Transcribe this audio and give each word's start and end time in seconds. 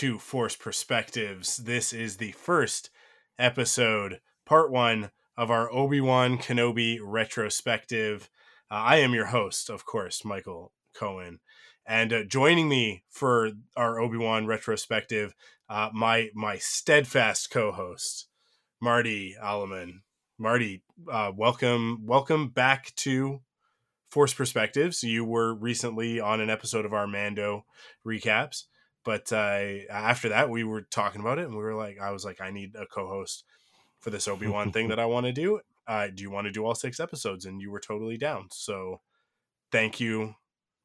To 0.00 0.18
Force 0.18 0.56
Perspectives. 0.56 1.58
This 1.58 1.92
is 1.92 2.16
the 2.16 2.32
first 2.32 2.88
episode, 3.38 4.22
part 4.46 4.72
one 4.72 5.10
of 5.36 5.50
our 5.50 5.70
Obi 5.70 6.00
Wan 6.00 6.38
Kenobi 6.38 6.98
retrospective. 7.02 8.30
Uh, 8.70 8.76
I 8.76 8.96
am 8.96 9.12
your 9.12 9.26
host, 9.26 9.68
of 9.68 9.84
course, 9.84 10.24
Michael 10.24 10.72
Cohen, 10.94 11.40
and 11.84 12.14
uh, 12.14 12.24
joining 12.24 12.66
me 12.66 13.04
for 13.10 13.50
our 13.76 14.00
Obi 14.00 14.16
Wan 14.16 14.46
retrospective, 14.46 15.34
uh, 15.68 15.90
my 15.92 16.30
my 16.34 16.56
steadfast 16.56 17.50
co-host, 17.50 18.26
Marty 18.80 19.36
Aleman. 19.38 20.00
Marty, 20.38 20.82
uh, 21.12 21.30
welcome, 21.36 22.06
welcome 22.06 22.48
back 22.48 22.94
to 22.96 23.42
Force 24.08 24.32
Perspectives. 24.32 25.04
You 25.04 25.26
were 25.26 25.54
recently 25.54 26.18
on 26.20 26.40
an 26.40 26.48
episode 26.48 26.86
of 26.86 26.94
our 26.94 27.06
Mando 27.06 27.66
recaps, 28.06 28.64
but 29.04 29.32
uh, 29.32 29.86
after 29.90 30.28
that, 30.30 30.50
we 30.50 30.64
were 30.64 30.82
talking 30.82 31.20
about 31.20 31.38
it, 31.38 31.46
and 31.46 31.56
we 31.56 31.62
were 31.62 31.74
like, 31.74 31.98
I 32.00 32.10
was 32.10 32.24
like, 32.24 32.40
I 32.40 32.50
need 32.50 32.74
a 32.76 32.86
co-host 32.86 33.44
for 34.00 34.10
this 34.10 34.28
Obi 34.28 34.46
Wan 34.46 34.72
thing 34.72 34.88
that 34.88 34.98
I 34.98 35.06
want 35.06 35.26
to 35.26 35.32
do. 35.32 35.60
Uh, 35.86 36.08
do 36.14 36.22
you 36.22 36.30
want 36.30 36.46
to 36.46 36.52
do 36.52 36.64
all 36.64 36.74
six 36.74 37.00
episodes? 37.00 37.44
And 37.44 37.60
you 37.60 37.70
were 37.70 37.80
totally 37.80 38.16
down. 38.16 38.48
So, 38.52 39.00
thank 39.72 40.00
you 40.00 40.34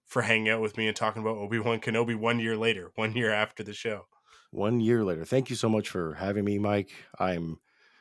for 0.06 0.22
hanging 0.22 0.50
out 0.50 0.62
with 0.62 0.78
me 0.78 0.88
and 0.88 0.96
talking 0.96 1.22
about 1.22 1.38
Obi 1.38 1.60
Wan 1.60 1.80
Kenobi 1.80 2.16
one 2.16 2.40
year 2.40 2.56
later, 2.56 2.92
one 2.96 3.14
year 3.14 3.32
after 3.32 3.64
the 3.64 3.74
show. 3.74 4.08
One 4.52 4.80
year 4.80 5.04
later. 5.04 5.26
Thank 5.26 5.50
you 5.50 5.56
so 5.56 5.68
much 5.68 5.90
for 5.90 6.14
having 6.14 6.46
me, 6.46 6.60
Mike. 6.60 6.92
I'm 7.20 7.60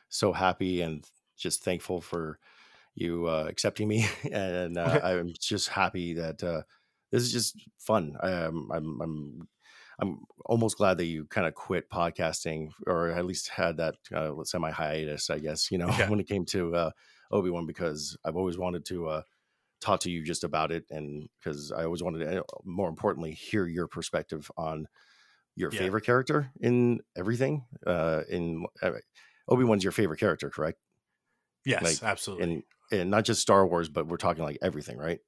so 0.09 0.31
happy 0.31 0.81
and 0.81 1.05
just 1.35 1.63
thankful 1.63 2.01
for 2.01 2.39
you 2.93 3.27
uh, 3.27 3.45
accepting 3.49 3.87
me, 3.87 4.07
and 4.31 4.77
uh, 4.77 4.99
I'm 5.03 5.33
just 5.37 5.69
happy 5.69 6.13
that 6.13 6.41
uh, 6.43 6.61
this 7.11 7.23
is 7.23 7.31
just 7.31 7.57
fun. 7.77 8.15
Um, 8.21 8.71
I'm 8.73 9.01
I'm 9.01 9.47
I'm 9.99 10.19
almost 10.45 10.77
glad 10.77 10.97
that 10.97 11.05
you 11.05 11.25
kind 11.25 11.47
of 11.47 11.55
quit 11.55 11.89
podcasting, 11.89 12.69
or 12.85 13.11
at 13.11 13.25
least 13.25 13.49
had 13.49 13.77
that 13.77 13.95
uh, 14.13 14.31
semi 14.43 14.71
hiatus, 14.71 15.29
I 15.29 15.39
guess. 15.39 15.71
You 15.71 15.77
know, 15.77 15.87
yeah. 15.99 16.09
when 16.09 16.19
it 16.19 16.27
came 16.27 16.45
to 16.45 16.75
uh, 16.75 16.91
Obi 17.31 17.49
Wan, 17.49 17.65
because 17.65 18.17
I've 18.25 18.35
always 18.35 18.57
wanted 18.57 18.85
to 18.85 19.07
uh, 19.07 19.21
talk 19.81 20.01
to 20.01 20.11
you 20.11 20.23
just 20.23 20.43
about 20.43 20.71
it, 20.71 20.85
and 20.89 21.29
because 21.39 21.71
I 21.71 21.85
always 21.85 22.03
wanted 22.03 22.19
to, 22.19 22.43
more 22.63 22.89
importantly, 22.89 23.31
hear 23.31 23.65
your 23.65 23.87
perspective 23.87 24.49
on 24.57 24.87
your 25.55 25.71
yeah. 25.71 25.79
favorite 25.79 26.05
character 26.05 26.51
in 26.59 26.99
everything. 27.15 27.65
Uh, 27.85 28.21
in 28.29 28.65
uh, 28.81 28.91
Obi 29.47 29.63
Wan's 29.63 29.83
your 29.83 29.91
favorite 29.91 30.19
character, 30.19 30.49
correct? 30.49 30.79
Yes, 31.65 31.83
like, 31.83 32.03
absolutely. 32.03 32.43
And 32.43 32.63
and 32.91 33.09
not 33.09 33.25
just 33.25 33.41
Star 33.41 33.65
Wars, 33.65 33.89
but 33.89 34.07
we're 34.07 34.17
talking 34.17 34.43
like 34.43 34.59
everything, 34.61 34.97
right? 34.97 35.19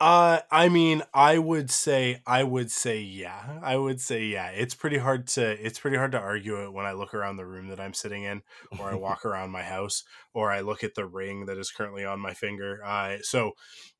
Uh, 0.00 0.40
I 0.50 0.68
mean, 0.68 1.02
I 1.14 1.38
would 1.38 1.70
say, 1.70 2.20
I 2.26 2.42
would 2.42 2.70
say, 2.70 3.00
yeah, 3.00 3.60
I 3.62 3.76
would 3.76 4.00
say, 4.00 4.24
yeah. 4.24 4.48
It's 4.48 4.74
pretty 4.74 4.98
hard 4.98 5.28
to, 5.28 5.50
it's 5.64 5.78
pretty 5.78 5.96
hard 5.96 6.12
to 6.12 6.18
argue 6.18 6.62
it 6.64 6.72
when 6.72 6.84
I 6.84 6.92
look 6.92 7.14
around 7.14 7.36
the 7.36 7.46
room 7.46 7.68
that 7.68 7.80
I'm 7.80 7.94
sitting 7.94 8.24
in, 8.24 8.42
or 8.78 8.90
I 8.90 8.94
walk 8.96 9.24
around 9.24 9.50
my 9.50 9.62
house, 9.62 10.02
or 10.34 10.50
I 10.50 10.60
look 10.60 10.82
at 10.82 10.94
the 10.94 11.06
ring 11.06 11.46
that 11.46 11.58
is 11.58 11.70
currently 11.70 12.04
on 12.04 12.18
my 12.18 12.34
finger. 12.34 12.84
Uh, 12.84 13.18
so, 13.22 13.52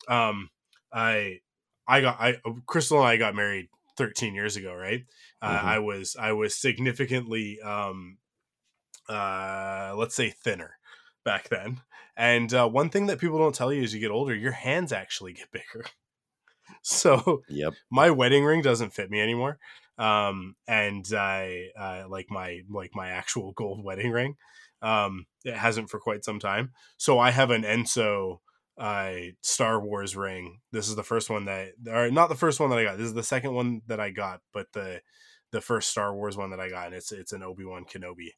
um, 0.09 0.51
I, 0.93 1.39
I 1.87 2.01
got, 2.01 2.21
I, 2.21 2.39
Crystal 2.67 2.99
and 2.99 3.09
I 3.09 3.17
got 3.17 3.37
married 3.37 3.69
13 3.97 4.35
years 4.35 4.57
ago, 4.57 4.75
right? 4.75 5.05
Uh, 5.41 5.57
mm-hmm. 5.57 5.67
I 5.67 5.79
was, 5.79 6.17
I 6.19 6.33
was 6.33 6.57
significantly, 6.57 7.61
um, 7.61 8.19
uh, 9.09 9.95
let's 9.97 10.17
say 10.17 10.31
thinner 10.31 10.77
back 11.25 11.49
then. 11.49 11.81
And 12.17 12.53
uh, 12.55 12.69
one 12.69 12.91
thing 12.91 13.07
that 13.07 13.19
people 13.19 13.39
don't 13.39 13.55
tell 13.55 13.73
you 13.73 13.83
as 13.83 13.93
you 13.93 14.01
get 14.01 14.11
older, 14.11 14.35
your 14.35 14.53
hands 14.53 14.93
actually 14.93 15.33
get 15.33 15.51
bigger. 15.51 15.85
So 16.81 17.43
yep. 17.49 17.75
my 17.91 18.11
wedding 18.11 18.45
ring 18.45 18.63
doesn't 18.63 18.95
fit 18.95 19.11
me 19.11 19.21
anymore. 19.21 19.59
Um, 19.99 20.55
and 20.67 21.05
I 21.15 21.69
uh, 21.79 22.05
like 22.09 22.27
my 22.31 22.61
like 22.71 22.91
my 22.95 23.09
actual 23.09 23.53
gold 23.53 23.85
wedding 23.85 24.11
ring. 24.11 24.37
Um, 24.83 25.27
it 25.45 25.55
hasn't 25.55 25.91
for 25.91 25.99
quite 25.99 26.25
some 26.25 26.39
time. 26.39 26.73
So 26.97 27.19
I 27.19 27.31
have 27.31 27.51
an 27.51 27.63
Enso 27.63 28.39
uh, 28.77 29.13
Star 29.41 29.81
Wars 29.81 30.17
ring. 30.17 30.61
This 30.73 30.89
is 30.89 30.97
the 30.97 31.03
first 31.03 31.31
one 31.31 31.45
that, 31.47 31.73
or 31.89 32.11
not 32.11 32.29
the 32.29 32.35
first 32.35 32.61
one 32.61 32.71
that 32.71 32.79
I 32.79 32.85
got. 32.85 32.99
This 32.99 33.07
is 33.07 33.15
the 33.15 33.23
second 33.23 33.55
one 33.55 33.83
that 33.87 34.01
I 34.01 34.11
got, 34.11 34.41
but 34.53 34.67
the 34.73 35.01
the 35.53 35.61
first 35.61 35.91
Star 35.91 36.15
Wars 36.15 36.37
one 36.37 36.51
that 36.51 36.61
I 36.61 36.69
got, 36.69 36.87
and 36.87 36.95
it's 36.95 37.13
it's 37.13 37.33
an 37.33 37.43
Obi 37.43 37.65
Wan 37.65 37.85
Kenobi. 37.85 38.31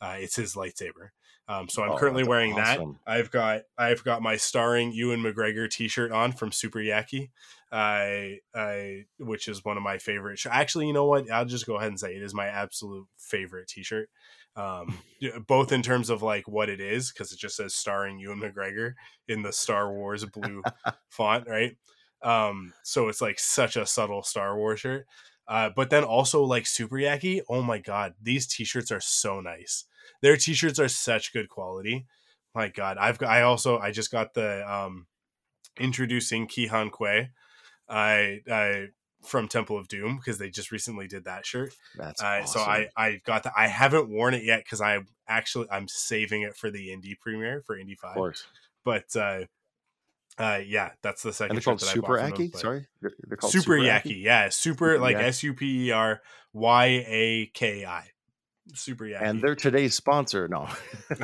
Uh, 0.00 0.16
it's 0.18 0.36
his 0.36 0.54
lightsaber. 0.54 1.10
Um, 1.46 1.68
so 1.68 1.82
I'm 1.82 1.92
oh, 1.92 1.96
currently 1.96 2.24
wearing 2.24 2.54
awesome. 2.54 2.98
that. 3.06 3.12
I've 3.12 3.30
got 3.30 3.62
I've 3.76 4.02
got 4.02 4.22
my 4.22 4.36
starring 4.36 4.92
Ewan 4.92 5.22
McGregor 5.22 5.68
T-shirt 5.68 6.10
on 6.10 6.32
from 6.32 6.52
Super 6.52 6.78
Yaki, 6.78 7.30
I 7.70 8.38
I 8.54 9.04
which 9.18 9.48
is 9.48 9.64
one 9.64 9.76
of 9.76 9.82
my 9.82 9.98
favorite. 9.98 10.38
Sh- 10.38 10.46
Actually, 10.50 10.86
you 10.86 10.92
know 10.92 11.06
what? 11.06 11.30
I'll 11.30 11.44
just 11.44 11.66
go 11.66 11.76
ahead 11.76 11.88
and 11.88 12.00
say 12.00 12.14
it 12.14 12.22
is 12.22 12.32
my 12.32 12.46
absolute 12.46 13.06
favorite 13.18 13.68
T-shirt. 13.68 14.08
Um, 14.56 14.98
both 15.46 15.72
in 15.72 15.82
terms 15.82 16.10
of 16.10 16.22
like 16.22 16.46
what 16.46 16.68
it 16.68 16.80
is 16.80 17.10
because 17.10 17.32
it 17.32 17.38
just 17.38 17.56
says 17.56 17.74
starring 17.74 18.20
Ewan 18.20 18.40
McGregor 18.40 18.94
in 19.26 19.42
the 19.42 19.52
Star 19.52 19.92
Wars 19.92 20.24
blue 20.24 20.62
font, 21.08 21.48
right? 21.48 21.76
Um, 22.22 22.72
so 22.84 23.08
it's 23.08 23.20
like 23.20 23.38
such 23.38 23.76
a 23.76 23.84
subtle 23.84 24.22
Star 24.22 24.56
Wars 24.56 24.80
shirt. 24.80 25.06
Uh, 25.46 25.70
but 25.74 25.90
then 25.90 26.04
also 26.04 26.42
like 26.42 26.66
Super 26.66 26.96
Yaki, 26.96 27.42
oh 27.50 27.60
my 27.60 27.78
god, 27.78 28.14
these 28.22 28.46
t-shirts 28.46 28.90
are 28.90 29.00
so 29.00 29.40
nice. 29.40 29.84
Their 30.22 30.36
t-shirts 30.36 30.78
are 30.78 30.88
such 30.88 31.32
good 31.32 31.48
quality. 31.48 32.06
My 32.54 32.68
god, 32.68 32.98
I've 32.98 33.18
got 33.18 33.30
I 33.30 33.42
also 33.42 33.78
I 33.78 33.90
just 33.90 34.10
got 34.10 34.34
the 34.34 34.70
um 34.70 35.06
introducing 35.78 36.46
Huy 36.48 36.90
Quan. 36.90 37.30
I 37.88 38.40
I 38.50 38.86
from 39.24 39.48
Temple 39.48 39.78
of 39.78 39.88
Doom 39.88 40.16
because 40.16 40.38
they 40.38 40.50
just 40.50 40.70
recently 40.70 41.08
did 41.08 41.24
that 41.24 41.46
shirt. 41.46 41.74
That's 41.96 42.22
uh, 42.22 42.40
awesome. 42.42 42.60
so 42.60 42.60
I 42.60 42.88
I 42.96 43.20
got 43.24 43.44
that. 43.44 43.54
I 43.56 43.68
haven't 43.68 44.08
worn 44.08 44.34
it 44.34 44.44
yet 44.44 44.64
because 44.64 44.80
I 44.80 45.00
actually 45.26 45.66
I'm 45.70 45.88
saving 45.88 46.42
it 46.42 46.56
for 46.56 46.70
the 46.70 46.88
indie 46.88 47.18
premiere 47.18 47.62
for 47.66 47.76
Indie 47.76 47.98
Five. 47.98 48.10
Of 48.10 48.16
course. 48.16 48.46
But 48.84 49.16
uh, 49.16 49.40
uh, 50.38 50.60
yeah, 50.64 50.90
that's 51.02 51.22
the 51.22 51.32
second. 51.32 51.56
And 51.56 51.58
they're 51.58 51.64
called 51.64 51.80
Super 51.80 52.18
Yaki. 52.18 52.54
Sorry, 52.56 52.86
they're, 53.00 53.12
they're 53.26 53.36
called 53.36 53.52
Super, 53.52 53.62
Super 53.62 53.78
Yaki. 53.78 54.22
Yeah, 54.22 54.48
Super 54.50 54.98
like 54.98 55.16
S 55.16 55.42
U 55.42 55.54
P 55.54 55.88
E 55.88 55.90
R 55.90 56.20
Y 56.52 56.84
A 56.86 57.50
K 57.54 57.84
I. 57.86 58.10
Super 58.72 59.04
Yaki. 59.04 59.22
And 59.22 59.42
they're 59.42 59.54
today's 59.54 59.94
sponsor. 59.94 60.48
No, 60.48 60.68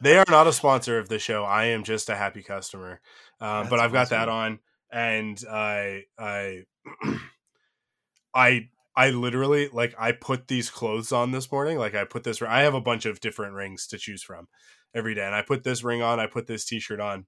they 0.00 0.18
are 0.18 0.24
not 0.28 0.46
a 0.46 0.52
sponsor 0.52 0.98
of 0.98 1.08
the 1.08 1.18
show. 1.18 1.44
I 1.44 1.66
am 1.66 1.84
just 1.84 2.08
a 2.08 2.16
happy 2.16 2.42
customer. 2.42 3.00
Um, 3.40 3.68
but 3.68 3.78
I've 3.78 3.92
got 3.92 4.06
awesome. 4.06 4.18
that 4.18 4.28
on, 4.28 4.58
and 4.92 5.42
I 5.50 6.02
I 6.18 6.64
I 8.34 8.68
I 8.96 9.10
literally 9.10 9.68
like 9.72 9.94
I 9.98 10.12
put 10.12 10.48
these 10.48 10.70
clothes 10.70 11.12
on 11.12 11.30
this 11.30 11.50
morning. 11.52 11.78
Like 11.78 11.94
I 11.94 12.04
put 12.04 12.24
this. 12.24 12.42
I 12.42 12.60
have 12.62 12.74
a 12.74 12.80
bunch 12.80 13.06
of 13.06 13.20
different 13.20 13.54
rings 13.54 13.86
to 13.88 13.98
choose 13.98 14.22
from 14.22 14.48
every 14.94 15.14
day, 15.14 15.24
and 15.24 15.34
I 15.34 15.42
put 15.42 15.64
this 15.64 15.84
ring 15.84 16.02
on. 16.02 16.18
I 16.18 16.26
put 16.26 16.46
this 16.46 16.64
T-shirt 16.64 17.00
on 17.00 17.26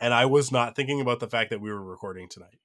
and 0.00 0.12
I 0.12 0.26
was 0.26 0.52
not 0.52 0.76
thinking 0.76 1.00
about 1.00 1.20
the 1.20 1.28
fact 1.28 1.50
that 1.50 1.60
we 1.60 1.70
were 1.70 1.82
recording 1.82 2.28
tonight. 2.28 2.58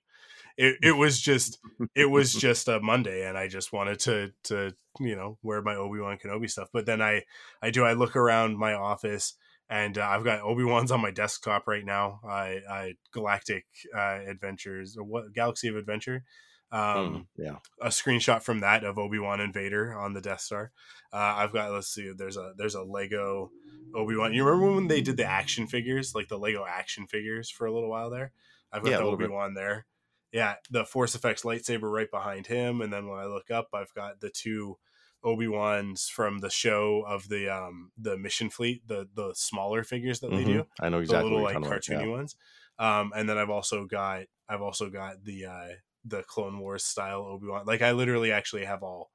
It, 0.57 0.77
it 0.81 0.91
was 0.97 1.19
just 1.19 1.59
it 1.95 2.09
was 2.09 2.33
just 2.47 2.67
a 2.67 2.79
Monday, 2.79 3.27
and 3.27 3.37
I 3.37 3.47
just 3.47 3.73
wanted 3.73 3.99
to 4.01 4.31
to 4.45 4.73
you 4.99 5.15
know 5.15 5.37
wear 5.43 5.61
my 5.61 5.75
Obi 5.75 5.99
Wan 5.99 6.17
Kenobi 6.17 6.49
stuff. 6.49 6.69
But 6.73 6.85
then 6.85 7.01
I 7.01 7.23
I 7.61 7.71
do 7.71 7.83
I 7.83 7.93
look 7.93 8.15
around 8.15 8.57
my 8.57 8.73
office 8.73 9.35
and 9.71 9.97
uh, 9.97 10.05
I've 10.05 10.25
got 10.25 10.41
Obi 10.41 10.65
Wan's 10.65 10.91
on 10.91 11.01
my 11.01 11.11
desktop 11.11 11.65
right 11.65 11.85
now. 11.85 12.19
I, 12.27 12.59
I 12.69 12.93
Galactic 13.13 13.65
uh, 13.95 14.19
Adventures 14.27 14.97
or 14.97 15.05
what 15.05 15.33
Galaxy 15.33 15.69
of 15.69 15.77
Adventure. 15.77 16.25
Um, 16.73 16.81
mm, 16.81 17.25
yeah, 17.37 17.55
a 17.81 17.87
screenshot 17.87 18.43
from 18.43 18.59
that 18.59 18.83
of 18.83 18.97
Obi 18.97 19.17
Wan 19.17 19.39
and 19.39 19.53
Vader 19.53 19.97
on 19.97 20.13
the 20.13 20.21
Death 20.21 20.41
Star. 20.41 20.71
Uh, 21.13 21.35
I've 21.37 21.53
got 21.53 21.71
let's 21.71 21.87
see, 21.87 22.11
there's 22.15 22.35
a 22.35 22.51
there's 22.57 22.75
a 22.75 22.83
Lego 22.83 23.51
Obi 23.95 24.17
Wan. 24.17 24.33
You 24.33 24.43
remember 24.43 24.75
when 24.75 24.87
they 24.87 25.01
did 25.01 25.15
the 25.15 25.25
action 25.25 25.67
figures, 25.67 26.13
like 26.13 26.27
the 26.27 26.37
Lego 26.37 26.65
action 26.67 27.07
figures, 27.07 27.49
for 27.49 27.65
a 27.65 27.73
little 27.73 27.89
while 27.89 28.09
there? 28.09 28.33
I've 28.73 28.83
got 28.83 28.91
yeah, 28.91 28.97
the 28.97 29.03
Obi 29.03 29.27
Wan 29.27 29.53
there, 29.53 29.85
yeah, 30.31 30.55
the 30.69 30.85
Force 30.85 31.15
Effects 31.15 31.43
lightsaber 31.43 31.91
right 31.91 32.09
behind 32.09 32.47
him, 32.47 32.81
and 32.81 32.91
then 32.91 33.07
when 33.07 33.19
I 33.19 33.25
look 33.25 33.51
up, 33.51 33.69
I've 33.73 33.93
got 33.93 34.19
the 34.21 34.29
two 34.29 34.77
Obi 35.23 35.47
Wan's 35.47 36.07
from 36.07 36.39
the 36.39 36.49
show 36.49 37.03
of 37.07 37.27
the 37.29 37.49
um 37.49 37.91
the 37.97 38.17
mission 38.17 38.49
fleet, 38.49 38.87
the 38.87 39.07
the 39.13 39.33
smaller 39.35 39.83
figures 39.83 40.19
that 40.21 40.33
they 40.33 40.43
Mhm. 40.43 40.45
do, 40.45 40.65
I 40.79 40.89
know 40.89 40.99
exactly 40.99 41.29
the 41.29 41.35
little 41.35 41.41
what 41.43 41.53
like 41.53 41.63
you're 41.63 41.79
talking 41.79 41.95
about, 41.95 42.03
cartoony 42.03 42.05
yeah. 42.07 42.11
ones. 42.11 42.35
Um, 42.79 43.13
and 43.15 43.29
then 43.29 43.37
I've 43.37 43.49
also 43.49 43.85
got 43.85 44.25
I've 44.49 44.61
also 44.61 44.89
got 44.89 45.23
the 45.23 45.45
uh 45.45 45.67
the 46.05 46.23
Clone 46.23 46.57
Wars 46.59 46.83
style 46.83 47.21
Obi 47.21 47.47
Wan. 47.47 47.65
Like 47.65 47.81
I 47.83 47.91
literally 47.91 48.31
actually 48.31 48.65
have 48.65 48.81
all 48.83 49.11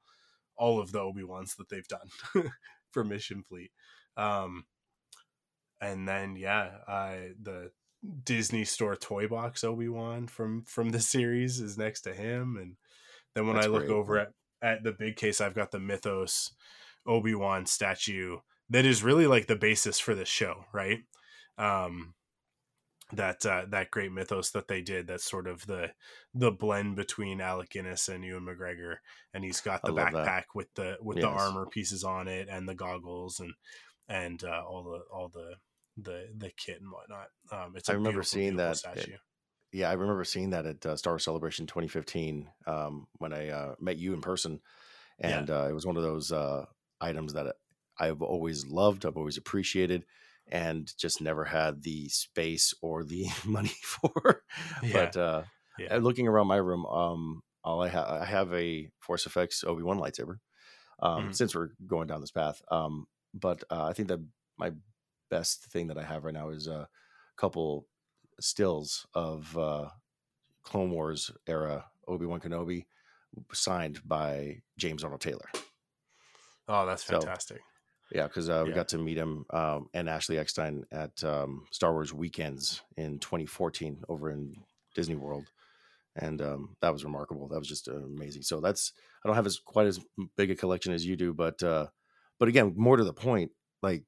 all 0.55 0.79
of 0.79 0.91
the 0.91 0.99
Obi 0.99 1.23
Wans 1.23 1.55
that 1.55 1.69
they've 1.69 1.87
done 1.87 2.09
for 2.91 3.03
Mission 3.03 3.43
Fleet. 3.43 3.71
Um, 4.15 4.65
and 5.81 6.07
then 6.07 6.35
yeah, 6.35 6.77
I 6.87 7.31
the 7.41 7.71
Disney 8.23 8.63
Store 8.63 8.95
toy 8.95 9.27
box 9.27 9.63
Obi 9.63 9.87
Wan 9.87 10.27
from 10.27 10.63
from 10.65 10.89
the 10.89 10.99
series 10.99 11.59
is 11.59 11.77
next 11.77 12.01
to 12.01 12.13
him, 12.13 12.57
and 12.59 12.75
then 13.33 13.47
when 13.47 13.55
That's 13.55 13.67
I 13.67 13.69
look 13.69 13.87
great. 13.87 13.95
over 13.95 14.19
at 14.19 14.29
at 14.61 14.83
the 14.83 14.91
big 14.91 15.15
case, 15.15 15.41
I've 15.41 15.55
got 15.55 15.71
the 15.71 15.79
Mythos 15.79 16.53
Obi 17.05 17.35
Wan 17.35 17.65
statue 17.65 18.37
that 18.69 18.85
is 18.85 19.03
really 19.03 19.27
like 19.27 19.47
the 19.47 19.55
basis 19.55 19.99
for 19.99 20.13
this 20.13 20.27
show, 20.27 20.65
right? 20.73 20.99
Um, 21.57 22.13
that 23.13 23.45
uh, 23.45 23.63
that 23.69 23.91
great 23.91 24.11
mythos 24.11 24.51
that 24.51 24.67
they 24.67 24.81
did. 24.81 25.07
That's 25.07 25.29
sort 25.29 25.47
of 25.47 25.65
the 25.65 25.91
the 26.33 26.51
blend 26.51 26.95
between 26.95 27.39
Alec 27.39 27.69
Guinness 27.69 28.09
and 28.09 28.23
Ewan 28.23 28.45
McGregor, 28.45 28.97
and 29.33 29.43
he's 29.43 29.61
got 29.61 29.81
the 29.81 29.93
backpack 29.93 30.25
that. 30.25 30.45
with 30.53 30.67
the 30.75 30.97
with 31.01 31.17
the 31.17 31.27
armor 31.27 31.65
pieces 31.65 32.03
on 32.03 32.27
it 32.27 32.47
and 32.49 32.67
the 32.67 32.75
goggles 32.75 33.39
and 33.39 33.53
and 34.09 34.43
uh, 34.43 34.63
all 34.67 34.83
the 34.83 34.99
all 35.13 35.29
the 35.29 35.55
the 35.97 36.27
the 36.37 36.51
kit 36.57 36.79
and 36.81 36.91
whatnot. 36.91 37.27
Um, 37.51 37.73
it's 37.75 37.89
a 37.89 37.93
I 37.93 37.95
remember 37.95 38.23
seeing 38.23 38.55
that- 38.57 38.77
statue. 38.77 39.17
Yeah, 39.73 39.89
I 39.89 39.93
remember 39.93 40.23
seeing 40.23 40.51
that 40.51 40.65
at 40.65 40.85
uh, 40.85 40.95
Star 40.95 41.13
Wars 41.13 41.25
Celebration 41.25 41.67
2015 41.67 42.49
um, 42.67 43.07
when 43.17 43.33
I 43.33 43.49
uh, 43.49 43.75
met 43.81 43.97
you 43.97 44.13
in 44.13 44.21
person, 44.21 44.61
Yeah. 45.19 45.39
and 45.39 45.49
uh, 45.49 45.67
it 45.69 45.73
was 45.73 45.85
one 45.85 45.97
of 45.97 46.03
those 46.03 46.31
uh, 46.31 46.65
items 47.01 47.33
that 47.33 47.53
I've 47.99 48.21
always 48.21 48.65
loved, 48.65 49.05
I've 49.05 49.17
always 49.17 49.35
appreciated, 49.37 50.05
and 50.49 50.89
just 50.97 51.19
never 51.21 51.43
had 51.43 51.83
the 51.83 52.07
space 52.07 52.73
or 52.81 53.03
the 53.03 53.25
money 53.45 53.73
for. 53.83 54.43
Yeah, 54.81 54.93
But 54.93 55.17
uh, 55.17 55.41
yeah. 55.77 55.97
looking 55.97 56.29
around 56.29 56.47
my 56.47 56.55
room, 56.57 56.85
um, 56.85 57.41
all 57.61 57.83
I 57.83 57.89
have 57.89 58.07
I 58.07 58.25
have 58.25 58.53
a 58.53 58.89
Force 59.01 59.25
Effects 59.25 59.65
Obi 59.65 59.83
Wan 59.83 59.99
lightsaber. 59.99 60.37
Um, 60.99 61.27
Mhm. 61.29 61.35
Since 61.35 61.53
we're 61.55 61.69
going 61.85 62.07
down 62.07 62.21
this 62.21 62.31
path, 62.31 62.61
um, 62.71 63.05
but 63.33 63.63
uh, 63.69 63.83
I 63.83 63.91
think 63.93 64.07
that 64.07 64.21
my 64.57 64.71
best 65.29 65.65
thing 65.65 65.87
that 65.87 65.97
I 65.97 66.03
have 66.03 66.23
right 66.23 66.33
now 66.33 66.49
is 66.49 66.67
a 66.67 66.89
couple 67.35 67.87
stills 68.39 69.07
of 69.13 69.57
uh, 69.57 69.89
Clone 70.63 70.91
Wars 70.91 71.31
era 71.47 71.91
Obi 72.07 72.25
Wan 72.25 72.41
Kenobi, 72.41 72.85
signed 73.53 74.07
by 74.07 74.61
James 74.77 75.03
Arnold 75.03 75.21
Taylor. 75.21 75.49
Oh, 76.67 76.85
that's 76.85 77.03
So, 77.03 77.19
fantastic. 77.19 77.61
Yeah, 78.11 78.27
because 78.27 78.49
uh, 78.49 78.63
we 78.67 78.71
Yeah. 78.71 78.75
got 78.75 78.89
to 78.89 78.97
meet 78.97 79.17
him 79.17 79.45
um, 79.51 79.89
and 79.93 80.09
Ashley 80.09 80.37
Eckstein 80.37 80.85
at 80.91 81.23
um, 81.23 81.67
Star 81.71 81.93
Wars 81.93 82.13
Weekends 82.13 82.83
in 82.97 83.19
2014 83.19 84.03
over 84.09 84.29
in 84.31 84.63
Disney 84.95 85.15
World, 85.15 85.51
and 86.15 86.41
um, 86.41 86.77
that 86.81 86.93
was 86.93 87.03
remarkable. 87.05 87.47
That 87.49 87.59
was 87.59 87.67
just 87.69 87.87
amazing. 87.89 88.43
So 88.43 88.61
that's 88.61 88.93
I 89.23 89.27
don't 89.27 89.35
have 89.35 89.47
as 89.47 89.59
quite 89.59 89.87
as 89.87 89.99
big 90.37 90.51
a 90.51 90.55
collection 90.55 90.93
as 90.93 91.05
you 91.05 91.15
do, 91.17 91.33
but 91.33 91.63
uh, 91.63 91.87
but 92.39 92.49
again, 92.49 92.73
more 92.77 92.97
to 92.97 93.03
the 93.05 93.13
point, 93.13 93.53
like 93.81 94.05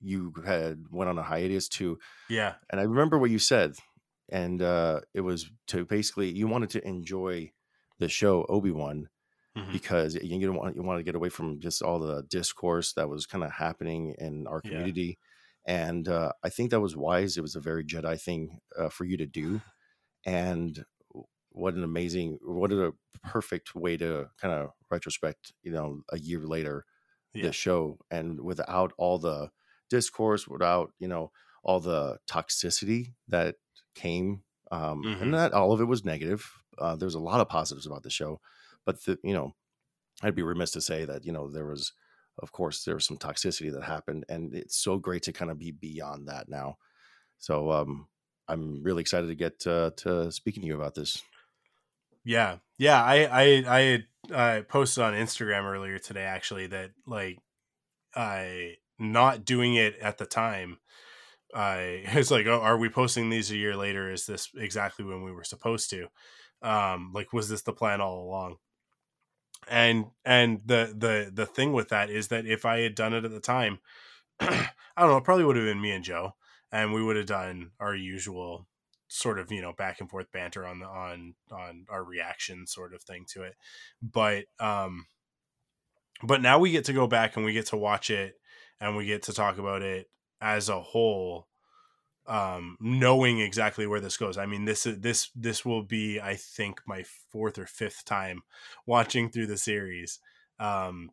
you 0.00 0.32
had 0.46 0.86
went 0.90 1.10
on 1.10 1.18
a 1.18 1.22
hiatus 1.22 1.68
to, 1.70 1.98
Yeah, 2.28 2.56
and 2.70 2.80
I 2.80 2.84
remember 2.84 3.18
what 3.18 3.30
you 3.30 3.38
said, 3.38 3.76
and 4.28 4.62
uh, 4.62 5.00
it 5.14 5.22
was 5.22 5.50
to 5.68 5.84
basically 5.84 6.30
you 6.30 6.48
wanted 6.48 6.70
to 6.70 6.86
enjoy 6.86 7.52
the 7.98 8.08
show 8.08 8.44
Obi 8.48 8.70
Wan 8.70 9.08
Mhm. 9.54 9.76
because 9.76 10.14
you 10.16 10.38
you 10.38 10.52
want 10.52 10.76
you 10.76 10.82
want 10.82 10.98
to 10.98 11.04
get 11.04 11.14
away 11.16 11.28
from 11.28 11.60
just 11.60 11.82
all 11.82 11.98
the 12.00 12.22
discourse 12.24 12.92
that 12.94 13.08
was 13.08 13.26
kind 13.26 13.44
of 13.44 13.52
happening 13.52 14.14
in 14.18 14.46
our 14.46 14.62
Yeah. 14.62 14.70
community, 14.70 15.18
and 15.66 16.08
uh, 16.08 16.32
I 16.44 16.50
think 16.50 16.70
that 16.70 16.80
was 16.80 16.96
wise. 16.96 17.36
It 17.36 17.42
was 17.42 17.56
a 17.56 17.60
very 17.60 17.84
Jedi 17.84 18.20
thing 18.20 18.60
uh, 18.78 18.88
for 18.90 19.04
you 19.04 19.16
to 19.18 19.26
do, 19.26 19.62
and 20.24 20.84
what 21.50 21.74
an 21.74 21.84
amazing, 21.84 22.38
what 22.42 22.72
a 22.72 22.94
perfect 23.22 23.74
way 23.74 23.96
to 23.96 24.30
kind 24.38 24.54
of 24.54 24.70
retrospect. 24.90 25.52
You 25.62 25.72
know, 25.72 26.02
a 26.10 26.18
year 26.18 26.40
later, 26.40 26.84
Yeah. 27.34 27.42
the 27.42 27.52
show, 27.52 28.00
and 28.10 28.40
without 28.42 28.92
all 28.98 29.18
the 29.18 29.50
discourse, 29.90 30.46
without 30.48 30.92
you 30.98 31.08
know 31.08 31.32
all 31.62 31.80
the 31.80 32.18
toxicity 32.28 33.14
that 33.28 33.56
came, 33.94 34.44
um, 34.70 35.02
Mhm. 35.04 35.22
and 35.22 35.30
not 35.30 35.52
all 35.52 35.72
of 35.72 35.80
it 35.80 35.84
was 35.86 36.04
negative. 36.04 36.50
Uh, 36.78 36.96
there's 36.96 37.14
a 37.14 37.20
lot 37.20 37.40
of 37.40 37.48
positives 37.48 37.86
about 37.86 38.02
the 38.02 38.10
show, 38.10 38.40
but 38.84 39.02
the 39.04 39.18
you 39.24 39.34
know, 39.34 39.54
I'd 40.22 40.34
be 40.34 40.42
remiss 40.42 40.72
to 40.72 40.80
say 40.80 41.04
that 41.04 41.24
you 41.24 41.32
know 41.32 41.50
there 41.50 41.66
was, 41.66 41.92
of 42.38 42.52
course, 42.52 42.84
there 42.84 42.94
was 42.94 43.06
some 43.06 43.18
toxicity 43.18 43.72
that 43.72 43.84
happened, 43.84 44.24
and 44.28 44.54
it's 44.54 44.76
so 44.76 44.98
great 44.98 45.22
to 45.24 45.32
kind 45.32 45.50
of 45.50 45.58
be 45.58 45.72
beyond 45.72 46.28
that 46.28 46.48
now. 46.48 46.78
So 47.38 47.70
um, 47.72 48.08
I'm 48.48 48.82
really 48.82 49.02
excited 49.02 49.28
to 49.28 49.34
get 49.36 49.66
uh, 49.66 49.92
to 49.98 50.32
speaking 50.32 50.62
to 50.62 50.68
you 50.68 50.76
about 50.76 50.94
this. 50.94 51.22
Yeah, 52.24 52.58
yeah. 52.78 53.02
I 53.02 53.24
I 53.24 53.76
I 53.76 53.80
had 53.80 54.06
uh, 54.32 54.62
posted 54.68 55.04
on 55.04 55.14
Instagram 55.14 55.64
earlier 55.64 55.98
today 55.98 56.24
actually 56.24 56.66
that 56.68 56.92
like 57.06 57.38
I 58.14 58.76
not 58.98 59.44
doing 59.44 59.74
it 59.74 59.96
at 60.00 60.18
the 60.18 60.26
time. 60.26 60.78
I 61.54 62.02
it's 62.06 62.30
like, 62.30 62.46
oh, 62.46 62.60
are 62.60 62.78
we 62.78 62.88
posting 62.88 63.30
these 63.30 63.50
a 63.50 63.56
year 63.56 63.76
later? 63.76 64.10
Is 64.10 64.26
this 64.26 64.50
exactly 64.56 65.04
when 65.04 65.22
we 65.22 65.32
were 65.32 65.44
supposed 65.44 65.90
to? 65.90 66.08
Um, 66.62 67.12
like, 67.14 67.32
was 67.32 67.48
this 67.48 67.62
the 67.62 67.72
plan 67.72 68.00
all 68.00 68.24
along? 68.24 68.56
And 69.68 70.06
and 70.24 70.60
the 70.64 70.94
the 70.96 71.30
the 71.32 71.46
thing 71.46 71.72
with 71.72 71.88
that 71.88 72.10
is 72.10 72.28
that 72.28 72.46
if 72.46 72.64
I 72.64 72.80
had 72.80 72.94
done 72.94 73.14
it 73.14 73.24
at 73.24 73.30
the 73.30 73.40
time, 73.40 73.78
I 74.40 74.68
don't 74.98 75.10
know, 75.10 75.16
it 75.16 75.24
probably 75.24 75.44
would 75.44 75.56
have 75.56 75.64
been 75.64 75.80
me 75.80 75.90
and 75.92 76.04
Joe, 76.04 76.32
and 76.70 76.92
we 76.92 77.02
would 77.02 77.16
have 77.16 77.26
done 77.26 77.72
our 77.80 77.94
usual 77.94 78.66
sort 79.08 79.38
of 79.38 79.52
you 79.52 79.62
know 79.62 79.72
back 79.72 80.00
and 80.00 80.10
forth 80.10 80.30
banter 80.32 80.66
on 80.66 80.80
the 80.80 80.86
on 80.86 81.34
on 81.52 81.86
our 81.88 82.02
reaction 82.02 82.66
sort 82.66 82.92
of 82.92 83.02
thing 83.02 83.24
to 83.28 83.42
it 83.42 83.54
but 84.02 84.44
um 84.58 85.06
but 86.22 86.42
now 86.42 86.58
we 86.58 86.72
get 86.72 86.84
to 86.84 86.92
go 86.92 87.06
back 87.06 87.36
and 87.36 87.44
we 87.44 87.52
get 87.52 87.66
to 87.66 87.76
watch 87.76 88.10
it 88.10 88.34
and 88.80 88.96
we 88.96 89.06
get 89.06 89.22
to 89.24 89.32
talk 89.32 89.58
about 89.58 89.82
it 89.82 90.08
as 90.40 90.68
a 90.68 90.80
whole 90.80 91.48
um 92.26 92.76
knowing 92.80 93.38
exactly 93.40 93.86
where 93.86 94.00
this 94.00 94.16
goes. 94.16 94.36
I 94.36 94.46
mean 94.46 94.64
this 94.64 94.84
is 94.86 95.00
this 95.00 95.30
this 95.34 95.64
will 95.64 95.82
be 95.82 96.20
i 96.20 96.34
think 96.34 96.80
my 96.86 97.04
fourth 97.30 97.56
or 97.58 97.66
fifth 97.66 98.04
time 98.04 98.42
watching 98.84 99.30
through 99.30 99.46
the 99.46 99.58
series. 99.58 100.18
Um 100.58 101.10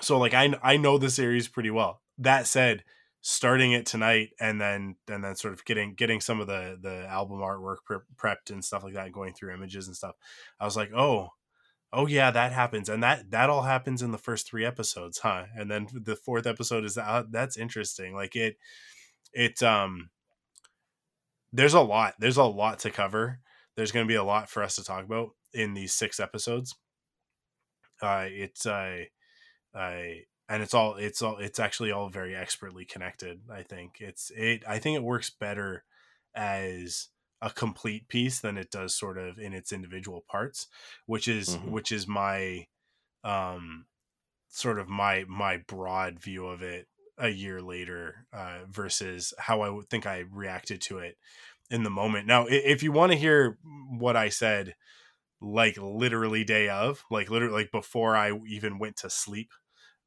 so 0.00 0.18
like 0.18 0.34
i 0.34 0.54
i 0.62 0.76
know 0.76 0.98
the 0.98 1.10
series 1.10 1.48
pretty 1.48 1.70
well. 1.70 2.02
That 2.18 2.46
said 2.46 2.84
starting 3.26 3.72
it 3.72 3.86
tonight 3.86 4.28
and 4.38 4.60
then 4.60 4.96
and 5.08 5.24
then 5.24 5.34
sort 5.34 5.54
of 5.54 5.64
getting 5.64 5.94
getting 5.94 6.20
some 6.20 6.40
of 6.42 6.46
the 6.46 6.78
the 6.82 7.06
album 7.06 7.38
artwork 7.38 7.76
pre- 7.86 7.96
prepped 8.16 8.50
and 8.50 8.62
stuff 8.62 8.84
like 8.84 8.92
that 8.92 9.12
going 9.12 9.32
through 9.32 9.50
images 9.54 9.86
and 9.86 9.96
stuff 9.96 10.14
i 10.60 10.64
was 10.66 10.76
like 10.76 10.92
oh 10.92 11.30
oh 11.94 12.06
yeah 12.06 12.30
that 12.30 12.52
happens 12.52 12.88
and 12.88 13.02
that 13.02 13.30
that 13.30 13.48
all 13.48 13.62
happens 13.62 14.02
in 14.02 14.10
the 14.12 14.18
first 14.18 14.46
three 14.48 14.64
episodes 14.64 15.18
huh 15.18 15.44
and 15.56 15.70
then 15.70 15.86
the 15.92 16.16
fourth 16.16 16.46
episode 16.46 16.84
is 16.84 16.98
uh, 16.98 17.22
that's 17.30 17.56
interesting 17.56 18.14
like 18.14 18.36
it 18.36 18.56
it 19.32 19.62
um 19.62 20.10
there's 21.52 21.74
a 21.74 21.80
lot 21.80 22.14
there's 22.18 22.36
a 22.36 22.44
lot 22.44 22.78
to 22.80 22.90
cover 22.90 23.38
there's 23.76 23.92
going 23.92 24.06
to 24.06 24.10
be 24.10 24.16
a 24.16 24.24
lot 24.24 24.48
for 24.48 24.62
us 24.62 24.76
to 24.76 24.84
talk 24.84 25.04
about 25.04 25.30
in 25.52 25.74
these 25.74 25.92
six 25.92 26.20
episodes. 26.20 26.74
Uh 28.02 28.26
it's 28.28 28.66
uh 28.66 29.04
I 29.74 30.22
and 30.48 30.62
it's 30.62 30.74
all 30.74 30.96
it's 30.96 31.22
all 31.22 31.38
it's 31.38 31.58
actually 31.58 31.90
all 31.92 32.08
very 32.08 32.34
expertly 32.34 32.84
connected 32.84 33.40
i 33.50 33.62
think. 33.62 33.96
It's 34.00 34.30
it 34.36 34.62
i 34.68 34.78
think 34.78 34.96
it 34.96 35.02
works 35.02 35.30
better 35.30 35.84
as 36.34 37.08
a 37.44 37.50
complete 37.50 38.08
piece 38.08 38.40
than 38.40 38.56
it 38.56 38.70
does 38.70 38.94
sort 38.94 39.18
of 39.18 39.38
in 39.38 39.52
its 39.52 39.72
individual 39.72 40.24
parts 40.28 40.68
which 41.06 41.28
is 41.28 41.56
Mhm. 41.56 41.70
which 41.72 41.92
is 41.92 42.06
my 42.08 42.66
um 43.24 43.86
sort 44.48 44.78
of 44.78 44.88
my 44.88 45.24
my 45.28 45.58
broad 45.58 46.20
view 46.20 46.46
of 46.46 46.62
it 46.62 46.88
a 47.18 47.28
year 47.28 47.62
later 47.62 48.26
uh 48.32 48.60
versus 48.68 49.34
how 49.38 49.60
i 49.62 49.70
would 49.70 49.88
think 49.90 50.06
i 50.06 50.20
reacted 50.30 50.80
to 50.80 50.98
it 50.98 51.16
in 51.70 51.82
the 51.84 51.90
moment 51.90 52.26
now 52.26 52.46
if 52.48 52.82
you 52.82 52.92
want 52.92 53.12
to 53.12 53.18
hear 53.18 53.58
what 53.98 54.16
i 54.16 54.28
said 54.28 54.74
like 55.40 55.76
literally 55.78 56.44
day 56.44 56.68
of 56.68 57.04
like 57.10 57.30
literally 57.30 57.54
like 57.54 57.70
before 57.72 58.16
i 58.16 58.32
even 58.48 58.78
went 58.78 58.96
to 58.96 59.10
sleep 59.10 59.50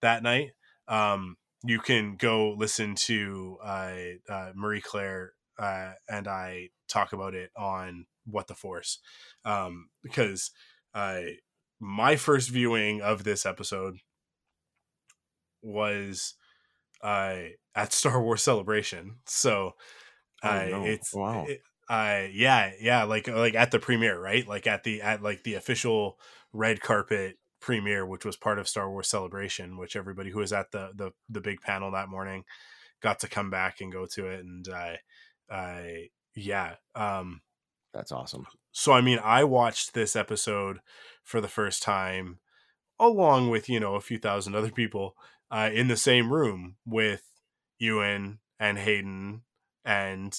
that 0.01 0.23
night 0.23 0.51
um 0.87 1.37
you 1.63 1.79
can 1.79 2.15
go 2.15 2.51
listen 2.51 2.95
to 2.95 3.57
uh, 3.63 3.95
uh 4.29 4.51
marie 4.55 4.81
claire 4.81 5.33
uh 5.59 5.93
and 6.09 6.27
i 6.27 6.69
talk 6.87 7.13
about 7.13 7.33
it 7.33 7.51
on 7.57 8.05
what 8.25 8.47
the 8.47 8.55
force 8.55 8.99
um 9.45 9.89
because 10.03 10.51
uh 10.93 11.21
my 11.79 12.15
first 12.15 12.49
viewing 12.49 13.01
of 13.01 13.23
this 13.23 13.45
episode 13.45 13.97
was 15.61 16.35
uh 17.03 17.37
at 17.75 17.93
star 17.93 18.21
wars 18.21 18.41
celebration 18.41 19.17
so 19.25 19.73
Oh, 20.43 20.49
uh 20.49 20.65
no. 20.69 20.85
it's 20.85 21.13
Wow. 21.13 21.45
it- 21.47 21.61
uh 21.89 22.23
yeah 22.33 22.71
yeah 22.81 23.03
like 23.03 23.27
like 23.29 23.55
at 23.55 23.71
the 23.71 23.79
premiere 23.79 24.19
right 24.19 24.45
like 24.45 24.67
at 24.67 24.83
the 24.83 25.01
at 25.01 25.21
like 25.21 25.43
the 25.43 25.53
official 25.53 26.19
red 26.51 26.81
carpet 26.81 27.37
premiere 27.61 28.05
which 28.05 28.25
was 28.25 28.35
part 28.35 28.59
of 28.59 28.67
star 28.67 28.89
wars 28.91 29.07
celebration 29.09 29.77
which 29.77 29.95
everybody 29.95 30.29
who 30.29 30.39
was 30.39 30.51
at 30.51 30.69
the 30.71 30.91
the, 30.95 31.11
the 31.29 31.39
big 31.39 31.61
panel 31.61 31.91
that 31.91 32.09
morning 32.09 32.43
got 33.01 33.19
to 33.19 33.27
come 33.29 33.49
back 33.49 33.79
and 33.79 33.91
go 33.93 34.05
to 34.05 34.27
it 34.27 34.41
and 34.41 34.67
uh 34.67 34.93
uh 35.49 35.81
yeah 36.35 36.75
um 36.95 37.41
That's 37.93 38.11
awesome. 38.11 38.47
so 38.71 38.91
i 38.93 39.01
mean 39.01 39.19
i 39.23 39.43
watched 39.43 39.93
this 39.93 40.15
episode 40.15 40.79
for 41.23 41.41
the 41.41 41.47
first 41.47 41.81
time 41.83 42.39
along 42.99 43.49
with 43.49 43.69
you 43.69 43.79
know 43.79 43.95
a 43.95 44.01
few 44.01 44.17
thousand 44.17 44.55
other 44.55 44.71
people 44.71 45.15
uh 45.51 45.69
in 45.73 45.87
the 45.87 45.97
same 45.97 46.31
room 46.31 46.75
with 46.85 47.23
ewan 47.79 48.39
and 48.59 48.77
hayden 48.77 49.41
and 49.85 50.37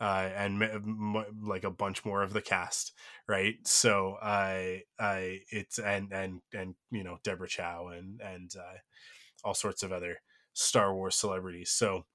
uh, 0.00 0.30
and 0.34 0.62
m- 0.62 1.14
m- 1.16 1.24
like 1.46 1.62
a 1.62 1.70
bunch 1.70 2.06
more 2.06 2.22
of 2.22 2.32
the 2.32 2.40
cast, 2.40 2.92
right? 3.28 3.56
So 3.64 4.16
I, 4.22 4.84
I, 4.98 5.40
it's 5.50 5.78
and 5.78 6.10
and 6.10 6.40
and 6.54 6.74
you 6.90 7.04
know 7.04 7.18
Deborah 7.22 7.46
Chow 7.48 7.88
and 7.88 8.18
and 8.20 8.50
uh, 8.58 8.78
all 9.44 9.52
sorts 9.52 9.82
of 9.82 9.92
other 9.92 10.22
Star 10.54 10.94
Wars 10.94 11.16
celebrities. 11.16 11.70
So 11.70 12.06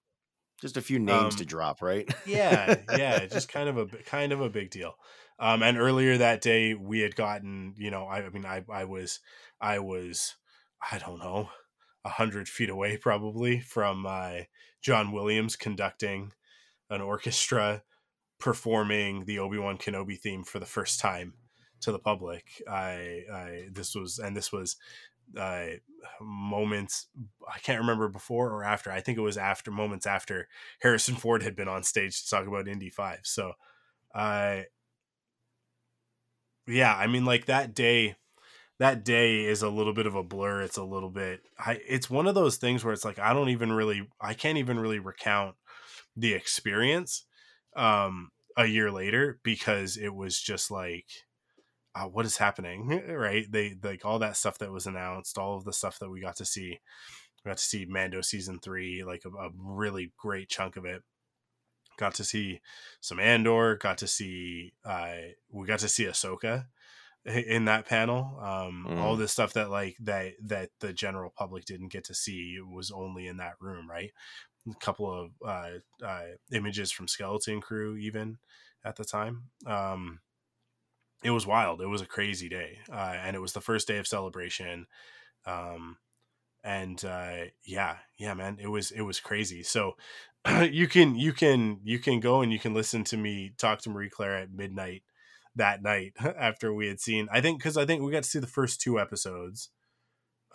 Just 0.62 0.78
a 0.78 0.82
few 0.82 1.00
names 1.00 1.34
Um, 1.34 1.40
to 1.40 1.46
drop, 1.46 1.82
right? 1.82 2.10
yeah, 2.26 2.76
yeah, 2.98 3.26
just 3.26 3.50
kind 3.50 3.70
of 3.70 3.78
a 3.78 3.86
kind 4.04 4.32
of 4.32 4.42
a 4.42 4.50
big 4.50 4.70
deal. 4.72 4.96
Um, 5.38 5.62
and 5.64 5.78
earlier 5.78 6.18
that 6.18 6.42
day, 6.42 6.74
we 6.74 7.00
had 7.02 7.16
gotten, 7.16 7.74
you 7.78 7.92
know, 7.92 8.06
I, 8.06 8.26
I 8.26 8.30
mean, 8.30 8.46
I, 8.46 8.64
I 8.72 8.86
was, 8.86 9.20
I 9.60 9.80
was, 9.80 10.36
I 10.92 10.98
don't 10.98 11.20
know, 11.20 11.50
a 12.06 12.10
hundred 12.10 12.48
feet 12.48 12.70
away 12.70 12.96
probably 12.98 13.60
from 13.60 14.06
uh, 14.06 14.44
John 14.82 15.12
Williams 15.12 15.58
conducting 15.58 16.32
an 16.90 17.02
orchestra 17.02 17.84
performing 18.40 19.26
the 19.26 19.40
Obi 19.40 19.58
Wan 19.58 19.78
Kenobi 19.78 20.18
theme 20.18 20.44
for 20.44 20.60
the 20.60 20.66
first 20.66 21.00
time 21.00 21.34
to 21.82 21.92
the 21.92 22.00
public. 22.00 22.46
I, 22.70 23.24
I 23.34 23.68
this 23.72 23.94
was, 23.96 24.20
and 24.20 24.38
this 24.38 24.52
was 24.52 24.78
uh, 25.38 25.68
moments 26.22 27.08
I 27.54 27.60
can't 27.60 27.80
remember 27.82 28.08
before 28.10 28.52
or 28.52 28.64
after. 28.64 28.92
I 28.92 29.02
think 29.02 29.18
it 29.18 29.22
was 29.22 29.38
after 29.38 29.72
moments 29.72 30.06
after 30.06 30.48
Harrison 30.82 31.16
Ford 31.16 31.44
had 31.44 31.56
been 31.56 31.68
on 31.68 31.84
stage 31.84 32.24
to 32.24 32.30
talk 32.30 32.48
about 32.48 32.68
Indy 32.68 32.90
Five. 32.90 33.22
So, 33.24 33.54
uh, 34.16 34.62
yeah, 36.68 36.96
I 36.96 37.08
mean, 37.08 37.26
like 37.26 37.46
that 37.46 37.74
day, 37.76 38.16
that 38.80 39.06
day 39.06 39.46
is 39.46 39.64
a 39.64 39.70
little 39.70 39.94
bit 39.94 40.08
of 40.08 40.16
a 40.16 40.24
blur. 40.24 40.62
It's 40.62 40.78
a 40.78 40.84
little 40.84 41.10
bit, 41.12 41.42
I, 41.60 41.80
it's 41.88 42.10
one 42.10 42.28
of 42.28 42.36
those 42.36 42.58
things 42.58 42.84
where 42.84 42.94
it's 42.94 43.06
like 43.06 43.20
I 43.20 43.34
don't 43.34 43.50
even 43.50 43.74
really, 43.74 44.10
I 44.22 44.34
can't 44.36 44.58
even 44.60 44.80
really 44.80 45.00
recount 45.00 45.56
the 46.18 46.34
experience, 46.34 47.26
um, 47.76 48.32
a 48.58 48.66
year 48.68 48.92
later 48.92 49.40
because 49.44 49.98
it 49.98 50.14
was 50.16 50.42
just 50.42 50.72
like, 50.72 51.08
uh, 51.96 52.06
what 52.06 52.26
is 52.26 52.38
happening, 52.38 52.88
right? 53.10 53.46
They 53.52 53.76
like 53.82 54.06
all 54.06 54.20
that 54.20 54.38
stuff 54.38 54.58
that 54.60 54.72
was 54.72 54.88
announced, 54.88 55.38
all 55.38 55.58
of 55.58 55.66
the 55.66 55.74
stuff 55.74 56.00
that 56.00 56.10
we 56.10 56.22
got 56.22 56.36
to 56.38 56.46
see. 56.46 56.80
We 57.44 57.50
got 57.50 57.58
to 57.58 57.64
see 57.64 57.86
Mando 57.86 58.22
season 58.22 58.60
three, 58.60 59.04
like 59.04 59.24
a, 59.26 59.30
a 59.30 59.52
really 59.58 60.12
great 60.18 60.50
chunk 60.50 60.78
of 60.78 60.86
it 60.86 61.04
got 61.98 62.14
to 62.16 62.24
see 62.24 62.60
some 63.00 63.20
Andor, 63.20 63.78
got 63.78 63.98
to 64.00 64.08
see 64.08 64.74
uh 64.84 65.16
we 65.52 65.66
got 65.68 65.80
to 65.80 65.90
see 65.90 66.06
Ahsoka 66.06 66.66
in 67.26 67.66
that 67.66 67.86
panel. 67.86 68.40
Um 68.42 68.88
all 69.00 69.16
Mm. 69.16 69.20
this 69.20 69.32
stuff 69.32 69.54
that 69.54 69.70
like 69.70 69.96
that 70.02 70.34
that 70.44 70.70
the 70.80 70.94
general 70.94 71.32
public 71.36 71.66
didn't 71.66 71.92
get 71.92 72.04
to 72.06 72.14
see 72.14 72.60
was 72.62 72.92
only 72.92 73.28
in 73.28 73.38
that 73.38 73.56
room, 73.60 73.90
right? 73.90 74.12
A 74.70 74.76
couple 74.76 75.12
of 75.12 75.32
uh, 75.46 76.06
uh 76.06 76.26
images 76.52 76.92
from 76.92 77.08
Skeleton 77.08 77.62
Crew 77.62 77.96
even 77.98 78.38
at 78.84 78.96
the 78.96 79.06
time. 79.06 79.44
Um 79.66 80.20
it 81.24 81.32
was 81.32 81.48
wild. 81.48 81.82
It 81.82 81.88
was 81.88 82.02
a 82.02 82.06
crazy 82.06 82.50
day. 82.50 82.80
Uh 82.92 83.16
and 83.24 83.36
it 83.36 83.40
was 83.40 83.54
the 83.54 83.62
first 83.62 83.88
day 83.88 83.98
of 83.98 84.08
celebration. 84.08 84.88
Um 85.46 85.98
and 86.64 87.04
uh 87.06 87.46
yeah 87.64 87.98
yeah 88.18 88.34
man 88.34 88.58
it 88.60 88.68
was 88.68 88.90
it 88.90 89.02
was 89.02 89.20
crazy 89.20 89.62
so 89.62 89.96
you 90.72 90.88
can 90.88 91.16
you 91.16 91.32
can 91.32 91.80
you 91.84 92.00
can 92.00 92.20
go 92.20 92.42
and 92.42 92.52
you 92.52 92.58
can 92.58 92.74
listen 92.74 93.04
to 93.04 93.18
me 93.18 93.52
talk 93.56 93.80
to 93.82 93.90
marie 93.92 94.10
claire 94.10 94.36
at 94.38 94.52
midnight 94.52 95.04
that 95.56 95.84
night 95.84 96.14
after 96.20 96.74
we 96.74 96.88
had 96.88 97.00
seen 97.00 97.28
i 97.32 97.40
think 97.40 97.60
because 97.60 97.78
i 97.78 97.86
think 97.86 98.02
we 98.02 98.12
got 98.12 98.24
to 98.24 98.30
see 98.30 98.40
the 98.40 98.48
first 98.48 98.82
two 98.82 99.00
episodes 99.00 99.70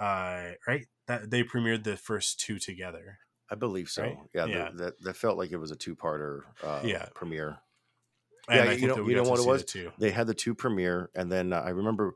uh 0.01 0.51
right 0.67 0.87
that 1.07 1.31
they 1.31 1.45
premiered 1.45 1.85
the 1.85 1.97
first 1.97 2.41
two 2.41 2.59
together 2.59 3.19
I 3.53 3.57
believe 3.57 3.89
so. 3.89 4.03
Right? 4.03 4.17
Yeah, 4.33 4.47
the- 4.47 4.53
Yeah. 4.53 4.71
that 4.75 4.95
that 5.03 5.17
felt 5.17 5.37
like 5.37 5.51
it 5.51 5.57
was 5.59 5.73
a 5.73 5.77
two-parter 5.77 6.43
uh, 6.63 6.83
Yeah. 6.85 7.07
premiere. 7.17 7.59
And 8.51 8.67
Yeah, 8.67 8.73
you 8.73 8.87
know- 8.89 9.09
you 9.09 9.15
know 9.17 9.23
what 9.23 9.41
it 9.41 9.47
was? 9.47 9.65
two. 9.65 9.93
They 9.99 10.11
had 10.11 10.27
the 10.27 10.35
two 10.35 10.55
premiere, 10.55 11.11
and 11.15 11.31
then 11.31 11.53
uh, 11.53 11.61
I 11.61 11.71
remember 11.71 12.15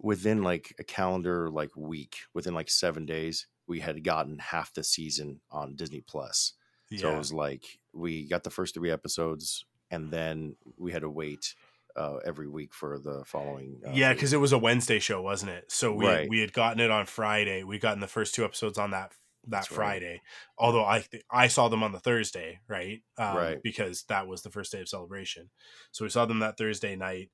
within 0.00 0.42
like 0.42 0.74
a 0.78 0.84
calendar 0.84 1.50
like 1.50 1.76
week, 1.76 2.18
within 2.34 2.54
like 2.54 2.70
seven 2.70 3.06
days, 3.06 3.46
we 3.66 3.80
had 3.80 4.02
gotten 4.04 4.38
half 4.38 4.72
the 4.74 4.84
season 4.84 5.40
on 5.50 5.74
Disney 5.76 6.00
Plus. 6.00 6.54
So 6.96 7.12
it 7.12 7.18
was 7.18 7.32
like 7.34 7.78
we 7.92 8.26
got 8.26 8.44
the 8.44 8.50
first 8.50 8.74
three 8.74 8.90
episodes, 8.90 9.66
and 9.90 10.10
then 10.10 10.56
we 10.78 10.90
had 10.92 11.02
to 11.02 11.10
wait 11.10 11.54
uh, 11.96 12.16
every 12.24 12.48
week 12.48 12.72
for 12.72 12.98
the 12.98 13.24
following. 13.26 13.80
Uh, 13.86 13.90
yeah 13.92 14.12
because 14.14 14.32
it 14.32 14.36
was 14.38 14.52
a 14.52 14.58
wednesday 14.58 15.00
show 15.00 15.20
wasn't 15.20 15.50
it 15.50 15.64
so 15.72 15.92
we 15.92 16.06
Right. 16.06 16.28
we 16.30 16.38
had 16.40 16.52
gotten 16.52 16.78
it 16.78 16.90
on 16.92 17.06
friday 17.06 17.64
we 17.64 17.78
gotten 17.80 17.98
the 18.00 18.06
first 18.06 18.34
two 18.36 18.44
episodes 18.44 18.78
on 18.78 18.92
that 18.92 19.12
that 19.44 19.50
That's 19.50 19.70
right. 19.70 19.76
friday 19.76 20.20
although 20.58 20.84
i 20.84 21.00
th- 21.00 21.22
i 21.30 21.46
saw 21.48 21.68
them 21.68 21.82
on 21.82 21.92
the 21.92 22.00
thursday 22.00 22.60
right 22.68 23.02
um, 23.16 23.36
Right. 23.36 23.62
because 23.62 24.02
that 24.08 24.26
was 24.26 24.42
the 24.42 24.50
first 24.50 24.72
day 24.72 24.80
of 24.80 24.88
celebration 24.88 25.50
so 25.92 26.04
we 26.04 26.10
saw 26.10 26.26
them 26.26 26.40
that 26.40 26.58
thursday 26.58 26.96
night 26.96 27.30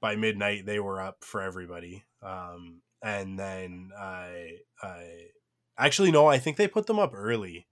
by 0.00 0.16
midnight 0.16 0.64
they 0.66 0.80
were 0.80 1.00
up 1.00 1.18
for 1.22 1.42
everybody 1.42 2.04
um 2.22 2.80
and 3.02 3.38
then 3.38 3.90
i 3.98 4.56
i 4.82 5.26
actually 5.78 6.10
no 6.12 6.26
i 6.26 6.38
think 6.38 6.56
they 6.56 6.68
put 6.68 6.86
them 6.86 6.98
up 6.98 7.12
early 7.14 7.66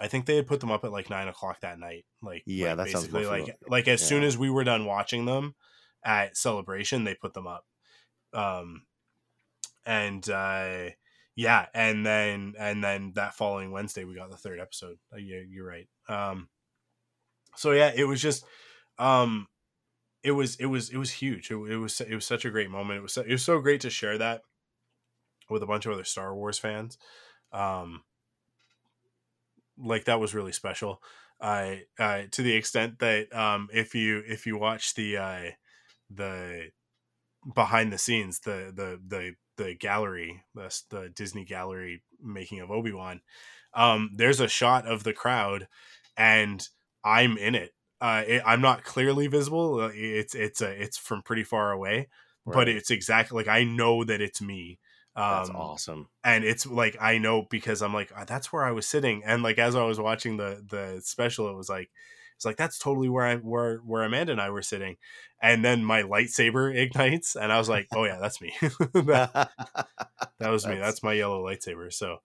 I 0.00 0.08
think 0.08 0.24
they 0.24 0.36
had 0.36 0.46
put 0.46 0.60
them 0.60 0.70
up 0.70 0.84
at 0.84 0.90
like 0.90 1.10
nine 1.10 1.28
o'clock 1.28 1.60
that 1.60 1.78
night. 1.78 2.06
Like, 2.22 2.44
Yeah, 2.46 2.68
like 2.72 2.76
that 2.78 2.88
sounds 2.92 3.04
basically 3.08 3.24
more 3.24 3.30
like 3.30 3.40
familiar. 3.42 3.56
like 3.68 3.88
as 3.88 4.00
soon 4.08 4.22
as 4.22 4.38
we 4.38 4.48
were 4.48 4.64
done 4.64 4.86
watching 4.86 5.26
them 5.26 5.54
at 6.02 6.34
celebration, 6.34 7.04
they 7.04 7.14
put 7.14 7.34
them 7.34 7.46
up. 7.46 7.66
Um, 8.32 8.86
and 9.84 10.26
uh, 10.30 10.90
yeah, 11.34 11.66
and 11.74 12.04
then 12.04 12.54
and 12.58 12.82
then 12.82 13.12
that 13.14 13.34
following 13.34 13.70
Wednesday 13.70 14.04
we 14.04 14.14
got 14.14 14.30
the 14.30 14.36
third 14.36 14.60
episode. 14.60 14.98
Uh, 15.12 15.16
yeah, 15.16 15.40
you're 15.48 15.66
right. 15.66 15.88
Um, 16.08 16.48
so 17.56 17.72
yeah, 17.72 17.92
it 17.94 18.04
was 18.04 18.20
just, 18.20 18.44
um, 18.98 19.46
it 20.22 20.32
was 20.32 20.56
it 20.56 20.66
was 20.66 20.90
it 20.90 20.96
was 20.96 21.10
huge. 21.10 21.50
It, 21.50 21.56
it 21.56 21.76
was 21.76 22.00
it 22.00 22.14
was 22.14 22.26
such 22.26 22.44
a 22.44 22.50
great 22.50 22.70
moment. 22.70 22.98
It 22.98 23.02
was 23.02 23.14
so, 23.14 23.22
it 23.22 23.30
was 23.30 23.42
so 23.42 23.60
great 23.60 23.80
to 23.82 23.90
share 23.90 24.18
that 24.18 24.42
with 25.48 25.62
a 25.62 25.66
bunch 25.66 25.86
of 25.86 25.92
other 25.92 26.04
Star 26.04 26.34
Wars 26.34 26.58
fans. 26.58 26.98
Um, 27.52 28.02
like 29.78 30.04
that 30.04 30.20
was 30.20 30.34
really 30.34 30.52
special. 30.52 31.02
I 31.40 31.82
to 31.98 32.42
the 32.42 32.54
extent 32.54 33.00
that 33.00 33.34
um, 33.34 33.68
if 33.72 33.94
you 33.94 34.22
if 34.26 34.46
you 34.46 34.56
watch 34.56 34.94
the 34.94 35.16
uh, 35.16 35.50
the 36.08 36.68
behind 37.54 37.92
the 37.92 37.98
scenes 37.98 38.40
the 38.40 38.72
the 38.74 39.00
the 39.04 39.34
the 39.62 39.74
gallery 39.74 40.42
the, 40.54 40.82
the 40.90 41.08
Disney 41.10 41.44
gallery 41.44 42.02
making 42.20 42.60
of 42.60 42.70
Obi 42.70 42.92
Wan, 42.92 43.20
um, 43.74 44.10
there's 44.14 44.40
a 44.40 44.48
shot 44.48 44.86
of 44.86 45.04
the 45.04 45.12
crowd, 45.12 45.68
and 46.16 46.66
I'm 47.04 47.36
in 47.38 47.54
it. 47.54 47.72
Uh, 48.00 48.24
it, 48.26 48.42
I'm 48.44 48.60
not 48.60 48.84
clearly 48.84 49.26
visible. 49.28 49.80
Uh, 49.80 49.90
It's 49.94 50.34
it's 50.34 50.60
a 50.60 50.70
it's 50.82 50.98
from 50.98 51.22
pretty 51.22 51.44
far 51.44 51.72
away, 51.72 52.08
but 52.50 52.68
it's 52.68 52.90
exactly 52.90 53.36
like 53.36 53.48
I 53.48 53.64
know 53.64 54.04
that 54.04 54.20
it's 54.20 54.42
me. 54.42 54.78
Um, 55.14 55.24
that's 55.26 55.50
awesome. 55.50 56.08
and 56.24 56.44
it's 56.44 56.66
like 56.66 56.96
I 57.00 57.18
know 57.18 57.46
because 57.50 57.82
I'm 57.82 57.94
like 57.94 58.12
"Ah, 58.16 58.24
that's 58.24 58.52
where 58.52 58.64
I 58.64 58.72
was 58.72 58.88
sitting, 58.88 59.22
and 59.24 59.42
like 59.42 59.58
as 59.58 59.74
I 59.76 59.84
was 59.84 59.98
watching 60.00 60.36
the 60.36 60.64
the 60.68 61.00
special, 61.04 61.48
it 61.50 61.56
was 61.56 61.68
like 61.68 61.90
it's 62.42 62.46
like 62.46 62.56
that's 62.56 62.78
totally 62.78 63.08
where 63.08 63.24
I 63.24 63.36
where 63.36 63.76
where 63.78 64.02
Amanda 64.02 64.32
and 64.32 64.40
I 64.40 64.50
were 64.50 64.62
sitting, 64.62 64.96
and 65.40 65.64
then 65.64 65.84
my 65.84 66.02
lightsaber 66.02 66.74
ignites, 66.76 67.36
and 67.36 67.52
I 67.52 67.58
was 67.58 67.68
like, 67.68 67.86
oh 67.94 68.04
yeah, 68.04 68.18
that's 68.20 68.40
me. 68.40 68.52
that, 68.60 69.50
that 70.40 70.50
was 70.50 70.66
me. 70.66 70.74
That's- 70.74 70.92
That's 70.94 71.02
my 71.04 71.12
yellow 71.12 71.44
lightsaber. 71.44 71.92
So, 71.92 72.18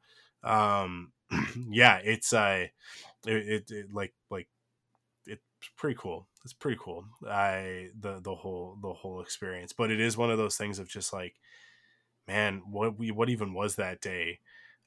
um, 0.43 1.11
yeah, 1.69 1.99
it's 2.03 2.33
uh, 2.33 2.65
it, 3.27 3.35
it, 3.35 3.71
it 3.71 3.93
like 3.93 4.13
like 4.31 4.47
it's 5.27 5.41
pretty 5.77 5.97
cool. 5.99 6.27
It's 6.43 6.53
pretty 6.53 6.79
cool. 6.81 7.05
I 7.29 7.89
the 7.99 8.19
the 8.21 8.35
whole 8.35 8.77
the 8.81 8.93
whole 8.93 9.21
experience, 9.21 9.73
but 9.73 9.91
it 9.91 9.99
is 9.99 10.17
one 10.17 10.31
of 10.31 10.37
those 10.37 10.57
things 10.57 10.79
of 10.79 10.89
just 10.89 11.13
like, 11.13 11.35
man, 12.27 12.61
what 12.69 12.97
we 12.97 13.11
what 13.11 13.29
even 13.29 13.53
was 13.53 13.75
that 13.75 14.01
day? 14.01 14.39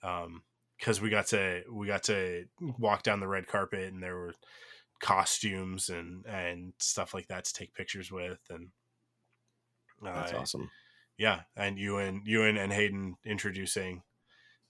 Um, 0.03 0.43
because 0.79 1.01
we 1.01 1.11
got 1.11 1.27
to 1.29 1.63
we 1.73 1.87
got 1.87 2.05
to 2.05 2.47
walk 2.79 3.03
down 3.03 3.21
the 3.21 3.29
red 3.29 3.47
carpet 3.47 3.93
and 3.93 4.03
there 4.03 4.17
were 4.17 4.35
costumes 5.01 5.89
and 5.89 6.27
and 6.27 6.73
stuff 6.79 7.15
like 7.15 7.27
that 7.29 7.45
to 7.45 7.53
take 7.53 7.75
pictures 7.75 8.13
with 8.13 8.41
and 8.51 8.71
That's 10.03 10.33
uh, 10.33 10.39
awesome. 10.39 10.71
yeah 11.19 11.43
and 11.57 11.79
ewan 11.79 12.23
ewan 12.25 12.57
and 12.57 12.73
hayden 12.73 13.17
introducing 13.25 14.03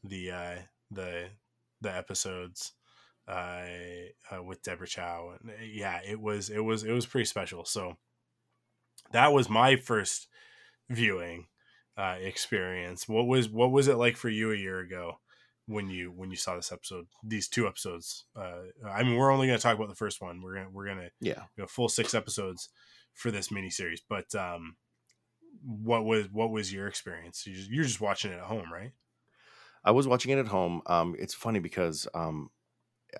the 0.05 0.31
uh 0.31 0.59
the 0.91 1.31
the 1.81 1.95
episodes 1.95 2.73
uh, 3.29 3.65
uh, 4.31 4.43
with 4.43 4.63
Deborah 4.63 4.89
Chow, 4.89 5.37
and 5.41 5.51
uh, 5.51 5.63
yeah, 5.63 6.01
it 6.05 6.21
was 6.21 6.51
it 6.51 6.59
was 6.59 6.83
it 6.83 6.91
was 6.93 7.07
pretty 7.07 7.27
special. 7.27 7.65
So 7.65 7.97
that 9.13 9.33
was 9.33 9.49
my 9.49 9.77
first 9.77 10.29
viewing 10.89 11.47
uh, 11.97 12.17
experience. 12.21 13.09
What 13.09 13.27
was 13.27 13.49
what 13.49 13.71
was 13.71 13.89
it 13.89 13.97
like 13.97 14.17
for 14.17 14.29
you 14.29 14.53
a 14.53 14.57
year 14.57 14.81
ago 14.81 15.21
when 15.71 15.89
you 15.89 16.11
when 16.11 16.31
you 16.31 16.37
saw 16.37 16.57
this 16.57 16.73
episode? 16.73 17.07
These 17.23 17.49
two 17.49 17.67
episodes. 17.67 18.25
Uh, 18.37 18.63
I 18.87 19.03
mean, 19.03 19.17
we're 19.17 19.31
only 19.31 19.47
going 19.47 19.59
to 19.59 19.63
talk 19.63 19.77
about 19.77 19.89
the 19.89 19.95
first 19.95 20.21
one. 20.21 20.43
We're 20.43 20.55
gonna 20.57 20.71
we're 20.71 20.87
gonna 20.87 21.11
Yeah. 21.21 21.43
you 21.57 21.63
know, 21.63 21.67
full 21.67 21.89
six 21.89 22.15
episodes 22.15 22.69
for 23.15 23.31
this 23.31 23.51
mini 23.51 23.71
series 23.71 24.03
But 24.09 24.35
um, 24.35 24.77
what 25.65 26.05
was 26.05 26.27
what 26.31 26.51
was 26.51 26.73
your 26.73 26.87
experience? 26.89 27.47
You 27.47 27.55
just, 27.55 27.71
you're 27.71 27.85
just 27.85 28.01
watching 28.01 28.33
it 28.33 28.37
at 28.39 28.45
home, 28.45 28.73
right? 28.73 28.93
I 29.85 29.93
was 29.93 30.07
watching 30.07 30.31
it 30.33 30.39
at 30.39 30.47
home. 30.49 30.83
Um, 30.87 31.15
it's 31.19 31.35
funny 31.35 31.59
because 31.59 32.07
um, 32.15 32.51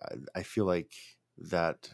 I, 0.03 0.41
I 0.41 0.43
feel 0.43 0.65
like 0.67 0.93
that 1.39 1.91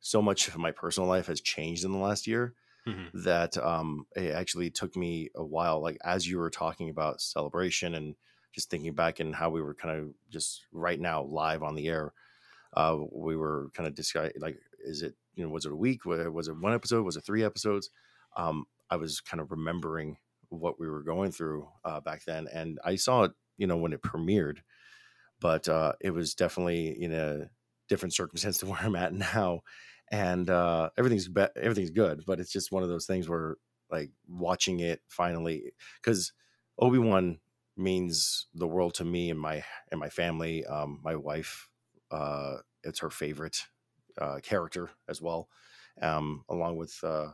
so 0.00 0.22
much 0.22 0.48
of 0.48 0.56
my 0.56 0.70
personal 0.70 1.08
life 1.08 1.26
has 1.26 1.40
changed 1.40 1.84
in 1.84 1.92
the 1.92 1.98
last 1.98 2.26
year 2.26 2.54
Mhm. 2.86 3.10
that 3.24 3.58
um, 3.58 4.06
it 4.16 4.32
actually 4.34 4.70
took 4.70 4.96
me 4.96 5.28
a 5.34 5.44
while. 5.44 5.82
Like 5.82 5.98
as 6.02 6.26
you 6.26 6.38
were 6.38 6.48
talking 6.50 6.88
about 6.88 7.20
celebration 7.20 7.94
and 7.94 8.14
just 8.52 8.70
thinking 8.70 8.94
back 8.94 9.20
and 9.20 9.34
how 9.34 9.50
we 9.50 9.62
were 9.62 9.74
kind 9.74 9.98
of 9.98 10.08
just 10.30 10.66
right 10.72 11.00
now 11.00 11.22
live 11.22 11.62
on 11.62 11.74
the 11.74 11.88
air, 11.88 12.12
uh, 12.74 12.96
we 13.12 13.36
were 13.36 13.70
kind 13.74 13.86
of 13.86 13.94
discussing 13.94 14.32
like, 14.40 14.58
is 14.84 15.02
it 15.02 15.14
you 15.34 15.44
know 15.44 15.50
was 15.50 15.66
it 15.66 15.72
a 15.72 15.76
week? 15.76 16.04
Was 16.04 16.48
it 16.48 16.56
one 16.56 16.74
episode? 16.74 17.04
Was 17.04 17.16
it 17.16 17.24
three 17.24 17.44
episodes? 17.44 17.90
Um, 18.36 18.66
I 18.90 18.96
was 18.96 19.20
kind 19.20 19.40
of 19.40 19.50
remembering 19.50 20.16
what 20.48 20.80
we 20.80 20.88
were 20.88 21.02
going 21.02 21.30
through 21.32 21.68
uh, 21.84 22.00
back 22.00 22.24
then, 22.24 22.48
and 22.52 22.78
I 22.84 22.96
saw 22.96 23.24
it 23.24 23.32
you 23.56 23.66
know 23.66 23.76
when 23.76 23.92
it 23.92 24.02
premiered, 24.02 24.58
but 25.40 25.68
uh, 25.68 25.92
it 26.00 26.10
was 26.10 26.34
definitely 26.34 27.02
in 27.02 27.12
a 27.12 27.50
different 27.88 28.14
circumstance 28.14 28.58
to 28.60 28.66
where 28.66 28.80
I'm 28.80 28.96
at 28.96 29.12
now, 29.12 29.60
and 30.10 30.48
uh, 30.48 30.90
everything's 30.98 31.28
be- 31.28 31.46
everything's 31.56 31.90
good, 31.90 32.24
but 32.26 32.40
it's 32.40 32.52
just 32.52 32.72
one 32.72 32.82
of 32.82 32.88
those 32.88 33.06
things 33.06 33.28
where 33.28 33.56
like 33.90 34.10
watching 34.28 34.80
it 34.80 35.00
finally 35.08 35.72
because 36.00 36.32
Obi 36.78 36.98
Wan 36.98 37.38
means 37.80 38.46
the 38.54 38.66
world 38.66 38.94
to 38.94 39.04
me 39.04 39.30
and 39.30 39.40
my 39.40 39.64
and 39.90 40.00
my 40.00 40.08
family. 40.08 40.64
Um, 40.66 41.00
my 41.02 41.16
wife, 41.16 41.68
uh, 42.10 42.58
it's 42.84 43.00
her 43.00 43.10
favorite 43.10 43.66
uh, 44.20 44.38
character 44.42 44.90
as 45.08 45.20
well, 45.20 45.48
um, 46.02 46.44
along 46.48 46.76
with 46.76 47.02
uh, 47.02 47.28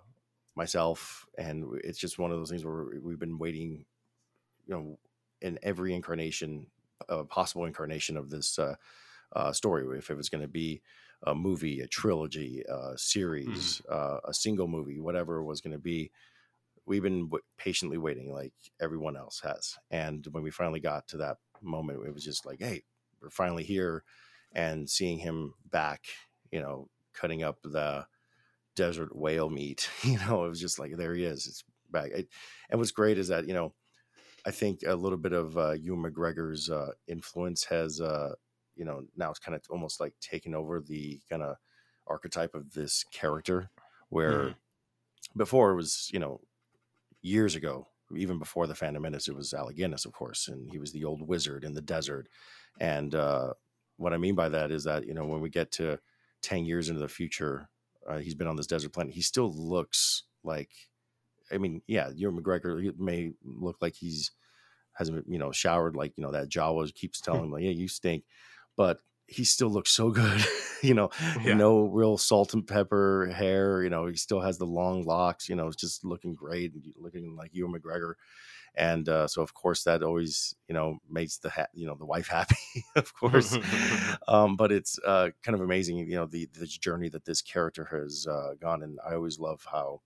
myself, 0.55 1.26
and 1.38 1.65
it's 1.85 1.99
just 1.99 2.19
one 2.19 2.31
of 2.31 2.38
those 2.38 2.50
things 2.50 2.65
where 2.65 2.87
we've 3.03 3.19
been 3.19 3.38
waiting, 3.38 3.85
you 4.67 4.75
know, 4.75 4.99
in 5.43 5.59
every 5.62 5.95
incarnation, 5.95 6.67
uh, 7.09 7.25
possible 7.25 7.65
incarnation 7.65 8.17
of 8.17 8.31
this 8.31 8.59
uh, 8.59 8.76
uh, 9.35 9.53
story. 9.53 9.99
If 9.99 10.11
it 10.11 10.17
was 10.17 10.29
going 10.29 10.43
to 10.43 10.49
be 10.49 10.83
a 11.23 11.35
movie, 11.35 11.81
a 11.81 11.87
trilogy, 11.87 12.62
a 12.69 12.97
series, 12.97 13.83
uh, 13.91 14.19
a 14.25 14.35
single 14.35 14.69
movie, 14.69 15.00
whatever 15.00 15.37
it 15.38 15.45
was 15.45 15.61
going 15.61 15.73
to 15.73 15.79
be, 15.79 16.11
we've 16.87 17.02
been 17.02 17.26
w- 17.26 17.43
patiently 17.59 17.99
waiting, 17.99 18.33
like 18.33 18.55
everyone 18.81 19.16
else 19.16 19.40
has. 19.40 19.78
And 19.90 20.26
when 20.28 20.43
we 20.43 20.50
finally 20.50 20.81
got 20.81 21.09
to 21.09 21.16
that 21.19 21.38
moment, 21.62 22.07
it 22.07 22.12
was 22.14 22.25
just 22.25 22.47
like, 22.47 22.61
hey, 22.61 22.85
we're 23.21 23.31
finally 23.31 23.64
here, 23.64 24.05
and 24.52 24.88
seeing 24.88 25.19
him 25.19 25.55
back, 25.64 26.07
you 26.50 26.61
know, 26.61 26.90
cutting 27.12 27.43
up 27.43 27.62
the 27.62 28.07
desert 28.75 29.14
whale 29.16 29.50
meat. 29.50 29.90
You 30.05 30.19
know, 30.19 30.45
it 30.45 30.49
was 30.49 30.61
just 30.61 30.78
like 30.78 30.97
there 30.97 31.14
he 31.14 31.25
is. 31.25 31.47
It's 31.47 31.64
back. 31.90 32.11
It, 32.12 32.28
and 32.71 32.81
what's 32.81 32.93
great 32.93 33.19
is 33.19 33.28
that 33.28 33.47
you 33.49 33.55
know, 33.55 33.75
I 34.45 34.50
think 34.50 34.83
a 34.87 34.95
little 34.95 35.19
bit 35.19 35.33
of 35.33 35.59
uh, 35.59 35.73
Ewan 35.73 36.02
McGregor's 36.12 36.71
uh, 36.71 36.93
influence 37.07 37.64
has, 37.64 38.00
uh, 38.00 38.35
you 38.76 38.85
know, 38.85 39.07
now 39.16 39.31
it's 39.31 39.38
kind 39.40 39.55
of 39.57 39.62
almost 39.71 40.00
like 40.00 40.19
taken 40.21 40.55
over 40.55 40.81
the 40.81 41.21
kind 41.28 41.43
of 41.43 41.57
archetype 42.07 42.55
of 42.55 42.73
this 42.73 43.05
character, 43.05 43.71
where 44.11 44.52
Mhm. 44.52 44.57
before 45.37 45.73
it 45.73 45.76
was, 45.76 46.11
you 46.12 46.19
know, 46.19 46.43
years 47.26 47.56
ago, 47.56 47.88
even 48.14 48.38
before 48.38 48.66
the 48.66 48.75
Phantom 48.75 49.02
Menace, 49.02 49.28
it 49.28 49.35
was 49.35 49.52
Guinness, 49.75 50.04
of 50.04 50.12
course, 50.12 50.49
and 50.49 50.71
he 50.71 50.78
was 50.78 50.93
the 50.93 51.04
old 51.04 51.26
wizard 51.26 51.65
in 51.65 51.75
the 51.75 51.82
desert. 51.82 52.28
And 52.80 53.15
uh, 53.15 53.54
what 53.97 54.12
I 54.12 54.17
mean 54.17 54.34
by 54.34 54.49
that 54.49 54.71
is 54.71 54.84
that 54.84 55.06
you 55.06 55.15
know 55.15 55.26
when 55.26 55.41
we 55.41 55.50
get 55.50 55.73
to 55.73 55.99
ten 56.43 56.65
years 56.65 56.89
into 56.89 57.00
the 57.00 57.08
future, 57.08 57.69
uh, 58.08 58.19
he's 58.19 58.34
been 58.34 58.47
on 58.47 58.56
this 58.56 58.69
desert 58.69 58.93
planet. 58.93 59.15
He 59.15 59.23
still 59.23 59.52
looks 59.52 60.23
like, 60.45 60.71
I 61.50 61.58
mean, 61.58 61.82
yeah, 61.86 62.10
Ewan 62.15 62.41
McGregor 62.41 62.97
may 62.99 63.32
look 63.45 63.76
like 63.80 63.95
he's 63.95 64.30
hasn't 64.95 65.26
you 65.28 65.39
know 65.39 65.52
showered 65.52 65.95
like 65.95 66.12
you 66.17 66.23
know 66.23 66.32
that 66.32 66.49
Jawa 66.49 66.93
keeps 66.95 67.21
telling 67.23 67.45
him 67.45 67.50
like, 67.50 67.65
yeah, 67.65 67.71
you 67.71 67.89
stink, 67.89 68.25
but 68.76 69.00
he 69.28 69.45
still 69.45 69.71
looks 69.71 69.91
so 69.91 70.10
good. 70.10 70.45
you 70.82 70.95
know, 70.95 71.10
Yeah. 71.43 71.54
no 71.54 71.84
real 71.86 72.17
salt 72.19 72.54
and 72.54 72.67
pepper 72.67 73.26
hair. 73.34 73.82
You 73.82 73.91
know, 73.91 74.06
he 74.06 74.17
still 74.17 74.41
has 74.41 74.58
the 74.58 74.67
long 74.67 75.04
locks. 75.04 75.49
You 75.49 75.56
know, 75.56 75.71
just 75.73 76.04
looking 76.04 76.34
great, 76.34 76.75
and 76.75 76.84
looking 76.97 77.36
like 77.36 77.54
Ewan 77.54 77.73
McGregor. 77.80 78.15
And 78.75 79.08
uh, 79.08 79.26
so, 79.28 79.43
of 79.43 79.54
course, 79.54 79.84
that 79.84 80.02
always 80.02 80.54
you 80.69 80.75
know 80.75 80.99
makes 81.08 81.39
the 81.39 81.50
ha- 81.50 81.67
you 81.75 81.86
know 81.86 81.97
the 81.97 82.06
wife 82.06 82.28
happy, 82.39 82.56
of 82.97 83.15
course. 83.15 83.58
um, 84.28 84.56
but 84.56 84.73
it's 84.73 84.99
uh, 85.04 85.30
kind 85.43 85.54
of 85.54 85.62
amazing, 85.62 85.99
you 85.99 86.17
know, 86.17 86.26
the 86.26 86.49
the 86.52 86.67
journey 86.67 87.08
that 87.10 87.25
this 87.25 87.43
character 87.43 87.86
has 87.86 88.26
uh, 88.26 88.54
gone. 88.60 88.82
And 88.82 88.99
I 89.06 89.15
always 89.15 89.39
love 89.39 89.67
how, 89.71 90.02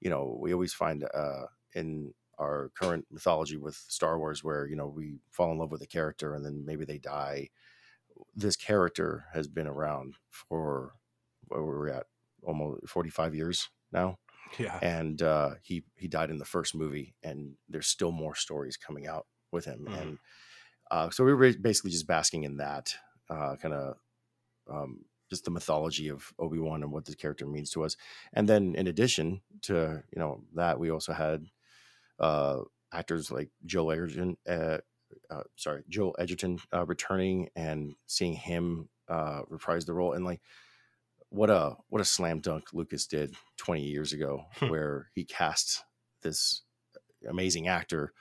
you 0.00 0.10
know, 0.10 0.36
we 0.40 0.52
always 0.52 0.72
find 0.72 1.04
uh, 1.14 1.46
in 1.74 2.14
our 2.38 2.70
current 2.74 3.06
mythology 3.10 3.56
with 3.56 3.74
Star 3.76 4.18
Wars, 4.18 4.42
where 4.42 4.66
you 4.66 4.76
know 4.76 4.86
we 4.88 5.18
fall 5.30 5.52
in 5.52 5.58
love 5.58 5.70
with 5.72 5.82
a 5.82 5.86
character 5.86 6.34
and 6.34 6.44
then 6.44 6.64
maybe 6.64 6.84
they 6.84 6.98
die. 6.98 7.50
This 8.34 8.56
character 8.56 9.24
has 9.32 9.48
been 9.48 9.66
around 9.66 10.14
for 10.30 10.92
where 11.48 11.62
we're 11.62 11.88
at 11.88 12.06
almost 12.42 12.88
45 12.88 13.34
years 13.34 13.68
now 13.92 14.18
yeah. 14.58 14.78
and 14.82 15.20
uh, 15.22 15.50
he 15.62 15.84
he 15.96 16.08
died 16.08 16.30
in 16.30 16.38
the 16.38 16.44
first 16.44 16.74
movie, 16.74 17.14
and 17.22 17.54
there's 17.68 17.86
still 17.86 18.10
more 18.10 18.34
stories 18.34 18.76
coming 18.76 19.06
out 19.06 19.26
with 19.52 19.64
him, 19.64 19.86
Mhm. 19.88 20.00
and 20.00 20.18
uh, 20.90 21.10
so 21.10 21.24
we 21.24 21.32
were 21.34 21.52
basically 21.52 21.90
just 21.90 22.06
basking 22.06 22.44
in 22.44 22.56
that 22.56 22.94
uh, 23.28 23.56
kind 23.56 23.74
of 23.74 23.96
um, 24.68 25.04
just 25.28 25.44
the 25.44 25.50
mythology 25.50 26.08
of 26.08 26.32
Obi 26.38 26.58
Wan 26.58 26.82
and 26.82 26.92
what 26.92 27.04
this 27.04 27.14
character 27.14 27.46
means 27.46 27.70
to 27.70 27.84
us, 27.84 27.96
and 28.32 28.48
then 28.48 28.74
in 28.74 28.86
addition 28.86 29.42
to 29.62 30.02
you 30.14 30.18
know 30.20 30.42
that, 30.54 30.78
we 30.80 30.90
also 30.90 31.12
had 31.12 31.46
uh, 32.18 32.60
actors 32.92 33.30
like 33.30 33.50
Joel 33.64 33.92
Edgerton, 33.92 34.36
uh, 35.30 35.34
uh, 35.34 35.42
sorry, 35.56 35.82
Joel 35.88 36.16
Edgerton 36.18 36.58
uh, 36.72 36.86
returning 36.86 37.48
and 37.56 37.94
seeing 38.06 38.34
him 38.34 38.88
uh, 39.08 39.42
reprise 39.48 39.84
the 39.84 39.94
role, 39.94 40.12
and 40.12 40.24
like 40.24 40.40
what 41.28 41.50
a 41.50 41.76
what 41.88 42.00
a 42.00 42.04
slam 42.04 42.40
dunk 42.40 42.72
Lucas 42.72 43.06
did 43.06 43.34
20 43.56 43.82
years 43.82 44.12
ago, 44.12 44.44
Hmm. 44.54 44.68
where 44.68 45.10
he 45.14 45.24
cast 45.24 45.84
this 46.22 46.62
amazing 47.28 47.68
actor 47.68 48.12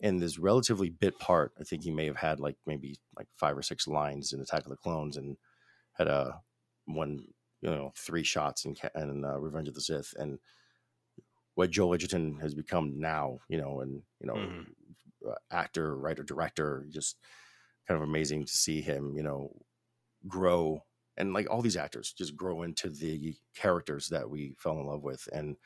in 0.00 0.18
this 0.18 0.38
relatively 0.38 0.90
bit 0.90 1.18
part. 1.18 1.52
I 1.58 1.64
think 1.64 1.82
he 1.82 1.90
may 1.90 2.06
have 2.06 2.16
had 2.16 2.40
like 2.40 2.56
maybe 2.66 2.98
like 3.16 3.28
five 3.34 3.56
or 3.56 3.62
six 3.62 3.86
lines 3.86 4.32
in 4.32 4.40
Attack 4.40 4.64
of 4.64 4.70
the 4.70 4.76
Clones, 4.76 5.16
and 5.16 5.36
had 5.94 6.08
a 6.08 6.40
one 6.86 7.24
you 7.60 7.70
know 7.70 7.92
three 7.96 8.22
shots 8.22 8.64
in 8.64 8.76
and 8.94 9.24
uh, 9.24 9.38
Revenge 9.38 9.68
of 9.68 9.74
the 9.74 9.80
Sith, 9.80 10.14
and 10.18 10.38
what 11.54 11.70
Joel 11.70 11.94
Edgerton 11.94 12.38
has 12.40 12.54
become 12.54 13.00
now, 13.00 13.38
you 13.48 13.58
know, 13.58 13.80
and 13.80 14.02
you 14.20 14.26
know, 14.26 14.34
Mhm. 14.34 14.66
Uh, 15.26 15.34
actor, 15.50 15.96
writer, 15.96 16.22
director, 16.22 16.86
just 16.90 17.18
kind 17.88 18.00
of 18.02 18.08
amazing 18.08 18.44
to 18.46 18.52
see 18.52 18.80
him, 18.82 19.16
you 19.16 19.22
know, 19.22 19.54
grow 20.28 20.82
and 21.16 21.34
like 21.34 21.50
all 21.50 21.62
these 21.62 21.76
actors 21.76 22.12
just 22.12 22.36
grow 22.36 22.62
into 22.62 22.90
the 22.90 23.36
characters 23.54 24.08
that 24.08 24.30
we 24.30 24.54
fell 24.58 24.80
in 24.80 24.86
love 24.86 25.02
with, 25.04 25.28
and 25.32 25.56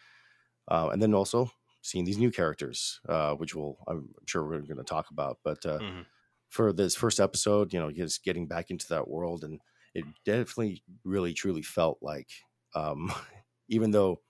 uh, 0.68 0.90
and 0.92 1.02
then 1.02 1.14
also 1.14 1.50
seeing 1.82 2.04
these 2.04 2.18
new 2.18 2.30
characters, 2.30 3.00
uh, 3.08 3.34
which 3.34 3.54
we'll 3.54 3.76
I'm 3.88 4.14
sure 4.26 4.44
we're 4.46 4.60
going 4.60 4.76
to 4.78 4.84
talk 4.84 5.10
about, 5.10 5.38
but 5.42 5.64
uh, 5.66 5.80
Mhm. 5.80 6.06
for 6.48 6.72
this 6.72 6.96
first 6.96 7.20
episode, 7.20 7.72
you 7.72 7.80
know, 7.80 7.92
just 7.92 8.24
getting 8.24 8.48
back 8.48 8.70
into 8.70 8.88
that 8.88 9.08
world, 9.08 9.44
and 9.44 9.60
it 9.94 10.06
definitely, 10.24 10.84
really, 11.04 11.34
truly 11.34 11.62
felt 11.62 11.98
like, 12.02 12.30
um, 12.74 13.12
even 13.68 13.92
though 13.92 14.22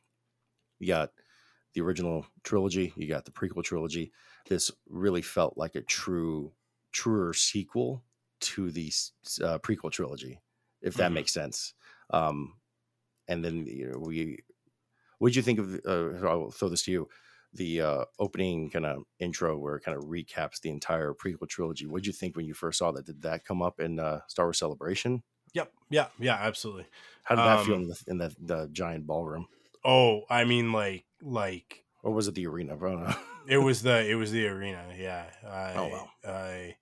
you 0.79 0.87
got 0.89 1.13
the 1.75 1.81
original 1.83 2.27
trilogy, 2.45 2.93
you 2.97 3.09
got 3.09 3.25
the 3.25 3.33
prequel 3.33 3.65
trilogy, 3.65 4.13
this 4.47 4.71
really 4.89 5.23
felt 5.23 5.57
like 5.59 5.75
a 5.75 5.83
true, 5.83 6.55
truer 6.93 7.33
sequel 7.35 8.05
to 8.41 8.71
the 8.71 8.89
uh, 9.43 9.59
prequel 9.59 9.91
trilogy, 9.91 10.41
if 10.81 10.97
that 10.97 11.13
Mhm. 11.13 11.13
makes 11.13 11.33
sense. 11.33 11.75
Um, 12.11 12.61
and 13.29 13.45
then 13.45 13.67
you 13.67 13.91
know, 13.93 13.99
we, 13.99 14.41
what 15.19 15.29
did 15.31 15.37
you 15.37 15.43
think 15.43 15.59
of? 15.59 15.81
Uh, 15.87 16.27
I'll 16.27 16.51
throw 16.51 16.69
this 16.69 16.85
to 16.85 16.93
you. 16.93 17.09
The 17.55 17.83
uh, 17.83 18.05
opening 18.19 18.71
kind 18.71 18.87
of 18.87 19.05
intro 19.19 19.59
where 19.59 19.77
it 19.77 19.83
kind 19.83 19.97
of 19.97 20.05
recaps 20.05 20.61
the 20.61 20.71
entire 20.71 21.15
prequel 21.15 21.49
trilogy. 21.49 21.87
What 21.87 21.99
did 22.03 22.07
you 22.09 22.13
think 22.15 22.37
when 22.37 22.47
you 22.47 22.55
first 22.55 22.79
saw 22.79 22.93
that? 22.93 23.07
Did 23.07 23.23
that 23.23 23.45
come 23.45 23.63
up 23.63 23.81
in 23.81 23.99
uh, 24.01 24.23
Star 24.29 24.47
Wars 24.47 24.59
Celebration? 24.59 25.23
Yep. 25.55 25.73
Yeah. 25.91 26.09
Yeah. 26.19 26.35
Absolutely. 26.35 26.87
How 27.25 27.35
did 27.35 27.45
that 27.45 27.59
feel 27.61 27.75
Um, 27.75 27.83
in 27.83 27.89
the, 27.89 28.05
in 28.07 28.19
the, 28.19 28.37
the 28.39 28.69
giant 28.69 29.07
ballroom, 29.09 29.49
Oh, 29.85 30.23
I 30.31 30.45
mean, 30.45 30.73
like, 30.73 31.07
like 31.21 31.85
or 32.03 32.13
was 32.13 32.29
it 32.29 32.35
the 32.35 32.47
arena? 32.47 32.75
I 32.75 32.79
don't 32.79 33.05
know. 33.05 33.15
it 33.49 33.59
was 33.59 33.83
the 33.83 34.09
it 34.09 34.15
was 34.15 34.33
the 34.33 34.47
arena. 34.47 34.85
Yeah. 34.97 35.27
I, 35.47 35.75
Oh, 35.75 35.89
wow. 35.89 36.09
I 36.27 36.77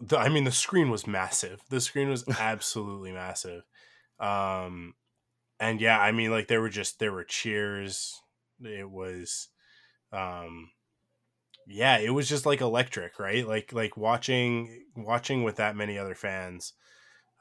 the, 0.00 0.18
I 0.18 0.28
mean, 0.28 0.44
the 0.44 0.52
screen 0.52 0.90
was 0.90 1.06
massive. 1.06 1.60
The 1.70 1.80
screen 1.80 2.08
was 2.08 2.24
absolutely 2.38 3.12
massive. 3.12 3.62
Um, 4.18 4.94
and 5.60 5.80
yeah, 5.80 5.98
I 5.98 6.12
mean, 6.12 6.30
like 6.30 6.48
there 6.48 6.60
were 6.60 6.68
just 6.68 6.98
there 6.98 7.12
were 7.12 7.24
cheers. 7.24 8.20
It 8.60 8.88
was, 8.88 9.48
um, 10.12 10.70
yeah, 11.66 11.98
it 11.98 12.10
was 12.10 12.28
just 12.28 12.46
like 12.46 12.60
electric, 12.60 13.18
right? 13.18 13.46
Like 13.46 13.72
like 13.72 13.96
watching 13.96 14.84
watching 14.96 15.42
with 15.42 15.56
that 15.56 15.76
many 15.76 15.98
other 15.98 16.14
fans, 16.14 16.74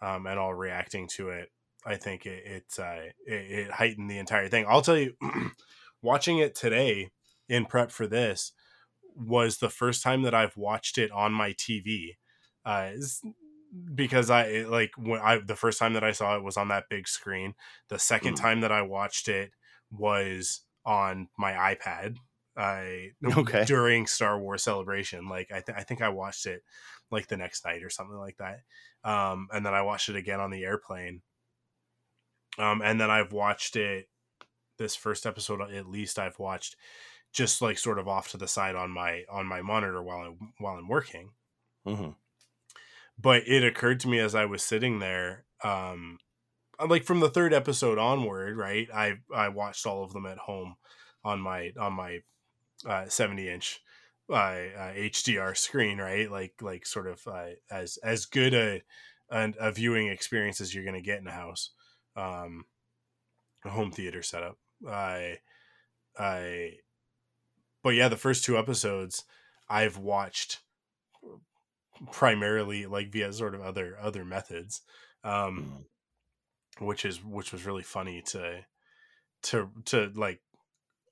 um, 0.01 0.27
and 0.27 0.39
all 0.39 0.53
reacting 0.53 1.07
to 1.15 1.29
it. 1.29 1.49
I 1.85 1.95
think 1.95 2.25
it 2.25 2.43
it, 2.45 2.79
uh, 2.79 3.09
it, 3.25 3.33
it 3.33 3.71
heightened 3.71 4.09
the 4.09 4.19
entire 4.19 4.47
thing. 4.47 4.65
I'll 4.67 4.81
tell 4.81 4.97
you, 4.97 5.15
watching 6.03 6.37
it 6.37 6.53
today 6.53 7.09
in 7.49 7.65
prep 7.65 7.91
for 7.91 8.05
this 8.05 8.51
was 9.15 9.57
the 9.57 9.69
first 9.69 10.03
time 10.03 10.21
that 10.23 10.35
I've 10.35 10.57
watched 10.57 10.97
it 10.97 11.11
on 11.11 11.33
my 11.33 11.53
TV. 11.53 12.17
Uh, 12.65 12.91
because 13.95 14.29
I 14.29 14.61
like 14.61 14.91
when 14.97 15.19
I 15.19 15.39
the 15.39 15.55
first 15.55 15.79
time 15.79 15.93
that 15.93 16.03
I 16.03 16.11
saw 16.11 16.37
it 16.37 16.43
was 16.43 16.57
on 16.57 16.67
that 16.67 16.89
big 16.89 17.07
screen. 17.07 17.55
The 17.89 17.97
second 17.97 18.35
mm. 18.35 18.41
time 18.41 18.61
that 18.61 18.71
I 18.71 18.83
watched 18.83 19.27
it 19.27 19.51
was 19.91 20.61
on 20.85 21.29
my 21.37 21.53
iPad 21.53 22.17
I 22.55 23.11
okay 23.37 23.65
during 23.65 24.07
Star 24.07 24.39
Wars 24.39 24.63
Celebration. 24.63 25.27
Like 25.27 25.51
I, 25.51 25.61
th- 25.61 25.77
I 25.77 25.83
think 25.83 26.01
I 26.01 26.09
watched 26.09 26.45
it 26.45 26.63
like 27.11 27.27
the 27.27 27.37
next 27.37 27.65
night 27.65 27.83
or 27.83 27.89
something 27.89 28.17
like 28.17 28.37
that. 28.37 28.59
Um, 29.03 29.47
and 29.51 29.65
then 29.65 29.73
I 29.73 29.81
watched 29.81 30.09
it 30.09 30.15
again 30.15 30.39
on 30.39 30.51
the 30.51 30.63
airplane. 30.63 31.21
Um, 32.57 32.81
and 32.83 32.99
then 33.01 33.09
I've 33.09 33.33
watched 33.33 33.75
it 33.75 34.07
this 34.77 34.95
first 34.95 35.25
episode 35.25 35.61
at 35.61 35.87
least 35.87 36.19
I've 36.19 36.39
watched 36.39 36.75
just 37.31 37.61
like 37.61 37.77
sort 37.77 37.99
of 37.99 38.07
off 38.07 38.29
to 38.29 38.37
the 38.37 38.47
side 38.47 38.75
on 38.75 38.91
my 38.91 39.23
on 39.29 39.45
my 39.47 39.61
monitor 39.61 40.01
while 40.01 40.19
I'm 40.19 40.53
while 40.59 40.75
I'm 40.75 40.87
working. 40.87 41.31
Mm-hmm. 41.85 42.11
But 43.19 43.47
it 43.47 43.63
occurred 43.63 43.99
to 44.01 44.07
me 44.07 44.19
as 44.19 44.35
I 44.35 44.45
was 44.45 44.63
sitting 44.63 44.99
there, 44.99 45.45
um, 45.63 46.19
like 46.87 47.03
from 47.03 47.19
the 47.19 47.29
third 47.29 47.53
episode 47.53 47.97
onward, 47.97 48.57
right? 48.57 48.87
I 48.93 49.15
I 49.33 49.49
watched 49.49 49.85
all 49.85 50.03
of 50.03 50.13
them 50.13 50.25
at 50.25 50.37
home 50.37 50.75
on 51.23 51.41
my 51.41 51.71
on 51.79 51.93
my 51.93 52.19
uh, 52.85 53.07
70 53.07 53.49
inch 53.49 53.81
uh, 54.29 54.33
uh, 54.33 54.93
HDR 54.93 55.57
screen, 55.57 55.97
right? 55.97 56.29
Like 56.31 56.53
like 56.61 56.85
sort 56.85 57.07
of 57.07 57.27
uh, 57.27 57.51
as 57.71 57.97
as 57.97 58.25
good 58.25 58.53
a, 58.53 58.81
a, 59.29 59.53
a 59.59 59.71
viewing 59.71 60.07
experience 60.07 60.61
as 60.61 60.73
you're 60.73 60.85
going 60.85 60.95
to 60.95 61.01
get 61.01 61.19
in 61.19 61.27
a 61.27 61.31
house, 61.31 61.71
um, 62.15 62.65
a 63.65 63.69
home 63.69 63.91
theater 63.91 64.21
setup. 64.21 64.57
I 64.87 65.37
I, 66.17 66.73
but 67.83 67.91
yeah, 67.91 68.07
the 68.07 68.17
first 68.17 68.43
two 68.43 68.57
episodes 68.57 69.23
I've 69.69 69.97
watched 69.97 70.59
primarily 72.11 72.85
like 72.85 73.11
via 73.11 73.31
sort 73.33 73.55
of 73.55 73.61
other 73.61 73.97
other 74.01 74.25
methods, 74.25 74.81
um, 75.23 75.85
mm. 76.79 76.85
which 76.85 77.05
is 77.05 77.23
which 77.23 77.51
was 77.51 77.65
really 77.65 77.83
funny 77.83 78.21
to 78.27 78.65
to 79.43 79.69
to 79.85 80.11
like 80.15 80.41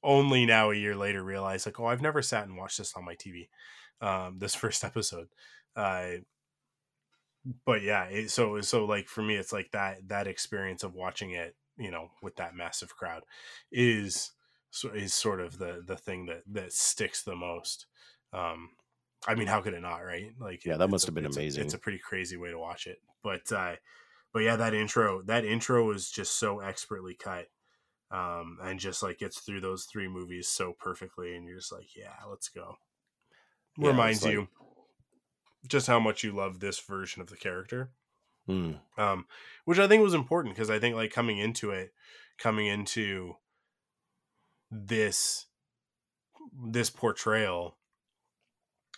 only 0.04 0.46
now 0.46 0.72
a 0.72 0.76
year 0.76 0.96
later 0.96 1.24
realize 1.24 1.66
like 1.66 1.80
oh 1.80 1.86
i've 1.86 2.02
never 2.02 2.22
sat 2.22 2.48
and 2.48 2.58
watched 2.58 2.78
this 2.78 2.94
on 2.96 3.06
my 3.06 3.16
tv 3.16 3.50
um 4.02 4.40
this 4.40 4.56
first 4.62 4.84
episode 4.84 5.28
uh 5.76 6.12
but 7.66 7.82
yeah 7.82 8.06
it, 8.06 8.30
so 8.30 8.62
so 8.62 8.86
like 8.86 9.08
for 9.08 9.22
me 9.22 9.36
it's 9.36 9.54
like 9.54 9.70
that 9.72 9.98
that 10.08 10.28
experience 10.28 10.84
of 10.84 10.94
watching 10.94 11.32
it 11.32 11.56
you 11.78 11.92
know 11.92 12.10
with 12.22 12.36
that 12.36 12.56
massive 12.56 12.96
crowd 12.96 13.24
is 13.72 14.32
is 14.94 15.14
sort 15.14 15.42
of 15.42 15.58
the 15.58 15.84
the 15.86 15.98
thing 15.98 16.26
that 16.26 16.44
that 16.50 16.72
sticks 16.72 17.24
the 17.24 17.36
most 17.36 17.88
um 18.34 18.70
i 19.28 19.36
mean 19.36 19.48
how 19.48 19.62
could 19.62 19.74
it 19.74 19.82
not 19.82 19.98
right? 19.98 20.32
Like 20.40 20.66
yeah 20.66 20.78
that 20.78 20.90
must 20.90 21.06
have 21.06 21.16
been 21.16 21.26
it's 21.26 21.36
amazing 21.36 21.62
a, 21.62 21.66
it's 21.66 21.74
a 21.74 21.80
pretty 21.80 22.00
crazy 22.00 22.38
way 22.38 22.50
to 22.50 22.60
watch 22.60 22.88
it 22.88 22.98
but 23.24 23.52
uh 23.52 23.76
but 24.34 24.44
yeah 24.44 24.56
that 24.56 24.74
intro 24.74 25.22
that 25.24 25.46
intro 25.46 25.86
was 25.86 26.10
just 26.10 26.38
so 26.38 26.60
expertly 26.60 27.16
cut 27.16 27.48
um, 28.12 28.58
and 28.62 28.80
just 28.80 29.02
like 29.02 29.20
gets 29.20 29.40
through 29.40 29.62
those 29.62 29.86
three 29.86 30.08
movies 30.08 30.48
so 30.48 30.76
perfectly, 30.78 31.36
and 31.36 31.46
you're 31.46 31.58
just 31.58 31.72
like, 31.72 31.96
yeah, 31.96 32.14
let's 32.30 32.50
go. 32.50 32.76
Yeah, 33.78 33.90
Reminds 33.90 34.24
like... 34.24 34.34
you 34.34 34.48
just 35.68 35.88
how 35.88 36.00
much 36.00 36.24
you 36.24 36.34
love 36.34 36.60
this 36.60 36.80
version 36.80 37.22
of 37.22 37.30
the 37.30 37.38
character, 37.38 37.92
mm. 38.48 38.80
um, 38.98 39.26
which 39.66 39.80
I 39.80 39.88
think 39.88 40.04
was 40.04 40.14
important 40.14 40.56
because 40.56 40.70
I 40.70 40.80
think 40.80 40.96
like 40.96 41.12
coming 41.12 41.38
into 41.38 41.72
it, 41.72 41.94
coming 42.38 42.68
into 42.68 43.36
this 44.70 45.46
this 46.54 46.90
portrayal, 46.90 47.78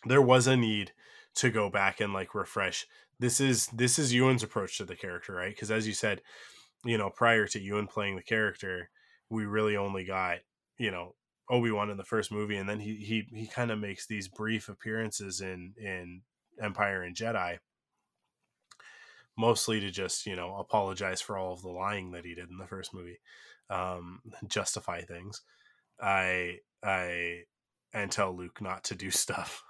there 0.05 0.21
was 0.21 0.47
a 0.47 0.57
need 0.57 0.91
to 1.35 1.49
go 1.49 1.69
back 1.69 1.99
and 1.99 2.13
like 2.13 2.35
refresh. 2.35 2.85
This 3.19 3.39
is 3.39 3.67
this 3.67 3.99
is 3.99 4.13
Ewan's 4.13 4.43
approach 4.43 4.77
to 4.77 4.85
the 4.85 4.95
character, 4.95 5.33
right? 5.33 5.53
Because 5.53 5.71
as 5.71 5.87
you 5.87 5.93
said, 5.93 6.21
you 6.83 6.97
know, 6.97 7.09
prior 7.09 7.47
to 7.47 7.59
Ewan 7.59 7.87
playing 7.87 8.15
the 8.15 8.23
character, 8.23 8.89
we 9.29 9.45
really 9.45 9.77
only 9.77 10.03
got 10.05 10.39
you 10.77 10.91
know 10.91 11.15
Obi-Wan 11.49 11.89
in 11.89 11.97
the 11.97 12.03
first 12.03 12.31
movie 12.31 12.55
and 12.55 12.67
then 12.67 12.79
he 12.79 12.95
he 12.95 13.27
he 13.37 13.47
kind 13.47 13.71
of 13.71 13.79
makes 13.79 14.07
these 14.07 14.27
brief 14.27 14.69
appearances 14.69 15.41
in 15.41 15.73
in 15.77 16.21
Empire 16.61 17.03
and 17.03 17.15
Jedi 17.15 17.57
mostly 19.37 19.79
to 19.79 19.91
just 19.91 20.25
you 20.25 20.35
know 20.35 20.55
apologize 20.57 21.21
for 21.21 21.37
all 21.37 21.53
of 21.53 21.61
the 21.61 21.69
lying 21.69 22.11
that 22.11 22.25
he 22.25 22.35
did 22.35 22.49
in 22.49 22.57
the 22.57 22.67
first 22.67 22.93
movie 22.93 23.19
um 23.69 24.19
justify 24.47 25.01
things. 25.01 25.41
I 26.01 26.57
i 26.83 27.41
and 27.93 28.11
tell 28.11 28.35
luke 28.35 28.61
not 28.61 28.83
to 28.85 28.95
do 28.95 29.11
stuff. 29.11 29.63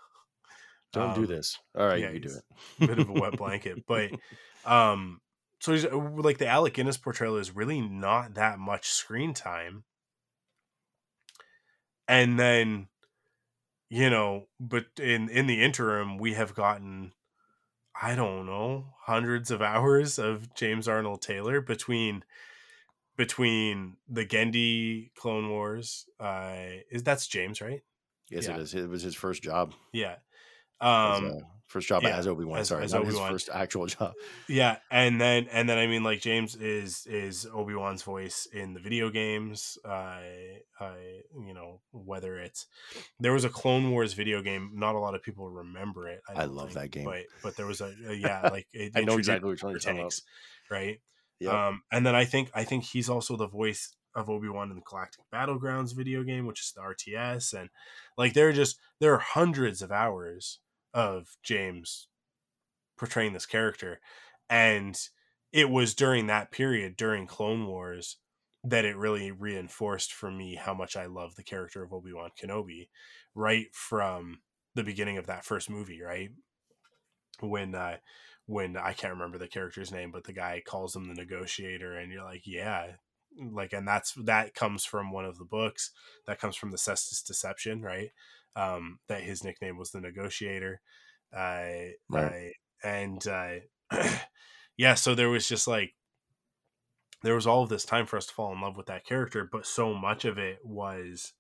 Don't 0.92 1.10
um, 1.10 1.22
do 1.22 1.28
this. 1.28 1.58
All 1.78 1.88
right 1.88 2.00
yeah, 2.00 2.12
you 2.12 2.20
do 2.20 2.30
it. 2.30 2.88
bit 2.88 3.00
of 3.00 3.10
a 3.10 3.14
wet 3.20 3.38
blanket 3.38 3.86
but 3.88 4.12
um 4.66 5.20
so 5.64 5.72
he's 5.72 5.86
uh, 5.86 5.98
like 5.98 6.40
the 6.40 6.48
Alec 6.48 6.74
Guinness 6.74 6.98
portrayal 6.98 7.38
is 7.38 7.56
really 7.56 7.80
not 7.80 8.34
that 8.34 8.60
much 8.60 8.90
screen 8.90 9.34
time. 9.34 9.86
And 12.06 12.38
then, 12.38 12.90
you 13.90 14.10
know, 14.10 14.48
but 14.60 14.88
in 15.00 15.30
in 15.30 15.48
the 15.48 15.64
interim, 15.64 16.18
we 16.18 16.34
have 16.34 16.54
gotten, 16.54 17.14
I 18.02 18.16
don't 18.16 18.46
know, 18.46 18.86
hundreds 19.06 19.52
of 19.52 19.62
hours 19.62 20.18
of 20.18 20.54
James 20.56 20.88
Arnold 20.88 21.22
Taylor 21.22 21.62
between 21.62 22.24
between 23.16 23.98
the 24.10 24.26
Genndy 24.26 25.12
Clone 25.16 25.50
Wars. 25.50 26.06
Uh, 26.20 26.56
is 26.92 27.04
that's 27.04 27.28
James, 27.28 27.62
right? 27.62 27.84
Yes, 28.30 28.48
yeah. 28.48 28.56
it 28.56 28.62
is. 28.62 28.74
It 28.74 28.90
was 28.90 29.04
his 29.04 29.16
first 29.16 29.44
job. 29.44 29.74
Yeah. 29.92 30.16
Um, 30.82 31.26
as, 31.26 31.34
uh, 31.34 31.40
first 31.74 31.88
job 31.88 32.04
yeah, 32.04 32.16
as 32.16 32.28
Obi 32.28 32.46
Wan. 32.46 32.64
Sorry, 32.64 32.86
as 32.86 32.94
not 32.94 33.02
Obi-Wan. 33.02 33.24
his 33.24 33.32
first 33.32 33.50
actual 33.54 33.88
job. 33.88 34.14
Yeah, 34.48 34.78
and 34.92 35.20
then 35.20 35.48
and 35.52 35.68
then 35.68 35.78
I 35.78 35.88
mean, 35.88 36.04
like 36.04 36.22
James 36.22 36.56
is 36.56 37.06
is 37.08 37.48
Obi 37.54 37.74
Wan's 37.74 38.04
voice 38.04 38.48
in 38.54 38.74
the 38.74 38.80
video 38.80 39.10
games. 39.10 39.78
I 39.84 40.60
I 40.80 41.22
you 41.46 41.54
know 41.54 41.82
whether 41.92 42.38
it's 42.38 42.68
there 43.20 43.34
was 43.34 43.44
a 43.44 43.50
Clone 43.50 43.92
Wars 43.92 44.14
video 44.14 44.42
game. 44.42 44.72
Not 44.76 44.96
a 44.96 45.00
lot 45.00 45.16
of 45.16 45.24
people 45.24 45.50
remember 45.50 46.08
it. 46.08 46.22
I, 46.30 46.44
I 46.44 46.46
love 46.46 46.74
think, 46.74 46.80
that 46.80 46.92
game, 46.92 47.06
but 47.06 47.24
but 47.42 47.58
there 47.58 47.66
was 47.66 47.82
a, 47.82 47.94
a 48.08 48.14
yeah 48.14 48.50
like 48.50 48.68
I 48.96 49.02
know 49.02 49.18
exactly 49.18 49.50
what 49.50 49.62
you're 49.62 49.80
talking 49.80 50.00
about. 50.00 50.20
Right. 50.70 51.02
Yeah. 51.40 51.68
Um, 51.68 51.82
and 51.92 52.06
then 52.06 52.16
I 52.16 52.24
think 52.26 52.52
I 52.54 52.64
think 52.64 52.86
he's 52.86 53.10
also 53.10 53.36
the 53.36 53.48
voice 53.48 53.96
of 54.16 54.30
Obi 54.30 54.48
Wan 54.48 54.70
in 54.70 54.76
the 54.76 54.84
Galactic 54.88 55.24
Battlegrounds 55.34 55.96
video 55.96 56.24
game, 56.24 56.46
which 56.46 56.62
is 56.62 56.72
the 56.72 56.82
RTS, 56.82 57.60
and 57.60 57.70
like 58.18 58.34
there 58.34 58.48
are 58.48 58.54
just 58.54 58.78
there 59.00 59.14
are 59.14 59.20
hundreds 59.20 59.82
of 59.82 59.92
hours 59.92 60.60
of 60.94 61.38
James 61.44 62.08
portraying 62.98 63.34
this 63.34 63.46
character. 63.46 64.00
And 64.50 64.98
it 65.52 65.70
was 65.70 65.94
during 65.94 66.28
that 66.28 66.52
period, 66.52 66.96
during 66.96 67.28
Clone 67.28 67.66
Wars, 67.68 68.18
that 68.64 68.86
it 68.86 68.98
really 68.98 69.32
reinforced 69.32 70.14
for 70.14 70.32
me 70.32 70.56
how 70.56 70.74
much 70.74 70.96
I 70.96 71.06
love 71.06 71.36
the 71.36 71.44
character 71.44 71.84
of 71.84 71.94
Obi 71.94 72.14
Wan 72.14 72.32
Kenobi, 72.42 72.90
right 73.36 73.68
from 73.74 74.40
the 74.76 74.84
beginning 74.84 75.18
of 75.18 75.28
that 75.28 75.46
first 75.46 75.70
movie, 75.70 76.02
right? 76.02 76.30
When 77.40 77.76
uh 77.76 77.98
when 78.46 78.76
I 78.78 78.94
can't 78.94 79.14
remember 79.14 79.38
the 79.38 79.48
character's 79.48 79.92
name, 79.92 80.12
but 80.12 80.26
the 80.26 80.34
guy 80.34 80.62
calls 80.66 80.96
him 80.96 81.08
the 81.08 81.14
negotiator, 81.14 81.96
and 81.96 82.12
you're 82.12 82.24
like, 82.24 82.46
yeah, 82.46 82.94
like, 83.52 83.74
and 83.74 83.88
that's 83.88 84.14
that 84.14 84.54
comes 84.54 84.86
from 84.86 85.12
one 85.12 85.26
of 85.26 85.38
the 85.38 85.46
books. 85.46 85.92
That 86.28 86.40
comes 86.40 86.56
from 86.56 86.72
the 86.72 86.78
Cestus 86.78 87.22
Deception, 87.26 87.82
right? 87.82 88.12
Um, 88.56 89.00
that 89.08 89.22
his 89.22 89.44
nickname 89.44 89.78
was 89.78 89.92
the 89.92 90.02
Negotiator. 90.02 90.82
Uh, 91.36 91.94
right. 92.10 92.54
uh, 92.84 92.88
and 92.88 93.28
uh, 93.28 93.56
yeah, 94.78 94.94
so 94.94 95.16
there 95.16 95.30
was 95.30 95.48
just 95.48 95.68
like 95.68 95.94
there 97.24 97.36
was 97.36 97.48
all 97.48 97.64
of 97.64 97.70
this 97.70 97.86
time 97.86 98.06
for 98.06 98.18
us 98.18 98.26
to 98.28 98.34
fall 98.34 98.54
in 98.54 98.62
love 98.62 98.78
with 98.78 98.88
that 98.88 99.06
character, 99.06 99.48
but 99.50 99.66
so 99.66 99.94
much 99.94 100.26
of 100.26 100.38
it 100.38 100.60
was 100.64 101.34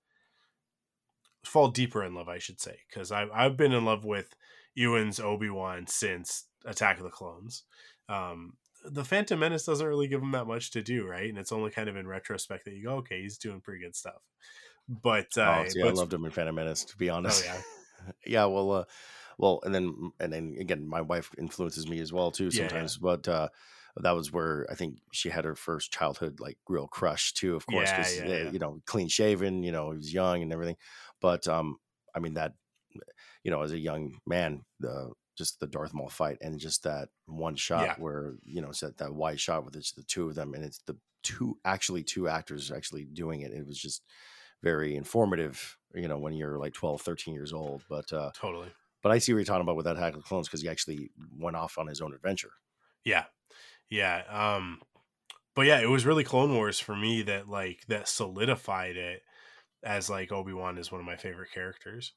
fall 1.43 1.67
deeper 1.67 2.03
in 2.03 2.15
love, 2.15 2.29
I 2.29 2.39
should 2.39 2.59
say, 2.61 2.77
because 2.89 3.11
I've 3.11 3.29
I've 3.33 3.57
been 3.57 3.73
in 3.73 3.85
love 3.85 4.05
with 4.05 4.35
Ewan's 4.75 5.19
Obi 5.19 5.49
Wan 5.49 5.85
since 5.87 6.45
Attack 6.65 6.97
of 6.97 7.03
the 7.03 7.09
Clones. 7.09 7.63
Um, 8.09 8.53
the 8.85 9.05
Phantom 9.05 9.39
Menace 9.39 9.65
doesn't 9.65 9.85
really 9.85 10.07
give 10.07 10.21
him 10.21 10.31
that 10.31 10.47
much 10.47 10.71
to 10.71 10.81
do, 10.81 11.05
right? 11.05 11.29
And 11.29 11.37
it's 11.37 11.51
only 11.51 11.71
kind 11.71 11.87
of 11.87 11.95
in 11.95 12.07
retrospect 12.07 12.65
that 12.65 12.73
you 12.73 12.83
go, 12.83 12.95
okay, 12.95 13.21
he's 13.21 13.37
doing 13.37 13.61
pretty 13.61 13.81
good 13.81 13.95
stuff. 13.95 14.21
But, 14.87 15.27
uh, 15.37 15.63
oh, 15.65 15.69
see, 15.69 15.81
but 15.81 15.89
I 15.89 15.91
loved 15.91 16.13
him 16.13 16.25
in 16.25 16.31
Phantom 16.31 16.55
Menace, 16.55 16.85
to 16.85 16.97
be 16.97 17.09
oh, 17.09 17.15
honest. 17.15 17.45
Oh, 17.47 17.53
yeah. 17.53 18.11
yeah, 18.25 18.45
well, 18.45 18.71
uh, 18.71 18.83
well, 19.37 19.59
and 19.63 19.73
then 19.73 20.11
and 20.19 20.31
then 20.31 20.55
again, 20.59 20.87
my 20.87 21.01
wife 21.01 21.31
influences 21.37 21.87
me 21.87 21.99
as 21.99 22.13
well 22.13 22.31
too 22.31 22.45
Yeah, 22.45 22.63
yeah. 22.63 22.67
sometimes. 22.69 22.97
But 22.97 23.27
uh, 23.27 23.49
that 23.97 24.11
was 24.11 24.31
where 24.31 24.67
I 24.69 24.75
think 24.75 24.99
she 25.11 25.29
had 25.29 25.45
her 25.45 25.55
first 25.55 25.91
childhood 25.91 26.39
like 26.39 26.57
real 26.67 26.87
crush 26.87 27.33
too. 27.33 27.55
Of 27.55 27.65
course, 27.65 27.89
because 27.89 28.17
yeah, 28.17 28.27
yeah. 28.27 28.51
you 28.51 28.59
know, 28.59 28.81
clean 28.85 29.07
shaven. 29.07 29.63
You 29.63 29.71
know, 29.71 29.91
he 29.91 29.97
was 29.97 30.13
young 30.13 30.41
and 30.41 30.51
everything. 30.51 30.77
But 31.21 31.47
um, 31.47 31.77
I 32.15 32.19
mean 32.19 32.35
that 32.35 32.53
you 33.43 33.51
know, 33.51 33.61
as 33.61 33.71
a 33.71 33.79
young 33.79 34.15
man, 34.25 34.63
the 34.79 35.11
just 35.35 35.59
the 35.59 35.67
Darth 35.67 35.93
Maul 35.93 36.09
fight 36.09 36.37
and 36.41 36.59
just 36.59 36.83
that 36.83 37.09
one 37.25 37.55
shot 37.55 37.85
Yeah. 37.85 37.95
where 37.97 38.35
you 38.45 38.61
know, 38.61 38.69
it's 38.69 38.81
that 38.81 38.97
that 38.97 39.13
wide 39.13 39.39
shot 39.39 39.65
with 39.65 39.75
it's 39.75 39.93
the 39.93 40.03
two 40.03 40.29
of 40.29 40.35
them 40.35 40.53
and 40.53 40.63
it's 40.63 40.79
the 40.85 40.97
two 41.23 41.57
actually 41.65 42.03
two 42.03 42.27
actors 42.27 42.71
actually 42.71 43.05
doing 43.05 43.41
it. 43.41 43.51
It 43.51 43.65
was 43.65 43.79
just 43.79 44.03
very 44.63 44.95
informative. 44.95 45.77
You 45.93 46.07
know, 46.07 46.17
when 46.17 46.33
you're 46.33 46.57
like 46.57 46.73
12, 46.73 47.01
13 47.01 47.35
years 47.35 47.53
old. 47.53 47.83
But 47.87 48.11
uh, 48.11 48.31
Totally. 48.33 48.71
but 49.03 49.11
I 49.11 49.19
see 49.19 49.33
what 49.33 49.37
you're 49.39 49.45
talking 49.45 49.61
about 49.61 49.75
with 49.75 49.85
that 49.85 49.97
Attack 49.97 50.15
of 50.15 50.23
Clones 50.23 50.47
because 50.47 50.61
he 50.63 50.69
actually 50.69 51.11
went 51.37 51.55
off 51.55 51.77
on 51.77 51.87
his 51.87 52.01
own 52.01 52.13
adventure. 52.15 52.53
Yeah. 53.03 53.25
Yeah. 53.89 54.23
Um 54.29 54.81
but 55.55 55.67
yeah, 55.67 55.81
it 55.81 55.89
was 55.89 56.05
really 56.05 56.23
Clone 56.23 56.53
Wars 56.55 56.79
for 56.79 56.95
me 56.95 57.21
that 57.23 57.47
like 57.47 57.85
that 57.87 58.07
solidified 58.07 58.97
it 58.97 59.21
as 59.83 60.09
like 60.09 60.31
Obi-Wan 60.31 60.77
is 60.79 60.91
one 60.91 61.01
of 61.01 61.05
my 61.05 61.17
favorite 61.17 61.51
characters. 61.53 62.13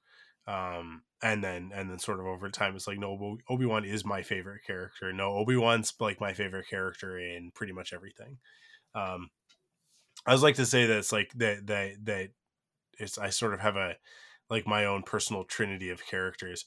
Um 0.47 1.03
and 1.23 1.43
then 1.45 1.71
and 1.75 1.91
then 1.91 1.99
sort 1.99 2.21
of 2.21 2.27
over 2.27 2.49
time 2.51 2.77
it's 2.77 2.87
like 2.87 2.99
no 2.99 3.11
Obi- 3.13 3.43
Obi-Wan 3.51 3.85
is 3.85 4.05
my 4.07 4.23
favorite 4.23 4.63
character. 4.67 5.13
No, 5.13 5.33
Obi-Wan's 5.35 5.93
like 6.01 6.21
my 6.21 6.33
favorite 6.33 6.69
character 6.71 7.19
in 7.19 7.51
pretty 7.55 7.73
much 7.75 7.93
everything. 7.93 8.39
Um 8.95 9.31
I 10.27 10.33
was 10.33 10.43
like 10.43 10.57
to 10.57 10.67
say 10.67 10.87
that 10.87 10.99
it's 10.99 11.13
like 11.13 11.33
that 11.35 11.67
that 11.67 12.05
that 12.05 12.31
it's 12.99 13.19
I 13.19 13.31
sort 13.31 13.55
of 13.55 13.61
have 13.61 13.77
a 13.77 13.97
like 14.51 14.67
my 14.67 14.85
own 14.85 15.03
personal 15.03 15.45
trinity 15.45 15.91
of 15.91 16.07
characters. 16.07 16.67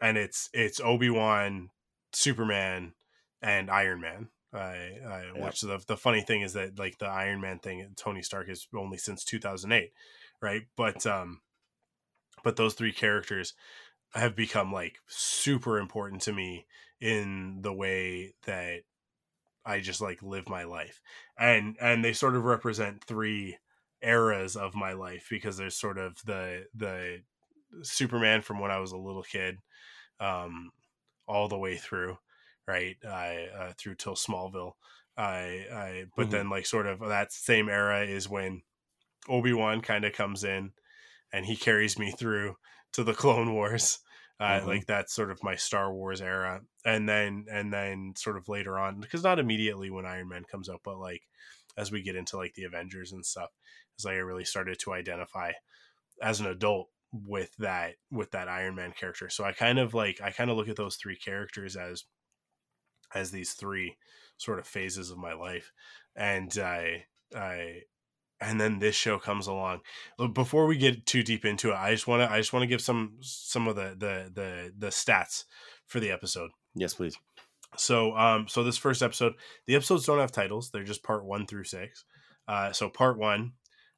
And 0.00 0.16
it's 0.16 0.48
it's 0.52 0.80
Obi-Wan, 0.80 1.70
Superman, 2.12 2.94
and 3.42 3.70
Iron 3.70 4.00
Man. 4.00 4.30
I, 4.52 4.98
I 5.06 5.32
Yeah. 5.34 5.44
which 5.44 5.60
the 5.60 5.82
the 5.86 5.96
funny 5.96 6.22
thing 6.22 6.42
is 6.42 6.52
that 6.54 6.78
like 6.78 6.98
the 6.98 7.06
Iron 7.06 7.40
Man 7.40 7.58
thing, 7.58 7.92
Tony 7.96 8.22
Stark 8.22 8.48
is 8.48 8.68
only 8.74 8.96
since 8.98 9.24
2008, 9.24 9.92
right? 10.40 10.62
But 10.76 11.04
um, 11.06 11.42
but 12.44 12.56
those 12.56 12.74
three 12.74 12.92
characters 12.92 13.54
have 14.14 14.36
become 14.36 14.72
like 14.72 14.98
super 15.08 15.78
important 15.78 16.22
to 16.22 16.32
me 16.32 16.66
in 17.00 17.62
the 17.62 17.74
way 17.74 18.34
that 18.44 18.82
I 19.68 19.80
just 19.80 20.00
like 20.00 20.22
live 20.22 20.48
my 20.48 20.64
life, 20.64 21.00
and 21.38 21.76
and 21.80 22.04
they 22.04 22.14
sort 22.14 22.36
of 22.36 22.44
represent 22.44 23.04
three 23.04 23.58
eras 24.02 24.56
of 24.56 24.74
my 24.74 24.92
life 24.94 25.28
because 25.30 25.56
there's 25.58 25.76
sort 25.76 25.98
of 25.98 26.16
the 26.26 26.66
the 26.74 27.24
Superman 27.82 28.42
from 28.42 28.60
when 28.60 28.70
I 28.70 28.78
was 28.80 28.92
a 28.92 28.98
little 28.98 29.22
kid, 29.24 29.58
um, 30.20 30.72
all 31.28 31.48
the 31.48 31.58
way 31.58 31.76
through, 31.78 32.18
right? 32.66 32.96
I 33.04 33.46
uh, 33.48 33.72
through 33.78 33.96
till 33.96 34.14
Smallville. 34.16 34.74
I, 35.16 35.66
I 35.72 36.06
but 36.16 36.30
Mhm. 36.30 36.30
then 36.30 36.50
like 36.50 36.66
sort 36.66 36.86
of 36.86 37.00
that 37.00 37.32
same 37.32 37.68
era 37.68 38.04
is 38.06 38.28
when 38.28 38.62
Obi 39.28 39.52
Wan 39.52 39.80
kind 39.80 40.04
of 40.04 40.12
comes 40.12 40.44
in, 40.44 40.72
and 41.32 41.46
he 41.46 41.56
carries 41.56 41.98
me 41.98 42.12
through 42.12 42.56
to 42.92 43.04
the 43.04 43.14
Clone 43.14 43.54
Wars. 43.54 44.00
Uh, 44.40 44.60
Mhm. 44.60 44.64
Like 44.64 44.86
that's 44.86 45.12
sort 45.14 45.30
of 45.32 45.42
my 45.42 45.56
Star 45.56 45.92
Wars 45.92 46.20
era, 46.20 46.62
and 46.84 47.08
then 47.08 47.46
and 47.50 47.72
then 47.72 48.14
sort 48.16 48.36
of 48.36 48.48
later 48.48 48.78
on, 48.78 49.00
because 49.00 49.22
not 49.24 49.38
immediately 49.40 49.90
when 49.90 50.06
Iron 50.06 50.28
Man 50.28 50.44
comes 50.44 50.68
out, 50.68 50.82
but 50.84 50.98
like 50.98 51.22
as 51.76 51.90
we 51.92 52.02
get 52.02 52.16
into 52.16 52.36
like 52.36 52.54
the 52.54 52.64
Avengers 52.64 53.12
and 53.12 53.26
stuff, 53.26 53.50
it's 53.94 54.04
like 54.04 54.14
I 54.14 54.18
really 54.18 54.44
started 54.44 54.78
to 54.80 54.92
identify 54.92 55.52
as 56.22 56.40
an 56.40 56.46
adult 56.46 56.90
with 57.12 57.54
that 57.58 57.96
with 58.10 58.32
that 58.32 58.48
Iron 58.48 58.74
Man 58.76 58.92
character. 58.92 59.30
So 59.30 59.44
I 59.44 59.52
kind 59.52 59.78
of 59.78 59.94
like 59.94 60.20
I 60.20 60.32
kind 60.32 60.50
of 60.50 60.56
look 60.56 60.68
at 60.68 60.76
those 60.76 60.96
three 60.96 61.16
characters 61.16 61.76
as 61.76 62.04
as 63.14 63.30
these 63.30 63.54
three 63.54 63.96
sort 64.36 64.58
of 64.58 64.66
phases 64.66 65.10
of 65.10 65.18
my 65.18 65.32
life, 65.32 65.72
and 66.14 66.56
I 66.58 67.06
I 67.34 67.82
and 68.40 68.60
then 68.60 68.78
this 68.78 68.94
show 68.94 69.18
comes 69.18 69.46
along. 69.46 69.80
Before 70.32 70.66
we 70.66 70.76
get 70.76 71.06
too 71.06 71.22
deep 71.22 71.44
into 71.44 71.70
it, 71.70 71.76
I 71.76 71.92
just 71.92 72.06
want 72.06 72.22
to 72.22 72.32
I 72.32 72.38
just 72.38 72.52
want 72.52 72.62
to 72.62 72.68
give 72.68 72.80
some 72.80 73.16
some 73.20 73.66
of 73.68 73.76
the 73.76 73.94
the 73.98 74.30
the 74.32 74.72
the 74.76 74.86
stats 74.88 75.44
for 75.86 76.00
the 76.00 76.10
episode. 76.10 76.50
Yes, 76.74 76.94
please. 76.94 77.16
So, 77.76 78.16
um, 78.16 78.48
so 78.48 78.64
this 78.64 78.78
first 78.78 79.02
episode, 79.02 79.34
the 79.66 79.74
episodes 79.74 80.06
don't 80.06 80.18
have 80.18 80.32
titles; 80.32 80.70
they're 80.70 80.84
just 80.84 81.02
part 81.02 81.24
one 81.24 81.46
through 81.46 81.64
six. 81.64 82.04
Uh, 82.46 82.72
so 82.72 82.88
part 82.88 83.18
one, 83.18 83.52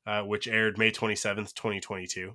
uh, 0.06 0.22
which 0.22 0.48
aired 0.48 0.78
May 0.78 0.90
twenty 0.90 1.14
seventh, 1.14 1.54
twenty 1.54 1.80
twenty 1.80 2.06
two, 2.06 2.34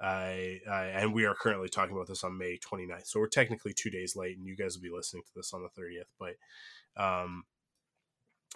I 0.00 0.60
uh, 0.68 0.72
and 0.72 1.12
we 1.12 1.24
are 1.24 1.34
currently 1.34 1.68
talking 1.68 1.94
about 1.94 2.06
this 2.06 2.22
on 2.22 2.38
May 2.38 2.58
29th. 2.58 3.06
So 3.06 3.20
we're 3.20 3.28
technically 3.28 3.74
two 3.74 3.90
days 3.90 4.14
late, 4.14 4.36
and 4.36 4.46
you 4.46 4.56
guys 4.56 4.76
will 4.76 4.82
be 4.82 4.94
listening 4.94 5.24
to 5.24 5.32
this 5.34 5.52
on 5.52 5.62
the 5.62 5.68
thirtieth. 5.68 6.06
But, 6.18 6.34
um, 7.02 7.44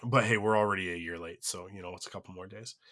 but 0.03 0.25
hey, 0.25 0.37
we're 0.37 0.57
already 0.59 0.93
a 0.93 0.97
year 0.97 1.19
late, 1.19 1.45
so 1.45 1.69
you 1.73 1.83
know 1.83 1.95
it's 1.95 2.07
a 2.07 2.11
couple 2.11 2.35
more 2.35 2.47
days. 2.47 2.75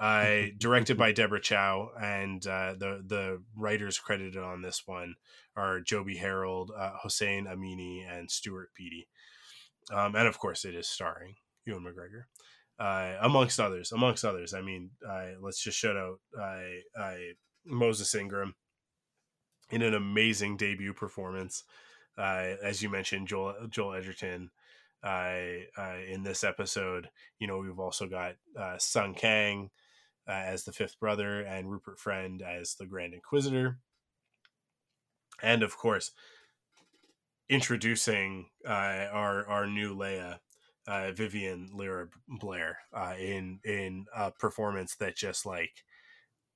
I 0.00 0.52
directed 0.58 0.96
by 0.96 1.10
Deborah 1.10 1.40
Chow, 1.40 1.90
and 2.00 2.46
uh, 2.46 2.74
the 2.78 3.02
the 3.04 3.42
writers 3.56 3.98
credited 3.98 4.42
on 4.42 4.62
this 4.62 4.86
one 4.86 5.16
are 5.56 5.80
Joby 5.80 6.16
Harold, 6.16 6.70
uh, 6.76 6.92
Hossein 7.02 7.46
Amini, 7.46 8.08
and 8.08 8.30
Stuart 8.30 8.70
Beattie. 8.76 9.08
Um, 9.92 10.14
and 10.14 10.28
of 10.28 10.38
course, 10.38 10.64
it 10.64 10.74
is 10.74 10.86
starring 10.86 11.34
Ewan 11.64 11.84
McGregor, 11.84 12.24
uh, 12.78 13.18
amongst 13.22 13.58
others. 13.58 13.90
Amongst 13.90 14.24
others, 14.24 14.54
I 14.54 14.60
mean, 14.60 14.90
uh, 15.08 15.30
let's 15.40 15.60
just 15.60 15.78
shout 15.78 15.96
out 15.96 16.20
uh, 16.38 17.00
uh, 17.00 17.14
Moses 17.64 18.14
Ingram 18.14 18.54
in 19.70 19.82
an 19.82 19.94
amazing 19.94 20.56
debut 20.56 20.92
performance. 20.92 21.64
Uh, 22.16 22.54
as 22.62 22.82
you 22.82 22.88
mentioned, 22.88 23.28
Joel 23.28 23.54
Joel 23.68 23.94
Edgerton. 23.94 24.50
Uh, 25.02 25.40
in 26.08 26.22
this 26.24 26.42
episode, 26.42 27.08
you 27.38 27.46
know, 27.46 27.58
we've 27.58 27.78
also 27.78 28.06
got 28.06 28.34
uh, 28.58 28.76
Sung 28.78 29.14
Kang 29.14 29.70
uh, 30.28 30.32
as 30.32 30.64
the 30.64 30.72
fifth 30.72 30.98
brother 30.98 31.40
and 31.40 31.70
Rupert 31.70 31.98
Friend 31.98 32.42
as 32.42 32.74
the 32.74 32.86
Grand 32.86 33.14
Inquisitor. 33.14 33.78
And 35.42 35.62
of 35.62 35.76
course, 35.76 36.10
introducing 37.48 38.46
our 38.66 39.46
our 39.46 39.66
new 39.66 39.96
Leia, 39.96 40.40
uh, 40.86 41.12
Vivian 41.12 41.70
Lyra 41.72 42.08
Blair, 42.28 42.78
uh, 42.92 43.14
in 43.18 43.60
in 43.64 44.06
a 44.14 44.32
performance 44.32 44.96
that 44.96 45.16
just 45.16 45.46
like 45.46 45.84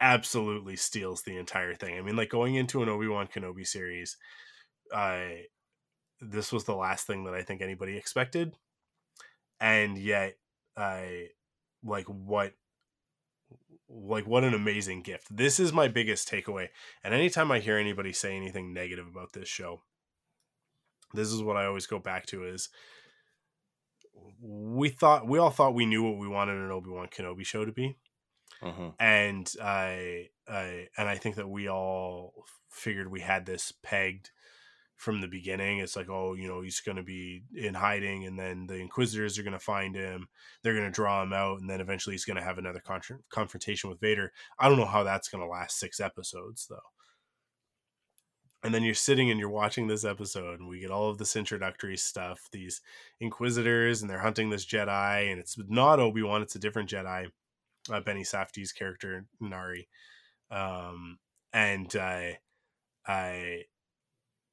absolutely 0.00 0.74
steals 0.74 1.22
the 1.22 1.37
entire 1.37 1.74
thing. 1.74 1.96
I 1.96 2.02
mean, 2.02 2.16
like 2.16 2.28
going 2.28 2.57
into 2.57 2.83
an 2.83 2.88
Obi 2.88 3.07
Wan 3.07 3.28
Kenobi 3.28 3.66
series, 3.66 4.16
uh, 4.92 5.28
this 6.23 6.53
was 6.53 6.65
the 6.65 6.75
last 6.75 7.07
thing 7.07 7.25
that 7.25 7.35
I 7.35 7.43
think 7.43 7.61
anybody 7.63 7.97
expected, 7.97 8.57
and 9.61 9.99
yet, 9.99 10.39
I 10.77 11.29
like 11.85 12.07
what 12.07 12.55
like 13.89 14.27
what 14.27 14.45
an 14.45 14.55
amazing 14.55 15.03
gift. 15.03 15.35
This 15.35 15.61
is 15.61 15.73
my 15.73 15.89
biggest 15.89 16.29
takeaway. 16.29 16.69
And 17.05 17.13
anytime 17.13 17.53
I 17.53 17.59
hear 17.59 17.77
anybody 17.77 18.13
say 18.13 18.37
anything 18.37 18.73
negative 18.73 19.07
about 19.07 19.33
this 19.33 19.49
show, 19.49 19.83
this 21.15 21.29
is 21.29 21.43
what 21.43 21.57
I 21.57 21.67
always 21.67 21.87
go 21.87 21.99
back 21.99 22.27
to 22.27 22.45
is 22.45 22.71
we 24.41 24.89
thought 24.89 25.27
we 25.27 25.39
all 25.39 25.51
thought 25.51 25.75
we 25.75 25.87
knew 25.87 26.03
what 26.03 26.19
we 26.19 26.29
wanted 26.29 26.57
an 26.57 26.71
Obi-Wan 26.71 27.09
Kenobi 27.09 27.45
show 27.45 27.65
to 27.65 27.73
be. 27.73 27.97
hmm 28.61 28.91
And 28.99 29.53
I 29.63 30.31
I 30.49 30.89
and 30.97 31.09
I 31.09 31.17
think 31.17 31.37
that 31.37 31.49
we 31.49 31.69
all 31.69 32.45
figured 32.71 33.11
we 33.11 33.21
had 33.21 33.47
this 33.47 33.73
pegged 33.83 34.31
from 35.03 35.21
the 35.21 35.27
beginning. 35.27 35.81
It's 35.81 35.97
like, 35.97 36.09
oh, 36.09 36.35
you 36.35 36.47
know, 36.47 36.61
he's 36.61 36.79
going 36.79 36.97
to 36.97 37.03
be 37.03 37.43
in 37.57 37.75
hiding, 37.75 38.25
and 38.25 38.38
then 38.38 38.69
the 38.69 38.77
Inquisitors 38.77 39.37
are 39.37 39.43
going 39.43 39.53
to 39.53 39.59
find 39.59 39.97
him. 39.97 40.29
They're 40.62 40.75
going 40.75 40.87
to 40.87 40.93
draw 40.93 41.25
him 41.25 41.33
out, 41.33 41.61
and 41.61 41.69
then 41.69 41.81
eventually 41.81 42.15
he's 42.15 42.25
going 42.25 42.37
to 42.37 42.43
have 42.43 42.57
another 42.57 42.81
confrontation 43.29 43.91
with 43.91 44.01
Vader. 44.01 44.33
I 44.61 44.69
don't 44.69 44.79
know 44.79 44.87
how 44.87 45.03
that's 45.03 45.29
going 45.29 45.43
to 45.43 45.49
last 45.49 45.81
six 45.81 45.99
episodes, 45.99 46.69
though. 46.71 46.79
And 48.62 48.73
then 48.73 48.85
you're 48.85 48.95
sitting 48.95 49.29
and 49.29 49.41
you're 49.41 49.51
watching 49.51 49.88
this 49.88 50.05
episode, 50.05 50.61
and 50.61 50.69
we 50.69 50.79
get 50.79 50.93
all 50.93 51.11
of 51.11 51.19
this 51.19 51.35
introductory 51.35 51.97
stuff. 51.97 52.49
These 52.53 52.81
Inquisitors, 53.19 54.03
and 54.03 54.09
they're 54.11 54.21
hunting 54.21 54.51
this 54.51 54.65
Jedi, 54.65 55.33
and 55.33 55.41
it's 55.41 55.59
not 55.69 55.99
Obi 55.99 56.23
Wan; 56.23 56.43
it's 56.43 56.55
a 56.55 56.61
different 56.61 56.88
Jedi. 56.88 57.27
Uh, 57.91 58.01
Benny 58.01 58.23
Safdie's 58.23 58.71
character 58.71 59.27
Nari, 59.41 59.88
um, 60.53 61.19
and 61.53 61.95
uh, 61.97 62.35
I 63.05 63.65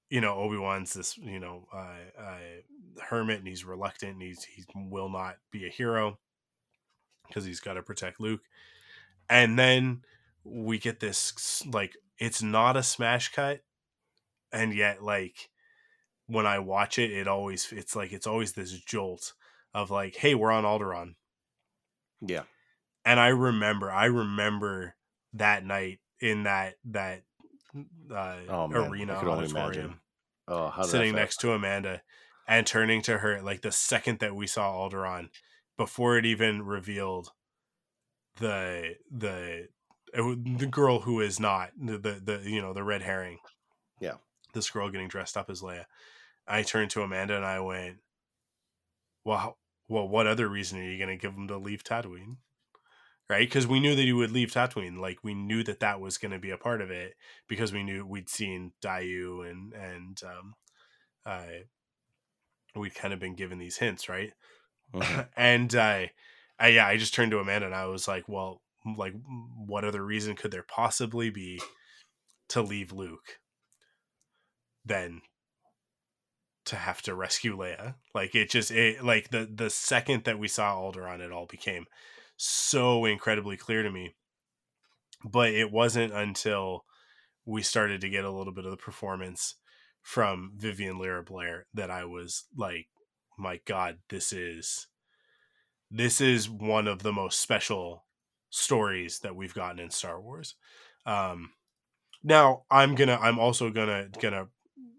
you 0.10 0.22
know 0.22 0.36
Obi 0.36 0.58
Wan's 0.58 0.94
this 0.94 1.18
you 1.18 1.40
know 1.40 1.68
uh, 1.74 2.22
uh, 2.22 3.02
hermit 3.04 3.40
and 3.40 3.48
he's 3.48 3.64
reluctant 3.66 4.14
and 4.14 4.22
he's 4.22 4.44
he 4.44 4.64
will 4.76 5.10
not 5.10 5.38
be 5.52 5.66
a 5.66 5.70
hero 5.70 6.18
because 7.28 7.46
he's 7.46 7.60
got 7.60 7.74
to 7.74 7.84
protect 7.84 8.20
Luke, 8.20 8.42
and 9.30 9.58
then 9.58 10.02
we 10.44 10.80
get 10.80 11.00
this 11.00 11.64
like 11.68 11.96
it's 12.18 12.42
not 12.42 12.76
a 12.76 12.84
smash 12.84 13.32
cut, 13.32 13.62
and 14.52 14.74
yet 14.74 15.04
like 15.04 15.50
when 16.28 16.46
I 16.46 16.60
watch 16.60 16.98
it, 17.00 17.12
it 17.12 17.28
always 17.28 17.72
it's 17.72 17.96
like 17.96 18.12
it's 18.12 18.28
always 18.28 18.54
this 18.54 18.72
jolt 18.72 19.34
of 19.74 19.92
like, 19.92 20.16
hey, 20.16 20.34
we're 20.36 20.52
on 20.52 20.64
Alderaan, 20.64 21.14
Yeah. 22.22 22.44
and 23.06 23.20
I 23.20 23.28
remember 23.28 23.92
I 23.92 24.06
remember 24.06 24.96
that 25.34 25.64
night 25.64 26.00
in 26.20 26.44
that 26.44 26.76
that 26.86 27.24
uh, 28.14 28.38
Oh, 28.50 28.68
man, 28.68 28.90
arena 28.90 29.16
could 29.20 29.28
only 29.28 29.46
auditorium, 29.46 29.56
imagine. 29.86 30.00
Oh, 30.48 30.70
how 30.70 30.84
sitting 30.84 31.14
next 31.16 31.38
to 31.42 31.52
Amanda, 31.52 32.02
and 32.48 32.66
turning 32.66 33.02
to 33.04 33.20
her 33.20 33.42
like 33.42 33.62
the 33.62 33.72
second 33.72 34.20
that 34.20 34.36
we 34.36 34.48
saw 34.48 34.72
Alderaan, 34.74 35.30
before 35.78 36.18
it 36.18 36.26
even 36.26 36.64
revealed 36.64 37.32
the 38.38 38.96
the 39.12 39.68
the 40.14 40.68
girl 40.70 41.02
who 41.02 41.22
is 41.22 41.40
not 41.40 41.72
the, 41.80 41.98
the 41.98 42.22
the 42.24 42.50
you 42.50 42.62
know 42.62 42.74
the 42.74 42.84
red 42.84 43.02
herring. 43.04 43.40
Yeah. 44.02 44.16
this 44.54 44.70
girl 44.72 44.90
getting 44.90 45.08
dressed 45.10 45.38
up 45.38 45.50
as 45.50 45.62
Leia. 45.62 45.86
I 46.48 46.64
turned 46.64 46.90
to 46.92 47.02
Amanda 47.04 47.36
and 47.36 47.46
I 47.46 47.60
went, 47.60 47.98
"Well, 49.24 49.38
how- 49.38 49.58
well, 49.88 50.08
what 50.08 50.26
other 50.26 50.48
reason 50.48 50.80
are 50.80 50.84
you 50.84 50.98
going 50.98 51.10
to 51.10 51.22
give 51.22 51.36
them 51.36 51.48
to 51.50 51.58
leave 51.58 51.84
Tatooine?" 51.84 52.38
Right? 53.30 53.48
Because 53.48 53.68
we 53.68 53.80
knew 53.80 53.96
that 53.96 54.02
he 54.02 54.14
would 54.14 54.32
leave 54.32 54.52
Tatooine. 54.52 54.98
Like 54.98 55.20
we 55.24 55.36
knew 55.36 55.64
that 55.64 55.82
that 55.82 56.02
was 56.02 56.18
going 56.18 56.32
to 56.32 56.40
be 56.40 56.50
a 56.50 56.58
part 56.58 56.82
of 56.82 56.90
it 56.90 57.14
because 57.48 57.72
we 57.72 57.84
knew 57.84 58.04
we'd 58.06 58.30
seen 58.30 58.72
Daiyu 58.82 59.48
and 59.50 59.72
and 59.74 60.20
um, 60.24 60.54
uh, 61.26 61.64
we'd 62.76 62.96
kind 62.96 63.14
of 63.14 63.20
been 63.20 63.36
given 63.36 63.60
these 63.60 63.78
hints, 63.78 64.10
right? 64.10 64.32
Mhm. 64.94 65.28
and 65.38 65.76
uh, 65.76 66.08
I, 66.60 66.68
yeah, 66.70 66.88
I 66.88 66.98
just 66.98 67.14
turned 67.14 67.32
to 67.32 67.40
Amanda 67.40 67.68
and 67.68 67.76
I 67.76 67.86
was 67.88 68.08
like, 68.08 68.28
"Well, 68.28 68.62
like, 68.98 69.14
what 69.68 69.86
other 69.86 70.04
reason 70.04 70.36
could 70.36 70.52
there 70.52 70.64
possibly 70.68 71.30
be 71.30 71.62
to 72.50 72.62
leave 72.62 72.92
Luke 72.92 73.40
than 74.86 75.22
to 76.66 76.76
have 76.76 77.02
to 77.04 77.16
rescue 77.16 77.58
Leia?" 77.58 77.96
Like, 78.14 78.36
it 78.36 78.50
just, 78.50 78.72
it 78.72 79.04
like 79.04 79.30
the 79.30 79.50
the 79.54 79.70
second 79.70 80.24
that 80.26 80.40
we 80.40 80.48
saw 80.48 80.76
Alderaan, 80.80 81.20
it 81.22 81.32
all 81.32 81.46
became 81.48 81.86
so 82.40 83.04
incredibly 83.04 83.58
clear 83.58 83.84
to 83.84 83.92
me. 83.92 84.16
But 85.26 85.50
it 85.50 85.72
wasn't 85.72 86.14
until 86.14 86.86
we 87.46 87.62
started 87.62 88.00
to 88.02 88.10
get 88.10 88.24
a 88.24 88.32
little 88.32 88.54
bit 88.54 88.64
of 88.64 88.72
the 88.72 88.78
performance 88.78 89.56
from 90.02 90.54
Vivian 90.56 90.98
Lyra 90.98 91.22
Blair 91.22 91.66
that 91.74 91.92
I 91.92 92.06
was 92.06 92.46
like, 92.56 92.88
my 93.38 93.60
God, 93.66 93.98
this 94.10 94.32
is 94.32 94.88
this 95.92 96.22
is 96.22 96.50
one 96.50 96.88
of 96.88 97.04
the 97.04 97.12
most 97.12 97.42
special 97.42 98.06
stories 98.50 99.20
that 99.20 99.36
we've 99.36 99.54
gotten 99.54 99.80
in 99.80 99.90
Star 99.90 100.22
Wars. 100.22 100.56
Um, 101.06 101.52
now 102.24 102.64
I'm 102.72 102.96
gonna 102.96 103.20
I'm 103.22 103.40
also 103.40 103.70
gonna 103.70 104.08
gonna 104.22 104.48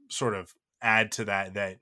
sort 0.08 0.34
of 0.34 0.52
add 0.82 1.12
to 1.12 1.24
that 1.24 1.54
that 1.54 1.78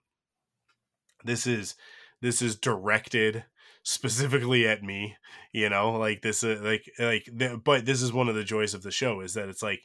this 1.24 1.46
is 1.46 1.74
this 2.20 2.42
is 2.42 2.54
directed 2.54 3.44
specifically 3.82 4.66
at 4.66 4.82
me 4.82 5.16
you 5.52 5.68
know 5.68 5.92
like 5.92 6.22
this 6.22 6.44
uh, 6.44 6.58
like 6.62 6.90
like 6.98 7.28
but 7.64 7.86
this 7.86 8.02
is 8.02 8.12
one 8.12 8.28
of 8.28 8.34
the 8.34 8.44
joys 8.44 8.74
of 8.74 8.82
the 8.82 8.90
show 8.90 9.20
is 9.20 9.34
that 9.34 9.48
it's 9.48 9.62
like 9.62 9.80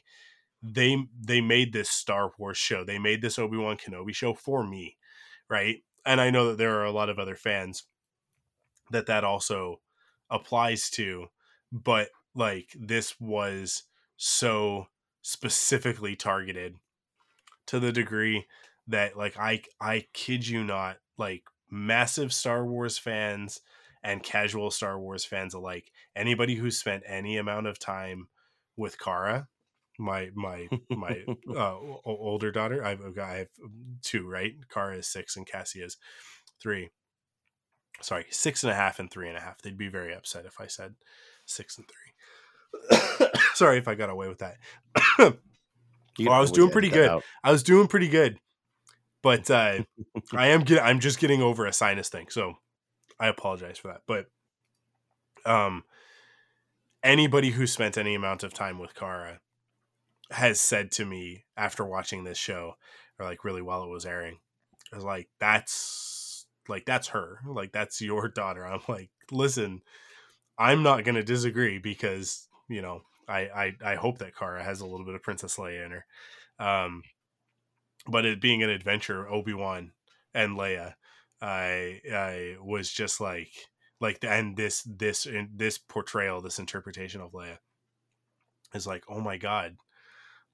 they 0.64 0.96
they 1.20 1.40
made 1.40 1.72
this 1.72 1.90
Star 1.90 2.32
Wars 2.38 2.56
show. 2.56 2.84
They 2.84 2.98
made 2.98 3.20
this 3.20 3.38
Obi 3.38 3.58
Wan 3.58 3.76
Kenobi 3.76 4.14
show 4.14 4.32
for 4.32 4.66
me, 4.66 4.96
right? 5.48 5.82
And 6.06 6.20
I 6.20 6.30
know 6.30 6.48
that 6.48 6.58
there 6.58 6.80
are 6.80 6.84
a 6.84 6.92
lot 6.92 7.10
of 7.10 7.18
other 7.18 7.36
fans 7.36 7.84
that 8.90 9.06
that 9.06 9.24
also 9.24 9.80
applies 10.30 10.88
to, 10.90 11.26
but 11.70 12.08
like 12.34 12.74
this 12.78 13.20
was 13.20 13.84
so 14.16 14.86
specifically 15.20 16.16
targeted 16.16 16.76
to 17.66 17.78
the 17.78 17.92
degree 17.92 18.46
that 18.86 19.16
like 19.18 19.38
I 19.38 19.62
I 19.80 20.06
kid 20.14 20.48
you 20.48 20.64
not, 20.64 20.96
like 21.18 21.44
massive 21.70 22.32
Star 22.32 22.64
Wars 22.64 22.96
fans 22.96 23.60
and 24.04 24.22
casual 24.22 24.70
Star 24.70 25.00
Wars 25.00 25.24
fans 25.24 25.54
alike, 25.54 25.90
anybody 26.14 26.54
who 26.54 26.70
spent 26.70 27.02
any 27.06 27.36
amount 27.36 27.66
of 27.66 27.78
time 27.80 28.28
with 28.76 28.98
Kara 29.00 29.48
my 29.98 30.30
my 30.34 30.68
my 30.90 31.24
uh, 31.56 31.76
older 32.04 32.50
daughter. 32.50 32.84
I've 32.84 33.14
got 33.14 33.30
I 33.30 33.38
have 33.38 33.48
two, 34.02 34.28
right? 34.28 34.54
Kara 34.72 34.98
is 34.98 35.06
six 35.06 35.36
and 35.36 35.46
Cassie 35.46 35.82
is 35.82 35.96
three. 36.60 36.90
Sorry, 38.00 38.26
six 38.30 38.64
and 38.64 38.72
a 38.72 38.74
half 38.74 38.98
and 38.98 39.10
three 39.10 39.28
and 39.28 39.36
a 39.36 39.40
half. 39.40 39.62
They'd 39.62 39.78
be 39.78 39.88
very 39.88 40.14
upset 40.14 40.46
if 40.46 40.60
I 40.60 40.66
said 40.66 40.94
six 41.46 41.78
and 41.78 41.86
three. 41.86 43.28
Sorry 43.54 43.78
if 43.78 43.86
I 43.86 43.94
got 43.94 44.10
away 44.10 44.28
with 44.28 44.38
that. 44.38 45.38
Oh, 46.20 46.30
I 46.30 46.38
was 46.38 46.52
doing 46.52 46.70
pretty 46.70 46.90
good. 46.90 47.08
out. 47.08 47.24
I 47.42 47.50
was 47.50 47.64
doing 47.64 47.88
pretty 47.88 48.06
good, 48.06 48.38
but 49.20 49.50
uh, 49.50 49.78
I 50.32 50.46
am 50.46 50.60
get, 50.60 50.80
I'm 50.80 51.00
just 51.00 51.18
getting 51.18 51.42
over 51.42 51.66
a 51.66 51.72
sinus 51.72 52.08
thing, 52.08 52.28
so 52.30 52.54
I 53.18 53.28
apologize 53.28 53.78
for 53.78 53.88
that. 53.88 54.02
But 54.06 54.26
um, 55.44 55.84
anybody 57.02 57.50
who 57.50 57.66
spent 57.66 57.98
any 57.98 58.14
amount 58.14 58.42
of 58.42 58.54
time 58.54 58.78
with 58.78 58.94
Kara 58.94 59.40
has 60.30 60.60
said 60.60 60.90
to 60.92 61.04
me 61.04 61.44
after 61.56 61.84
watching 61.84 62.24
this 62.24 62.38
show, 62.38 62.74
or 63.18 63.26
like 63.26 63.44
really 63.44 63.62
while 63.62 63.82
it 63.84 63.90
was 63.90 64.06
airing, 64.06 64.38
I 64.92 64.96
was 64.96 65.04
like, 65.04 65.28
"That's 65.38 66.46
like 66.68 66.84
that's 66.86 67.08
her, 67.08 67.40
like 67.46 67.72
that's 67.72 68.00
your 68.00 68.28
daughter." 68.28 68.64
I'm 68.66 68.80
like, 68.88 69.10
"Listen, 69.30 69.82
I'm 70.58 70.82
not 70.82 71.04
gonna 71.04 71.22
disagree 71.22 71.78
because 71.78 72.48
you 72.68 72.82
know." 72.82 73.02
I, 73.26 73.38
I, 73.82 73.92
I 73.92 73.94
hope 73.94 74.18
that 74.18 74.36
Kara 74.36 74.62
has 74.62 74.82
a 74.82 74.86
little 74.86 75.06
bit 75.06 75.14
of 75.14 75.22
Princess 75.22 75.56
Leia 75.56 75.86
in 75.86 75.92
her. 75.92 76.04
Um, 76.58 77.02
but 78.06 78.24
it 78.24 78.40
being 78.40 78.62
an 78.62 78.70
adventure, 78.70 79.28
Obi 79.28 79.54
Wan 79.54 79.92
and 80.34 80.56
Leia, 80.56 80.94
I 81.40 82.00
I 82.12 82.56
was 82.62 82.90
just 82.90 83.20
like 83.20 83.50
like 84.00 84.20
the, 84.20 84.30
and 84.30 84.56
this 84.56 84.82
this 84.82 85.26
in 85.26 85.50
this 85.54 85.78
portrayal, 85.78 86.40
this 86.40 86.58
interpretation 86.58 87.20
of 87.20 87.32
Leia 87.32 87.58
is 88.74 88.86
like, 88.86 89.04
oh 89.08 89.20
my 89.20 89.36
god, 89.36 89.76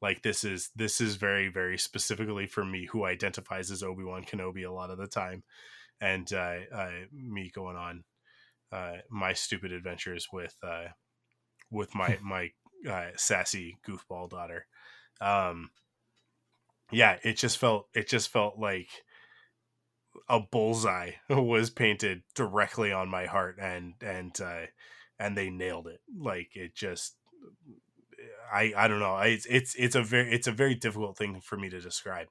like 0.02 0.22
this 0.22 0.44
is 0.44 0.70
this 0.76 1.00
is 1.00 1.16
very 1.16 1.48
very 1.48 1.78
specifically 1.78 2.46
for 2.46 2.64
me 2.64 2.86
who 2.86 3.04
identifies 3.04 3.70
as 3.70 3.82
Obi 3.82 4.04
Wan 4.04 4.24
Kenobi 4.24 4.66
a 4.66 4.72
lot 4.72 4.90
of 4.90 4.98
the 4.98 5.06
time, 5.06 5.42
and 6.00 6.32
uh, 6.32 6.56
uh, 6.74 6.90
me 7.12 7.50
going 7.54 7.76
on 7.76 8.04
uh, 8.72 8.96
my 9.10 9.32
stupid 9.32 9.72
adventures 9.72 10.28
with 10.32 10.54
uh, 10.62 10.88
with 11.70 11.94
my 11.94 12.18
my 12.22 12.50
uh, 12.88 13.10
sassy 13.16 13.78
goofball 13.86 14.30
daughter. 14.30 14.66
Um, 15.20 15.70
yeah, 16.90 17.18
it 17.22 17.36
just 17.36 17.58
felt 17.58 17.86
it 17.94 18.08
just 18.08 18.30
felt 18.30 18.58
like 18.58 18.88
a 20.30 20.40
bullseye 20.40 21.12
was 21.30 21.70
painted 21.70 22.22
directly 22.34 22.92
on 22.92 23.10
my 23.10 23.26
heart, 23.26 23.58
and 23.60 23.94
and 24.02 24.40
uh, 24.40 24.66
and 25.18 25.36
they 25.36 25.50
nailed 25.50 25.88
it. 25.88 26.00
Like 26.16 26.56
it 26.56 26.74
just, 26.74 27.16
I 28.52 28.72
I 28.76 28.88
don't 28.88 29.00
know. 29.00 29.14
I, 29.14 29.26
it's 29.26 29.46
it's 29.46 29.74
it's 29.76 29.94
a 29.94 30.02
very 30.02 30.32
it's 30.32 30.46
a 30.46 30.52
very 30.52 30.74
difficult 30.74 31.16
thing 31.16 31.40
for 31.40 31.56
me 31.56 31.68
to 31.70 31.80
describe. 31.80 32.28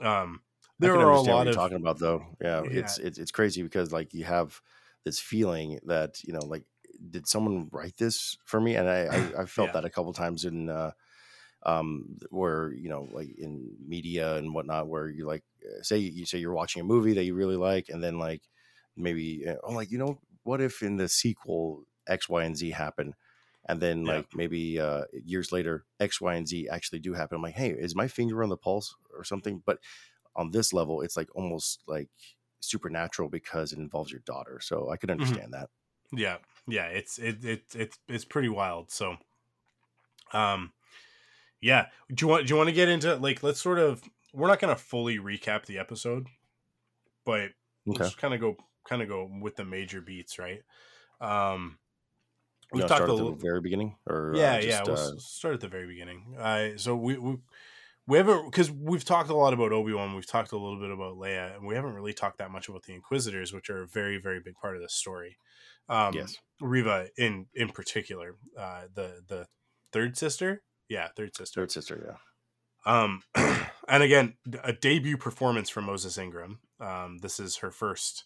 Um, 0.00 0.42
there 0.78 0.96
are 0.96 1.10
a 1.10 1.20
lot 1.20 1.48
of 1.48 1.54
talking 1.54 1.76
about 1.76 1.98
though. 1.98 2.36
Yeah, 2.40 2.62
Yeah. 2.62 2.70
it's 2.70 2.98
it's 2.98 3.18
it's 3.18 3.30
crazy 3.30 3.62
because 3.62 3.92
like 3.92 4.14
you 4.14 4.24
have 4.24 4.60
this 5.04 5.18
feeling 5.18 5.80
that 5.84 6.22
you 6.24 6.32
know 6.32 6.44
like 6.44 6.64
did 7.10 7.26
someone 7.26 7.68
write 7.72 7.96
this 7.96 8.36
for 8.44 8.60
me? 8.60 8.76
And 8.76 8.88
I 8.88 8.98
I, 9.38 9.42
I 9.42 9.46
felt 9.46 9.68
Yeah. 9.68 9.72
that 9.72 9.84
a 9.84 9.90
couple 9.90 10.12
times 10.12 10.44
in 10.44 10.68
uh, 10.68 10.92
um 11.64 12.18
where 12.30 12.72
you 12.72 12.88
know 12.88 13.08
like 13.12 13.30
in 13.38 13.76
media 13.80 14.36
and 14.36 14.54
whatnot 14.54 14.88
where 14.88 15.08
you 15.08 15.26
like 15.26 15.44
uh, 15.66 15.82
say 15.82 15.98
you 15.98 16.24
say 16.24 16.38
you're 16.38 16.52
watching 16.52 16.80
a 16.80 16.84
movie 16.84 17.12
that 17.14 17.24
you 17.24 17.34
really 17.34 17.56
like 17.56 17.88
and 17.88 18.02
then 18.02 18.18
like 18.18 18.42
maybe 18.96 19.46
uh, 19.48 19.56
oh 19.64 19.72
like 19.72 19.90
you 19.90 19.98
know 19.98 20.20
what 20.44 20.60
if 20.60 20.82
in 20.82 20.96
the 20.96 21.08
sequel 21.08 21.84
X 22.06 22.28
Y 22.28 22.42
and 22.44 22.56
Z 22.56 22.70
happen? 22.70 23.14
And 23.66 23.82
then 23.82 24.06
Yeah. 24.06 24.06
like 24.06 24.28
maybe 24.32 24.80
uh 24.80 25.04
years 25.12 25.52
later 25.52 25.84
X 26.00 26.20
Y 26.20 26.34
and 26.34 26.48
Z 26.48 26.68
actually 26.70 27.00
do 27.00 27.12
happen. 27.14 27.36
I'm 27.36 27.42
like 27.42 27.54
hey 27.54 27.70
is 27.70 27.94
my 27.94 28.08
finger 28.08 28.42
on 28.42 28.48
the 28.48 28.56
pulse 28.56 28.96
or 29.14 29.24
something? 29.24 29.62
But 29.66 29.80
on 30.36 30.50
this 30.52 30.72
level 30.72 31.02
it's 31.02 31.16
like 31.16 31.28
almost 31.34 31.82
like 31.86 32.10
supernatural 32.60 33.28
because 33.28 33.72
it 33.72 33.78
involves 33.78 34.10
your 34.12 34.20
daughter. 34.22 34.60
So 34.60 34.90
I 34.90 34.96
could 34.96 35.10
Mm-hmm. 35.18 35.36
understand 35.36 35.52
that. 35.54 35.70
Yeah. 36.12 36.38
Yeah 36.68 36.86
it's 36.88 37.18
it, 37.18 37.44
it 37.44 37.74
it's 37.76 37.98
it's 38.08 38.26
pretty 38.26 38.48
wild. 38.50 38.90
So 38.90 39.18
um 40.32 40.72
yeah. 41.60 41.86
Do 42.12 42.24
you 42.24 42.28
want 42.28 42.46
do 42.46 42.52
you 42.52 42.56
want 42.56 42.68
to 42.68 42.74
get 42.74 42.88
into 42.88 43.16
like 43.16 43.42
let's 43.42 43.60
sort 43.60 43.78
of 43.78 44.02
we're 44.32 44.48
not 44.48 44.60
gonna 44.60 44.76
fully 44.76 45.18
recap 45.18 45.66
the 45.66 45.78
episode 45.78 46.26
but 47.24 47.50
okay. 47.88 48.04
let's 48.04 48.14
kind 48.14 48.34
of 48.34 48.40
go 48.40 48.56
kind 48.88 49.02
of 49.02 49.08
go 49.08 49.30
with 49.40 49.56
the 49.56 49.64
major 49.64 50.00
beats 50.00 50.38
right? 50.38 50.62
Um 51.20 51.78
we've 52.72 52.86
talked 52.86 53.04
start 53.04 53.10
at 53.10 53.16
the 53.16 53.36
very 53.38 53.60
beginning 53.60 53.96
or 54.08 54.34
uh, 54.34 54.38
yeah 54.38 54.58
yeah 54.60 54.82
we'll 54.86 54.96
uh, 54.96 55.12
start 55.18 55.54
at 55.54 55.60
the 55.60 55.68
very 55.68 55.86
beginning. 55.86 56.36
Uh 56.38 56.70
so 56.76 56.96
we 56.96 57.18
we 57.18 57.36
we 58.06 58.16
haven't 58.16 58.46
because 58.46 58.70
we've 58.70 59.04
talked 59.04 59.30
a 59.30 59.36
lot 59.36 59.52
about 59.52 59.72
obi-wan 59.72 60.14
we've 60.14 60.26
talked 60.26 60.52
a 60.52 60.56
little 60.56 60.80
bit 60.80 60.90
about 60.90 61.16
leia 61.16 61.54
and 61.56 61.66
we 61.66 61.74
haven't 61.74 61.92
really 61.92 62.14
talked 62.14 62.38
that 62.38 62.50
much 62.50 62.68
about 62.68 62.84
the 62.84 62.94
inquisitors 62.94 63.52
which 63.52 63.68
are 63.68 63.82
a 63.82 63.86
very 63.86 64.18
very 64.18 64.40
big 64.40 64.54
part 64.54 64.76
of 64.76 64.82
this 64.82 64.94
story. 64.94 65.36
Um 65.88 66.14
yes. 66.14 66.36
Reva 66.60 67.08
in 67.16 67.46
in 67.54 67.68
particular 67.70 68.36
uh 68.58 68.82
the 68.94 69.22
the 69.26 69.46
third 69.92 70.16
sister 70.16 70.62
yeah 70.88 71.08
third 71.16 71.36
sister. 71.36 71.60
Third 71.60 71.72
sister 71.72 72.16
yeah. 72.86 72.92
Um 72.92 73.22
and 73.88 74.02
again 74.02 74.34
a 74.62 74.72
debut 74.72 75.16
performance 75.16 75.68
from 75.68 75.84
moses 75.84 76.18
ingram. 76.18 76.60
Um 76.80 77.18
this 77.18 77.40
is 77.40 77.56
her 77.58 77.70
first 77.70 78.24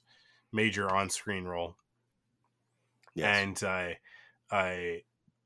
major 0.53 0.93
on-screen 0.93 1.45
role. 1.45 1.77
Yes. 3.15 3.43
And 3.43 3.69
I, 3.69 3.99
I, 4.51 5.03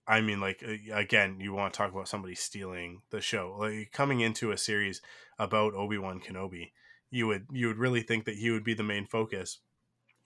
I 0.06 0.20
mean, 0.20 0.40
like 0.40 0.62
again, 0.92 1.38
you 1.40 1.52
want 1.52 1.72
to 1.72 1.78
talk 1.78 1.92
about 1.92 2.08
somebody 2.08 2.34
stealing 2.34 3.02
the 3.10 3.20
show, 3.20 3.56
like 3.58 3.90
coming 3.92 4.20
into 4.20 4.50
a 4.50 4.58
series 4.58 5.00
about 5.38 5.74
Obi 5.74 5.98
Wan 5.98 6.20
Kenobi, 6.20 6.72
you 7.10 7.26
would 7.26 7.46
you 7.52 7.68
would 7.68 7.78
really 7.78 8.02
think 8.02 8.24
that 8.24 8.36
he 8.36 8.50
would 8.50 8.64
be 8.64 8.74
the 8.74 8.82
main 8.82 9.06
focus 9.06 9.58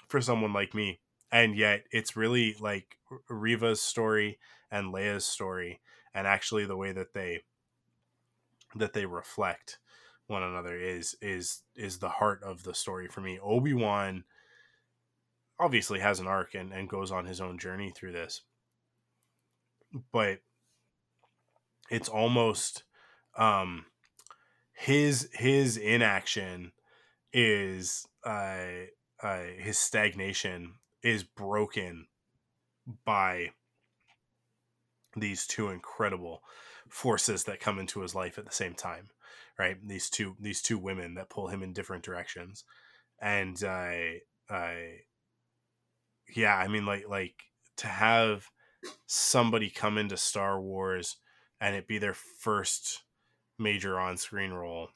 for 0.08 0.20
someone 0.20 0.52
like 0.52 0.74
me, 0.74 1.00
and 1.32 1.56
yet 1.56 1.84
it's 1.92 2.16
really 2.16 2.56
like 2.60 2.98
Reva's 3.30 3.80
story 3.80 4.38
and 4.70 4.92
Leia's 4.92 5.24
story, 5.24 5.80
and 6.14 6.26
actually 6.26 6.66
the 6.66 6.76
way 6.76 6.92
that 6.92 7.14
they 7.14 7.40
that 8.76 8.92
they 8.92 9.06
reflect 9.06 9.78
one 10.26 10.42
another 10.42 10.78
is 10.78 11.16
is 11.20 11.62
is 11.74 11.98
the 11.98 12.08
heart 12.08 12.42
of 12.42 12.62
the 12.62 12.74
story 12.74 13.08
for 13.08 13.20
me. 13.20 13.38
Obi 13.42 13.74
Wan 13.74 14.24
obviously 15.58 16.00
has 16.00 16.20
an 16.20 16.26
arc 16.26 16.54
and, 16.54 16.72
and 16.72 16.88
goes 16.88 17.10
on 17.10 17.26
his 17.26 17.40
own 17.40 17.58
journey 17.58 17.92
through 17.94 18.12
this 18.12 18.42
but 20.12 20.38
it's 21.90 22.08
almost 22.08 22.84
um 23.36 23.86
his 24.72 25.28
his 25.32 25.76
inaction 25.76 26.72
is 27.32 28.06
uh, 28.24 28.64
uh 29.22 29.42
his 29.58 29.78
stagnation 29.78 30.74
is 31.02 31.22
broken 31.22 32.06
by 33.04 33.50
these 35.16 35.46
two 35.46 35.68
incredible 35.68 36.42
forces 36.88 37.44
that 37.44 37.60
come 37.60 37.78
into 37.78 38.00
his 38.00 38.14
life 38.14 38.38
at 38.38 38.44
the 38.44 38.52
same 38.52 38.74
time 38.74 39.10
right? 39.60 39.76
These 39.86 40.08
two 40.08 40.36
these 40.40 40.62
two 40.62 40.78
women 40.78 41.14
that 41.14 41.28
pull 41.28 41.48
him 41.48 41.62
in 41.62 41.74
different 41.74 42.02
directions. 42.02 42.64
And 43.20 43.62
i 43.62 44.22
uh, 44.48 44.54
i 44.54 44.96
yeah 46.34 46.56
i 46.56 46.66
mean 46.66 46.86
like 46.86 47.04
like 47.08 47.34
to 47.76 47.86
have 47.86 48.46
somebody 49.06 49.68
come 49.68 49.98
into 49.98 50.16
Star 50.16 50.60
Wars 50.60 51.16
and 51.60 51.76
it 51.76 51.86
be 51.86 51.98
their 51.98 52.14
first 52.14 53.02
major 53.58 53.98
on 54.00 54.16
screen 54.16 54.52
role 54.52 54.88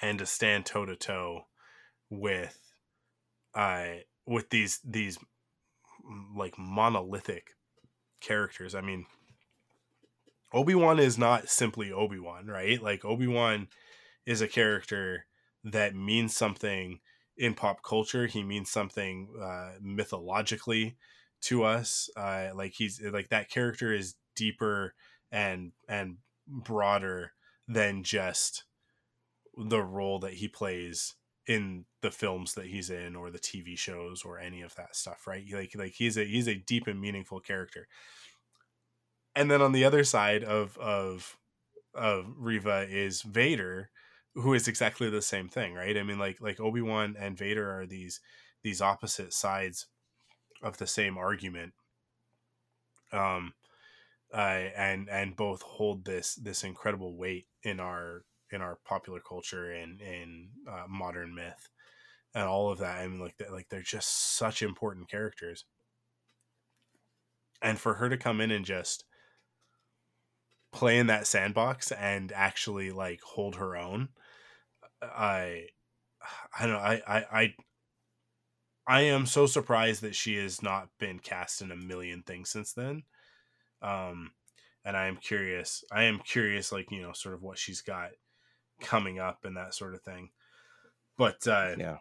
and 0.00 0.18
to 0.18 0.24
stand 0.26 0.64
toe 0.64 0.86
to 0.86 0.96
toe 0.96 1.42
with 2.08 2.58
uh 3.54 3.84
with 4.26 4.48
these 4.48 4.80
these 4.82 5.18
like 6.34 6.58
monolithic 6.58 7.50
characters. 8.24 8.74
I 8.74 8.80
mean 8.80 9.06
Obi-Wan 10.52 11.00
is 11.00 11.18
not 11.18 11.48
simply 11.48 11.90
Obi-Wan, 11.92 12.46
right? 12.46 12.80
Like 12.80 13.04
Obi-Wan 13.04 13.68
is 14.24 14.40
a 14.40 14.48
character 14.48 15.26
that 15.64 15.96
means 15.96 16.36
something 16.36 17.00
in 17.36 17.54
pop 17.54 17.82
culture. 17.82 18.26
He 18.26 18.44
means 18.44 18.70
something 18.70 19.28
uh, 19.42 19.72
mythologically 19.82 20.96
to 21.42 21.64
us. 21.64 22.08
Uh, 22.16 22.50
like 22.54 22.74
he's 22.74 23.02
like 23.02 23.30
that 23.30 23.50
character 23.50 23.92
is 23.92 24.14
deeper 24.36 24.94
and 25.32 25.72
and 25.88 26.18
broader 26.46 27.32
than 27.66 28.04
just 28.04 28.64
the 29.56 29.82
role 29.82 30.18
that 30.20 30.34
he 30.34 30.48
plays 30.48 31.14
in 31.46 31.84
the 32.00 32.10
films 32.10 32.54
that 32.54 32.66
he's 32.66 32.90
in 32.90 33.14
or 33.16 33.30
the 33.30 33.38
TV 33.38 33.76
shows 33.76 34.22
or 34.24 34.38
any 34.38 34.62
of 34.62 34.74
that 34.76 34.96
stuff, 34.96 35.26
right? 35.26 35.44
Like 35.52 35.72
like 35.74 35.92
he's 35.92 36.16
a 36.16 36.24
he's 36.24 36.48
a 36.48 36.54
deep 36.54 36.86
and 36.86 37.00
meaningful 37.00 37.40
character. 37.40 37.86
And 39.36 39.50
then 39.50 39.60
on 39.60 39.72
the 39.72 39.84
other 39.84 40.04
side 40.04 40.44
of 40.44 40.78
of 40.78 41.36
of 41.94 42.26
Reva 42.38 42.86
is 42.88 43.22
Vader, 43.22 43.90
who 44.34 44.54
is 44.54 44.68
exactly 44.68 45.10
the 45.10 45.22
same 45.22 45.48
thing, 45.48 45.74
right? 45.74 45.96
I 45.96 46.02
mean 46.02 46.18
like 46.18 46.40
like 46.40 46.60
Obi-Wan 46.60 47.16
and 47.18 47.36
Vader 47.36 47.70
are 47.78 47.86
these 47.86 48.20
these 48.62 48.80
opposite 48.80 49.32
sides 49.32 49.86
of 50.62 50.78
the 50.78 50.86
same 50.86 51.18
argument 51.18 51.74
um 53.12 53.52
uh, 54.34 54.70
and 54.76 55.08
and 55.08 55.36
both 55.36 55.62
hold 55.62 56.04
this 56.04 56.34
this 56.34 56.64
incredible 56.64 57.16
weight 57.16 57.46
in 57.62 57.78
our 57.78 58.24
in 58.52 58.60
our 58.60 58.78
popular 58.84 59.20
culture 59.20 59.70
and 59.70 60.00
in 60.00 60.48
uh, 60.68 60.84
modern 60.88 61.34
myth 61.34 61.68
and 62.34 62.44
all 62.44 62.70
of 62.70 62.78
that 62.78 63.00
i 63.00 63.06
mean 63.06 63.20
like 63.20 63.34
like 63.50 63.68
they're 63.68 63.82
just 63.82 64.36
such 64.36 64.62
important 64.62 65.08
characters 65.08 65.64
and 67.62 67.78
for 67.78 67.94
her 67.94 68.08
to 68.08 68.16
come 68.16 68.40
in 68.40 68.50
and 68.50 68.64
just 68.64 69.04
play 70.72 70.98
in 70.98 71.06
that 71.06 71.26
sandbox 71.26 71.92
and 71.92 72.32
actually 72.32 72.90
like 72.90 73.20
hold 73.22 73.56
her 73.56 73.76
own 73.76 74.08
i 75.02 75.66
i 76.58 76.66
don't 76.66 76.72
know 76.72 76.78
i 76.78 77.02
i, 77.06 77.24
I 77.42 77.54
I 78.86 79.00
am 79.02 79.26
so 79.26 79.46
surprised 79.46 80.02
that 80.02 80.14
she 80.14 80.36
has 80.36 80.62
not 80.62 80.88
been 80.98 81.18
cast 81.18 81.62
in 81.62 81.70
a 81.70 81.76
million 81.76 82.22
things 82.22 82.50
since 82.50 82.72
then. 82.74 83.04
Um, 83.80 84.32
and 84.84 84.96
I 84.96 85.06
am 85.06 85.16
curious. 85.16 85.84
I 85.90 86.04
am 86.04 86.18
curious, 86.18 86.70
like 86.70 86.90
you 86.90 87.00
know, 87.00 87.12
sort 87.12 87.34
of 87.34 87.42
what 87.42 87.58
she's 87.58 87.80
got 87.80 88.10
coming 88.84 89.18
up 89.18 89.44
and 89.44 89.56
that 89.56 89.74
sort 89.74 89.94
of 89.94 90.02
thing. 90.02 90.30
But 91.16 91.46
uh, 91.46 91.74
yeah, 91.78 91.96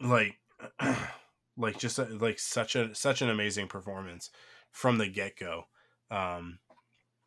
like, 0.00 0.38
like 1.56 1.78
just 1.78 1.98
a, 1.98 2.04
like 2.04 2.38
such 2.38 2.76
a 2.76 2.94
such 2.94 3.22
an 3.22 3.30
amazing 3.30 3.68
performance 3.68 4.30
from 4.70 4.98
the 4.98 5.08
get 5.08 5.36
go, 5.36 5.64
um, 6.10 6.58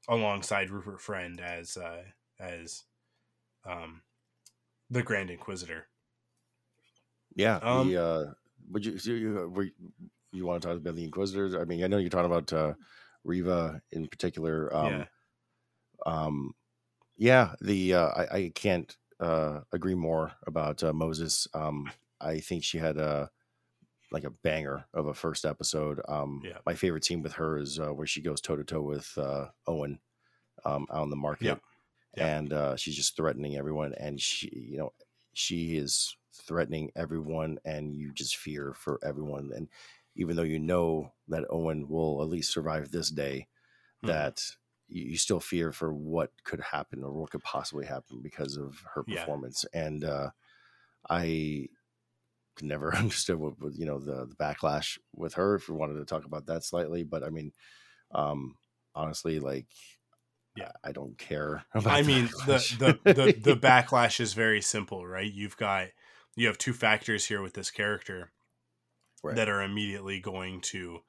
alongside 0.07 0.69
Rupert 0.69 1.01
Friend 1.01 1.39
as 1.39 1.77
uh, 1.77 2.03
as 2.39 2.83
um, 3.65 4.01
the 4.89 5.03
Grand 5.03 5.29
Inquisitor. 5.29 5.87
Yeah. 7.35 7.57
Um, 7.57 7.89
the, 7.89 8.03
uh, 8.03 8.25
would 8.71 8.85
you, 8.85 8.93
you, 8.93 9.51
were, 9.53 9.67
you 10.31 10.45
want 10.45 10.61
to 10.61 10.67
talk 10.67 10.77
about 10.77 10.95
the 10.95 11.03
Inquisitors? 11.03 11.55
I 11.55 11.65
mean, 11.65 11.83
I 11.83 11.87
know 11.87 11.97
you're 11.97 12.09
talking 12.09 12.31
about 12.31 12.51
uh, 12.51 12.73
Reva 13.23 13.81
in 13.91 14.07
particular. 14.07 14.75
Um, 14.75 14.93
yeah. 14.93 15.05
Um, 16.05 16.53
yeah. 17.17 17.53
The 17.61 17.93
uh, 17.93 18.07
I, 18.07 18.35
I 18.37 18.51
can't 18.53 18.95
uh, 19.19 19.61
agree 19.71 19.95
more 19.95 20.33
about 20.45 20.83
uh, 20.83 20.93
Moses. 20.93 21.47
Um, 21.53 21.91
I 22.21 22.39
think 22.39 22.63
she 22.63 22.77
had 22.77 22.97
a 22.97 23.29
like 24.11 24.23
a 24.23 24.31
banger 24.43 24.85
of 24.93 25.07
a 25.07 25.13
first 25.13 25.45
episode. 25.45 26.01
Um, 26.07 26.41
yeah. 26.43 26.57
My 26.65 26.75
favorite 26.75 27.03
scene 27.03 27.21
with 27.21 27.33
her 27.33 27.57
is 27.57 27.79
uh, 27.79 27.93
where 27.93 28.07
she 28.07 28.21
goes 28.21 28.41
toe 28.41 28.55
to 28.55 28.63
toe 28.63 28.81
with 28.81 29.11
uh, 29.17 29.47
Owen 29.67 29.99
um, 30.65 30.87
out 30.91 31.03
in 31.03 31.09
the 31.09 31.15
market, 31.15 31.45
yeah. 31.45 31.55
Yeah. 32.15 32.37
and 32.37 32.53
uh, 32.53 32.75
she's 32.77 32.95
just 32.95 33.15
threatening 33.17 33.57
everyone. 33.57 33.93
And 33.99 34.19
she, 34.19 34.49
you 34.53 34.77
know, 34.77 34.93
she 35.33 35.77
is 35.77 36.15
threatening 36.33 36.91
everyone 36.95 37.59
and 37.65 37.95
you 37.95 38.11
just 38.13 38.37
fear 38.37 38.73
for 38.73 38.99
everyone 39.03 39.51
and 39.55 39.67
even 40.15 40.35
though 40.35 40.43
you 40.43 40.59
know 40.59 41.11
that 41.27 41.45
owen 41.49 41.87
will 41.87 42.21
at 42.21 42.29
least 42.29 42.51
survive 42.51 42.91
this 42.91 43.09
day 43.09 43.47
mm-hmm. 44.03 44.07
that 44.07 44.41
you, 44.87 45.17
still 45.17 45.39
fear 45.39 45.71
for 45.71 45.93
what 45.93 46.31
could 46.43 46.61
happen 46.61 47.03
or 47.03 47.11
what 47.11 47.31
could 47.31 47.43
possibly 47.43 47.85
happen 47.85 48.19
because 48.21 48.57
of 48.57 48.83
her 48.93 49.03
performance 49.03 49.65
yeah. 49.73 49.85
and 49.85 50.03
uh, 50.03 50.29
i 51.09 51.67
never 52.61 52.95
understood 52.95 53.37
what, 53.37 53.53
what, 53.59 53.75
you 53.75 53.85
know 53.85 53.99
the, 53.99 54.25
the 54.25 54.35
backlash 54.35 54.97
with 55.15 55.35
her 55.35 55.55
if 55.55 55.69
we 55.69 55.75
wanted 55.75 55.95
to 55.95 56.05
talk 56.05 56.25
about 56.25 56.45
that 56.45 56.63
slightly 56.63 57.03
but 57.03 57.23
i 57.23 57.29
mean 57.29 57.51
um 58.11 58.55
honestly 58.95 59.39
like 59.39 59.67
yeah 60.55 60.71
i 60.83 60.91
don't 60.91 61.17
care 61.17 61.65
i 61.85 62.01
mean 62.01 62.25
the, 62.45 62.97
the 63.03 63.13
the 63.13 63.31
the 63.33 63.55
backlash 63.67 64.19
is 64.19 64.33
very 64.33 64.61
simple 64.61 65.05
right 65.05 65.31
you've 65.31 65.57
got 65.57 65.87
you 66.35 66.47
have 66.47 66.57
two 66.57 66.73
factors 66.73 67.25
here 67.25 67.41
with 67.41 67.53
this 67.53 67.71
character 67.71 68.31
right. 69.23 69.35
that 69.35 69.49
are 69.49 69.61
immediately 69.61 70.19
going 70.19 70.61
to 70.61 70.99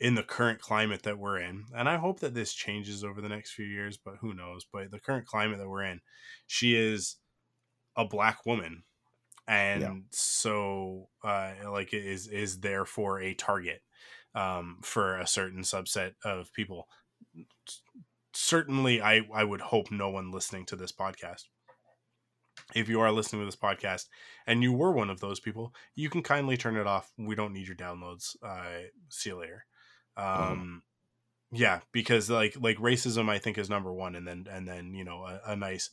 in 0.00 0.14
the 0.14 0.22
current 0.22 0.60
climate 0.60 1.02
that 1.02 1.18
we're 1.18 1.38
in 1.38 1.64
and 1.74 1.88
i 1.88 1.96
hope 1.96 2.20
that 2.20 2.34
this 2.34 2.52
changes 2.52 3.04
over 3.04 3.20
the 3.20 3.28
next 3.28 3.52
few 3.52 3.64
years 3.64 3.96
but 3.96 4.16
who 4.20 4.34
knows 4.34 4.66
but 4.72 4.90
the 4.90 4.98
current 4.98 5.26
climate 5.26 5.58
that 5.58 5.68
we're 5.68 5.84
in 5.84 6.00
she 6.46 6.74
is 6.74 7.16
a 7.96 8.04
black 8.04 8.44
woman 8.44 8.82
and 9.46 9.82
yeah. 9.82 9.94
so 10.10 11.08
uh 11.22 11.52
like 11.70 11.94
is 11.94 12.26
is 12.26 12.60
therefore 12.60 13.20
a 13.20 13.34
target 13.34 13.82
um 14.34 14.78
for 14.82 15.18
a 15.18 15.26
certain 15.26 15.62
subset 15.62 16.12
of 16.24 16.52
people 16.52 16.88
certainly 18.32 19.00
i 19.00 19.20
i 19.32 19.44
would 19.44 19.60
hope 19.60 19.90
no 19.90 20.10
one 20.10 20.32
listening 20.32 20.66
to 20.66 20.76
this 20.76 20.92
podcast 20.92 21.44
if 22.74 22.88
you 22.88 23.00
are 23.00 23.12
listening 23.12 23.42
to 23.42 23.46
this 23.46 23.56
podcast 23.56 24.06
and 24.46 24.62
you 24.62 24.72
were 24.72 24.92
one 24.92 25.10
of 25.10 25.20
those 25.20 25.40
people, 25.40 25.74
you 25.94 26.08
can 26.08 26.22
kindly 26.22 26.56
turn 26.56 26.76
it 26.76 26.86
off. 26.86 27.10
We 27.18 27.34
don't 27.34 27.52
need 27.52 27.66
your 27.66 27.76
downloads. 27.76 28.36
Uh, 28.42 28.88
see 29.08 29.30
you 29.30 29.38
later. 29.38 29.66
Um, 30.16 30.26
mm 30.26 30.80
yeah, 31.56 31.80
because 31.92 32.28
like 32.28 32.56
like 32.60 32.78
racism, 32.78 33.28
I 33.28 33.38
think 33.38 33.58
is 33.58 33.70
number 33.70 33.92
one, 33.92 34.16
and 34.16 34.26
then 34.26 34.46
and 34.50 34.66
then 34.66 34.92
you 34.92 35.04
know 35.04 35.24
a, 35.24 35.52
a 35.52 35.56
nice 35.56 35.90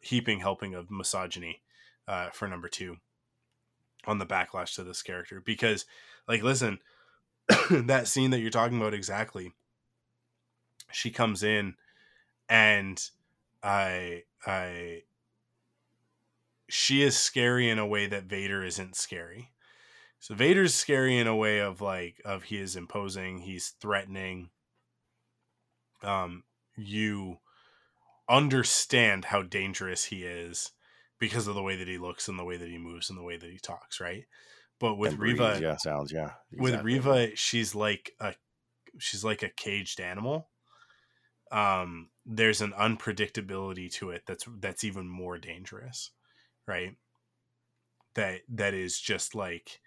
heaping 0.00 0.40
helping 0.40 0.74
of 0.74 0.90
misogyny 0.90 1.60
uh, 2.08 2.30
for 2.30 2.48
number 2.48 2.68
two 2.68 2.96
on 4.06 4.18
the 4.18 4.26
backlash 4.26 4.74
to 4.76 4.84
this 4.84 5.02
character. 5.02 5.42
Because 5.44 5.84
like, 6.26 6.42
listen, 6.42 6.78
that 7.70 8.08
scene 8.08 8.30
that 8.30 8.40
you're 8.40 8.50
talking 8.50 8.78
about 8.78 8.94
exactly. 8.94 9.52
She 10.90 11.10
comes 11.10 11.42
in, 11.42 11.74
and 12.48 12.98
I 13.62 14.22
I 14.46 15.02
she 16.68 17.02
is 17.02 17.16
scary 17.16 17.68
in 17.68 17.78
a 17.78 17.86
way 17.86 18.06
that 18.06 18.24
Vader 18.24 18.64
isn't 18.64 18.96
scary. 18.96 19.50
So 20.24 20.34
Vader's 20.34 20.74
scary 20.74 21.18
in 21.18 21.26
a 21.26 21.36
way 21.36 21.58
of 21.58 21.82
like 21.82 22.22
of 22.24 22.44
he 22.44 22.58
is 22.58 22.76
imposing, 22.76 23.40
he's 23.40 23.74
threatening. 23.78 24.48
Um, 26.02 26.44
you 26.78 27.40
understand 28.26 29.26
how 29.26 29.42
dangerous 29.42 30.04
he 30.04 30.24
is 30.24 30.72
because 31.18 31.46
of 31.46 31.54
the 31.54 31.62
way 31.62 31.76
that 31.76 31.88
he 31.88 31.98
looks 31.98 32.26
and 32.26 32.38
the 32.38 32.44
way 32.44 32.56
that 32.56 32.70
he 32.70 32.78
moves 32.78 33.10
and 33.10 33.18
the 33.18 33.22
way 33.22 33.36
that 33.36 33.50
he 33.50 33.58
talks, 33.58 34.00
right? 34.00 34.24
But 34.80 34.94
with 34.94 35.12
And 35.12 35.20
Reva, 35.20 35.58
yeah, 35.60 35.76
sounds, 35.76 36.10
yeah. 36.10 36.30
with 36.50 36.72
exactly. 36.72 36.94
Reva, 36.94 37.36
she's 37.36 37.74
like 37.74 38.12
a 38.18 38.34
she's 38.96 39.26
like 39.26 39.42
a 39.42 39.50
caged 39.50 40.00
animal. 40.00 40.48
Um, 41.52 42.08
there's 42.24 42.62
an 42.62 42.72
unpredictability 42.72 43.92
to 43.96 44.08
it 44.08 44.22
that's 44.26 44.46
that's 44.58 44.84
even 44.84 45.06
more 45.06 45.36
dangerous, 45.36 46.12
right? 46.66 46.96
That 48.14 48.40
that 48.48 48.72
is 48.72 48.98
just 48.98 49.34
like 49.34 49.82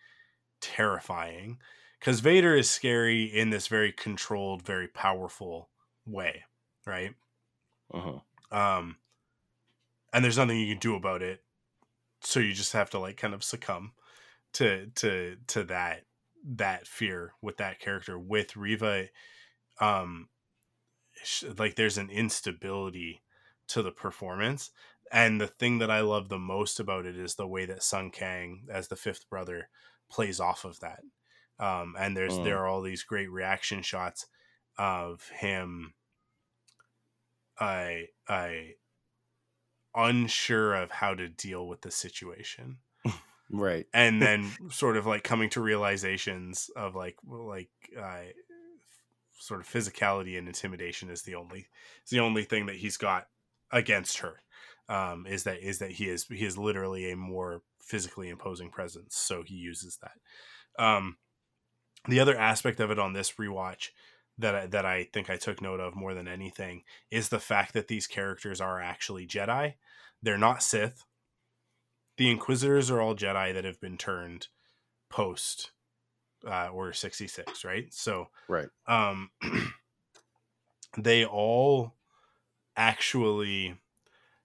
terrifying 0.62 1.60
because 1.99 2.20
Vader 2.20 2.55
is 2.55 2.70
scary 2.70 3.24
in 3.26 3.49
this 3.49 3.68
very 3.68 3.91
controlled, 3.91 4.62
very 4.64 4.88
powerful 4.88 5.72
way, 6.05 6.45
right? 6.86 7.16
Mhm. 7.93 8.22
Um, 8.51 8.97
and 10.14 10.24
there's 10.24 10.38
nothing 10.38 10.60
you 10.60 10.74
can 10.74 10.80
do 10.80 10.95
about 10.95 11.22
it, 11.22 11.43
so 12.22 12.39
you 12.41 12.53
just 12.53 12.74
have 12.74 12.89
to 12.91 12.99
like 12.99 13.18
kind 13.18 13.36
of 13.36 13.43
succumb 13.43 13.93
to 14.53 14.88
to 14.95 15.38
to 15.47 15.64
that 15.66 16.05
that 16.45 16.88
fear 16.88 17.34
with 17.41 17.58
that 17.58 17.80
character 17.80 18.20
with 18.20 18.58
Reva. 18.58 19.10
Um, 19.82 20.30
sh- 21.24 21.43
like 21.58 21.76
there's 21.76 21.97
an 21.97 22.10
instability 22.10 23.24
to 23.70 23.84
the 23.84 23.91
performance, 23.91 24.72
and 25.12 25.41
the 25.41 25.47
thing 25.47 25.80
that 25.80 25.91
I 25.91 26.01
love 26.01 26.30
the 26.30 26.39
most 26.39 26.80
about 26.80 27.05
it 27.05 27.18
is 27.18 27.36
the 27.36 27.47
way 27.47 27.66
that 27.68 27.84
Sung 27.84 28.12
Kang, 28.12 28.68
as 28.72 28.88
the 28.89 28.95
fifth 28.97 29.30
brother, 29.30 29.70
plays 30.10 30.39
off 30.39 30.66
of 30.66 30.80
that. 30.82 31.01
Um, 31.60 31.95
and 31.99 32.16
there's 32.16 32.39
Mm. 32.39 32.43
there 32.43 32.60
are 32.60 32.68
all 32.68 32.82
these 32.82 33.03
great 33.03 33.32
reaction 33.32 33.82
shots 33.82 34.28
of 34.78 35.30
him 35.30 35.95
I 37.60 38.10
I 38.28 38.78
unsure 39.95 40.76
of 40.76 40.91
how 40.91 41.14
to 41.16 41.28
deal 41.28 41.68
with 41.68 41.82
the 41.82 41.91
situation 41.91 42.80
Right. 43.49 43.88
and 43.93 44.22
then 44.22 44.58
sort 44.70 44.97
of 44.97 45.05
like 45.05 45.24
coming 45.24 45.49
to 45.51 45.62
realizations 45.62 46.70
of 46.76 46.95
like 46.95 47.18
like 47.24 47.70
uh 47.97 48.24
sort 49.32 49.60
of 49.60 49.68
physicality 49.68 50.38
and 50.38 50.47
intimidation 50.47 51.10
is 51.10 51.24
the 51.24 51.36
only 51.36 51.68
is 52.03 52.10
the 52.10 52.20
only 52.20 52.43
thing 52.43 52.66
that 52.66 52.76
he's 52.78 52.97
got 52.97 53.28
against 53.72 54.20
her 54.20 54.41
um 54.89 55.28
is 55.28 55.43
that 55.43 55.60
is 55.60 55.80
that 55.80 55.91
he 55.91 56.10
is 56.10 56.26
he 56.28 56.45
is 56.45 56.58
literally 56.58 57.12
a 57.12 57.16
more 57.16 57.62
physically 57.88 58.29
imposing 58.29 58.69
presence 58.69 59.15
so 59.15 59.43
he 59.43 59.55
uses 59.55 59.97
that 60.01 60.83
um 60.83 61.17
the 62.07 62.19
other 62.19 62.38
aspect 62.38 62.79
of 62.79 62.91
it 62.91 62.99
on 62.99 63.13
this 63.13 63.33
rewatch 63.33 63.89
that 64.38 64.55
I, 64.55 64.65
that 64.67 64.85
I 64.85 65.03
think 65.11 65.29
I 65.29 65.38
took 65.38 65.61
note 65.61 65.79
of 65.79 65.95
more 65.95 66.13
than 66.13 66.27
anything 66.27 66.83
is 67.09 67.29
the 67.29 67.39
fact 67.39 67.73
that 67.73 67.88
these 67.88 68.07
characters 68.07 68.61
are 68.61 68.79
actually 68.81 69.25
Jedi. 69.25 69.73
They're 70.21 70.38
not 70.38 70.63
Sith. 70.63 71.05
The 72.17 72.29
Inquisitors 72.29 72.91
are 72.91 73.01
all 73.01 73.15
Jedi 73.15 73.53
that 73.53 73.65
have 73.65 73.81
been 73.81 73.97
turned 73.97 74.47
post 75.09 75.71
uh, 76.45 76.67
Order 76.67 76.93
sixty 76.93 77.27
six, 77.27 77.65
right? 77.65 77.91
So 77.91 78.29
Right. 78.47 78.69
um, 78.88 79.31
they 80.97 81.25
all 81.25 81.95
actually 82.75 83.75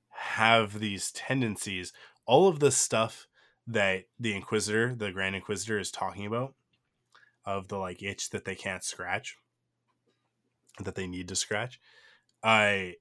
have 0.08 0.78
these 0.78 1.12
tendencies. 1.12 1.92
All 2.24 2.48
of 2.48 2.60
the 2.60 2.70
stuff 2.70 3.26
that 3.66 4.04
the 4.18 4.34
Inquisitor, 4.34 4.94
the 4.94 5.12
Grand 5.12 5.36
Inquisitor, 5.36 5.78
is 5.78 5.90
talking 5.90 6.26
about, 6.26 6.54
of 7.44 7.68
the 7.68 7.76
like 7.76 8.02
itch 8.02 8.30
that 8.30 8.44
they 8.44 8.54
can't 8.54 8.84
scratch, 8.84 9.36
that 10.82 10.94
they 10.94 11.06
need 11.06 11.28
to 11.28 11.36
scratch, 11.36 11.80
I 12.42 12.96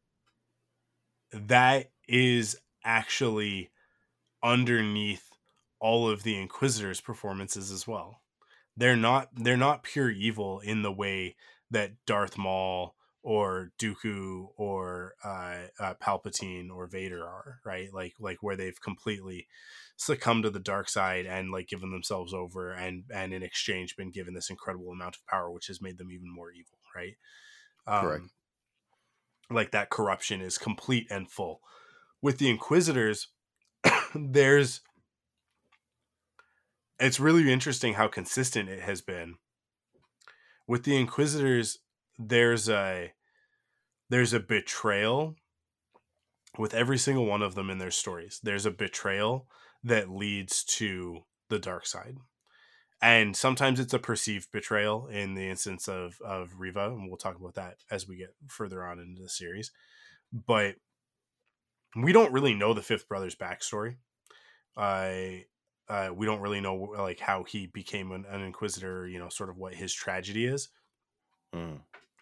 that 1.32 1.92
is 2.08 2.58
actually 2.84 3.72
underneath 4.44 5.30
all 5.80 6.10
of 6.10 6.24
the 6.24 6.38
Inquisitors' 6.40 7.02
performances 7.02 7.72
as 7.72 7.88
well. 7.88 8.22
They're 8.78 8.96
not 8.96 9.30
they're 9.36 9.58
not 9.58 9.84
pure 9.84 10.10
evil 10.10 10.60
in 10.60 10.82
the 10.82 10.92
way 10.92 11.36
that 11.70 11.94
Darth 12.06 12.38
Maul 12.38 12.96
or 13.24 13.72
Dooku 13.78 14.48
or 14.58 15.14
uh, 15.24 15.68
uh, 15.80 15.94
Palpatine 16.02 16.70
or 16.72 16.88
Vader 16.88 17.24
are, 17.24 17.60
right? 17.64 17.94
Like 17.94 18.14
like 18.20 18.42
where 18.42 18.56
they've 18.56 18.82
completely 18.82 19.48
succumbed 19.96 20.44
to 20.44 20.50
the 20.50 20.60
dark 20.60 20.90
side 20.90 21.28
and 21.28 21.52
like 21.52 21.68
given 21.68 21.92
themselves 21.92 22.34
over 22.34 22.72
and 22.72 23.04
and 23.14 23.34
in 23.34 23.44
exchange 23.44 23.96
been 23.96 24.12
given 24.12 24.34
this 24.34 24.50
incredible 24.50 24.92
amount 24.92 25.16
of 25.16 25.26
power, 25.28 25.52
which 25.52 25.68
has 25.68 25.82
made 25.82 25.98
them 25.98 26.12
even 26.12 26.34
more 26.34 26.52
evil, 26.52 26.80
right? 26.96 27.16
Um, 27.86 28.02
Correct. 28.02 28.24
Like 29.52 29.72
that 29.72 29.90
corruption 29.90 30.42
is 30.42 30.58
complete 30.58 31.08
and 31.10 31.30
full. 31.30 31.62
With 32.22 32.38
the 32.38 32.50
Inquisitors, 32.50 33.28
there's 34.16 34.82
it's 37.00 37.20
really 37.20 37.52
interesting 37.52 37.96
how 37.96 38.08
consistent 38.08 38.70
it 38.70 38.82
has 38.82 39.02
been. 39.02 39.36
With 40.68 40.84
the 40.84 40.96
Inquisitors, 40.96 41.80
there's 42.28 42.70
a 42.70 43.14
there's 44.10 44.34
a 44.34 44.40
betrayal 44.40 45.36
with 46.58 46.74
every 46.74 46.98
single 46.98 47.26
one 47.26 47.42
of 47.42 47.56
them 47.56 47.70
in 47.70 47.78
their 47.78 47.92
stories. 47.92 48.40
There's 48.44 48.66
a 48.66 48.72
betrayal 48.72 49.48
that 49.84 50.10
leads 50.10 50.64
to 50.66 51.22
the 51.50 51.60
dark 51.60 51.86
side. 51.86 52.18
And 53.02 53.36
sometimes 53.36 53.80
it's 53.80 53.94
a 53.94 54.00
perceived 54.00 54.52
betrayal 54.52 55.08
in 55.08 55.34
the 55.34 55.50
instance 55.50 55.88
of 55.88 56.16
of 56.24 56.60
Reva, 56.60 56.92
and 56.92 57.08
we'll 57.08 57.18
talk 57.18 57.36
about 57.36 57.56
that 57.56 57.78
as 57.90 58.08
we 58.08 58.18
get 58.18 58.36
further 58.48 58.86
on 58.86 59.00
into 59.00 59.22
the 59.22 59.30
series. 59.30 59.72
But 60.32 60.76
we 61.96 62.14
don't 62.14 62.32
really 62.32 62.54
know 62.54 62.74
the 62.74 62.84
fifth 62.84 63.08
brother's 63.08 63.36
backstory. 63.36 63.96
I 64.78 65.46
uh, 65.90 66.10
we 66.16 66.26
don't 66.26 66.42
really 66.42 66.62
know 66.62 66.76
like 66.76 67.20
how 67.20 67.44
he 67.44 67.68
became 67.68 68.12
an, 68.12 68.26
an 68.30 68.42
inquisitor. 68.42 69.08
You 69.08 69.18
know, 69.18 69.30
sort 69.30 69.50
of 69.50 69.58
what 69.58 69.74
his 69.74 69.94
tragedy 69.94 70.46
is 70.46 70.70
Mm. 71.56 71.80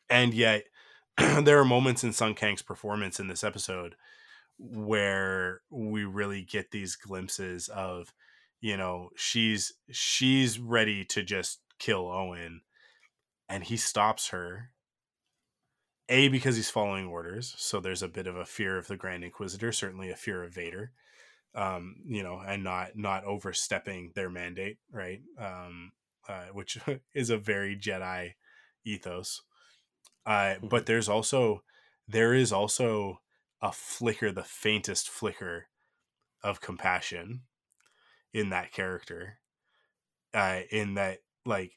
And 0.10 0.34
yet 0.34 0.64
there 1.18 1.60
are 1.60 1.66
moments 1.66 2.04
in 2.04 2.14
Sung 2.14 2.36
Kang's 2.36 2.62
performance 2.62 3.20
in 3.20 3.28
this 3.28 3.44
episode 3.44 3.96
where 4.58 5.62
we 5.70 6.04
really 6.04 6.42
get 6.42 6.72
these 6.72 6.96
glimpses 6.96 7.70
of 7.70 8.14
you 8.60 8.76
know 8.76 9.10
she's 9.16 9.72
she's 9.90 10.60
ready 10.60 11.06
to 11.06 11.24
just 11.24 11.62
kill 11.80 12.12
Owen 12.12 12.62
and 13.48 13.64
he 13.64 13.78
stops 13.78 14.30
her 14.30 14.72
a 16.10 16.28
because 16.28 16.58
he's 16.58 16.70
following 16.70 17.06
orders 17.06 17.56
so 17.58 17.80
there's 17.80 18.04
a 18.04 18.10
bit 18.10 18.28
of 18.28 18.36
a 18.36 18.46
fear 18.46 18.78
of 18.78 18.88
the 18.88 18.98
grand 18.98 19.24
inquisitor 19.24 19.72
certainly 19.72 20.10
a 20.10 20.16
fear 20.16 20.44
of 20.44 20.54
Vader 20.54 20.92
um 21.56 21.96
you 22.06 22.22
know 22.22 22.42
and 22.46 22.62
not 22.62 22.90
not 22.96 23.24
overstepping 23.24 24.12
their 24.14 24.30
mandate 24.30 24.78
right 24.92 25.22
um 25.40 25.94
uh, 26.30 26.46
which 26.54 26.78
is 27.14 27.30
a 27.30 27.38
very 27.38 27.76
Jedi 27.76 28.34
ethos. 28.86 29.42
Uh, 30.26 30.56
but 30.62 30.86
there's 30.86 31.10
also 31.10 31.64
there 32.08 32.34
is 32.34 32.52
also 32.52 33.22
a 33.62 33.72
flicker, 33.72 34.32
the 34.32 34.44
faintest 34.44 35.10
flicker 35.10 35.68
of 36.44 36.62
compassion 36.62 37.42
in 38.34 38.50
that 38.50 38.72
character. 38.72 39.40
Uh, 40.34 40.62
in 40.72 40.94
that, 40.94 41.20
like 41.46 41.74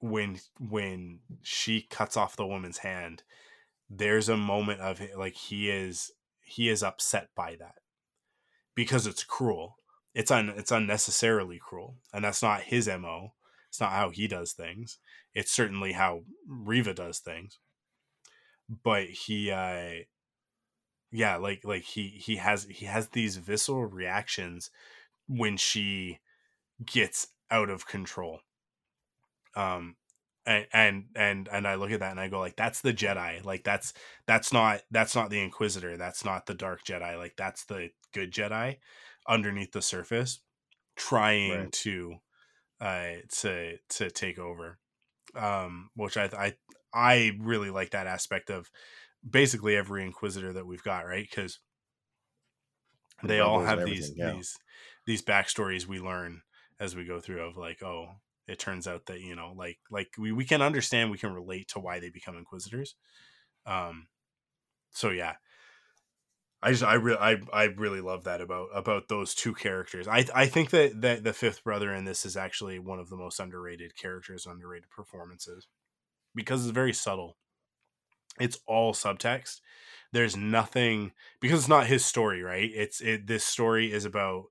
when 0.00 0.38
when 0.58 1.20
she 1.42 1.82
cuts 1.82 2.16
off 2.16 2.36
the 2.36 2.46
woman's 2.46 2.78
hand, 2.78 3.22
there's 3.88 4.28
a 4.28 4.36
moment 4.36 4.80
of 4.80 5.00
it, 5.00 5.16
like 5.18 5.34
he 5.34 5.70
is 5.70 6.10
he 6.40 6.68
is 6.68 6.82
upset 6.82 7.28
by 7.36 7.56
that 7.58 7.76
because 8.74 9.06
it's 9.06 9.24
cruel. 9.24 9.76
It's 10.14 10.30
un 10.30 10.50
it's 10.50 10.72
unnecessarily 10.72 11.58
cruel, 11.58 11.96
and 12.12 12.24
that's 12.24 12.42
not 12.42 12.62
his 12.62 12.88
mo. 12.88 13.34
It's 13.68 13.80
not 13.80 13.92
how 13.92 14.10
he 14.10 14.26
does 14.26 14.52
things. 14.52 14.98
It's 15.34 15.52
certainly 15.52 15.92
how 15.92 16.24
Reva 16.46 16.94
does 16.94 17.18
things. 17.20 17.58
But 18.68 19.08
he 19.10 19.50
uh 19.52 20.04
yeah, 21.10 21.36
like 21.36 21.64
like 21.64 21.82
he 21.82 22.08
he 22.08 22.36
has 22.36 22.64
he 22.64 22.86
has 22.86 23.08
these 23.08 23.36
visceral 23.36 23.84
reactions 23.86 24.70
when 25.28 25.56
she 25.56 26.20
gets 26.84 27.28
out 27.50 27.70
of 27.70 27.86
control. 27.86 28.40
Um 29.54 29.96
and 30.44 30.66
and 30.72 31.04
and 31.14 31.48
and 31.48 31.68
I 31.68 31.76
look 31.76 31.92
at 31.92 32.00
that 32.00 32.10
and 32.10 32.20
I 32.20 32.28
go 32.28 32.40
like 32.40 32.56
that's 32.56 32.80
the 32.80 32.92
Jedi. 32.92 33.44
Like 33.44 33.64
that's 33.64 33.92
that's 34.26 34.52
not 34.52 34.82
that's 34.90 35.14
not 35.14 35.30
the 35.30 35.40
Inquisitor. 35.40 35.96
That's 35.96 36.24
not 36.24 36.46
the 36.46 36.54
Dark 36.54 36.84
Jedi. 36.84 37.16
Like 37.16 37.36
that's 37.36 37.64
the 37.64 37.90
good 38.12 38.32
Jedi 38.32 38.78
underneath 39.28 39.72
the 39.72 39.82
surface 39.82 40.40
trying 40.96 41.68
Right. 41.68 41.72
to 41.72 42.16
uh 42.80 43.14
to 43.30 43.78
to 43.90 44.10
take 44.10 44.38
over 44.38 44.78
um 45.34 45.88
which 45.96 46.16
i 46.16 46.24
i 46.36 46.54
i 46.92 47.32
really 47.40 47.70
like 47.70 47.90
that 47.90 48.06
aspect 48.06 48.50
of 48.50 48.70
basically 49.28 49.76
every 49.76 50.04
inquisitor 50.04 50.52
that 50.52 50.66
we've 50.66 50.82
got 50.82 51.06
right? 51.06 51.26
Because 51.28 51.60
they 53.22 53.40
all 53.40 53.60
have 53.60 53.84
these 53.84 54.12
yeah. 54.16 54.32
these 54.32 54.56
these 55.06 55.22
backstories 55.22 55.86
we 55.86 56.00
learn 56.00 56.42
as 56.80 56.96
we 56.96 57.04
go 57.04 57.20
through 57.20 57.40
of 57.40 57.56
like 57.56 57.82
oh 57.82 58.06
it 58.48 58.58
turns 58.58 58.88
out 58.88 59.06
that 59.06 59.20
you 59.20 59.36
know 59.36 59.52
like 59.56 59.78
like 59.90 60.08
we, 60.18 60.32
we 60.32 60.44
can 60.44 60.60
understand 60.60 61.10
we 61.10 61.18
can 61.18 61.32
relate 61.32 61.68
to 61.68 61.78
why 61.78 62.00
they 62.00 62.10
become 62.10 62.36
inquisitors. 62.36 62.96
Um 63.64 64.08
so 64.90 65.10
yeah 65.10 65.34
i 66.62 66.70
just 66.70 66.84
i 66.84 66.94
really 66.94 67.18
i 67.18 67.36
i 67.52 67.64
really 67.64 68.00
love 68.00 68.24
that 68.24 68.40
about 68.40 68.68
about 68.74 69.08
those 69.08 69.34
two 69.34 69.54
characters. 69.54 70.06
I 70.06 70.24
i 70.34 70.46
think 70.46 70.70
that 70.70 71.00
that 71.00 71.24
the 71.24 71.32
fifth 71.32 71.64
brother 71.64 71.92
in 71.92 72.04
this 72.04 72.24
is 72.24 72.36
actually 72.36 72.78
one 72.78 72.98
of 72.98 73.08
the 73.08 73.16
most 73.16 73.40
underrated 73.40 73.96
characters 73.96 74.46
underrated 74.46 74.90
performances 74.90 75.66
because 76.34 76.64
it's 76.64 76.74
very 76.74 76.92
subtle. 76.92 77.36
It's 78.40 78.58
all 78.66 78.94
subtext. 78.94 79.60
There's 80.12 80.36
nothing 80.36 81.12
because 81.40 81.60
it's 81.60 81.68
not 81.68 81.86
his 81.86 82.04
story 82.04 82.42
right? 82.42 82.70
It's 82.72 83.00
it 83.00 83.26
this 83.26 83.44
story 83.44 83.92
is 83.92 84.04
about 84.04 84.44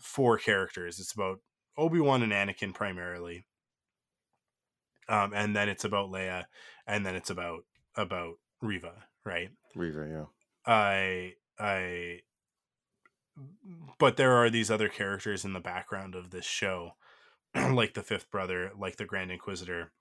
four 0.00 0.38
characters. 0.38 1.00
It's 1.00 1.12
about 1.12 1.38
obi-wan 1.78 2.22
and 2.22 2.32
anakin 2.32 2.74
primarily. 2.74 3.46
Um 5.08 5.32
and 5.34 5.56
then 5.56 5.68
it's 5.68 5.84
about 5.84 6.10
leia 6.10 6.44
and 6.86 7.06
then 7.06 7.16
it's 7.16 7.30
about 7.30 7.60
about 7.96 8.34
reva 8.60 8.92
right? 9.24 9.50
Reva, 9.74 10.06
yeah. 10.10 10.41
I 10.66 11.32
i 11.58 12.20
but 13.98 14.16
there 14.16 14.32
are 14.32 14.50
these 14.50 14.70
other 14.70 14.88
characters 14.88 15.44
in 15.44 15.52
the 15.52 15.60
background 15.60 16.14
of 16.14 16.30
this 16.30 16.44
show 16.44 16.92
like 17.54 17.94
the 17.94 18.02
fifth 18.02 18.30
brother 18.30 18.72
like 18.78 18.96
the 18.96 19.04
grand 19.04 19.30
inquisitor 19.30 19.92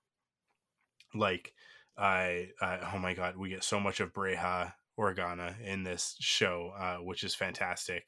like 1.14 1.54
I, 1.98 2.50
I 2.62 2.92
oh 2.94 3.00
my 3.00 3.14
god, 3.14 3.38
we 3.38 3.50
get 3.50 3.64
so 3.64 3.80
much 3.80 4.00
of 4.00 4.14
Breha 4.14 4.74
Organa 5.00 5.60
in 5.62 5.84
this 5.84 6.16
show, 6.20 6.74
uh, 6.78 6.98
which 6.98 7.24
is 7.24 7.36
fantastic. 7.36 8.06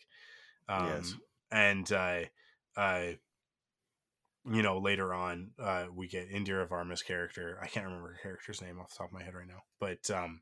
Um, 0.70 0.88
Yes. 0.88 1.16
and 1.51 1.91
uh, 1.91 2.20
uh, 2.76 3.04
you 4.45 4.62
know, 4.62 4.80
later 4.80 5.14
on, 5.14 5.51
uh, 5.60 5.86
we 5.93 6.08
get 6.08 6.32
Indira 6.32 6.68
Varma's 6.68 7.01
character. 7.01 7.60
I 7.62 7.68
can't 7.68 7.86
remember 7.86 8.10
her 8.10 8.20
character's 8.22 8.62
name 8.62 8.80
off 8.80 8.89
the 8.89 8.95
top 8.97 9.08
of 9.08 9.14
my 9.14 9.24
head 9.24 9.36
right 9.36 9.47
now, 9.47 9.64
but 9.80 10.10
um, 10.12 10.41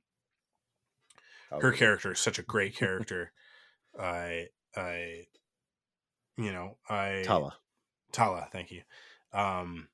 her 1.59 1.69
Okay. 1.69 1.77
character 1.77 2.11
is 2.11 2.19
such 2.19 2.39
a 2.39 2.43
great 2.43 2.75
character. 2.75 3.31
I, 3.99 4.47
I, 4.75 5.25
you 6.37 6.51
know, 6.51 6.77
I 6.89 7.23
Tala. 7.25 7.55
Tala, 8.11 8.47
thank 8.51 8.71
you. 8.71 8.81
Um, 9.33 9.89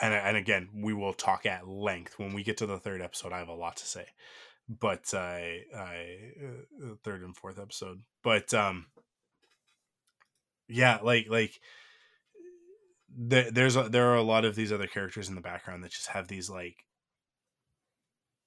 and 0.00 0.12
and 0.12 0.36
again, 0.36 0.68
we 0.74 0.92
will 0.92 1.12
talk 1.14 1.46
at 1.46 1.68
length 1.68 2.18
when 2.18 2.32
we 2.34 2.42
get 2.42 2.56
to 2.58 2.66
the 2.66 2.78
third 2.78 3.00
episode. 3.00 3.32
I 3.32 3.38
have 3.38 3.48
a 3.48 3.54
lot 3.54 3.76
to 3.76 3.86
say, 3.86 4.06
but 4.68 5.14
I, 5.14 5.62
I 5.76 6.16
uh, 6.44 6.94
third 7.04 7.22
and 7.22 7.36
fourth 7.36 7.58
episode, 7.58 8.02
but 8.22 8.52
um, 8.54 8.86
yeah, 10.68 10.98
like 11.02 11.26
like 11.28 11.60
there, 13.08 13.50
there's 13.50 13.76
a, 13.76 13.88
there 13.88 14.08
are 14.10 14.16
a 14.16 14.22
lot 14.22 14.44
of 14.44 14.56
these 14.56 14.72
other 14.72 14.86
characters 14.88 15.28
in 15.28 15.34
the 15.36 15.40
background 15.40 15.84
that 15.84 15.92
just 15.92 16.08
have 16.08 16.26
these 16.28 16.50
like 16.50 16.84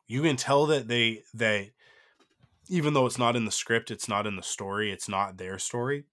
you 0.08 0.22
can 0.22 0.36
tell 0.36 0.66
that 0.68 0.88
they 0.88 1.24
they 1.34 1.72
even 2.70 2.94
though 2.94 3.06
it's 3.06 3.18
not 3.18 3.36
in 3.36 3.46
the 3.46 3.52
script, 3.52 3.92
it's 3.92 4.08
not 4.08 4.28
in 4.28 4.36
the 4.36 4.44
story, 4.44 4.92
it's 4.92 5.10
not 5.10 5.38
their 5.38 5.60
story, 5.60 6.06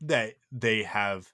that 0.00 0.34
they 0.52 0.82
have 0.82 1.28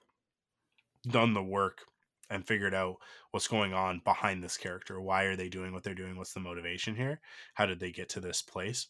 done 1.07 1.33
the 1.33 1.43
work 1.43 1.81
and 2.29 2.47
figured 2.47 2.73
out 2.73 2.97
what's 3.31 3.47
going 3.47 3.73
on 3.73 4.01
behind 4.03 4.43
this 4.43 4.57
character. 4.57 5.01
Why 5.01 5.23
are 5.23 5.35
they 5.35 5.49
doing 5.49 5.73
what 5.73 5.83
they're 5.83 5.93
doing? 5.93 6.17
What's 6.17 6.33
the 6.33 6.39
motivation 6.39 6.95
here? 6.95 7.19
How 7.53 7.65
did 7.65 7.79
they 7.79 7.91
get 7.91 8.09
to 8.09 8.19
this 8.19 8.41
place? 8.41 8.87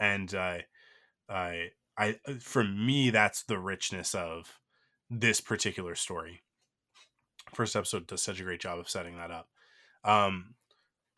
And 0.00 0.34
uh, 0.34 0.58
I, 1.28 1.70
I, 1.96 2.16
for 2.40 2.64
me, 2.64 3.10
that's 3.10 3.44
the 3.44 3.58
richness 3.58 4.14
of 4.14 4.58
this 5.08 5.40
particular 5.40 5.94
story. 5.94 6.42
First 7.54 7.76
episode 7.76 8.06
does 8.06 8.22
such 8.22 8.40
a 8.40 8.44
great 8.44 8.60
job 8.60 8.78
of 8.78 8.88
setting 8.88 9.16
that 9.16 9.30
up. 9.30 9.48
Um, 10.04 10.54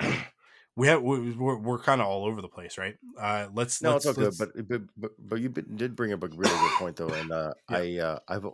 we 0.76 0.88
have 0.88 1.02
we- 1.02 1.32
we're, 1.32 1.56
we're 1.56 1.78
kind 1.78 2.00
of 2.00 2.06
all 2.06 2.24
over 2.24 2.40
the 2.42 2.48
place, 2.48 2.78
right? 2.78 2.96
Uh, 3.18 3.48
let's 3.52 3.80
No, 3.82 3.92
let's, 3.92 4.06
it's 4.06 4.18
good. 4.18 4.34
But, 4.38 4.68
but 4.68 4.82
but 4.96 5.12
but 5.18 5.40
you 5.40 5.48
did 5.48 5.96
bring 5.96 6.12
up 6.12 6.22
a 6.22 6.28
really 6.28 6.50
good 6.58 6.72
point 6.78 6.96
though, 6.96 7.08
and 7.08 7.30
uh, 7.32 7.54
Yeah. 7.70 7.76
I 7.78 7.98
uh, 7.98 8.18
I've 8.28 8.46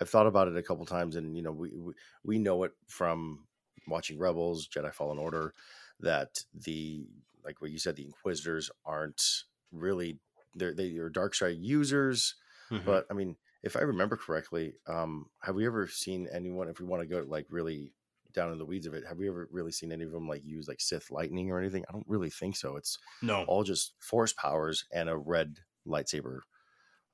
I've 0.00 0.08
thought 0.10 0.26
about 0.26 0.48
it 0.48 0.56
a 0.56 0.62
couple 0.62 0.84
times, 0.86 1.16
and 1.16 1.36
you 1.36 1.42
know 1.42 1.52
we, 1.52 1.70
we 1.76 1.94
we 2.24 2.38
know 2.38 2.64
it 2.64 2.72
from 2.88 3.46
watching 3.86 4.18
Rebels, 4.18 4.68
Jedi 4.68 4.92
Fallen 4.92 5.18
Order, 5.18 5.54
that 6.00 6.44
the 6.54 7.06
like 7.44 7.60
what 7.60 7.70
you 7.70 7.78
said, 7.78 7.96
the 7.96 8.06
Inquisitors 8.06 8.70
aren't 8.84 9.44
really 9.72 10.18
they're 10.54 10.74
they 10.74 10.96
are 10.96 11.10
dark 11.10 11.34
side 11.34 11.58
users, 11.58 12.34
Mhm. 12.70 12.84
but 12.84 13.06
I 13.10 13.14
mean, 13.14 13.36
if 13.62 13.76
I 13.76 13.80
remember 13.80 14.16
correctly, 14.16 14.74
um, 14.86 15.30
have 15.42 15.54
we 15.54 15.66
ever 15.66 15.86
seen 15.86 16.26
anyone? 16.32 16.68
If 16.68 16.80
we 16.80 16.86
want 16.86 17.02
to 17.02 17.06
go 17.06 17.22
like 17.28 17.46
really 17.50 17.92
down 18.36 18.52
in 18.52 18.58
the 18.58 18.64
weeds 18.64 18.86
of 18.86 18.94
it, 18.94 19.04
have 19.08 19.18
we 19.18 19.26
ever 19.28 19.48
really 19.50 19.72
seen 19.72 19.90
any 19.90 20.04
of 20.04 20.12
them 20.12 20.28
like 20.28 20.42
use 20.44 20.68
like 20.68 20.80
Sith 20.80 21.10
lightning 21.10 21.50
or 21.50 21.58
anything? 21.58 21.84
I 21.88 21.92
don't 21.92 22.06
really 22.06 22.30
think 22.30 22.54
so. 22.54 22.76
It's 22.76 22.98
no, 23.22 23.42
all 23.44 23.64
just 23.64 23.94
force 23.98 24.32
powers 24.32 24.84
and 24.92 25.08
a 25.08 25.16
red 25.16 25.56
lightsaber, 25.88 26.40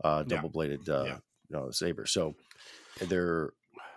uh, 0.04 0.24
double 0.24 0.50
bladed, 0.50 0.86
uh, 0.90 1.04
Yeah. 1.06 1.18
you 1.48 1.56
know, 1.56 1.70
saber. 1.70 2.04
So 2.06 2.34
they're, 3.00 3.52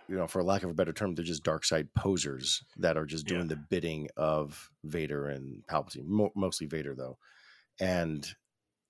you 0.07 0.15
know, 0.15 0.28
for 0.28 0.43
lack 0.43 0.63
of 0.63 0.69
a 0.69 0.73
better 0.76 0.93
term, 0.93 1.15
they're 1.15 1.26
just 1.26 1.43
dark 1.43 1.65
side 1.65 1.93
posers 1.95 2.63
that 2.78 2.95
are 2.95 3.05
just 3.07 3.26
doing 3.26 3.41
Yeah. 3.49 3.55
the 3.55 3.65
bidding 3.69 4.07
of 4.15 4.69
Vader 4.84 5.28
and 5.28 5.63
Palpatine, 5.67 6.05
Mo- 6.05 6.32
mostly 6.36 6.67
Vader 6.67 6.95
though. 6.95 7.17
And 7.80 8.26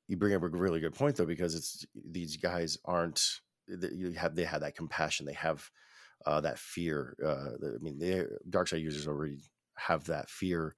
you 0.07 0.17
bring 0.17 0.35
up 0.35 0.43
a 0.43 0.49
really 0.49 0.79
good 0.81 0.93
point 0.93 1.15
though, 1.15 1.25
because 1.25 1.55
it's 1.55 1.85
these 1.95 2.37
guys 2.37 2.77
aren't. 2.85 3.39
th- 3.67 3.93
You 3.93 4.11
have 4.11 4.35
they 4.35 4.43
have 4.43 4.61
that 4.61 4.75
compassion. 4.75 5.25
They 5.25 5.33
have 5.33 5.71
uh, 6.25 6.41
that 6.41 6.59
fear. 6.59 7.15
Uh, 7.23 7.75
I 7.75 7.77
mean, 7.81 7.99
the 7.99 8.27
dark 8.49 8.67
side 8.67 8.81
users 8.81 9.07
already 9.07 9.39
have 9.75 10.05
that 10.05 10.29
fear 10.29 10.75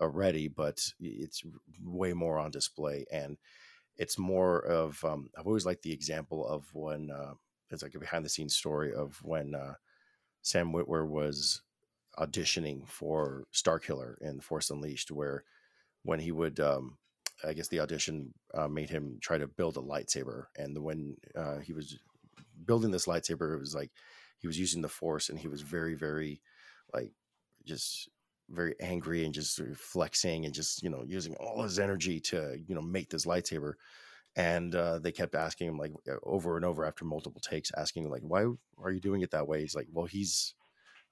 already, 0.00 0.48
but 0.48 0.80
it's 1.00 1.42
way 1.82 2.12
more 2.12 2.38
on 2.38 2.50
display. 2.50 3.04
And 3.10 3.38
it's 3.96 4.18
more 4.18 4.60
of 4.60 5.02
um, 5.04 5.30
I've 5.38 5.46
always 5.46 5.66
liked 5.66 5.82
the 5.82 5.92
example 5.92 6.46
of 6.46 6.66
when 6.74 7.10
uh, 7.10 7.34
it's 7.70 7.82
like 7.82 7.94
a 7.94 7.98
behind 7.98 8.24
the 8.24 8.30
scenes 8.30 8.56
story 8.56 8.94
of 8.94 9.18
when 9.22 9.54
uh, 9.54 9.74
Sam 10.42 10.72
Witwer 10.72 11.06
was 11.08 11.62
auditioning 12.18 12.86
for 12.86 13.44
Starkiller 13.52 14.16
in 14.20 14.40
Force 14.40 14.70
Unleashed, 14.70 15.10
where 15.10 15.44
when 16.02 16.20
he 16.20 16.32
would, 16.32 16.60
um, 16.60 16.96
I 17.46 17.52
guess 17.52 17.68
the 17.68 17.80
audition 17.80 18.32
uh, 18.54 18.68
made 18.68 18.88
him 18.88 19.18
try 19.20 19.38
to 19.38 19.48
build 19.48 19.76
a 19.76 19.80
lightsaber, 19.80 20.44
and 20.56 20.78
when 20.82 21.16
uh, 21.34 21.58
he 21.58 21.72
was 21.72 21.98
building 22.64 22.90
this 22.90 23.06
lightsaber, 23.06 23.54
it 23.54 23.60
was 23.60 23.74
like 23.74 23.90
he 24.38 24.46
was 24.46 24.58
using 24.58 24.82
the 24.82 24.88
Force, 24.88 25.28
and 25.28 25.38
he 25.38 25.48
was 25.48 25.62
very, 25.62 25.94
very 25.94 26.42
like 26.92 27.12
just 27.64 28.08
very 28.48 28.74
angry 28.80 29.24
and 29.24 29.34
just 29.34 29.60
flexing 29.76 30.44
and 30.44 30.54
just 30.54 30.82
you 30.82 30.90
know 30.90 31.02
using 31.06 31.34
all 31.36 31.62
his 31.62 31.78
energy 31.78 32.20
to 32.20 32.58
you 32.66 32.74
know 32.74 32.82
make 32.82 33.10
this 33.10 33.26
lightsaber. 33.26 33.74
And 34.36 34.74
uh, 34.74 34.98
they 35.00 35.12
kept 35.12 35.34
asking 35.34 35.68
him 35.68 35.78
like 35.78 35.92
uh, 36.10 36.16
over 36.22 36.56
and 36.56 36.64
over 36.64 36.84
after 36.84 37.04
multiple 37.04 37.40
takes 37.40 37.72
asking 37.76 38.10
like 38.10 38.22
why 38.22 38.46
are 38.82 38.92
you 38.92 39.00
doing 39.00 39.22
it 39.22 39.30
that 39.32 39.48
way? 39.48 39.62
He's 39.62 39.74
like 39.74 39.88
well 39.92 40.06
he's 40.06 40.54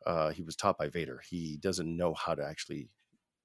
uh, 0.06 0.30
he 0.30 0.42
was 0.42 0.56
taught 0.56 0.78
by 0.78 0.88
vader. 0.88 1.22
He 1.28 1.56
doesn't 1.56 1.96
know 1.96 2.14
how 2.14 2.34
to 2.34 2.44
actually 2.44 2.88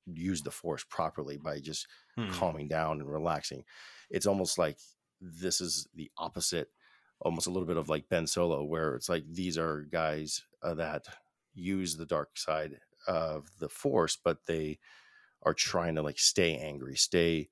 use 0.06 0.42
the 0.42 0.52
force 0.52 0.84
properly 0.90 1.38
by 1.38 1.60
just 1.60 1.88
Hmm. 2.16 2.30
calming 2.30 2.68
down 2.68 3.00
and 3.02 3.12
relaxing. 3.12 3.64
It's 4.10 4.26
almost 4.26 4.58
like 4.58 4.80
this 5.22 5.62
is 5.62 5.88
the 5.94 6.12
opposite 6.18 6.70
almost 7.22 7.48
a 7.48 7.52
little 7.52 7.68
bit 7.68 7.78
of 7.78 7.90
like 7.90 8.10
ben 8.10 8.28
solo 8.28 8.64
where 8.64 8.96
it's 8.96 9.10
like 9.10 9.24
these 9.32 9.58
are 9.58 9.84
guys 9.92 10.44
uh, 10.64 10.74
that 10.74 11.06
use 11.54 11.98
the 11.98 12.06
dark 12.06 12.38
side 12.38 12.80
of 13.08 13.48
the 13.60 13.70
force 13.70 14.18
but 14.24 14.46
they 14.46 14.80
are 15.44 15.54
trying 15.54 15.96
to 15.96 16.02
like 16.02 16.20
stay 16.20 16.58
angry 16.58 16.96
stay 16.96 17.50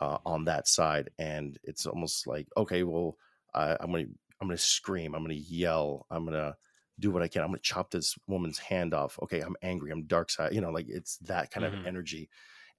uh, 0.00 0.18
on 0.24 0.44
that 0.44 0.68
side 0.68 1.10
and 1.18 1.58
it's 1.64 1.86
almost 1.86 2.26
like 2.26 2.48
okay 2.56 2.82
well 2.82 3.16
I, 3.54 3.76
i'm 3.80 3.90
gonna 3.90 4.04
i'm 4.40 4.48
gonna 4.48 4.58
scream 4.58 5.14
i'm 5.14 5.22
gonna 5.22 5.34
yell 5.34 6.06
i'm 6.10 6.24
gonna 6.24 6.56
do 7.00 7.10
what 7.10 7.22
i 7.22 7.28
can 7.28 7.42
i'm 7.42 7.48
gonna 7.48 7.58
chop 7.60 7.90
this 7.90 8.16
woman's 8.26 8.58
hand 8.58 8.94
off 8.94 9.18
okay 9.22 9.40
i'm 9.40 9.56
angry 9.62 9.90
i'm 9.90 10.04
dark 10.04 10.30
side 10.30 10.52
you 10.54 10.60
know 10.60 10.70
like 10.70 10.86
it's 10.88 11.16
that 11.18 11.50
kind 11.50 11.64
Mhm. 11.64 11.66
of 11.66 11.76
energy 11.84 12.28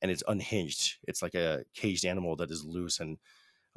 and 0.01 0.11
it's 0.11 0.23
unhinged 0.27 0.97
it's 1.07 1.21
like 1.21 1.36
a 1.36 1.65
caged 1.73 2.05
animal 2.05 2.36
that 2.36 2.51
is 2.51 2.63
loose 2.65 2.99
and 2.99 3.17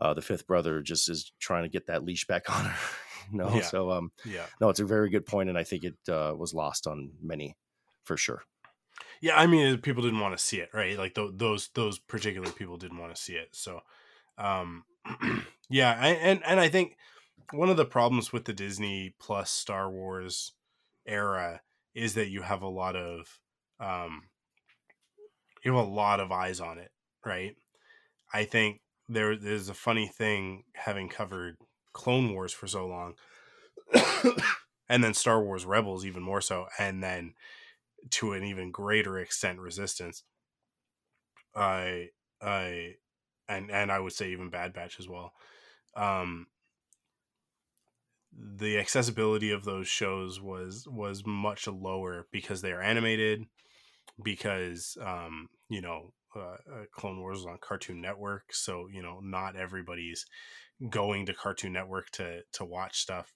uh, 0.02 0.14
the 0.14 0.22
fifth 0.22 0.46
brother 0.46 0.82
just 0.82 1.08
is 1.08 1.32
trying 1.38 1.62
to 1.64 1.68
get 1.70 1.86
that 1.86 2.04
leash 2.04 2.26
back 2.26 2.50
on 2.56 2.66
her 2.66 2.96
you 3.32 3.38
know 3.38 3.48
Yeah. 3.56 3.62
so 3.62 3.90
um 3.90 4.12
yeah. 4.24 4.46
no 4.60 4.68
it's 4.68 4.80
a 4.80 4.84
very 4.84 5.08
good 5.10 5.26
point 5.26 5.48
and 5.48 5.58
i 5.58 5.64
think 5.64 5.84
it 5.84 5.96
uh, 6.08 6.34
was 6.36 6.52
lost 6.54 6.86
on 6.86 7.12
many 7.22 7.56
for 8.04 8.16
sure 8.16 8.42
Yeah, 9.20 9.36
I 9.36 9.46
mean, 9.46 9.78
people 9.78 10.02
didn't 10.02 10.20
want 10.20 10.36
to 10.36 10.42
see 10.44 10.58
it, 10.60 10.70
right? 10.72 10.98
Like 10.98 11.14
th- 11.14 11.32
those 11.34 11.68
those 11.74 11.98
particular 11.98 12.50
people 12.50 12.76
didn't 12.76 12.98
want 12.98 13.14
to 13.14 13.20
see 13.20 13.34
it. 13.34 13.54
So, 13.54 13.80
um, 14.38 14.84
yeah, 15.70 15.96
I, 15.98 16.08
and 16.08 16.42
and 16.44 16.60
I 16.60 16.68
think 16.68 16.96
one 17.52 17.70
of 17.70 17.76
the 17.76 17.86
problems 17.86 18.32
with 18.32 18.46
the 18.46 18.52
Disney 18.54 19.14
Plus 19.20 19.50
Star 19.50 19.90
Wars 19.90 20.52
era 21.06 21.62
is 21.94 22.14
that 22.14 22.30
you 22.30 22.42
have 22.42 22.62
a 22.62 22.68
lot 22.68 22.96
of 22.96 23.40
um, 23.80 24.30
you 25.64 25.74
have 25.74 25.86
a 25.86 25.90
lot 25.90 26.20
of 26.20 26.32
eyes 26.32 26.60
on 26.60 26.78
it, 26.78 26.90
right? 27.24 27.56
I 28.34 28.46
think 28.46 28.81
there 29.08 29.36
there's 29.36 29.68
a 29.68 29.74
funny 29.74 30.08
thing 30.08 30.64
having 30.74 31.08
covered 31.08 31.56
Clone 31.92 32.32
Wars 32.32 32.52
for 32.52 32.66
so 32.66 32.86
long 32.86 33.14
and 34.88 35.02
then 35.02 35.14
Star 35.14 35.42
Wars 35.42 35.64
Rebels 35.64 36.04
even 36.04 36.22
more 36.22 36.40
so, 36.40 36.66
and 36.78 37.02
then 37.02 37.34
to 38.10 38.32
an 38.32 38.44
even 38.44 38.70
greater 38.70 39.18
extent 39.18 39.58
Resistance. 39.58 40.24
I 41.54 42.08
I 42.40 42.96
and 43.48 43.70
and 43.70 43.92
I 43.92 43.98
would 43.98 44.12
say 44.12 44.30
even 44.30 44.50
Bad 44.50 44.72
Batch 44.72 44.98
as 44.98 45.08
well. 45.08 45.32
Um, 45.94 46.46
the 48.32 48.78
accessibility 48.78 49.50
of 49.50 49.64
those 49.64 49.88
shows 49.88 50.40
was 50.40 50.86
was 50.88 51.24
much 51.26 51.66
lower 51.66 52.26
because 52.32 52.62
they 52.62 52.72
are 52.72 52.82
animated 52.82 53.44
because 54.22 54.96
um 55.00 55.48
you 55.68 55.80
know 55.80 56.12
uh, 56.36 56.56
uh, 56.72 56.84
clone 56.92 57.20
wars 57.20 57.38
was 57.38 57.46
on 57.46 57.58
cartoon 57.58 58.00
network 58.00 58.52
so 58.54 58.86
you 58.88 59.02
know 59.02 59.20
not 59.20 59.56
everybody's 59.56 60.26
going 60.90 61.26
to 61.26 61.34
cartoon 61.34 61.72
network 61.72 62.10
to 62.10 62.42
to 62.52 62.64
watch 62.64 62.98
stuff. 63.00 63.34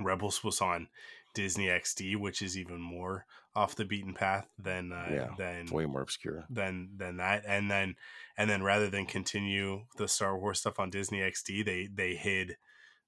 Rebels 0.00 0.42
was 0.42 0.60
on 0.60 0.88
disney 1.34 1.66
xd 1.66 2.16
which 2.16 2.40
is 2.40 2.56
even 2.56 2.80
more 2.80 3.26
off 3.56 3.74
the 3.74 3.84
beaten 3.84 4.14
path 4.14 4.48
than 4.58 4.92
uh, 4.92 5.14
Yeah, 5.14 5.34
than 5.36 5.66
way 5.70 5.86
more 5.86 6.02
obscure. 6.02 6.46
than 6.48 6.96
than 6.96 7.16
that. 7.18 7.44
And 7.46 7.70
then 7.70 7.96
and 8.36 8.50
then 8.50 8.62
rather 8.62 8.90
than 8.90 9.06
continue 9.06 9.86
the 9.96 10.08
star 10.08 10.38
wars 10.38 10.60
stuff 10.60 10.80
on 10.80 10.90
disney 10.90 11.20
xd 11.20 11.64
they 11.64 11.88
they 11.88 12.16
hid 12.16 12.56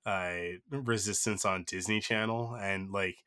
uh 0.06 0.58
resistance 0.70 1.44
on 1.44 1.64
disney 1.64 2.00
channel. 2.00 2.56
And 2.56 2.90
like 2.92 3.18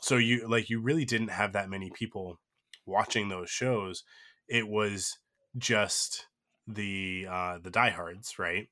so 0.00 0.16
you 0.16 0.48
like 0.48 0.70
you 0.70 0.80
really 0.80 1.04
didn't 1.04 1.28
have 1.28 1.52
that 1.52 1.70
many 1.70 1.90
people 1.90 2.40
watching 2.86 3.28
those 3.28 3.50
shows 3.50 4.04
it 4.48 4.68
was 4.68 5.18
just 5.56 6.26
the 6.66 7.26
uh 7.28 7.58
the 7.58 7.70
diehards 7.70 8.38
right 8.38 8.68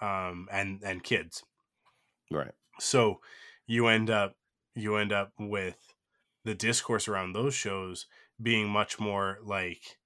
um 0.00 0.48
and 0.50 0.82
and 0.82 1.02
kids 1.04 1.42
Right. 2.30 2.54
so 2.80 3.20
you 3.66 3.86
end 3.86 4.10
up 4.10 4.36
you 4.74 4.96
end 4.96 5.12
up 5.12 5.32
with 5.38 5.94
the 6.44 6.54
discourse 6.54 7.08
around 7.08 7.32
those 7.32 7.54
shows 7.54 8.06
being 8.40 8.68
much 8.68 9.00
more 9.00 9.38
like 9.42 9.98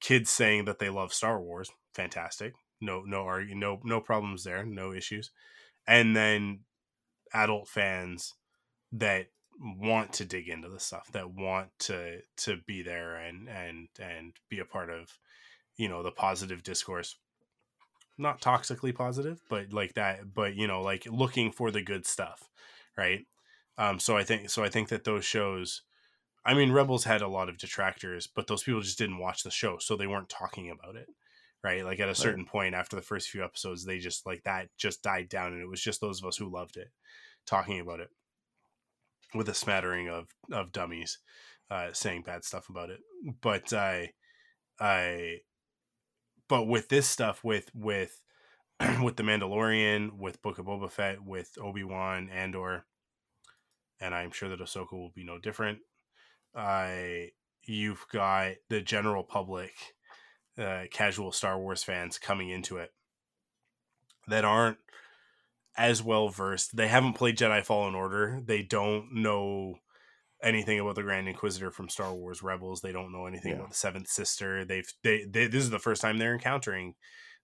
kids 0.00 0.30
saying 0.30 0.64
that 0.64 0.78
they 0.78 0.88
love 0.90 1.12
Star 1.12 1.40
Wars, 1.40 1.70
fantastic. 1.94 2.54
No 2.80 3.02
no 3.02 3.22
argue 3.22 3.54
no 3.54 3.80
no 3.84 4.00
problems 4.00 4.44
there, 4.44 4.64
no 4.64 4.92
issues. 4.92 5.30
And 5.86 6.16
then 6.16 6.64
adult 7.34 7.68
fans 7.68 8.34
that 8.92 9.28
want 9.60 10.12
to 10.14 10.24
dig 10.24 10.48
into 10.48 10.68
the 10.68 10.80
stuff, 10.80 11.08
that 11.12 11.30
want 11.30 11.68
to 11.80 12.20
to 12.38 12.58
be 12.66 12.82
there 12.82 13.16
and 13.16 13.48
and 13.48 13.88
and 14.00 14.34
be 14.48 14.58
a 14.58 14.64
part 14.64 14.90
of 14.90 15.18
you 15.76 15.88
know 15.88 16.02
the 16.02 16.10
positive 16.10 16.62
discourse. 16.62 17.16
Not 18.18 18.40
toxically 18.40 18.94
positive 18.94 19.40
but 19.48 19.72
like 19.72 19.94
that 19.94 20.34
but 20.34 20.54
you 20.54 20.66
know 20.66 20.82
like 20.82 21.06
looking 21.10 21.50
for 21.50 21.70
the 21.70 21.82
good 21.82 22.06
stuff 22.06 22.48
right? 22.96 23.26
Um 23.78 23.98
so 23.98 24.16
i 24.16 24.22
think 24.22 24.50
so 24.50 24.62
i 24.62 24.68
think 24.68 24.90
that 24.90 25.04
those 25.04 25.24
shows 25.24 25.82
i 26.44 26.52
mean 26.52 26.72
rebels 26.72 27.04
had 27.04 27.22
a 27.22 27.28
lot 27.28 27.48
of 27.48 27.56
detractors 27.56 28.26
but 28.26 28.46
those 28.46 28.62
people 28.62 28.82
just 28.82 28.98
didn't 28.98 29.18
watch 29.18 29.42
the 29.42 29.50
show 29.50 29.78
so 29.78 29.96
they 29.96 30.06
weren't 30.06 30.28
talking 30.28 30.70
about 30.70 30.94
it 30.94 31.08
right? 31.64 31.84
Like 31.84 32.00
at 32.00 32.08
a 32.08 32.14
certain 32.14 32.44
point 32.44 32.74
after 32.74 32.96
the 32.96 33.02
first 33.02 33.30
few 33.30 33.44
episodes 33.44 33.84
they 33.84 33.98
just 33.98 34.26
like 34.26 34.42
that 34.44 34.68
just 34.76 35.02
died 35.02 35.28
down 35.28 35.52
and 35.52 35.62
it 35.62 35.68
was 35.68 35.80
just 35.80 36.00
those 36.00 36.20
of 36.20 36.28
us 36.28 36.36
who 36.36 36.52
loved 36.52 36.76
it 36.76 36.90
talking 37.46 37.80
about 37.80 38.00
it 38.00 38.08
with 39.34 39.48
a 39.48 39.54
smattering 39.54 40.08
of 40.08 40.28
of 40.50 40.72
dummies 40.72 41.18
uh 41.70 41.88
saying 41.92 42.22
bad 42.22 42.44
stuff 42.44 42.68
about 42.68 42.90
it 42.90 43.00
but 43.40 43.72
i 43.72 44.10
i 44.80 45.38
but 46.48 46.64
with 46.64 46.88
this 46.88 47.08
stuff 47.08 47.42
with 47.42 47.70
with 47.74 48.20
with 49.02 49.16
the 49.16 49.22
Mandalorian, 49.22 50.18
with 50.18 50.42
Book 50.42 50.58
of 50.58 50.66
Boba 50.66 50.90
Fett, 50.90 51.22
with 51.22 51.52
Obi 51.60 51.84
Wan, 51.84 52.28
Andor, 52.30 52.84
and 54.00 54.14
I'm 54.14 54.30
sure 54.30 54.48
that 54.48 54.60
Ahsoka 54.60 54.92
will 54.92 55.12
be 55.14 55.24
no 55.24 55.38
different. 55.38 55.78
I 56.54 57.30
you've 57.64 58.04
got 58.12 58.54
the 58.68 58.80
general 58.80 59.22
public, 59.22 59.72
uh, 60.58 60.84
casual 60.90 61.32
Star 61.32 61.58
Wars 61.58 61.84
fans 61.84 62.18
coming 62.18 62.50
into 62.50 62.78
it 62.78 62.92
that 64.28 64.44
aren't 64.44 64.78
as 65.76 66.02
well 66.02 66.28
versed. 66.28 66.76
They 66.76 66.88
haven't 66.88 67.14
played 67.14 67.36
Jedi 67.38 67.64
Fallen 67.64 67.94
Order. 67.94 68.42
They 68.44 68.62
don't 68.62 69.12
know 69.14 69.76
anything 70.42 70.80
about 70.80 70.96
the 70.96 71.02
Grand 71.02 71.28
Inquisitor 71.28 71.70
from 71.70 71.88
Star 71.88 72.12
Wars 72.14 72.42
Rebels. 72.42 72.80
They 72.80 72.92
don't 72.92 73.12
know 73.12 73.26
anything 73.26 73.52
Yeah. 73.52 73.58
about 73.58 73.70
the 73.70 73.76
Seventh 73.76 74.08
Sister. 74.08 74.64
They've 74.64 74.88
they, 75.02 75.24
they 75.24 75.46
this 75.46 75.62
is 75.64 75.70
the 75.70 75.78
first 75.78 76.02
time 76.02 76.18
they're 76.18 76.34
encountering 76.34 76.94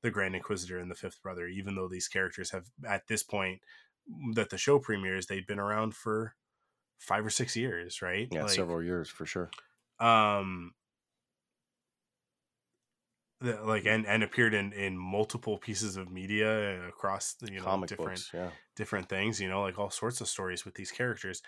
the 0.03 0.11
Grand 0.11 0.35
Inquisitor 0.35 0.79
and 0.79 0.91
the 0.91 0.95
Fifth 0.97 1.23
Brother, 1.23 1.47
even 1.47 1.75
though 1.75 1.89
these 1.89 2.09
characters 2.09 2.51
have 2.51 2.67
at 2.87 3.07
this 3.09 3.23
point 3.23 3.61
that 4.35 4.51
the 4.51 4.59
show 4.59 4.79
premieres, 4.79 5.27
they'd 5.27 5.47
been 5.47 5.59
around 5.59 5.95
for 5.95 6.35
five 6.99 7.25
or 7.25 7.31
six 7.31 7.57
years, 7.57 8.03
right? 8.03 8.29
Yeah, 8.31 8.43
Like, 8.45 8.51
several 8.53 8.83
years 8.83 9.09
for 9.09 9.27
sure. 9.27 9.51
um 10.01 10.73
like 13.41 13.87
and 13.87 14.05
and 14.07 14.23
appeared 14.23 14.53
in 14.53 14.73
in 14.73 14.99
multiple 14.99 15.59
pieces 15.59 15.97
of 15.97 16.11
media 16.11 16.89
across 16.89 17.35
the, 17.35 17.53
you 17.53 17.61
know 17.61 17.65
Comic 17.65 17.89
different 17.89 18.11
books. 18.19 18.31
Yeah. 18.35 18.51
different 18.77 19.09
things 19.09 19.41
you 19.41 19.49
know 19.49 19.63
like 19.63 19.79
all 19.79 19.91
sorts 19.91 20.21
of 20.21 20.29
stories 20.29 20.65
with 20.65 20.75
these 20.75 20.91
characters 20.91 21.41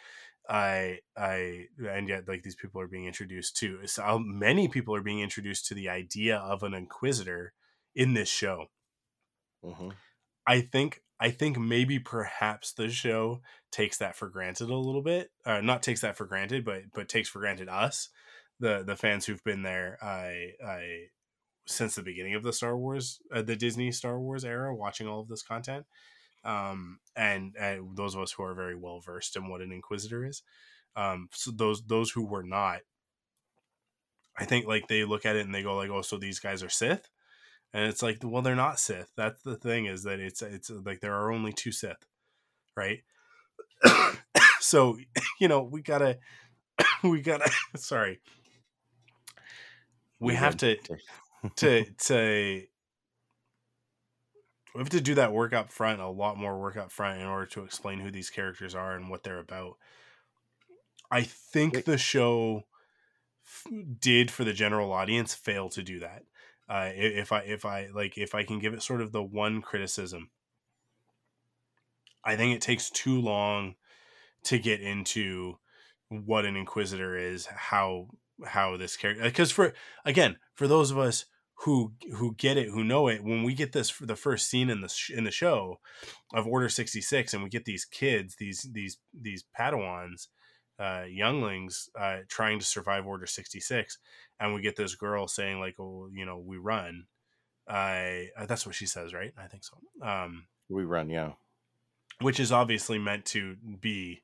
i 0.48 0.98
i 1.16 1.66
and 1.88 2.08
yet 2.08 2.28
like 2.28 2.42
these 2.42 2.54
people 2.54 2.80
are 2.80 2.86
being 2.86 3.06
introduced 3.06 3.56
to 3.56 3.86
so 3.86 4.18
many 4.18 4.68
people 4.68 4.94
are 4.94 5.02
being 5.02 5.20
introduced 5.20 5.66
to 5.66 5.74
the 5.74 5.88
idea 5.88 6.36
of 6.36 6.62
an 6.62 6.74
inquisitor 6.74 7.54
in 7.94 8.14
this 8.14 8.28
show 8.28 8.66
hmm 9.62 9.90
i 10.46 10.60
think 10.60 11.02
i 11.20 11.30
think 11.30 11.58
maybe 11.58 11.98
perhaps 11.98 12.72
the 12.72 12.88
show 12.88 13.40
takes 13.70 13.98
that 13.98 14.16
for 14.16 14.28
granted 14.28 14.70
a 14.70 14.76
little 14.76 15.02
bit 15.02 15.30
uh, 15.44 15.60
not 15.60 15.82
takes 15.82 16.00
that 16.00 16.16
for 16.16 16.26
granted 16.26 16.64
but 16.64 16.82
but 16.94 17.08
takes 17.08 17.28
for 17.28 17.40
granted 17.40 17.68
us 17.68 18.08
the 18.58 18.82
the 18.82 18.96
fans 18.96 19.26
who've 19.26 19.44
been 19.44 19.62
there 19.62 19.98
i 20.02 20.52
i 20.66 21.06
since 21.70 21.94
the 21.94 22.02
beginning 22.02 22.34
of 22.34 22.42
the 22.42 22.52
star 22.52 22.76
wars 22.76 23.20
uh, 23.32 23.42
the 23.42 23.56
disney 23.56 23.90
star 23.90 24.18
wars 24.18 24.44
era 24.44 24.74
watching 24.74 25.06
all 25.06 25.20
of 25.20 25.28
this 25.28 25.42
content 25.42 25.86
um 26.44 26.98
and, 27.16 27.54
and 27.58 27.96
those 27.96 28.14
of 28.14 28.22
us 28.22 28.32
who 28.32 28.42
are 28.42 28.54
very 28.54 28.74
well 28.74 29.00
versed 29.00 29.36
in 29.36 29.48
what 29.48 29.60
an 29.60 29.72
inquisitor 29.72 30.24
is 30.24 30.42
um 30.96 31.28
so 31.32 31.50
those 31.50 31.82
those 31.86 32.10
who 32.10 32.24
were 32.24 32.42
not 32.42 32.80
i 34.38 34.44
think 34.44 34.66
like 34.66 34.88
they 34.88 35.04
look 35.04 35.26
at 35.26 35.36
it 35.36 35.44
and 35.44 35.54
they 35.54 35.62
go 35.62 35.76
like 35.76 35.90
oh 35.90 36.02
so 36.02 36.16
these 36.16 36.40
guys 36.40 36.62
are 36.62 36.70
sith? 36.70 37.08
And 37.72 37.86
it's 37.86 38.02
like 38.02 38.18
well 38.24 38.42
they're 38.42 38.56
not 38.56 38.80
sith. 38.80 39.12
That's 39.16 39.40
the 39.42 39.54
thing 39.54 39.86
is 39.86 40.02
that 40.02 40.18
it's 40.18 40.42
it's 40.42 40.70
like 40.70 41.00
there 41.00 41.14
are 41.14 41.30
only 41.30 41.52
two 41.52 41.72
sith 41.72 42.04
right? 42.76 43.02
So 44.60 44.98
you 45.40 45.48
know 45.48 45.62
we 45.62 45.82
gotta 45.82 46.18
we 47.02 47.20
gotta 47.22 47.50
sorry. 47.76 48.20
We 50.18 50.34
have 50.34 50.56
to. 50.58 50.76
To 51.56 51.84
to 51.84 52.62
we 54.74 54.78
have 54.78 54.90
to 54.90 55.00
do 55.00 55.14
that 55.14 55.32
work 55.32 55.52
up 55.52 55.70
front 55.70 56.00
a 56.00 56.08
lot 56.08 56.36
more 56.36 56.58
work 56.58 56.76
up 56.76 56.90
front 56.92 57.20
in 57.20 57.26
order 57.26 57.46
to 57.46 57.64
explain 57.64 58.00
who 58.00 58.10
these 58.10 58.30
characters 58.30 58.74
are 58.74 58.94
and 58.94 59.08
what 59.08 59.22
they're 59.22 59.38
about 59.38 59.76
i 61.10 61.22
think 61.22 61.74
Wait. 61.74 61.84
the 61.86 61.98
show 61.98 62.64
f- 63.46 63.72
did 63.98 64.30
for 64.30 64.44
the 64.44 64.52
general 64.52 64.92
audience 64.92 65.34
fail 65.34 65.68
to 65.68 65.82
do 65.82 65.98
that 65.98 66.24
uh, 66.68 66.90
if 66.94 67.32
i 67.32 67.40
if 67.40 67.64
i 67.64 67.88
like 67.94 68.16
if 68.16 68.34
i 68.34 68.44
can 68.44 68.58
give 68.58 68.74
it 68.74 68.82
sort 68.82 69.00
of 69.00 69.12
the 69.12 69.22
one 69.22 69.60
criticism 69.62 70.30
i 72.24 72.36
think 72.36 72.54
it 72.54 72.62
takes 72.62 72.90
too 72.90 73.20
long 73.20 73.74
to 74.42 74.58
get 74.58 74.80
into 74.80 75.54
what 76.08 76.44
an 76.44 76.56
inquisitor 76.56 77.16
is 77.16 77.46
how 77.46 78.08
how 78.46 78.76
this 78.76 78.96
character 78.96 79.22
because 79.24 79.50
for 79.50 79.72
again 80.04 80.36
for 80.54 80.66
those 80.66 80.90
of 80.90 80.98
us 80.98 81.26
who 81.64 81.92
who 82.14 82.34
get 82.36 82.56
it 82.56 82.68
who 82.70 82.82
know 82.82 83.08
it 83.08 83.22
when 83.22 83.42
we 83.42 83.52
get 83.54 83.72
this 83.72 83.90
for 83.90 84.06
the 84.06 84.16
first 84.16 84.48
scene 84.48 84.70
in 84.70 84.80
the 84.80 84.88
sh- 84.88 85.10
in 85.10 85.24
the 85.24 85.30
show 85.30 85.78
of 86.34 86.46
order 86.46 86.68
66 86.68 87.34
and 87.34 87.42
we 87.42 87.50
get 87.50 87.64
these 87.64 87.84
kids 87.84 88.36
these 88.36 88.66
these 88.72 88.98
these 89.12 89.44
padawans 89.58 90.28
uh 90.78 91.04
younglings 91.08 91.90
uh 92.00 92.18
trying 92.28 92.58
to 92.58 92.64
survive 92.64 93.06
order 93.06 93.26
66 93.26 93.98
and 94.38 94.54
we 94.54 94.62
get 94.62 94.76
this 94.76 94.94
girl 94.94 95.28
saying 95.28 95.60
like 95.60 95.74
oh 95.78 96.08
you 96.12 96.24
know 96.24 96.38
we 96.38 96.56
run 96.56 97.04
i 97.68 98.28
uh, 98.38 98.46
that's 98.46 98.64
what 98.64 98.74
she 98.74 98.86
says 98.86 99.12
right 99.12 99.32
i 99.36 99.46
think 99.46 99.62
so 99.64 99.76
um 100.06 100.46
We 100.70 100.84
run. 100.84 101.10
Yeah. 101.10 101.32
which 102.20 102.40
is 102.40 102.52
obviously 102.52 102.98
meant 102.98 103.26
to 103.26 103.56
be 103.80 104.22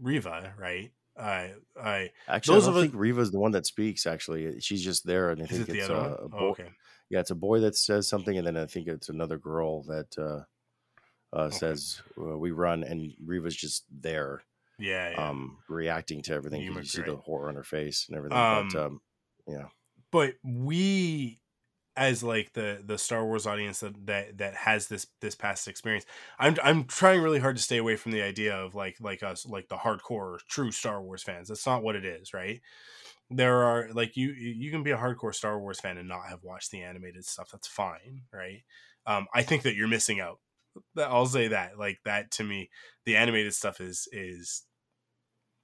reva 0.00 0.54
right 0.58 0.90
i 1.16 1.52
i 1.80 2.10
Actually, 2.28 2.56
Those 2.56 2.64
I 2.64 2.70
don't 2.70 2.76
us- 2.78 2.82
think 2.84 2.94
Reva's 2.94 3.30
the 3.30 3.38
one 3.38 3.52
that 3.52 3.66
speaks. 3.66 4.06
Actually, 4.06 4.60
she's 4.60 4.82
just 4.82 5.06
there, 5.06 5.30
and 5.30 5.42
I 5.42 5.46
think 5.46 5.68
it 5.68 5.76
it's 5.76 5.90
uh, 5.90 5.94
a 5.94 6.22
oh, 6.24 6.28
boy. 6.28 6.38
okay 6.50 6.68
Yeah, 7.10 7.20
it's 7.20 7.30
a 7.30 7.36
boy 7.36 7.60
that 7.60 7.76
says 7.76 8.08
something, 8.08 8.36
and 8.36 8.46
then 8.46 8.56
I 8.56 8.66
think 8.66 8.88
it's 8.88 9.08
another 9.08 9.38
girl 9.38 9.82
that 9.84 10.18
uh, 10.18 11.36
uh, 11.36 11.50
says 11.50 12.00
uh, 12.18 12.36
we 12.38 12.50
run, 12.50 12.82
and 12.84 13.12
Reva's 13.24 13.56
just 13.56 13.84
there, 13.90 14.42
yeah, 14.78 15.10
yeah. 15.10 15.28
um, 15.28 15.58
reacting 15.68 16.22
to 16.22 16.34
everything. 16.34 16.62
You 16.62 16.74
You, 16.74 16.84
see 16.84 17.02
the 17.02 17.16
horror 17.16 17.48
on 17.48 17.56
her 17.56 17.64
face 17.64 18.06
and 18.08 18.16
everything. 18.16 18.38
Um, 18.38 18.68
but 18.72 18.80
um, 18.80 19.00
yeah, 19.46 19.66
but 20.10 20.34
we 20.42 21.38
as 21.96 22.22
like 22.22 22.52
the 22.52 22.82
the 22.84 22.98
Star 22.98 23.24
Wars 23.24 23.46
audience 23.46 23.80
that 23.80 24.06
that, 24.06 24.38
that 24.38 24.54
has 24.54 24.88
this 24.88 25.06
this 25.20 25.34
past 25.34 25.68
experience. 25.68 26.06
I'm 26.38 26.56
I'm 26.62 26.84
trying 26.84 27.22
really 27.22 27.38
hard 27.40 27.56
to 27.56 27.62
stay 27.62 27.78
away 27.78 27.96
from 27.96 28.12
the 28.12 28.22
idea 28.22 28.56
of 28.56 28.74
like 28.74 28.96
like 29.00 29.22
us 29.22 29.46
like 29.46 29.68
the 29.68 29.76
hardcore 29.76 30.38
true 30.48 30.72
Star 30.72 31.02
Wars 31.02 31.22
fans. 31.22 31.48
That's 31.48 31.66
not 31.66 31.82
what 31.82 31.96
it 31.96 32.04
is, 32.04 32.34
right? 32.34 32.60
There 33.30 33.62
are 33.64 33.88
like 33.92 34.16
you 34.16 34.32
you 34.32 34.70
can 34.70 34.82
be 34.82 34.90
a 34.90 34.98
hardcore 34.98 35.34
Star 35.34 35.58
Wars 35.58 35.80
fan 35.80 35.98
and 35.98 36.08
not 36.08 36.28
have 36.28 36.42
watched 36.42 36.70
the 36.70 36.82
animated 36.82 37.24
stuff. 37.24 37.50
That's 37.52 37.68
fine, 37.68 38.22
right? 38.32 38.64
Um, 39.06 39.26
I 39.34 39.42
think 39.42 39.62
that 39.62 39.76
you're 39.76 39.88
missing 39.88 40.20
out. 40.20 40.40
I'll 40.98 41.26
say 41.26 41.48
that 41.48 41.78
like 41.78 41.98
that 42.04 42.30
to 42.32 42.44
me, 42.44 42.70
the 43.04 43.16
animated 43.16 43.54
stuff 43.54 43.80
is 43.80 44.08
is 44.12 44.64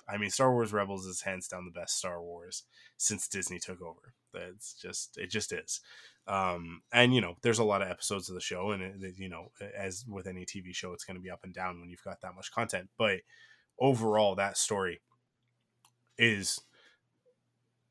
I 0.09 0.17
mean, 0.19 0.31
Star 0.31 0.53
Wars 0.53 0.73
Rebels 0.73 1.07
is 1.07 1.23
hands 1.23 1.47
down 1.47 1.65
the 1.65 1.79
best 1.79 1.97
Star 1.97 2.21
Wars 2.21 2.65
since 2.97 3.29
Disney 3.29 3.59
took 3.59 3.81
over. 3.81 4.15
That's 4.33 4.75
just 4.75 5.17
it 5.19 5.31
just 5.31 5.53
is. 5.53 5.81
Um, 6.31 6.83
and 6.93 7.13
you 7.13 7.21
know, 7.21 7.35
there's 7.43 7.59
a 7.59 7.65
lot 7.65 7.83
of 7.83 7.89
episodes 7.89 8.29
of 8.29 8.37
the 8.37 8.41
show, 8.41 8.71
and 8.71 9.03
it, 9.03 9.15
you 9.19 9.29
know, 9.29 9.51
as 9.77 10.05
with 10.09 10.29
any 10.29 10.47
TV 10.47 10.73
show, 10.73 10.93
it's 10.93 11.03
going 11.03 11.17
to 11.17 11.23
be 11.23 11.31
up 11.31 11.41
and 11.43 11.53
down 11.53 11.81
when 11.81 11.91
you've 11.91 12.05
got 12.05 12.21
that 12.21 12.37
much 12.37 12.53
content. 12.53 12.89
But 12.97 13.23
overall, 13.81 14.37
that 14.37 14.57
story 14.57 15.01
is 16.17 16.61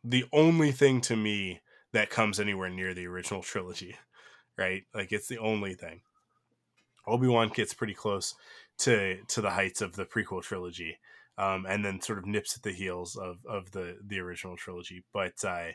the 0.05 0.23
only 0.31 0.71
thing 0.71 1.01
to 1.01 1.17
me 1.17 1.59
that 1.91 2.09
comes 2.09 2.39
anywhere 2.39 2.69
near 2.69 2.93
the 2.93 3.07
original 3.07 3.41
trilogy, 3.43 3.97
right? 4.57 4.83
Like 4.93 5.11
it's 5.11 5.27
the 5.27 5.39
only 5.39 5.73
thing. 5.73 5.99
Obi 7.05 7.27
Wan 7.27 7.49
gets 7.49 7.73
pretty 7.73 7.93
close 7.93 8.35
to 8.77 9.17
to 9.27 9.41
the 9.41 9.49
heights 9.49 9.81
of 9.81 9.97
the 9.97 10.05
prequel 10.05 10.41
trilogy, 10.41 10.97
um, 11.37 11.65
and 11.67 11.83
then 11.83 11.99
sort 11.99 12.19
of 12.19 12.25
nips 12.25 12.55
at 12.55 12.63
the 12.63 12.71
heels 12.71 13.17
of 13.17 13.45
of 13.45 13.71
the 13.71 13.97
the 14.01 14.19
original 14.19 14.55
trilogy, 14.55 15.03
but 15.11 15.43
uh, 15.43 15.71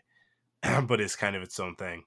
but 0.86 1.02
is 1.02 1.14
kind 1.14 1.36
of 1.36 1.42
its 1.42 1.60
own 1.60 1.74
thing. 1.74 2.04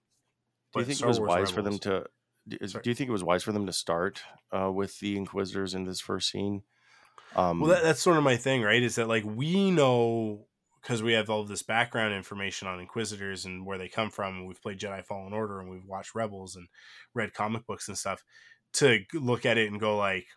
Do 0.73 0.79
you 0.79 0.85
think 0.85 0.97
Star 0.97 1.07
it 1.07 1.09
was 1.09 1.19
Wars 1.19 1.29
wise 1.29 1.37
Rebels, 1.37 1.51
for 1.51 1.61
them 1.61 1.79
to? 1.79 2.05
Do 2.47 2.89
you 2.89 2.95
think 2.95 3.09
it 3.09 3.13
was 3.13 3.23
wise 3.23 3.43
for 3.43 3.51
them 3.51 3.65
to 3.65 3.73
start 3.73 4.21
uh, 4.51 4.71
with 4.71 4.99
the 4.99 5.17
Inquisitors 5.17 5.73
in 5.73 5.83
this 5.83 5.99
first 5.99 6.29
scene? 6.29 6.63
Um, 7.35 7.59
well, 7.59 7.71
that, 7.71 7.83
that's 7.83 8.01
sort 8.01 8.17
of 8.17 8.23
my 8.23 8.37
thing, 8.37 8.61
right? 8.61 8.81
Is 8.81 8.95
that 8.95 9.07
like 9.07 9.23
we 9.25 9.71
know 9.71 10.47
because 10.81 11.03
we 11.03 11.13
have 11.13 11.29
all 11.29 11.43
this 11.43 11.63
background 11.63 12.13
information 12.13 12.67
on 12.67 12.79
Inquisitors 12.79 13.45
and 13.45 13.65
where 13.65 13.77
they 13.77 13.89
come 13.89 14.09
from, 14.09 14.37
and 14.37 14.47
we've 14.47 14.61
played 14.61 14.79
Jedi 14.79 15.03
Fallen 15.03 15.33
Order 15.33 15.59
and 15.59 15.69
we've 15.69 15.85
watched 15.85 16.15
Rebels 16.15 16.55
and 16.55 16.67
read 17.13 17.33
comic 17.33 17.65
books 17.67 17.87
and 17.87 17.97
stuff 17.97 18.23
to 18.73 18.99
look 19.13 19.45
at 19.45 19.57
it 19.57 19.69
and 19.69 19.79
go 19.79 19.97
like, 19.97 20.27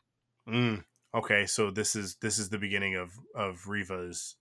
mm, 0.49 0.83
okay, 1.15 1.47
so 1.47 1.71
this 1.71 1.95
is 1.95 2.17
this 2.17 2.39
is 2.39 2.49
the 2.49 2.59
beginning 2.59 2.97
of 2.97 3.13
of 3.35 3.69
Reva's 3.69 4.37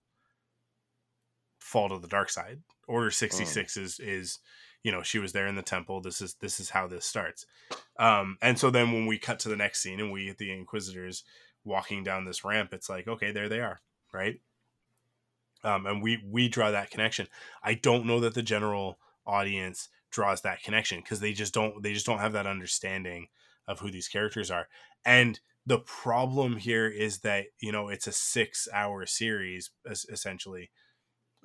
fall 1.58 1.88
to 1.90 1.98
the 1.98 2.08
dark 2.08 2.30
side. 2.30 2.58
Order 2.88 3.10
sixty 3.10 3.44
six 3.44 3.76
oh. 3.76 3.82
is 3.82 4.00
is 4.00 4.38
you 4.82 4.92
know 4.92 5.02
she 5.02 5.18
was 5.18 5.32
there 5.32 5.46
in 5.46 5.56
the 5.56 5.62
temple. 5.62 6.00
This 6.00 6.20
is 6.20 6.34
this 6.34 6.60
is 6.60 6.70
how 6.70 6.86
this 6.86 7.04
starts. 7.04 7.46
Um, 7.98 8.38
and 8.40 8.58
so 8.58 8.70
then 8.70 8.92
when 8.92 9.06
we 9.06 9.18
cut 9.18 9.38
to 9.40 9.48
the 9.48 9.56
next 9.56 9.82
scene 9.82 10.00
and 10.00 10.12
we 10.12 10.32
the 10.32 10.52
Inquisitors 10.52 11.24
walking 11.64 12.02
down 12.02 12.24
this 12.24 12.44
ramp, 12.44 12.72
it's 12.72 12.88
like 12.88 13.08
okay, 13.08 13.32
there 13.32 13.48
they 13.48 13.60
are, 13.60 13.80
right? 14.12 14.40
Um, 15.62 15.86
and 15.86 16.02
we 16.02 16.22
we 16.26 16.48
draw 16.48 16.70
that 16.70 16.90
connection. 16.90 17.28
I 17.62 17.74
don't 17.74 18.06
know 18.06 18.20
that 18.20 18.34
the 18.34 18.42
general 18.42 18.98
audience 19.26 19.88
draws 20.10 20.40
that 20.42 20.62
connection 20.62 21.00
because 21.00 21.20
they 21.20 21.32
just 21.32 21.54
don't 21.54 21.82
they 21.82 21.92
just 21.92 22.06
don't 22.06 22.18
have 22.18 22.32
that 22.32 22.46
understanding 22.46 23.28
of 23.68 23.80
who 23.80 23.90
these 23.90 24.08
characters 24.08 24.50
are. 24.50 24.68
And 25.04 25.38
the 25.66 25.78
problem 25.78 26.56
here 26.56 26.88
is 26.88 27.20
that 27.20 27.46
you 27.60 27.72
know 27.72 27.88
it's 27.88 28.06
a 28.06 28.12
six 28.12 28.68
hour 28.72 29.06
series 29.06 29.70
essentially 29.86 30.70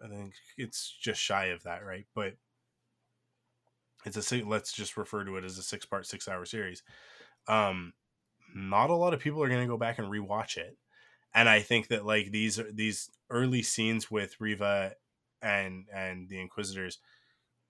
i 0.03 0.07
think 0.07 0.33
it's 0.57 0.95
just 1.01 1.21
shy 1.21 1.45
of 1.45 1.63
that 1.63 1.85
right 1.85 2.05
but 2.15 2.33
it's 4.05 4.31
a 4.31 4.43
let's 4.43 4.71
just 4.71 4.97
refer 4.97 5.23
to 5.23 5.37
it 5.37 5.43
as 5.43 5.57
a 5.57 5.63
six 5.63 5.85
part 5.85 6.05
six 6.05 6.27
hour 6.27 6.45
series 6.45 6.83
um 7.47 7.93
not 8.55 8.89
a 8.89 8.95
lot 8.95 9.13
of 9.13 9.19
people 9.19 9.43
are 9.43 9.49
going 9.49 9.61
to 9.61 9.67
go 9.67 9.77
back 9.77 9.99
and 9.99 10.07
rewatch 10.07 10.57
it 10.57 10.77
and 11.33 11.49
i 11.49 11.61
think 11.61 11.87
that 11.87 12.05
like 12.05 12.31
these 12.31 12.59
these 12.73 13.09
early 13.29 13.61
scenes 13.61 14.09
with 14.09 14.39
reva 14.39 14.93
and 15.41 15.85
and 15.93 16.29
the 16.29 16.39
inquisitors 16.39 16.99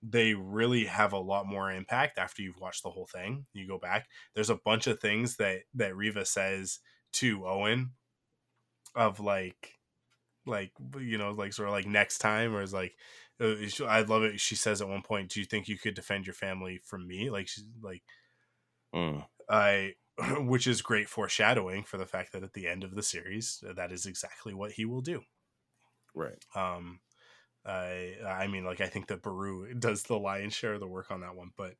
they 0.02 0.34
really 0.34 0.84
have 0.84 1.12
a 1.12 1.18
lot 1.18 1.46
more 1.46 1.70
impact 1.70 2.18
after 2.18 2.42
you've 2.42 2.60
watched 2.60 2.82
the 2.82 2.90
whole 2.90 3.06
thing. 3.06 3.46
You 3.52 3.66
go 3.66 3.78
back. 3.78 4.08
There's 4.34 4.50
a 4.50 4.60
bunch 4.64 4.86
of 4.86 5.00
things 5.00 5.36
that 5.36 5.60
that 5.74 5.96
Reva 5.96 6.24
says 6.24 6.80
to 7.14 7.46
Owen 7.46 7.92
of 8.94 9.20
like 9.20 9.72
like 10.46 10.72
you 11.00 11.18
know 11.18 11.32
like 11.32 11.52
sort 11.52 11.68
of 11.68 11.74
like 11.74 11.86
next 11.86 12.18
time 12.18 12.54
or 12.54 12.62
is 12.62 12.72
like 12.72 12.94
I 13.40 14.00
love 14.02 14.22
it. 14.22 14.40
She 14.40 14.54
says 14.54 14.80
at 14.80 14.88
one 14.88 15.02
point, 15.02 15.30
"Do 15.30 15.40
you 15.40 15.46
think 15.46 15.68
you 15.68 15.78
could 15.78 15.94
defend 15.94 16.26
your 16.26 16.34
family 16.34 16.80
from 16.84 17.06
me?" 17.06 17.30
Like 17.30 17.48
she's 17.48 17.64
like, 17.82 18.02
mm. 18.94 19.24
I, 19.48 19.94
which 20.38 20.66
is 20.66 20.82
great 20.82 21.08
foreshadowing 21.08 21.84
for 21.84 21.98
the 21.98 22.06
fact 22.06 22.32
that 22.32 22.42
at 22.42 22.54
the 22.54 22.66
end 22.66 22.84
of 22.84 22.94
the 22.94 23.02
series, 23.02 23.62
that 23.62 23.92
is 23.92 24.06
exactly 24.06 24.54
what 24.54 24.72
he 24.72 24.84
will 24.84 25.02
do. 25.02 25.22
Right. 26.14 26.42
Um, 26.54 27.00
I 27.66 28.14
I 28.26 28.46
mean, 28.46 28.64
like 28.64 28.80
I 28.80 28.86
think 28.86 29.08
that 29.08 29.22
Beru 29.22 29.74
does 29.74 30.04
the 30.04 30.18
lion's 30.18 30.54
share 30.54 30.74
of 30.74 30.80
the 30.80 30.86
work 30.86 31.10
on 31.10 31.20
that 31.20 31.36
one, 31.36 31.50
but 31.56 31.74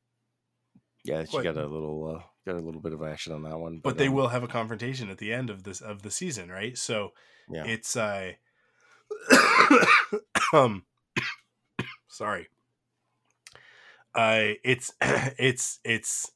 yeah, 1.03 1.23
she 1.23 1.37
but, 1.37 1.43
got 1.43 1.57
a 1.57 1.65
little 1.65 2.17
uh, 2.17 2.23
got 2.45 2.59
a 2.59 2.63
little 2.63 2.81
bit 2.81 2.93
of 2.93 3.01
action 3.01 3.33
on 3.33 3.43
that 3.43 3.57
one. 3.57 3.79
But, 3.83 3.91
but 3.91 3.97
they 3.97 4.07
um, 4.07 4.13
will 4.13 4.27
have 4.27 4.43
a 4.43 4.47
confrontation 4.47 5.09
at 5.09 5.17
the 5.17 5.33
end 5.33 5.49
of 5.49 5.63
this 5.63 5.81
of 5.81 6.01
the 6.01 6.11
season, 6.11 6.49
right? 6.49 6.77
So 6.77 7.13
yeah. 7.49 7.65
it's 7.65 7.95
uh 7.95 8.33
um 10.53 10.83
sorry. 12.17 12.47
Uh 14.15 14.53
it's 14.63 14.93
it's 15.01 15.79
it's 15.83 16.31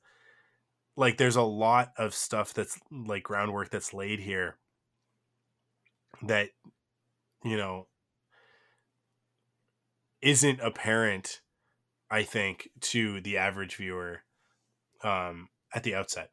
like 0.95 1.17
there's 1.17 1.35
a 1.35 1.41
lot 1.41 1.93
of 1.97 2.13
stuff 2.13 2.53
that's 2.53 2.79
like 2.91 3.23
groundwork 3.23 3.69
that's 3.69 3.93
laid 3.93 4.19
here 4.19 4.57
that 6.21 6.49
you 7.43 7.57
know 7.57 7.87
isn't 10.21 10.59
apparent 10.61 11.41
i 12.09 12.21
think 12.21 12.69
to 12.79 13.19
the 13.21 13.37
average 13.37 13.75
viewer 13.75 14.21
um 15.03 15.49
at 15.73 15.83
the 15.83 15.95
outset 15.95 16.29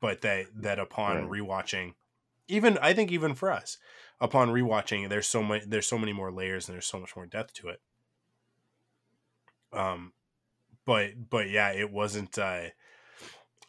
but 0.00 0.22
that 0.22 0.46
that 0.54 0.78
upon 0.78 1.28
right. 1.28 1.40
rewatching 1.40 1.94
even 2.48 2.76
i 2.78 2.92
think 2.92 3.12
even 3.12 3.34
for 3.34 3.50
us 3.50 3.78
upon 4.20 4.48
rewatching 4.48 5.08
there's 5.08 5.28
so 5.28 5.42
much 5.42 5.62
there's 5.66 5.86
so 5.86 5.98
many 5.98 6.12
more 6.12 6.32
layers 6.32 6.68
and 6.68 6.74
there's 6.74 6.86
so 6.86 6.98
much 6.98 7.14
more 7.14 7.26
depth 7.26 7.54
to 7.54 7.68
it 7.68 7.80
um 9.72 10.12
but 10.86 11.10
but 11.28 11.48
yeah 11.50 11.70
it 11.70 11.90
wasn't 11.90 12.38
uh 12.38 12.64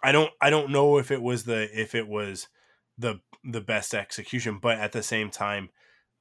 i 0.04 0.12
don't 0.12 0.32
i 0.42 0.50
don't 0.50 0.72
know 0.72 0.98
if 0.98 1.12
it 1.12 1.22
was 1.22 1.44
the 1.44 1.70
if 1.80 1.96
it 1.96 2.08
was 2.08 2.48
the 2.98 3.20
the 3.44 3.62
best 3.62 3.94
execution 3.94 4.60
but 4.62 4.78
at 4.78 4.92
the 4.92 5.04
same 5.04 5.30
time 5.30 5.70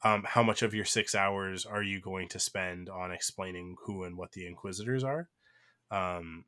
um, 0.02 0.24
how 0.26 0.42
much 0.42 0.62
of 0.62 0.74
your 0.74 0.84
six 0.84 1.14
hours 1.14 1.66
are 1.66 1.82
you 1.82 2.00
going 2.00 2.28
to 2.28 2.38
spend 2.38 2.88
on 2.88 3.12
explaining 3.12 3.76
who 3.84 4.04
and 4.04 4.16
what 4.16 4.32
the 4.32 4.46
Inquisitors 4.46 5.04
are? 5.04 5.28
Um, 5.90 6.44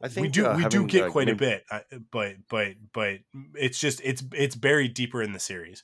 I 0.00 0.08
think 0.08 0.26
we 0.26 0.30
do 0.30 0.46
uh, 0.46 0.56
we 0.56 0.62
having, 0.62 0.86
do 0.86 0.86
get 0.86 1.08
uh, 1.08 1.10
quite 1.10 1.26
maybe... 1.26 1.44
a 1.44 1.48
bit, 1.48 1.64
uh, 1.70 1.80
but 2.12 2.36
but 2.48 2.74
but 2.92 3.18
it's 3.54 3.80
just 3.80 4.00
it's 4.04 4.22
it's 4.32 4.54
buried 4.54 4.94
deeper 4.94 5.20
in 5.20 5.32
the 5.32 5.40
series. 5.40 5.82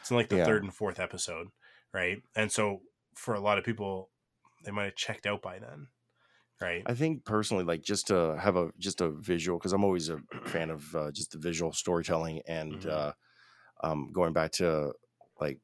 It's 0.00 0.10
in 0.10 0.16
like 0.16 0.28
the 0.28 0.36
yeah. 0.36 0.44
third 0.44 0.62
and 0.62 0.72
fourth 0.72 1.00
episode, 1.00 1.48
right? 1.92 2.22
And 2.36 2.52
so 2.52 2.82
for 3.14 3.34
a 3.34 3.40
lot 3.40 3.58
of 3.58 3.64
people, 3.64 4.10
they 4.66 4.72
might 4.72 4.84
have 4.84 4.96
checked 4.96 5.24
out 5.24 5.40
by 5.40 5.58
then, 5.58 5.86
right? 6.60 6.82
I 6.84 6.92
think 6.92 7.24
personally, 7.24 7.64
like 7.64 7.82
just 7.82 8.08
to 8.08 8.36
have 8.38 8.56
a 8.56 8.70
just 8.78 9.00
a 9.00 9.08
visual, 9.08 9.58
because 9.58 9.72
I'm 9.72 9.84
always 9.84 10.10
a 10.10 10.18
fan 10.44 10.68
of 10.68 10.94
uh, 10.94 11.10
just 11.12 11.32
the 11.32 11.38
visual 11.38 11.72
storytelling 11.72 12.42
and. 12.46 12.74
Mm-hmm. 12.74 12.90
Uh, 12.90 13.12
um, 13.82 14.10
going 14.12 14.32
back 14.32 14.52
to 14.52 14.92
like 15.40 15.58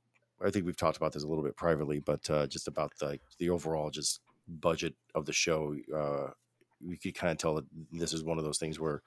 I 0.44 0.50
think 0.50 0.66
we've 0.66 0.76
talked 0.76 0.96
about 0.96 1.12
this 1.12 1.22
a 1.22 1.28
little 1.28 1.44
bit 1.44 1.56
privately, 1.56 2.00
but 2.00 2.28
uh, 2.28 2.46
just 2.46 2.68
about 2.68 2.92
the, 2.98 3.18
the 3.38 3.50
overall 3.50 3.90
just 3.90 4.20
budget 4.48 4.94
of 5.14 5.24
the 5.24 5.32
show, 5.32 5.76
uh, 5.96 6.30
we 6.84 6.96
could 6.96 7.14
kind 7.14 7.30
of 7.30 7.38
tell 7.38 7.54
that 7.54 7.64
this 7.92 8.12
is 8.12 8.24
one 8.24 8.38
of 8.38 8.44
those 8.44 8.58
things 8.58 8.80
where 8.80 9.02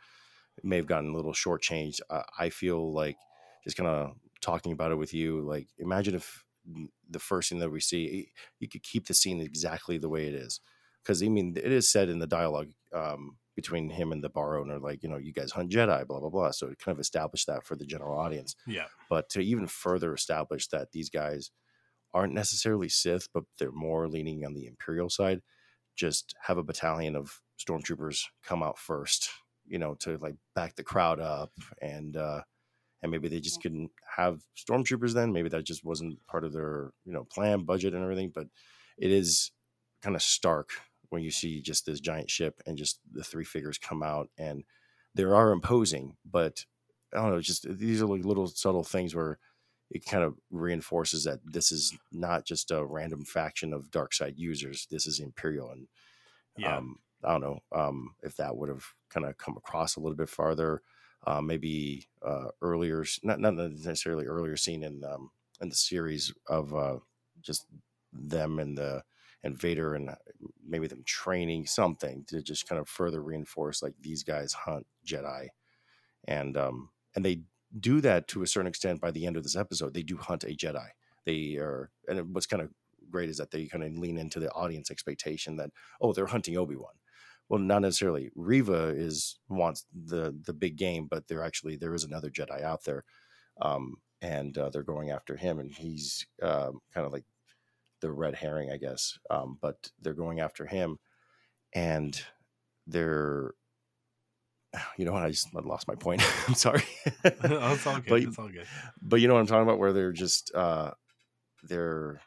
it 0.58 0.64
may 0.64 0.78
have 0.78 0.88
gotten 0.88 1.12
a 1.12 1.16
little 1.16 1.34
shortchanged. 1.34 2.00
I 2.40 2.50
feel 2.50 2.94
like 2.94 3.18
just 3.64 3.76
kind 3.76 3.90
of 3.90 4.14
talking 4.42 4.72
about 4.72 4.92
it 4.92 4.96
with 4.96 5.14
you, 5.14 5.42
like 5.42 5.68
imagine 5.78 6.16
if 6.16 6.44
the 7.10 7.20
first 7.20 7.50
thing 7.50 7.60
that 7.60 7.72
we 7.72 7.80
see, 7.80 8.32
you 8.60 8.68
could 8.68 8.84
keep 8.84 9.08
the 9.08 9.14
scene 9.14 9.42
exactly 9.42 9.98
the 9.98 10.10
way 10.10 10.28
it 10.28 10.36
is, 10.36 10.60
because 11.04 11.22
I 11.22 11.30
mean 11.30 11.56
it 11.56 11.72
is 11.72 11.90
said 11.90 12.10
in 12.10 12.20
the 12.20 12.28
dialogue. 12.28 12.72
Um, 12.94 13.38
between 13.56 13.90
him 13.90 14.12
and 14.12 14.22
the 14.22 14.28
bar 14.28 14.60
owner, 14.60 14.80
like, 14.80 15.02
you 15.02 15.08
know, 15.08 15.16
you 15.16 15.32
guys 15.32 15.54
hunt 15.54 15.72
Jedi, 15.72 16.06
blah, 16.06 16.20
blah, 16.20 16.30
blah. 16.30 16.52
So 16.52 16.68
it 16.68 16.78
kind 16.78 16.94
of 16.94 17.00
established 17.00 17.48
that 17.48 17.64
for 17.64 17.78
the 17.78 17.86
general 17.86 18.20
audience. 18.20 18.54
Yeah. 18.68 18.88
But 19.10 19.30
to 19.30 19.40
even 19.40 19.66
further 19.68 20.14
establish 20.14 20.68
that 20.68 20.92
these 20.92 21.10
guys 21.10 21.52
aren't 22.14 22.34
necessarily 22.34 22.90
Sith, 22.90 23.30
but 23.34 23.46
they're 23.58 23.72
more 23.72 24.10
leaning 24.10 24.46
on 24.46 24.56
the 24.56 24.68
Imperial 24.68 25.10
side, 25.10 25.42
just 25.96 26.36
have 26.42 26.58
a 26.58 26.64
battalion 26.64 27.16
of 27.16 27.40
stormtroopers 27.58 28.26
come 28.44 28.62
out 28.62 28.78
first, 28.78 29.30
you 29.66 29.80
know, 29.80 29.96
to 30.02 30.18
like 30.18 30.36
back 30.54 30.76
the 30.76 30.84
crowd 30.84 31.22
up 31.22 31.54
and, 31.82 32.18
uh, 32.18 32.42
and 33.06 33.12
maybe 33.12 33.28
they 33.28 33.40
just 33.40 33.62
couldn't 33.62 33.92
have 34.18 34.42
stormtroopers 34.58 35.14
then. 35.14 35.32
Maybe 35.32 35.48
that 35.50 35.64
just 35.64 35.86
wasn't 35.86 36.18
part 36.28 36.44
of 36.44 36.54
their, 36.54 36.92
you 37.06 37.14
know, 37.14 37.24
plan, 37.24 37.64
budget, 37.64 37.94
and 37.94 38.04
everything. 38.04 38.32
But 38.34 38.48
it 38.98 39.12
is 39.12 39.52
kind 40.02 40.16
of 40.16 40.24
stark 40.24 40.72
when 41.10 41.22
you 41.22 41.30
see 41.30 41.62
just 41.62 41.86
this 41.86 42.00
giant 42.00 42.32
ship 42.32 42.62
and 42.66 42.78
just 42.78 43.00
the 43.12 43.24
three 43.24 43.44
figures 43.44 43.78
come 43.78 44.02
out 44.02 44.30
and 44.40 44.64
they 45.14 45.24
are 45.24 45.52
imposing, 45.52 46.18
but 46.30 46.66
I 47.14 47.18
don't 47.22 47.30
know, 47.30 47.42
just 47.42 47.68
these 47.78 48.02
are 48.02 48.08
like 48.08 48.26
little 48.26 48.48
subtle 48.48 48.84
things 48.84 49.16
where 49.16 49.38
it 49.92 50.04
kind 50.04 50.24
of 50.24 50.34
reinforces 50.50 51.24
that 51.26 51.40
this 51.46 51.72
is 51.72 51.96
not 52.12 52.44
just 52.44 52.72
a 52.72 52.84
random 52.84 53.24
faction 53.24 53.72
of 53.72 53.92
dark 53.92 54.14
side 54.14 54.34
users. 54.36 54.88
This 54.90 55.06
is 55.06 55.20
Imperial, 55.20 55.70
and 55.70 55.88
yeah. 56.58 56.78
um, 56.78 56.98
I 57.24 57.32
don't 57.32 57.42
know 57.42 57.60
um, 57.72 58.16
if 58.24 58.36
that 58.38 58.58
would 58.58 58.70
have 58.70 58.84
kind 59.12 59.26
of 59.26 59.38
come 59.38 59.56
across 59.58 59.96
a 59.96 60.00
little 60.00 60.18
bit 60.18 60.28
farther. 60.28 60.82
Uh, 61.28 61.42
maybe 61.42 62.08
uh, 62.24 62.50
earlier, 62.62 63.04
not 63.24 63.40
not 63.40 63.56
necessarily 63.56 64.26
earlier 64.26 64.56
scene 64.56 64.84
in 64.84 65.04
um, 65.04 65.32
in 65.62 65.70
the 65.70 65.76
series 65.76 66.34
of 66.48 66.76
uh, 66.76 66.98
just 67.42 67.66
them 68.14 68.60
and 68.60 68.78
the 68.78 69.04
and 69.44 69.58
Vader 69.58 69.94
and 69.96 70.10
uh, 70.10 70.16
maybe 70.68 70.88
them 70.88 71.04
training 71.06 71.66
something 71.68 72.26
to 72.28 72.42
just 72.42 72.68
kind 72.68 72.80
of 72.80 72.90
further 72.90 73.22
reinforce 73.22 73.82
like 73.82 73.94
these 74.02 74.24
guys 74.24 74.54
hunt 74.54 74.86
Jedi, 75.06 75.48
and 76.26 76.58
um, 76.58 76.90
and 77.16 77.24
they 77.26 77.42
do 77.80 78.02
that 78.02 78.28
to 78.30 78.44
a 78.44 78.48
certain 78.48 78.68
extent 78.68 79.02
by 79.02 79.12
the 79.12 79.26
end 79.26 79.38
of 79.38 79.44
this 79.44 79.56
episode. 79.56 79.94
They 79.94 80.04
do 80.04 80.18
hunt 80.18 80.44
a 80.44 80.56
Jedi. 80.56 80.88
They 81.26 81.56
are, 81.58 81.92
and 82.08 82.34
what's 82.34 82.46
kind 82.46 82.62
of 82.62 82.70
great 83.10 83.30
is 83.30 83.38
that 83.38 83.52
they 83.52 83.66
kind 83.68 83.84
of 83.84 83.98
lean 83.98 84.18
into 84.18 84.40
the 84.40 84.52
audience 84.52 84.92
expectation 84.92 85.58
that 85.58 85.70
oh 86.02 86.14
they're 86.14 86.26
hunting 86.26 86.58
Obi 86.58 86.76
Wan. 86.76 86.94
Well, 87.50 87.60
not 87.60 87.82
necessarily. 87.84 88.32
Reva 88.36 88.94
is 88.96 89.38
wants 89.50 89.86
the 89.94 90.36
the 90.46 90.54
big 90.54 90.78
game, 90.78 91.08
but 91.10 91.28
there 91.28 91.44
actually 91.44 91.76
there 91.76 91.94
is 91.94 92.04
another 92.04 92.30
Jedi 92.30 92.64
out 92.64 92.84
there, 92.86 93.04
um, 93.62 93.96
and 94.22 94.58
uh, 94.58 94.70
they're 94.70 94.84
going 94.84 95.12
after 95.12 95.36
him, 95.36 95.60
and 95.60 95.72
he's 95.72 96.26
um, 96.42 96.80
kind 96.94 97.06
of 97.06 97.14
like 97.14 97.26
the 98.02 98.12
red 98.12 98.36
herring, 98.36 98.72
I 98.72 98.78
guess. 98.78 99.18
Um, 99.30 99.58
but 99.62 99.92
they're 100.02 100.14
going 100.14 100.40
after 100.40 100.66
him, 100.66 100.98
and 101.74 102.20
they're 102.88 103.52
you 104.98 105.06
know 105.06 105.14
what? 105.14 105.24
I 105.24 105.30
just 105.30 105.50
I 105.56 105.60
lost 105.60 105.88
my 105.88 105.96
point. 105.96 106.22
I'm 106.48 106.56
sorry. 106.56 106.84
it's 107.24 107.88
all 107.88 107.96
good. 107.96 108.06
But, 108.08 108.22
it's 108.22 108.40
all 108.40 108.50
good. 108.50 108.68
But 109.02 109.22
you 109.22 109.28
know 109.28 109.36
what 109.36 109.42
I'm 109.42 109.48
talking 109.48 109.64
about, 109.64 109.80
where 109.80 109.94
they're 109.94 110.12
just 110.12 110.54
uh 110.56 110.92
they're 111.64 112.22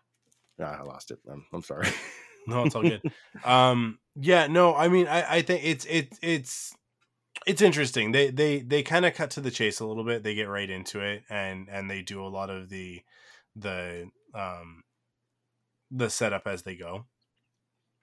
nah, 0.58 0.72
I 0.72 0.82
lost 0.82 1.10
it. 1.10 1.18
I'm, 1.30 1.44
I'm 1.52 1.62
sorry. 1.62 1.88
no, 2.48 2.64
it's 2.64 2.74
all 2.74 2.82
good. 2.82 3.02
um, 3.44 3.98
yeah, 4.16 4.46
no, 4.46 4.74
I 4.74 4.88
mean, 4.88 5.06
I, 5.06 5.36
I 5.36 5.42
think 5.42 5.64
it's 5.64 5.86
it's 5.88 6.18
it's 6.22 6.74
it's 7.46 7.62
interesting. 7.62 8.12
They 8.12 8.30
they 8.30 8.60
they 8.60 8.82
kind 8.82 9.06
of 9.06 9.14
cut 9.14 9.30
to 9.32 9.40
the 9.40 9.50
chase 9.50 9.80
a 9.80 9.86
little 9.86 10.04
bit. 10.04 10.22
They 10.22 10.34
get 10.34 10.48
right 10.48 10.68
into 10.68 11.00
it, 11.00 11.22
and 11.30 11.68
and 11.70 11.90
they 11.90 12.02
do 12.02 12.24
a 12.24 12.28
lot 12.28 12.50
of 12.50 12.68
the 12.68 13.02
the 13.54 14.10
um 14.34 14.82
the 15.90 16.10
setup 16.10 16.46
as 16.46 16.62
they 16.62 16.74
go. 16.74 17.06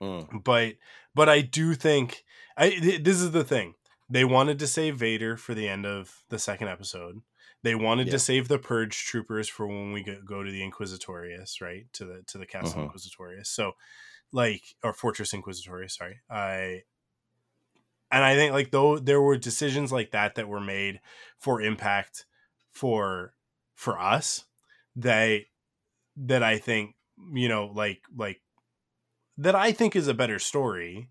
Mm. 0.01 0.43
But 0.43 0.75
but 1.13 1.29
I 1.29 1.41
do 1.41 1.73
think 1.73 2.23
I 2.57 2.69
th- 2.69 3.03
this 3.03 3.21
is 3.21 3.31
the 3.31 3.43
thing. 3.43 3.75
They 4.09 4.23
wanted 4.23 4.59
to 4.59 4.67
save 4.67 4.97
Vader 4.97 5.35
for 5.35 5.53
the 5.53 5.67
end 5.67 5.85
of 5.85 6.23
the 6.29 6.39
second 6.39 6.67
episode. 6.67 7.21
They 7.63 7.73
wanted 7.73 8.07
yeah. 8.07 8.13
to 8.13 8.19
save 8.19 8.47
the 8.47 8.59
Purge 8.59 9.05
troopers 9.05 9.49
for 9.49 9.65
when 9.65 9.91
we 9.91 10.03
go 10.03 10.43
to 10.43 10.51
the 10.51 10.61
Inquisitorius, 10.61 11.61
right? 11.61 11.91
To 11.93 12.05
the 12.05 12.23
to 12.27 12.37
the 12.37 12.45
Castle 12.45 12.81
uh-huh. 12.81 12.89
Inquisitorius. 12.89 13.47
So 13.47 13.73
like 14.31 14.63
or 14.83 14.93
Fortress 14.93 15.33
Inquisitorius, 15.33 15.91
sorry. 15.91 16.19
I 16.29 16.83
and 18.11 18.23
I 18.23 18.35
think 18.35 18.53
like 18.53 18.71
though 18.71 18.97
there 18.97 19.21
were 19.21 19.37
decisions 19.37 19.91
like 19.91 20.11
that 20.11 20.35
that 20.35 20.47
were 20.47 20.61
made 20.61 21.01
for 21.37 21.61
impact 21.61 22.25
for 22.71 23.33
for 23.75 23.99
us 23.99 24.45
that 24.95 25.41
that 26.15 26.43
I 26.43 26.57
think 26.57 26.95
you 27.33 27.49
know 27.49 27.71
like 27.73 28.01
like 28.15 28.41
that 29.37 29.55
I 29.55 29.71
think 29.71 29.95
is 29.95 30.07
a 30.07 30.13
better 30.13 30.39
story 30.39 31.09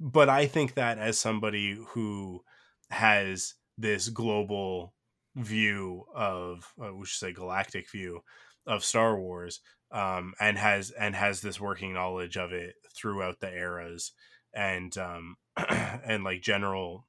but 0.00 0.28
I 0.28 0.46
think 0.46 0.74
that 0.74 0.98
as 0.98 1.18
somebody 1.18 1.78
who 1.90 2.42
has 2.90 3.54
this 3.78 4.08
global 4.08 4.94
view 5.36 6.04
of 6.14 6.72
uh, 6.82 6.92
we 6.94 7.06
should 7.06 7.18
say 7.18 7.32
galactic 7.32 7.90
view 7.90 8.20
of 8.66 8.84
Star 8.84 9.18
Wars 9.18 9.60
um, 9.92 10.34
and 10.40 10.58
has 10.58 10.90
and 10.90 11.14
has 11.14 11.40
this 11.40 11.60
working 11.60 11.92
knowledge 11.92 12.36
of 12.36 12.52
it 12.52 12.74
throughout 12.96 13.40
the 13.40 13.52
eras 13.52 14.12
and 14.54 14.96
um, 14.98 15.36
and 15.68 16.24
like 16.24 16.42
general 16.42 17.04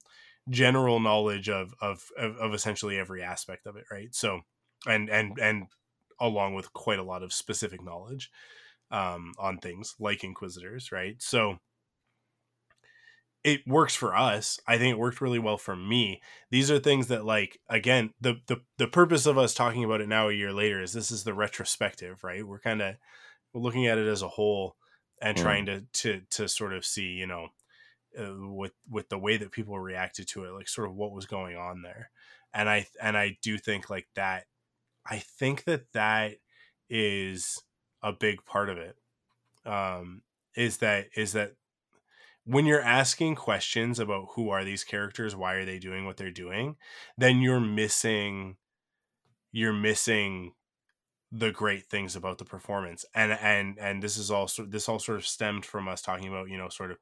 general 0.50 1.00
knowledge 1.00 1.50
of, 1.50 1.74
of 1.82 2.10
of 2.18 2.54
essentially 2.54 3.00
every 3.00 3.24
aspect 3.24 3.66
of 3.66 3.78
it 3.78 3.86
right? 3.92 4.14
So 4.14 4.42
and 4.86 5.10
and 5.10 5.38
and 5.40 5.68
along 6.20 6.54
with 6.54 6.72
quite 6.74 7.00
a 7.00 7.04
lot 7.04 7.24
of 7.24 7.34
specific 7.34 7.84
knowledge 7.84 8.30
um, 8.92 9.34
on 9.40 9.58
things 9.58 9.96
like 10.00 10.24
inquisitors 10.24 10.92
right? 10.92 11.16
So 11.20 11.60
it 13.44 13.68
works 13.68 13.94
for 13.94 14.16
us. 14.16 14.60
I 14.68 14.78
think 14.78 14.94
it 14.94 15.00
worked 15.00 15.20
really 15.20 15.40
well 15.40 15.58
for 15.58 15.76
me. 15.76 16.22
These 16.50 16.72
are 16.72 16.80
things 16.80 17.08
that 17.08 17.26
like 17.26 17.60
again, 17.70 18.14
the 18.22 18.36
the 18.48 18.62
the 18.78 18.88
purpose 18.88 19.26
of 19.26 19.38
us 19.38 19.54
talking 19.54 19.84
about 19.84 20.02
it 20.02 20.08
now 20.08 20.30
a 20.30 20.34
year 20.34 20.54
later 20.54 20.82
is 20.82 20.94
this 20.94 21.12
is 21.12 21.24
the 21.24 21.34
retrospective, 21.34 22.24
right? 22.24 22.48
We're 22.48 22.60
kind 22.60 22.82
of 22.82 22.96
we're 23.54 23.62
looking 23.62 23.88
at 23.88 23.98
it 23.98 24.08
as 24.08 24.22
a 24.22 24.30
whole 24.30 24.76
and 25.22 25.38
mm. 25.38 25.42
trying 25.42 25.66
to 25.66 25.82
to 25.94 26.22
to 26.32 26.48
sort 26.48 26.74
of 26.74 26.86
see, 26.86 27.08
you 27.08 27.28
know, 27.28 27.50
uh, 28.18 28.34
with 28.38 28.74
with 28.90 29.10
the 29.10 29.20
way 29.20 29.36
that 29.38 29.52
people 29.52 29.78
reacted 29.78 30.28
to 30.30 30.46
it, 30.46 30.54
like 30.54 30.70
sort 30.70 30.90
of 30.90 30.96
what 30.96 31.12
was 31.12 31.26
going 31.26 31.58
on 31.58 31.82
there. 31.82 32.12
And 32.54 32.70
I 32.70 32.88
and 33.02 33.18
I 33.18 33.38
do 33.42 33.58
think 33.58 33.90
like 33.90 34.08
that 34.16 34.46
I 35.06 35.20
think 35.20 35.66
that 35.66 35.92
that 35.94 36.36
is 36.90 37.62
a 38.02 38.14
big 38.14 38.46
part 38.46 38.70
of 38.70 38.78
it. 38.78 38.96
Um 39.66 40.22
is 40.56 40.78
that 40.78 41.08
is 41.16 41.34
that 41.34 41.54
when 42.46 42.66
you're 42.66 42.82
asking 42.82 43.36
questions 43.36 44.00
about 44.00 44.28
who 44.36 44.50
are 44.50 44.64
these 44.64 44.84
characters, 44.84 45.36
why 45.36 45.54
are 45.56 45.66
they 45.66 45.80
doing 45.80 46.06
what 46.06 46.18
they're 46.18 46.32
doing, 46.32 46.76
then 47.18 47.42
you're 47.42 47.60
missing 47.60 48.58
you're 49.52 49.74
missing 49.74 50.54
the 51.32 51.52
great 51.52 51.86
things 51.86 52.16
about 52.16 52.38
the 52.38 52.46
performance. 52.46 53.06
And 53.16 53.32
and 53.34 53.78
and 53.80 54.04
this 54.04 54.18
is 54.18 54.30
also 54.32 54.66
this 54.66 54.90
all 54.90 55.00
sort 55.00 55.18
of 55.18 55.28
stemmed 55.28 55.66
from 55.66 55.88
us 55.88 56.02
talking 56.02 56.28
about, 56.28 56.50
you 56.50 56.58
know, 56.58 56.70
sort 56.70 56.92
of 56.92 56.98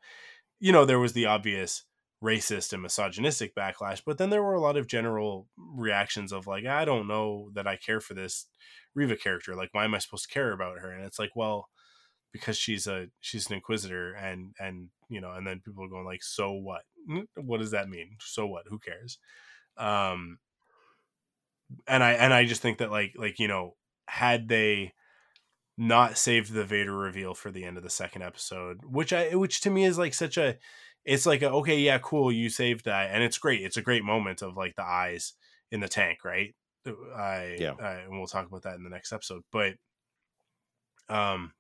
you 0.60 0.72
know, 0.72 0.86
there 0.86 1.00
was 1.00 1.14
the 1.14 1.26
obvious 1.26 1.86
racist 2.24 2.72
and 2.72 2.84
misogynistic 2.84 3.56
backlash, 3.56 4.02
but 4.06 4.18
then 4.18 4.30
there 4.30 4.44
were 4.44 4.54
a 4.54 4.62
lot 4.62 4.78
of 4.78 4.88
general 4.88 5.48
reactions 5.58 6.32
of 6.32 6.46
like, 6.46 6.66
I 6.66 6.86
don't 6.86 7.08
know 7.08 7.50
that 7.56 7.68
I 7.68 7.78
care 7.78 8.00
for 8.00 8.14
this 8.14 8.46
Reva 8.94 9.16
character. 9.16 9.56
Like, 9.56 9.70
why 9.72 9.86
am 9.86 9.96
I 9.96 10.00
supposed 10.00 10.30
to 10.30 10.34
care 10.34 10.52
about 10.52 10.80
her? 10.80 10.92
And 10.92 11.04
it's 11.04 11.18
like, 11.18 11.32
well, 11.36 11.70
because 12.32 12.58
she's 12.58 12.88
a 12.88 13.08
she's 13.20 13.48
an 13.48 13.56
inquisitor 13.56 14.14
and 14.14 14.54
and 14.60 14.90
you 15.10 15.22
know 15.22 15.32
and 15.32 15.46
then 15.46 15.62
people 15.64 15.84
are 15.84 15.90
going 15.90 16.06
like 16.06 16.24
so 16.24 16.52
what? 16.52 16.82
What 17.36 17.60
does 17.60 17.72
that 17.72 17.90
mean? 17.90 18.18
So 18.20 18.48
what? 18.48 18.64
Who 18.68 18.80
cares? 18.80 19.18
Um 19.78 20.40
and 21.88 22.04
i 22.04 22.12
and 22.14 22.34
i 22.34 22.46
just 22.46 22.62
think 22.62 22.80
that 22.80 22.92
like 22.92 23.14
like 23.16 23.40
you 23.40 23.48
know 23.48 23.76
had 24.08 24.48
they 24.48 24.94
not 25.78 26.18
saved 26.18 26.54
the 26.54 26.66
vader 26.66 26.96
reveal 26.96 27.34
for 27.34 27.52
the 27.52 27.64
end 27.64 27.78
of 27.78 27.84
the 27.84 27.90
second 27.90 28.22
episode 28.22 28.82
which 28.84 29.14
i 29.14 29.36
which 29.36 29.62
to 29.62 29.70
me 29.70 29.86
is 29.86 29.98
like 29.98 30.14
such 30.14 30.38
a 30.38 30.56
it's 31.06 31.26
like 31.26 31.42
a, 31.42 31.50
okay 31.50 31.80
yeah 31.80 31.98
cool 32.00 32.32
you 32.32 32.50
saved 32.50 32.86
that 32.86 33.10
and 33.12 33.24
it's 33.24 33.38
great 33.38 33.62
it's 33.62 33.78
a 33.78 33.82
great 33.82 34.04
moment 34.04 34.42
of 34.42 34.56
like 34.56 34.76
the 34.76 34.84
eyes 34.84 35.34
in 35.72 35.80
the 35.80 35.88
tank 35.88 36.20
right? 36.26 36.54
I 37.16 37.56
yeah. 37.60 37.74
I, 37.82 37.92
and 38.02 38.18
we'll 38.18 38.28
talk 38.28 38.48
about 38.48 38.64
that 38.64 38.76
in 38.76 38.84
the 38.84 38.90
next 38.90 39.14
episode 39.14 39.44
but 39.52 39.74
um 41.10 41.54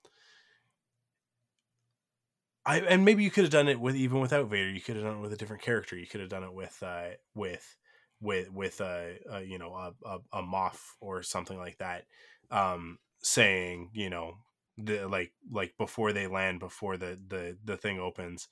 I 2.65 2.79
and 2.79 3.03
maybe 3.03 3.23
you 3.23 3.31
could 3.31 3.43
have 3.43 3.51
done 3.51 3.67
it 3.67 3.79
with 3.79 3.95
even 3.95 4.19
without 4.19 4.49
Vader. 4.49 4.69
You 4.69 4.81
could 4.81 4.95
have 4.95 5.05
done 5.05 5.17
it 5.17 5.21
with 5.21 5.33
a 5.33 5.37
different 5.37 5.63
character. 5.63 5.95
You 5.95 6.07
could 6.07 6.21
have 6.21 6.29
done 6.29 6.43
it 6.43 6.53
with 6.53 6.81
uh, 6.83 7.09
with 7.33 7.75
with 8.21 8.51
with 8.51 8.79
a, 8.81 9.17
a 9.29 9.41
you 9.41 9.57
know 9.57 9.73
a, 9.73 9.93
a, 10.05 10.19
a 10.33 10.43
Moff 10.43 10.79
or 10.99 11.23
something 11.23 11.57
like 11.57 11.79
that, 11.79 12.05
um, 12.51 12.99
saying 13.21 13.89
you 13.93 14.09
know 14.09 14.35
the 14.77 15.07
like 15.07 15.31
like 15.51 15.73
before 15.77 16.13
they 16.13 16.27
land 16.27 16.59
before 16.59 16.97
the 16.97 17.19
the 17.27 17.57
the 17.65 17.77
thing 17.77 17.99
opens, 17.99 18.47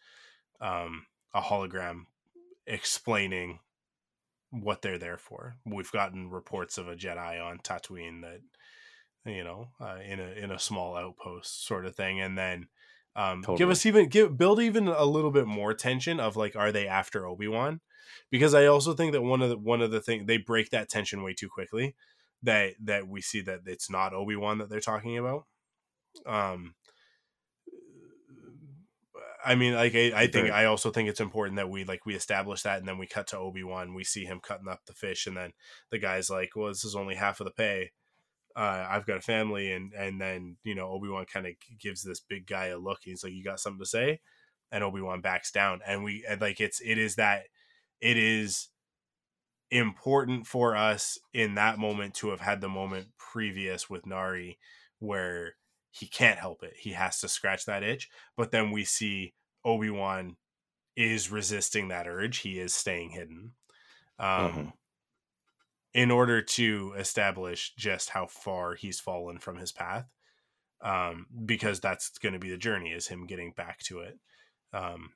um, 0.59 1.05
a 1.33 1.41
hologram 1.41 2.05
explaining 2.65 3.59
what 4.51 4.81
they're 4.81 4.97
there 4.97 5.17
for. 5.17 5.55
We've 5.65 5.91
gotten 5.91 6.31
reports 6.31 6.77
of 6.77 6.87
a 6.87 6.95
Jedi 6.95 7.43
on 7.43 7.59
Tatooine 7.59 8.21
that 8.21 8.41
you 9.31 9.43
know 9.43 9.67
uh, 9.79 9.97
in 10.03 10.19
a 10.19 10.31
in 10.31 10.51
a 10.51 10.59
small 10.59 10.95
outpost 10.95 11.65
sort 11.65 11.85
of 11.85 11.95
thing, 11.95 12.19
and 12.19 12.35
then 12.35 12.67
um, 13.15 13.41
totally. 13.41 13.57
Give 13.57 13.69
us 13.69 13.85
even 13.85 14.07
give 14.09 14.37
build 14.37 14.59
even 14.59 14.87
a 14.87 15.05
little 15.05 15.31
bit 15.31 15.47
more 15.47 15.73
tension 15.73 16.19
of 16.19 16.35
like, 16.35 16.55
are 16.55 16.71
they 16.71 16.87
after 16.87 17.27
Obi 17.27 17.47
Wan? 17.47 17.81
Because 18.31 18.53
I 18.53 18.65
also 18.65 18.93
think 18.93 19.13
that 19.13 19.21
one 19.21 19.41
of 19.41 19.49
the 19.49 19.57
one 19.57 19.81
of 19.81 19.91
the 19.91 20.01
things 20.01 20.27
they 20.27 20.37
break 20.37 20.69
that 20.69 20.89
tension 20.89 21.23
way 21.23 21.33
too 21.33 21.49
quickly. 21.49 21.95
That 22.43 22.75
that 22.83 23.07
we 23.07 23.19
see 23.21 23.41
that 23.41 23.61
it's 23.65 23.89
not 23.89 24.13
Obi 24.13 24.35
Wan 24.35 24.59
that 24.59 24.69
they're 24.69 24.79
talking 24.79 25.17
about. 25.17 25.45
Um, 26.25 26.75
I 29.43 29.55
mean, 29.55 29.73
like 29.73 29.95
I, 29.95 30.11
I 30.15 30.27
think 30.27 30.51
I 30.51 30.65
also 30.65 30.91
think 30.91 31.09
it's 31.09 31.19
important 31.19 31.57
that 31.57 31.69
we 31.69 31.83
like 31.83 32.05
we 32.05 32.15
establish 32.15 32.61
that, 32.63 32.79
and 32.79 32.87
then 32.87 32.97
we 32.97 33.07
cut 33.07 33.27
to 33.27 33.37
Obi 33.37 33.63
Wan. 33.63 33.93
We 33.93 34.03
see 34.03 34.25
him 34.25 34.39
cutting 34.41 34.67
up 34.67 34.81
the 34.85 34.93
fish, 34.93 35.27
and 35.27 35.35
then 35.35 35.51
the 35.91 35.99
guy's 35.99 36.29
like, 36.29 36.51
"Well, 36.55 36.67
this 36.69 36.85
is 36.85 36.95
only 36.95 37.15
half 37.15 37.39
of 37.39 37.45
the 37.45 37.51
pay." 37.51 37.91
Uh, 38.59 38.87
I've 38.89 39.05
got 39.05 39.17
a 39.17 39.21
family, 39.21 39.71
and 39.71 39.93
and 39.93 40.19
then 40.19 40.57
you 40.63 40.75
know 40.75 40.89
Obi 40.89 41.07
Wan 41.07 41.25
kind 41.31 41.47
of 41.47 41.53
gives 41.79 42.03
this 42.03 42.19
big 42.19 42.45
guy 42.45 42.67
a 42.67 42.77
look. 42.77 42.99
He's 43.03 43.23
like, 43.23 43.33
"You 43.33 43.43
got 43.43 43.59
something 43.59 43.79
to 43.79 43.85
say?" 43.85 44.19
and 44.71 44.83
obi-wan 44.83 45.21
backs 45.21 45.51
down 45.51 45.79
and 45.85 46.03
we 46.03 46.23
and 46.27 46.41
like 46.41 46.59
it's 46.59 46.79
it 46.81 46.97
is 46.97 47.15
that 47.15 47.43
it 48.01 48.17
is 48.17 48.69
important 49.71 50.47
for 50.47 50.75
us 50.75 51.17
in 51.33 51.55
that 51.55 51.77
moment 51.77 52.13
to 52.13 52.29
have 52.29 52.39
had 52.39 52.61
the 52.61 52.69
moment 52.69 53.07
previous 53.17 53.89
with 53.89 54.05
nari 54.05 54.57
where 54.99 55.55
he 55.91 56.07
can't 56.07 56.39
help 56.39 56.63
it 56.63 56.73
he 56.77 56.91
has 56.91 57.19
to 57.19 57.27
scratch 57.27 57.65
that 57.65 57.83
itch 57.83 58.09
but 58.37 58.51
then 58.51 58.71
we 58.71 58.83
see 58.83 59.33
obi-wan 59.65 60.35
is 60.95 61.31
resisting 61.31 61.87
that 61.87 62.07
urge 62.07 62.39
he 62.39 62.59
is 62.59 62.73
staying 62.73 63.09
hidden 63.09 63.51
um, 64.19 64.27
mm-hmm. 64.27 64.67
In 65.93 66.11
order 66.11 66.41
to 66.41 66.93
establish 66.97 67.73
just 67.77 68.11
how 68.11 68.27
far 68.27 68.75
he's 68.75 68.99
fallen 68.99 69.39
from 69.39 69.57
his 69.57 69.71
path 69.71 70.05
um, 70.81 71.25
because 71.45 71.79
that's 71.79 72.17
going 72.19 72.33
to 72.33 72.39
be 72.39 72.49
the 72.49 72.57
journey 72.57 72.91
is 72.91 73.07
him 73.07 73.25
getting 73.25 73.51
back 73.51 73.79
to 73.79 73.99
it 73.99 74.19
um, 74.73 75.11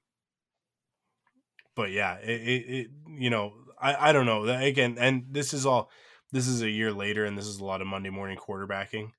but 1.75 1.91
yeah, 1.91 2.17
it, 2.17 2.41
it, 2.41 2.65
it, 2.69 2.87
you 3.17 3.29
know, 3.29 3.53
I, 3.79 4.09
I 4.09 4.11
don't 4.11 4.25
know. 4.25 4.43
Again, 4.43 4.97
and 4.99 5.25
this 5.31 5.53
is 5.53 5.65
all 5.65 5.89
this 6.31 6.47
is 6.47 6.61
a 6.61 6.69
year 6.69 6.91
later, 6.91 7.25
and 7.25 7.37
this 7.37 7.47
is 7.47 7.59
a 7.59 7.65
lot 7.65 7.81
of 7.81 7.87
Monday 7.87 8.09
morning 8.09 8.37
quarterbacking 8.37 9.11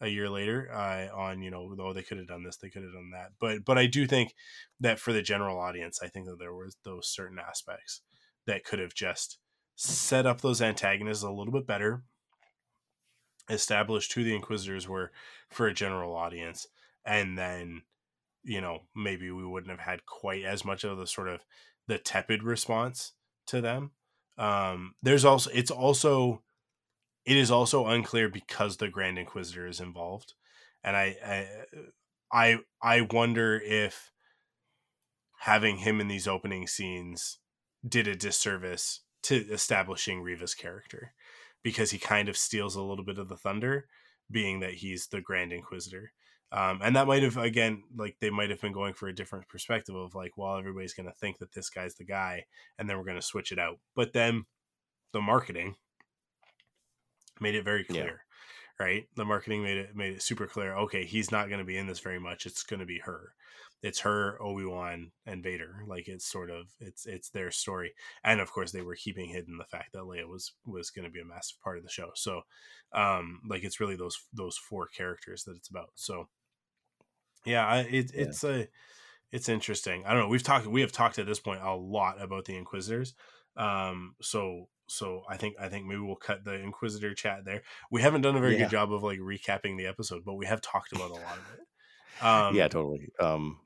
a 0.00 0.08
year 0.08 0.30
later 0.30 0.70
uh, 0.72 1.08
on 1.14 1.42
you 1.42 1.50
know 1.50 1.74
though 1.74 1.92
they 1.92 2.04
could 2.04 2.18
have 2.18 2.28
done 2.28 2.44
this 2.44 2.56
they 2.56 2.70
could 2.70 2.84
have 2.84 2.92
done 2.92 3.10
that 3.12 3.30
but 3.40 3.64
but 3.64 3.76
i 3.76 3.84
do 3.84 4.06
think 4.06 4.32
that 4.78 5.00
for 5.00 5.12
the 5.12 5.22
general 5.22 5.58
audience 5.58 5.98
i 6.00 6.06
think 6.06 6.24
that 6.24 6.38
there 6.38 6.54
was 6.54 6.76
those 6.84 7.08
certain 7.08 7.36
aspects 7.36 8.02
that 8.46 8.62
could 8.62 8.78
have 8.78 8.94
just 8.94 9.38
set 9.80 10.26
up 10.26 10.40
those 10.40 10.60
antagonists 10.60 11.22
a 11.22 11.30
little 11.30 11.52
bit 11.52 11.64
better 11.64 12.02
established 13.48 14.12
who 14.12 14.24
the 14.24 14.34
inquisitors 14.34 14.88
were 14.88 15.12
for 15.48 15.68
a 15.68 15.72
general 15.74 16.16
audience 16.16 16.66
and 17.06 17.38
then 17.38 17.82
you 18.42 18.60
know 18.60 18.80
maybe 18.96 19.30
we 19.30 19.46
wouldn't 19.46 19.70
have 19.70 19.86
had 19.86 20.04
quite 20.04 20.42
as 20.42 20.64
much 20.64 20.82
of 20.82 20.98
the 20.98 21.06
sort 21.06 21.28
of 21.28 21.40
the 21.86 21.96
tepid 21.96 22.42
response 22.42 23.12
to 23.46 23.60
them. 23.60 23.92
Um 24.36 24.94
there's 25.00 25.24
also 25.24 25.48
it's 25.54 25.70
also 25.70 26.42
it 27.24 27.36
is 27.36 27.50
also 27.50 27.86
unclear 27.86 28.28
because 28.28 28.78
the 28.78 28.88
grand 28.88 29.16
inquisitor 29.16 29.66
is 29.68 29.78
involved 29.78 30.34
and 30.82 30.96
i 30.96 31.16
i 31.24 31.46
i, 32.32 32.58
I 32.82 33.00
wonder 33.02 33.60
if 33.64 34.10
having 35.42 35.78
him 35.78 36.00
in 36.00 36.08
these 36.08 36.26
opening 36.26 36.66
scenes 36.66 37.38
did 37.86 38.08
a 38.08 38.16
disservice 38.16 39.02
to 39.28 39.36
establishing 39.52 40.22
Reva's 40.22 40.54
character 40.54 41.12
because 41.62 41.90
he 41.90 41.98
kind 41.98 42.28
of 42.28 42.36
steals 42.36 42.76
a 42.76 42.82
little 42.82 43.04
bit 43.04 43.18
of 43.18 43.28
the 43.28 43.36
thunder 43.36 43.86
being 44.30 44.60
that 44.60 44.74
he's 44.74 45.08
the 45.08 45.20
grand 45.20 45.52
inquisitor. 45.52 46.12
Um, 46.50 46.80
and 46.82 46.96
that 46.96 47.06
might 47.06 47.22
have 47.22 47.36
again 47.36 47.82
like 47.94 48.16
they 48.20 48.30
might 48.30 48.48
have 48.48 48.60
been 48.60 48.72
going 48.72 48.94
for 48.94 49.06
a 49.06 49.14
different 49.14 49.48
perspective 49.48 49.94
of 49.94 50.14
like 50.14 50.38
well 50.38 50.56
everybody's 50.56 50.94
going 50.94 51.08
to 51.08 51.14
think 51.14 51.38
that 51.38 51.52
this 51.52 51.68
guy's 51.68 51.94
the 51.96 52.04
guy 52.04 52.46
and 52.78 52.88
then 52.88 52.96
we're 52.96 53.04
going 53.04 53.20
to 53.20 53.22
switch 53.22 53.52
it 53.52 53.58
out. 53.58 53.78
But 53.94 54.14
then 54.14 54.46
the 55.12 55.20
marketing 55.20 55.76
made 57.38 57.54
it 57.54 57.64
very 57.64 57.84
clear 57.84 58.22
yeah. 58.80 58.86
right? 58.86 59.08
The 59.14 59.26
marketing 59.26 59.62
made 59.62 59.76
it 59.76 59.94
made 59.94 60.14
it 60.14 60.22
super 60.22 60.46
clear 60.46 60.74
okay 60.74 61.04
he's 61.04 61.30
not 61.30 61.48
going 61.48 61.60
to 61.60 61.66
be 61.66 61.76
in 61.76 61.86
this 61.86 62.00
very 62.00 62.18
much. 62.18 62.46
It's 62.46 62.62
going 62.62 62.80
to 62.80 62.86
be 62.86 63.00
her 63.00 63.34
it's 63.82 64.00
her 64.00 64.36
obi-wan 64.42 65.10
and 65.24 65.42
vader 65.42 65.82
like 65.86 66.08
it's 66.08 66.26
sort 66.26 66.50
of 66.50 66.66
it's 66.80 67.06
it's 67.06 67.30
their 67.30 67.50
story 67.50 67.92
and 68.24 68.40
of 68.40 68.50
course 68.50 68.72
they 68.72 68.82
were 68.82 68.96
keeping 68.96 69.28
hidden 69.28 69.56
the 69.56 69.64
fact 69.64 69.92
that 69.92 70.02
leia 70.02 70.28
was 70.28 70.52
was 70.66 70.90
going 70.90 71.04
to 71.04 71.10
be 71.10 71.20
a 71.20 71.24
massive 71.24 71.60
part 71.62 71.78
of 71.78 71.84
the 71.84 71.90
show 71.90 72.10
so 72.14 72.42
um 72.92 73.40
like 73.48 73.62
it's 73.62 73.78
really 73.78 73.96
those 73.96 74.18
those 74.32 74.56
four 74.56 74.88
characters 74.88 75.44
that 75.44 75.56
it's 75.56 75.68
about 75.68 75.90
so 75.94 76.28
yeah, 77.44 77.76
it, 77.76 78.12
yeah. 78.14 78.22
it's 78.22 78.44
a 78.44 78.68
it's 79.32 79.48
interesting. 79.48 80.04
I 80.06 80.12
don't 80.12 80.22
know. 80.22 80.28
We've 80.28 80.42
talked 80.42 80.66
we 80.66 80.80
have 80.80 80.92
talked 80.92 81.18
at 81.18 81.26
this 81.26 81.40
point 81.40 81.60
a 81.62 81.74
lot 81.74 82.20
about 82.20 82.44
the 82.44 82.56
Inquisitors. 82.56 83.14
Um, 83.56 84.14
so 84.20 84.68
so 84.86 85.22
I 85.28 85.36
think 85.36 85.56
I 85.60 85.68
think 85.68 85.86
maybe 85.86 86.00
we'll 86.00 86.16
cut 86.16 86.44
the 86.44 86.54
Inquisitor 86.54 87.14
chat 87.14 87.44
there. 87.44 87.62
We 87.90 88.02
haven't 88.02 88.22
done 88.22 88.36
a 88.36 88.40
very 88.40 88.54
yeah. 88.54 88.64
good 88.64 88.70
job 88.70 88.92
of 88.92 89.02
like 89.02 89.18
recapping 89.18 89.76
the 89.76 89.86
episode, 89.86 90.24
but 90.24 90.34
we 90.34 90.46
have 90.46 90.60
talked 90.60 90.92
about 90.92 91.10
a 91.10 91.14
lot 91.14 91.38
of 91.38 91.54
it. 91.54 91.60
Um, 92.20 92.56
yeah, 92.56 92.66
totally. 92.66 93.10
Um, 93.20 93.60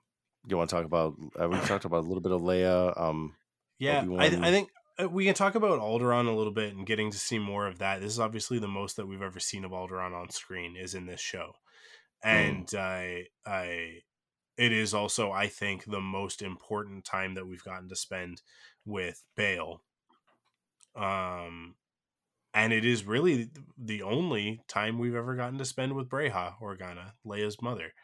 you 0.49 0.57
want 0.57 0.71
to 0.71 0.77
talk 0.77 0.85
about? 0.85 1.15
Uh, 1.41 1.49
we 1.49 1.57
talked 1.61 1.85
about 1.85 2.05
a 2.05 2.09
little 2.09 2.21
bit 2.21 2.33
of 2.33 2.41
Leia. 2.41 3.01
Um, 3.01 3.35
yeah, 3.79 4.05
I, 4.19 4.27
I 4.27 4.51
think 4.51 4.71
uh, 5.01 5.09
we 5.09 5.25
can 5.25 5.35
talk 5.35 5.55
about 5.55 5.81
Alderaan 5.81 6.29
a 6.29 6.33
little 6.33 6.53
bit 6.53 6.75
and 6.75 6.87
getting 6.87 7.11
to 7.11 7.19
see 7.19 7.39
more 7.39 7.67
of 7.67 7.79
that. 7.79 8.01
This 8.01 8.13
is 8.13 8.21
obviously 8.21 8.59
the 8.59 8.69
most 8.69 8.97
that 8.97 9.07
we've 9.07 9.23
ever 9.23 9.41
seen 9.41 9.65
of 9.65 9.73
Alderaan 9.73 10.15
on 10.15 10.31
screen 10.31 10.77
is 10.77 10.95
in 10.95 11.07
this 11.07 11.21
show. 11.21 11.55
Mm. 12.25 12.31
and 12.31 12.67
mm. 12.67 12.79
I 12.79 13.27
I 13.47 13.99
it 14.57 14.73
is 14.73 14.95
also 14.95 15.33
I 15.33 15.49
think 15.49 15.85
the 15.85 16.01
most 16.01 16.43
important 16.43 17.05
time 17.05 17.35
that 17.35 17.47
we've 17.47 17.65
gotten 17.65 17.89
to 17.89 17.97
spend 17.97 18.43
with 18.85 19.25
Bail. 19.37 19.83
Um 20.95 21.77
and 22.55 22.73
it 22.73 22.85
is 22.85 23.05
really 23.05 23.51
the 23.79 24.03
only 24.03 24.61
time 24.69 24.99
we've 24.99 25.15
ever 25.15 25.35
gotten 25.35 25.59
to 25.59 25.65
spend 25.65 25.95
with 25.95 26.09
Breha 26.09 26.55
Organa, 26.61 27.13
Leia's 27.27 27.61
mother. 27.63 27.95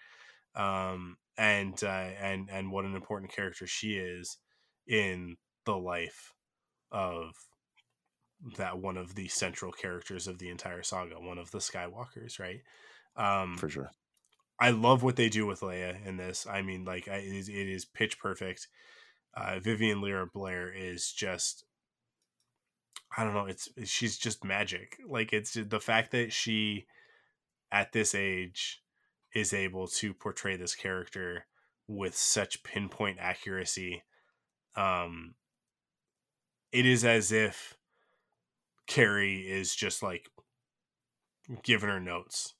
Um 0.54 1.18
and 1.38 1.82
uh, 1.82 2.10
and 2.20 2.48
and 2.50 2.70
what 2.70 2.84
an 2.84 2.96
important 2.96 3.32
character 3.32 3.66
she 3.66 3.96
is 3.96 4.36
in 4.86 5.36
the 5.64 5.76
life 5.76 6.34
of 6.90 7.30
that 8.56 8.78
one 8.78 8.96
of 8.96 9.14
the 9.14 9.28
central 9.28 9.72
characters 9.72 10.26
of 10.26 10.38
the 10.38 10.48
entire 10.48 10.82
saga, 10.82 11.14
one 11.20 11.38
of 11.38 11.50
the 11.50 11.58
Skywalkers, 11.58 12.38
right? 12.38 12.60
Um, 13.16 13.56
For 13.56 13.68
sure. 13.68 13.90
I 14.60 14.70
love 14.70 15.02
what 15.02 15.16
they 15.16 15.28
do 15.28 15.46
with 15.46 15.60
Leia 15.60 16.04
in 16.04 16.16
this. 16.16 16.46
I 16.46 16.62
mean, 16.62 16.84
like 16.84 17.06
it 17.06 17.24
is, 17.24 17.48
it 17.48 17.68
is 17.68 17.84
pitch 17.84 18.18
perfect. 18.18 18.68
Uh, 19.36 19.60
Vivien 19.60 20.00
Lyra 20.00 20.26
Blair 20.32 20.72
is 20.72 21.12
just, 21.12 21.64
I 23.16 23.24
don't 23.24 23.34
know. 23.34 23.46
It's 23.46 23.68
she's 23.84 24.18
just 24.18 24.44
magic. 24.44 24.96
Like 25.08 25.32
it's 25.32 25.54
the 25.54 25.80
fact 25.80 26.10
that 26.12 26.32
she, 26.32 26.86
at 27.70 27.92
this 27.92 28.14
age, 28.14 28.82
is 29.34 29.52
able 29.52 29.86
to 29.88 30.14
portray 30.14 30.56
this 30.56 30.74
character 30.74 31.46
with 31.86 32.16
such 32.16 32.62
pinpoint 32.62 33.18
accuracy. 33.20 34.02
Um, 34.76 35.34
it 36.72 36.86
is 36.86 37.04
as 37.04 37.32
if 37.32 37.76
Carrie 38.86 39.48
is 39.48 39.74
just 39.74 40.02
like 40.02 40.28
giving 41.62 41.88
her 41.88 42.00
notes 42.00 42.54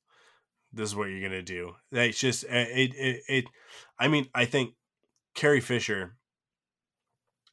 this 0.73 0.91
is 0.91 0.97
what 0.97 1.07
you're 1.07 1.27
gonna 1.27 1.43
do. 1.43 1.75
That's 1.91 2.19
just 2.19 2.45
eh, 2.49 2.67
it, 2.69 2.95
it. 2.95 3.23
It. 3.29 3.45
I 3.99 4.09
mean, 4.09 4.29
I 4.35 4.45
think 4.45 4.75
Carrie 5.35 5.61
Fisher 5.61 6.17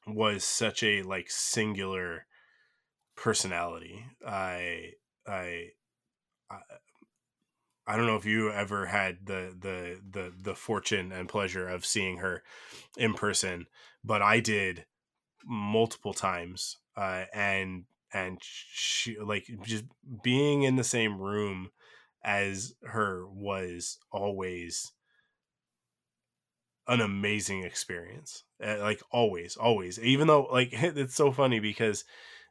was 0.08 0.44
such 0.44 0.84
a 0.84 1.02
like 1.04 1.30
singular 1.30 2.26
personality. 3.16 4.06
I, 4.26 4.92
I, 5.28 5.70
I, 6.50 6.58
I 7.88 7.96
don't 7.96 8.08
know 8.08 8.16
if 8.16 8.26
you 8.26 8.52
ever 8.52 8.88
had 8.88 9.26
the 9.26 9.56
the 9.60 10.00
the 10.10 10.34
the 10.42 10.56
fortune 10.56 11.12
and 11.12 11.30
pleasure 11.30 11.68
of 11.68 11.86
seeing 11.86 12.18
her 12.18 12.44
in 12.98 13.14
person, 13.14 13.68
but 14.04 14.22
I 14.22 14.40
did 14.40 14.86
multiple 15.46 16.14
times. 16.14 16.78
Uh, 16.98 17.26
and 17.34 17.84
and 18.14 18.40
she 18.42 19.18
like 19.20 19.46
just 19.64 19.84
being 20.24 20.64
in 20.64 20.78
the 20.78 20.84
same 20.84 21.20
room 21.20 21.70
as 22.24 22.74
her 22.84 23.28
was 23.28 24.00
always 24.12 24.94
an 26.88 27.02
amazing 27.02 27.64
experience 27.64 28.44
uh, 28.64 28.78
like 28.80 29.02
always 29.12 29.56
always 29.58 30.00
even 30.00 30.28
though 30.28 30.48
like 30.52 30.70
it's 30.72 31.16
so 31.16 31.32
funny 31.32 31.60
because 31.60 32.04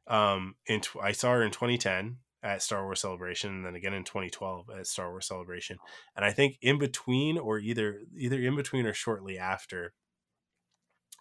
um 0.06 0.54
in 0.66 0.80
tw- 0.80 0.96
i 1.02 1.12
saw 1.12 1.32
her 1.32 1.42
in 1.42 1.50
2010 1.50 2.16
at 2.44 2.62
star 2.62 2.84
wars 2.84 3.00
celebration 3.00 3.50
and 3.50 3.66
then 3.66 3.74
again 3.74 3.94
in 3.94 4.04
2012 4.04 4.70
at 4.78 4.86
star 4.86 5.10
wars 5.10 5.26
celebration 5.26 5.78
and 6.14 6.24
i 6.24 6.30
think 6.30 6.56
in 6.60 6.78
between 6.78 7.38
or 7.38 7.58
either 7.58 8.02
either 8.16 8.38
in 8.38 8.54
between 8.54 8.86
or 8.86 8.92
shortly 8.92 9.38
after 9.38 9.92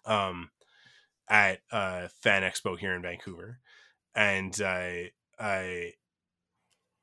um 0.06 0.50
at 1.28 1.60
uh 1.72 2.06
fan 2.22 2.42
expo 2.42 2.78
here 2.78 2.94
in 2.94 3.02
vancouver 3.02 3.58
and 4.14 4.60
i 4.62 5.10
i 5.38 5.90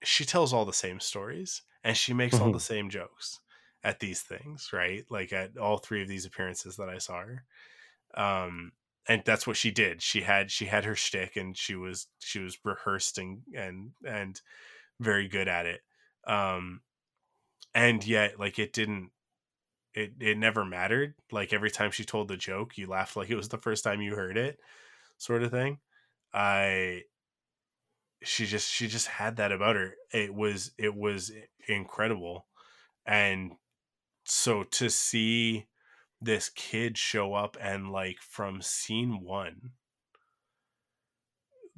she 0.04 0.24
tells 0.24 0.54
all 0.54 0.66
the 0.66 0.74
same 0.74 1.00
stories 1.00 1.64
and 1.84 1.98
she 1.98 2.14
makes 2.14 2.36
mm-hmm. 2.36 2.46
all 2.46 2.52
the 2.52 2.60
same 2.60 2.90
jokes 2.90 3.40
at 3.84 4.00
these 4.00 4.22
things, 4.22 4.70
right? 4.74 5.06
Like 5.10 5.34
at 5.34 5.58
all 5.58 5.78
three 5.78 6.02
of 6.02 6.08
these 6.08 6.26
appearances 6.26 6.78
that 6.78 6.90
I 6.90 6.98
saw 6.98 7.22
her. 7.22 7.44
Um, 8.16 8.72
and 9.08 9.24
that's 9.26 9.48
what 9.48 9.58
she 9.58 9.72
did. 9.72 10.02
She 10.02 10.22
had 10.22 10.52
she 10.52 10.66
had 10.66 10.86
her 10.86 10.96
shtick 10.96 11.36
and 11.36 11.58
she 11.58 11.76
was 11.76 12.08
she 12.20 12.40
was 12.40 12.58
rehearsed 12.64 13.18
and 13.18 13.42
and 13.56 13.92
and 14.06 14.42
very 15.00 15.28
good 15.28 15.48
at 15.48 15.66
it. 15.66 15.82
Um, 16.28 16.82
and 17.74 18.06
yet 18.06 18.40
like 18.40 18.60
it 18.60 18.74
didn't 18.74 19.12
it 19.94 20.14
it 20.20 20.38
never 20.38 20.66
mattered. 20.66 21.16
Like 21.32 21.54
every 21.54 21.72
time 21.72 21.92
she 21.92 22.06
told 22.06 22.28
the 22.28 22.38
joke, 22.38 22.78
you 22.78 22.88
laughed 22.88 23.16
like 23.18 23.30
it 23.30 23.36
was 23.36 23.50
the 23.50 23.58
first 23.58 23.84
time 23.84 24.02
you 24.02 24.16
heard 24.16 24.38
it, 24.38 24.60
sort 25.18 25.44
of 25.44 25.52
thing. 25.52 25.80
I 26.34 27.04
she 28.24 28.46
just 28.46 28.70
she 28.70 28.88
just 28.88 29.08
had 29.08 29.38
that 29.38 29.52
about 29.52 29.76
her 29.76 29.96
it 30.14 30.34
was 30.34 30.72
it 30.78 30.96
was 30.96 31.32
incredible 31.68 32.46
and 33.06 33.54
so 34.26 34.64
to 34.64 34.90
see 34.90 35.68
this 36.22 36.50
kid 36.50 36.98
show 36.98 37.34
up 37.34 37.58
and 37.60 37.92
like 37.92 38.20
from 38.20 38.62
scene 38.62 39.22
one 39.22 39.72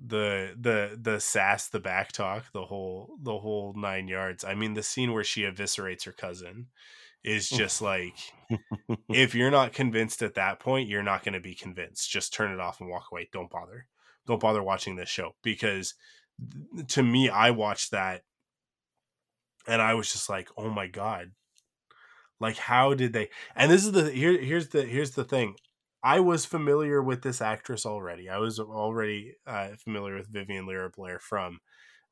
the 0.06 0.53
the 0.60 0.99
the 1.02 1.20
sass 1.20 1.70
the 1.70 1.80
back 1.80 2.11
talk 2.11 2.52
the 2.52 2.65
whole 2.65 3.15
the 3.22 3.38
whole 3.38 3.74
nine 3.78 4.07
yards 4.07 4.44
i 4.44 4.53
mean 4.53 4.74
the 4.74 4.84
scene 4.84 5.14
where 5.14 5.24
she 5.24 5.44
eviscerates 5.44 6.03
her 6.03 6.11
cousin 6.11 6.68
is 7.24 7.49
just 7.49 7.82
like 7.82 8.15
if 9.10 9.34
you're 9.34 9.52
not 9.52 9.72
convinced 9.72 10.22
at 10.22 10.34
that 10.36 10.60
point 10.60 10.90
you're 10.90 11.03
not 11.03 11.24
going 11.24 11.34
to 11.34 11.40
be 11.40 11.56
convinced. 11.56 12.10
Just 12.10 12.34
turn 12.34 12.52
it 12.52 12.60
off 12.60 12.82
and 12.82 12.90
walk 12.90 13.07
away. 13.11 13.30
Don't 13.32 13.49
bother. 13.49 13.88
Don't 14.28 14.41
bother 14.41 14.61
watching 14.61 14.95
this 14.95 15.10
show 15.10 15.36
because 15.41 15.95
to 16.88 17.03
me 17.03 17.30
i 17.30 17.52
watched 17.52 17.91
that 17.91 18.24
and 19.68 19.82
i 19.82 19.94
was 19.94 20.11
just 20.11 20.30
like 20.30 20.49
oh 20.57 20.70
my 20.70 20.88
god 20.88 21.32
like 22.40 22.58
how 22.58 22.94
did 22.94 23.14
they 23.14 23.30
and 23.56 23.72
this 23.72 23.86
is 23.86 23.92
the 23.92 24.12
here 24.12 24.40
here's 24.40 24.70
the 24.70 24.84
here's 24.84 25.12
the 25.12 25.24
thing 25.24 25.56
I 26.04 26.20
was 26.20 26.46
familiar 26.46 27.02
with 27.02 27.22
this 27.22 27.42
actress 27.42 27.86
already. 27.86 28.30
I 28.30 28.38
was 28.38 28.60
already 28.60 29.36
uh, 29.48 29.70
familiar 29.82 30.16
with 30.18 30.28
Vivien 30.28 30.68
Lyra 30.68 30.90
Blair 30.90 31.18
from 31.18 31.60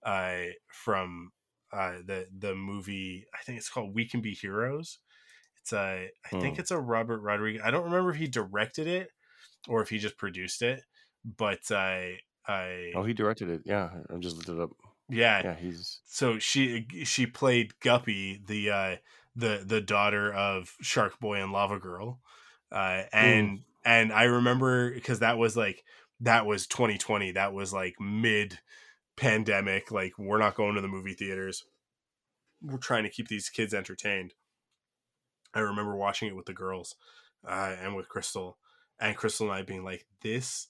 uh, 0.06 0.44
from 0.70 1.32
uh, 1.74 1.98
the 2.06 2.28
the 2.36 2.56
movie. 2.56 3.26
I 3.38 3.44
think 3.44 3.58
it's 3.58 3.70
called 3.70 3.94
We 3.94 4.08
Can 4.08 4.22
Be 4.22 4.34
Heroes. 4.34 5.00
It's 5.62 5.74
a 5.74 6.10
I 6.26 6.30
think 6.30 6.56
hmm. 6.56 6.62
it's 6.62 6.72
a 6.72 6.80
Robert 6.80 7.20
Rodriguez. 7.20 7.62
I 7.66 7.70
don't 7.70 7.84
remember 7.84 8.12
if 8.12 8.16
he 8.16 8.28
directed 8.28 8.88
it 8.88 9.10
or 9.68 9.82
if 9.82 9.90
he 9.90 9.98
just 9.98 10.18
produced 10.18 10.62
it, 10.62 10.82
but 11.38 11.70
I 11.70 12.20
I 12.48 12.94
oh 12.96 13.04
he 13.04 13.14
directed 13.14 13.50
it. 13.50 13.64
Yeah, 13.66 13.90
I 14.10 14.18
just 14.20 14.38
looked 14.38 14.50
it 14.50 14.60
up. 14.60 14.72
Yeah, 15.10 15.42
yeah, 15.44 15.56
he's 15.56 16.00
so 16.06 16.40
she 16.40 16.88
she 17.04 17.26
played 17.26 17.78
Guppy, 17.82 18.42
the 18.48 18.72
uh, 18.72 18.96
the 19.36 19.64
the 19.66 19.82
daughter 19.82 20.32
of 20.32 20.76
Shark 20.82 21.20
Boy 21.20 21.42
and 21.42 21.52
Lava 21.52 21.80
Girl, 21.80 22.20
uh, 22.72 23.04
and 23.12 23.60
mm 23.60 23.62
and 23.84 24.14
I 24.14 24.24
remember 24.24 24.94
because 24.94 25.20
that 25.20 25.38
was 25.38 25.58
like 25.58 25.84
that 26.20 26.46
was 26.46 26.68
2020. 26.68 27.32
That 27.32 27.54
was 27.54 27.74
like 27.74 27.96
mid 28.00 28.60
pandemic. 29.18 29.92
Like 29.92 30.14
we're 30.18 30.38
not 30.38 30.56
going 30.56 30.76
to 30.76 30.82
the 30.82 30.88
movie 30.88 31.14
theaters. 31.14 31.64
We're 32.62 32.78
trying 32.78 33.04
to 33.04 33.10
keep 33.10 33.28
these 33.28 33.50
kids 33.50 33.74
entertained. 33.74 34.34
I 35.54 35.60
remember 35.60 35.96
watching 35.96 36.30
it 36.30 36.36
with 36.36 36.46
the 36.46 36.54
girls 36.54 36.96
uh, 37.48 37.76
and 37.82 37.96
with 37.96 38.08
Crystal, 38.08 38.58
and 39.00 39.18
Crystal 39.18 39.48
and 39.48 39.56
I 39.56 39.64
being 39.64 39.84
like, 39.84 40.06
"This 40.22 40.68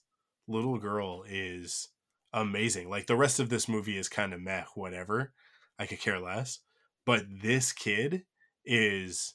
little 0.48 0.78
girl 0.78 1.24
is 1.28 1.88
amazing." 2.32 2.88
Like 2.88 3.06
the 3.06 3.16
rest 3.16 3.38
of 3.38 3.50
this 3.50 3.68
movie 3.68 3.98
is 3.98 4.08
kind 4.08 4.32
of 4.32 4.40
meh, 4.40 4.64
whatever. 4.74 5.32
I 5.78 5.86
could 5.86 6.00
care 6.00 6.20
less, 6.20 6.60
but 7.04 7.24
this 7.42 7.72
kid 7.72 8.24
is 8.64 9.34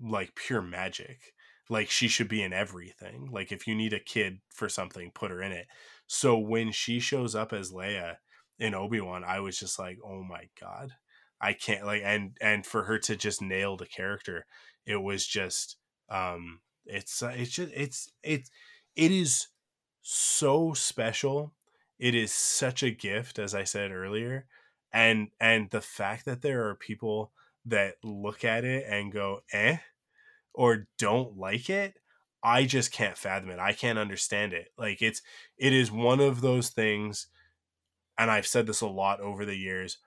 like 0.00 0.34
pure 0.34 0.62
magic 0.62 1.34
like 1.68 1.88
she 1.88 2.08
should 2.08 2.28
be 2.28 2.42
in 2.42 2.52
everything. 2.52 3.30
Like 3.30 3.50
if 3.52 3.66
you 3.66 3.74
need 3.74 3.92
a 3.94 4.00
kid 4.00 4.40
for 4.50 4.68
something, 4.68 5.10
put 5.14 5.30
her 5.30 5.40
in 5.40 5.52
it. 5.52 5.68
So 6.06 6.36
when 6.38 6.70
she 6.72 7.00
shows 7.00 7.34
up 7.34 7.52
as 7.52 7.72
Leia 7.72 8.16
in 8.58 8.74
Obi-Wan, 8.74 9.24
I 9.24 9.40
was 9.40 9.58
just 9.58 9.78
like, 9.78 9.98
"Oh 10.04 10.22
my 10.22 10.48
god." 10.60 10.92
I 11.40 11.54
can't 11.54 11.86
like 11.86 12.02
and 12.04 12.36
and 12.40 12.66
for 12.66 12.84
her 12.84 12.98
to 13.00 13.16
just 13.16 13.40
nail 13.42 13.76
the 13.76 13.86
character, 13.86 14.46
it 14.86 14.96
was 14.96 15.26
just 15.26 15.76
um 16.10 16.60
it's 16.84 17.22
uh, 17.22 17.32
it's 17.36 17.52
just 17.52 17.72
it's 17.74 18.12
it's 18.22 18.50
it 18.96 19.10
is 19.10 19.48
so 20.02 20.74
special. 20.74 21.54
It 21.98 22.14
is 22.14 22.32
such 22.32 22.82
a 22.82 22.90
gift 22.90 23.38
as 23.38 23.54
I 23.54 23.64
said 23.64 23.92
earlier. 23.92 24.46
And 24.92 25.30
and 25.40 25.70
the 25.70 25.80
fact 25.80 26.24
that 26.26 26.42
there 26.42 26.68
are 26.68 26.74
people 26.74 27.32
that 27.66 27.94
look 28.02 28.44
at 28.44 28.64
it 28.64 28.84
and 28.88 29.12
go, 29.12 29.40
"Eh?" 29.52 29.78
or 30.54 30.86
don't 30.98 31.36
like 31.36 31.70
it, 31.70 31.94
I 32.42 32.64
just 32.64 32.92
can't 32.92 33.16
fathom 33.16 33.50
it. 33.50 33.58
I 33.58 33.72
can't 33.72 33.98
understand 33.98 34.52
it. 34.52 34.68
Like 34.76 35.00
it's 35.02 35.22
it 35.56 35.72
is 35.72 35.90
one 35.90 36.20
of 36.20 36.40
those 36.40 36.70
things 36.70 37.28
and 38.18 38.30
I've 38.30 38.46
said 38.46 38.66
this 38.66 38.80
a 38.80 38.86
lot 38.88 39.20
over 39.20 39.44
the 39.44 39.56
years, 39.56 39.98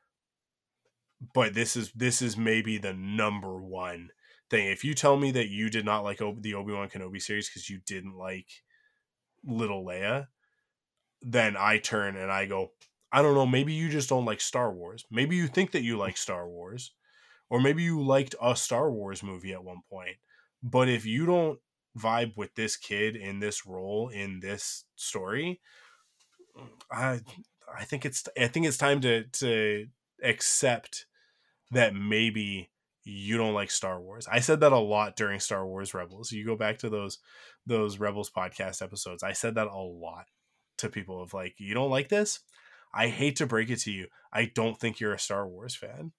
but 1.33 1.53
this 1.53 1.75
is 1.75 1.91
this 1.93 2.21
is 2.21 2.37
maybe 2.37 2.77
the 2.77 2.93
number 2.93 3.61
one 3.61 4.09
thing. 4.49 4.67
If 4.67 4.83
you 4.83 4.93
tell 4.93 5.17
me 5.17 5.31
that 5.31 5.49
you 5.49 5.69
did 5.69 5.85
not 5.85 6.03
like 6.03 6.19
the 6.19 6.53
Obi-Wan 6.53 6.89
Kenobi 6.89 7.21
series 7.21 7.49
cuz 7.49 7.69
you 7.69 7.79
didn't 7.85 8.17
like 8.17 8.63
little 9.43 9.85
Leia, 9.85 10.27
then 11.21 11.55
I 11.57 11.77
turn 11.79 12.17
and 12.17 12.31
I 12.31 12.45
go, 12.45 12.73
I 13.11 13.21
don't 13.21 13.35
know, 13.35 13.45
maybe 13.45 13.73
you 13.73 13.89
just 13.89 14.09
don't 14.09 14.25
like 14.25 14.41
Star 14.41 14.73
Wars. 14.73 15.05
Maybe 15.09 15.35
you 15.35 15.47
think 15.47 15.71
that 15.71 15.83
you 15.83 15.97
like 15.97 16.17
Star 16.17 16.47
Wars 16.49 16.91
or 17.49 17.61
maybe 17.61 17.83
you 17.83 18.01
liked 18.01 18.35
a 18.41 18.55
Star 18.55 18.91
Wars 18.91 19.23
movie 19.23 19.53
at 19.53 19.63
one 19.63 19.81
point 19.89 20.17
but 20.65 20.89
if 20.89 21.05
you 21.05 21.27
don't 21.27 21.59
vibe 21.97 22.35
with 22.35 22.53
this 22.55 22.75
kid 22.75 23.15
in 23.15 23.39
this 23.39 23.65
role 23.65 24.09
in 24.09 24.39
this 24.39 24.85
story, 24.95 25.61
I 26.91 27.21
I 27.73 27.83
think 27.85 28.03
it's 28.05 28.27
I 28.39 28.47
think 28.47 28.65
it's 28.65 28.77
time 28.77 28.99
to 29.01 29.25
to 29.25 29.87
accept 30.23 31.05
that 31.71 31.93
maybe 31.93 32.71
you 33.03 33.37
don't 33.37 33.53
like 33.53 33.69
Star 33.69 34.01
Wars. 34.01 34.27
I 34.31 34.39
said 34.39 34.59
that 34.61 34.71
a 34.71 34.79
lot 34.79 35.15
during 35.15 35.39
Star 35.39 35.67
Wars 35.67 35.93
Rebels. 35.93 36.31
You 36.31 36.45
go 36.45 36.55
back 36.55 36.79
to 36.79 36.89
those 36.89 37.19
those 37.65 37.99
Rebels 37.99 38.31
podcast 38.35 38.81
episodes. 38.81 39.21
I 39.21 39.33
said 39.33 39.55
that 39.55 39.67
a 39.67 39.77
lot 39.77 40.25
to 40.79 40.89
people 40.89 41.21
of 41.21 41.33
like, 41.33 41.55
you 41.59 41.73
don't 41.73 41.91
like 41.91 42.09
this? 42.09 42.39
I 42.93 43.07
hate 43.07 43.35
to 43.37 43.45
break 43.45 43.69
it 43.69 43.79
to 43.81 43.91
you. 43.91 44.07
I 44.33 44.51
don't 44.55 44.79
think 44.79 44.99
you're 44.99 45.13
a 45.13 45.19
Star 45.19 45.47
Wars 45.47 45.75
fan. 45.75 46.11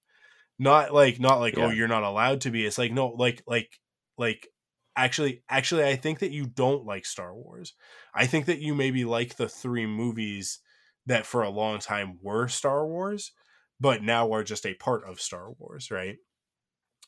Not 0.59 0.95
like 0.95 1.21
not 1.21 1.41
like, 1.41 1.55
oh, 1.57 1.63
yeah. 1.63 1.67
oh, 1.67 1.71
you're 1.71 1.89
not 1.89 2.03
allowed 2.03 2.43
to 2.43 2.51
be. 2.51 2.65
It's 2.65 2.79
like 2.79 2.93
no, 2.93 3.09
like 3.09 3.43
like 3.47 3.79
like 4.17 4.49
actually 4.97 5.43
actually 5.49 5.85
I 5.85 5.97
think 5.97 6.21
that 6.21 6.33
you 6.33 6.47
don't 6.47 6.87
like 6.87 7.05
Star 7.05 7.35
Wars. 7.35 7.75
I 8.15 8.27
think 8.27 8.47
that 8.47 8.61
you 8.61 8.75
maybe 8.75 9.05
like 9.05 9.37
the 9.37 9.49
three 9.49 9.87
movies 9.87 10.61
that 11.07 11.27
for 11.27 11.43
a 11.43 11.51
long 11.51 11.79
time 11.79 12.19
were 12.23 12.49
Star 12.49 12.87
Wars, 12.87 13.33
but 13.79 14.03
now 14.03 14.33
are 14.33 14.43
just 14.43 14.67
a 14.67 14.75
part 14.75 15.05
of 15.05 15.21
Star 15.21 15.51
Wars, 15.59 15.91
right? 15.91 16.17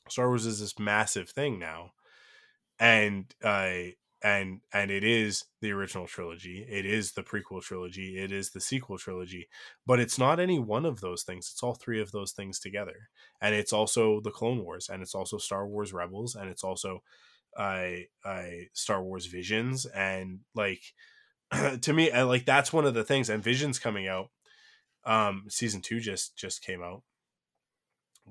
Star 0.08 0.28
Wars 0.28 0.46
is 0.46 0.60
this 0.60 0.78
massive 0.78 1.30
thing 1.30 1.58
now. 1.58 1.92
And 2.78 3.34
uh 3.42 3.92
and 4.22 4.60
and 4.72 4.90
it 4.90 5.04
is 5.04 5.44
the 5.60 5.70
original 5.70 6.06
trilogy 6.06 6.66
it 6.68 6.84
is 6.84 7.12
the 7.12 7.22
prequel 7.22 7.62
trilogy 7.62 8.18
it 8.18 8.32
is 8.32 8.50
the 8.50 8.60
sequel 8.60 8.98
trilogy 8.98 9.48
but 9.86 10.00
it's 10.00 10.18
not 10.18 10.40
any 10.40 10.58
one 10.58 10.84
of 10.84 11.00
those 11.00 11.22
things 11.22 11.48
it's 11.52 11.62
all 11.62 11.74
three 11.74 12.00
of 12.00 12.10
those 12.10 12.32
things 12.32 12.58
together 12.58 13.10
and 13.40 13.54
it's 13.54 13.72
also 13.72 14.20
the 14.20 14.30
clone 14.30 14.64
wars 14.64 14.88
and 14.88 15.02
it's 15.02 15.14
also 15.14 15.38
star 15.38 15.68
wars 15.68 15.92
rebels 15.92 16.34
and 16.34 16.50
it's 16.50 16.64
also 16.64 17.00
I 17.56 18.06
I 18.24 18.68
Star 18.72 19.02
Wars 19.02 19.26
Visions 19.26 19.86
and 19.86 20.40
like 20.54 20.82
to 21.82 21.92
me 21.92 22.10
I, 22.10 22.22
like 22.22 22.44
that's 22.44 22.72
one 22.72 22.86
of 22.86 22.94
the 22.94 23.04
things 23.04 23.30
and 23.30 23.42
Visions 23.42 23.78
coming 23.78 24.06
out 24.08 24.30
um 25.04 25.44
season 25.48 25.80
2 25.82 26.00
just 26.00 26.36
just 26.36 26.62
came 26.62 26.82
out. 26.82 27.02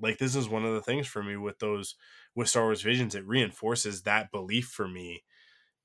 Like 0.00 0.18
this 0.18 0.36
is 0.36 0.48
one 0.48 0.64
of 0.64 0.74
the 0.74 0.80
things 0.80 1.06
for 1.06 1.22
me 1.22 1.36
with 1.36 1.58
those 1.58 1.96
with 2.34 2.48
Star 2.48 2.64
Wars 2.64 2.82
Visions 2.82 3.14
it 3.14 3.26
reinforces 3.26 4.02
that 4.02 4.30
belief 4.30 4.68
for 4.68 4.88
me 4.88 5.24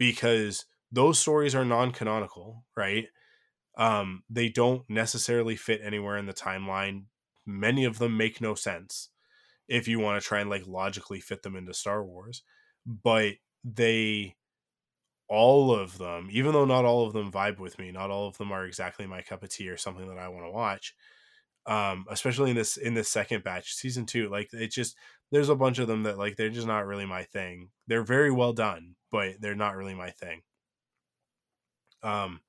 because 0.03 0.65
those 0.91 1.17
stories 1.17 1.55
are 1.55 1.63
non-canonical, 1.63 2.65
right? 2.75 3.07
Um, 3.77 4.23
they 4.29 4.49
don't 4.49 4.83
necessarily 4.89 5.55
fit 5.55 5.79
anywhere 5.81 6.17
in 6.17 6.25
the 6.25 6.33
timeline. 6.33 7.05
Many 7.45 7.85
of 7.85 7.99
them 7.99 8.17
make 8.17 8.41
no 8.41 8.53
sense 8.53 9.09
if 9.69 9.87
you 9.87 9.99
want 9.99 10.21
to 10.21 10.27
try 10.27 10.41
and 10.41 10.49
like 10.49 10.67
logically 10.67 11.21
fit 11.21 11.41
them 11.43 11.55
into 11.55 11.73
Star 11.73 12.03
Wars. 12.03 12.43
But 12.85 13.35
they 13.63 14.35
all 15.29 15.73
of 15.73 15.97
them, 15.97 16.27
even 16.31 16.51
though 16.51 16.65
not 16.65 16.83
all 16.83 17.07
of 17.07 17.13
them 17.13 17.31
vibe 17.31 17.59
with 17.59 17.79
me, 17.79 17.89
not 17.91 18.11
all 18.11 18.27
of 18.27 18.37
them 18.37 18.51
are 18.51 18.65
exactly 18.65 19.07
my 19.07 19.21
cup 19.21 19.41
of 19.41 19.49
tea 19.49 19.69
or 19.69 19.77
something 19.77 20.07
that 20.09 20.17
I 20.19 20.27
want 20.27 20.45
to 20.45 20.51
watch. 20.51 20.93
Um, 21.65 22.05
especially 22.09 22.49
in 22.49 22.57
this 22.57 22.75
in 22.75 22.93
this 22.93 23.07
second 23.07 23.45
batch, 23.45 23.73
season 23.73 24.05
two, 24.05 24.27
like 24.27 24.49
it 24.51 24.73
just 24.73 24.97
there's 25.33 25.49
a 25.49 25.55
bunch 25.55 25.79
of 25.79 25.87
them 25.87 26.03
that 26.03 26.19
like 26.19 26.35
they're 26.35 26.51
just 26.51 26.67
not 26.67 26.85
really 26.85 27.07
my 27.07 27.23
thing. 27.23 27.69
They're 27.87 28.03
very 28.03 28.29
well 28.29 28.53
done, 28.53 28.93
but 29.11 29.41
they're 29.41 29.55
not 29.55 29.75
really 29.75 29.95
my 29.95 30.11
thing. 30.11 30.43
Um, 32.03 32.41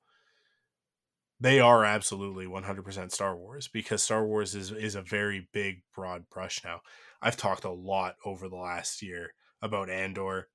they 1.40 1.61
are 1.61 1.82
absolutely 1.82 2.44
100% 2.44 3.11
Star 3.11 3.35
Wars 3.35 3.69
because 3.69 4.02
Star 4.02 4.27
Wars 4.27 4.55
is 4.55 4.70
is 4.70 4.97
a 4.97 5.02
very 5.02 5.48
big 5.55 5.82
broad 5.94 6.28
brush 6.28 6.62
now. 6.62 6.82
I've 7.23 7.39
talked 7.39 7.65
a 7.65 7.70
lot 7.70 8.16
over 8.23 8.51
the 8.51 8.56
last 8.56 9.01
year 9.01 9.32
about 9.62 9.89
Andor 9.89 10.48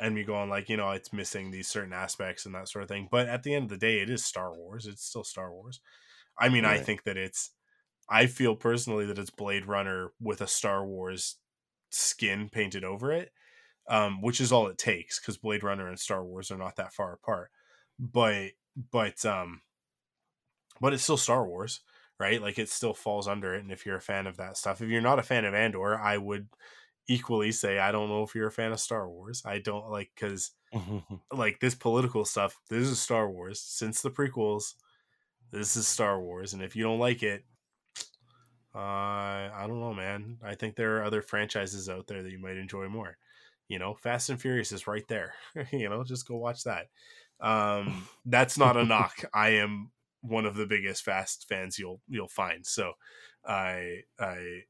and 0.00 0.12
me 0.12 0.24
going 0.24 0.50
like, 0.50 0.68
you 0.68 0.76
know, 0.76 0.90
it's 0.90 1.12
missing 1.12 1.52
these 1.52 1.68
certain 1.68 1.92
aspects 1.92 2.46
and 2.46 2.54
that 2.56 2.68
sort 2.68 2.82
of 2.82 2.88
thing. 2.88 3.06
But 3.08 3.28
at 3.28 3.44
the 3.44 3.54
end 3.54 3.66
of 3.66 3.70
the 3.70 3.76
day, 3.76 4.00
it 4.00 4.10
is 4.10 4.24
Star 4.24 4.52
Wars. 4.52 4.86
It's 4.86 5.04
still 5.04 5.22
Star 5.22 5.52
Wars. 5.52 5.80
I 6.36 6.48
mean, 6.48 6.64
right. 6.64 6.80
I 6.80 6.82
think 6.82 7.04
that 7.04 7.16
it's 7.16 7.52
I 8.08 8.26
feel 8.26 8.56
personally 8.56 9.06
that 9.06 9.20
it's 9.20 9.30
Blade 9.30 9.66
Runner 9.66 10.10
with 10.20 10.40
a 10.40 10.48
Star 10.48 10.84
Wars 10.84 11.36
skin 11.94 12.48
painted 12.48 12.84
over 12.84 13.12
it, 13.12 13.32
um, 13.88 14.22
which 14.22 14.40
is 14.40 14.52
all 14.52 14.66
it 14.68 14.78
takes 14.78 15.18
because 15.18 15.36
Blade 15.36 15.62
Runner 15.62 15.88
and 15.88 15.98
Star 15.98 16.24
Wars 16.24 16.50
are 16.50 16.58
not 16.58 16.76
that 16.76 16.92
far 16.92 17.12
apart. 17.12 17.50
But 17.98 18.52
but 18.90 19.24
um, 19.24 19.62
but 20.80 20.92
it's 20.92 21.02
still 21.02 21.16
Star 21.16 21.46
Wars, 21.46 21.80
right? 22.18 22.42
Like 22.42 22.58
it 22.58 22.68
still 22.68 22.94
falls 22.94 23.28
under 23.28 23.54
it. 23.54 23.62
And 23.62 23.72
if 23.72 23.86
you're 23.86 23.96
a 23.96 24.00
fan 24.00 24.26
of 24.26 24.36
that 24.38 24.56
stuff, 24.56 24.80
if 24.80 24.88
you're 24.88 25.00
not 25.00 25.18
a 25.18 25.22
fan 25.22 25.44
of 25.44 25.54
Andor, 25.54 25.98
I 25.98 26.18
would 26.18 26.48
equally 27.08 27.52
say 27.52 27.78
I 27.78 27.92
don't 27.92 28.08
know 28.08 28.22
if 28.22 28.34
you're 28.34 28.48
a 28.48 28.52
fan 28.52 28.72
of 28.72 28.80
Star 28.80 29.08
Wars. 29.08 29.42
I 29.44 29.58
don't 29.58 29.90
like 29.90 30.10
because 30.14 30.52
like 31.32 31.60
this 31.60 31.74
political 31.74 32.24
stuff. 32.24 32.56
This 32.68 32.88
is 32.88 33.00
Star 33.00 33.30
Wars 33.30 33.60
since 33.60 34.02
the 34.02 34.10
prequels. 34.10 34.74
This 35.52 35.76
is 35.76 35.86
Star 35.86 36.20
Wars, 36.20 36.52
and 36.52 36.62
if 36.62 36.74
you 36.74 36.82
don't 36.82 36.98
like 36.98 37.22
it, 37.22 37.44
uh, 38.74 38.78
I 38.78 39.64
don't 39.66 39.80
know, 39.80 39.94
man. 39.94 40.38
I 40.42 40.54
think 40.54 40.76
there 40.76 40.98
are 40.98 41.04
other 41.04 41.22
franchises 41.22 41.88
out 41.88 42.06
there 42.06 42.22
that 42.22 42.32
you 42.32 42.40
might 42.40 42.56
enjoy 42.56 42.88
more. 42.88 43.16
You 43.68 43.78
know, 43.78 43.94
Fast 43.94 44.30
and 44.30 44.40
Furious 44.40 44.72
is 44.72 44.86
right 44.86 45.06
there. 45.08 45.34
you 45.72 45.88
know, 45.88 46.04
just 46.04 46.26
go 46.26 46.36
watch 46.36 46.64
that. 46.64 46.86
Um, 47.40 48.08
that's 48.26 48.58
not 48.58 48.76
a 48.76 48.84
knock. 48.84 49.24
I 49.32 49.50
am 49.50 49.90
one 50.22 50.46
of 50.46 50.56
the 50.56 50.66
biggest 50.66 51.04
Fast 51.04 51.46
fans 51.48 51.78
you'll 51.78 52.00
you'll 52.08 52.28
find. 52.28 52.66
So, 52.66 52.92
I 53.46 54.00
I 54.18 54.62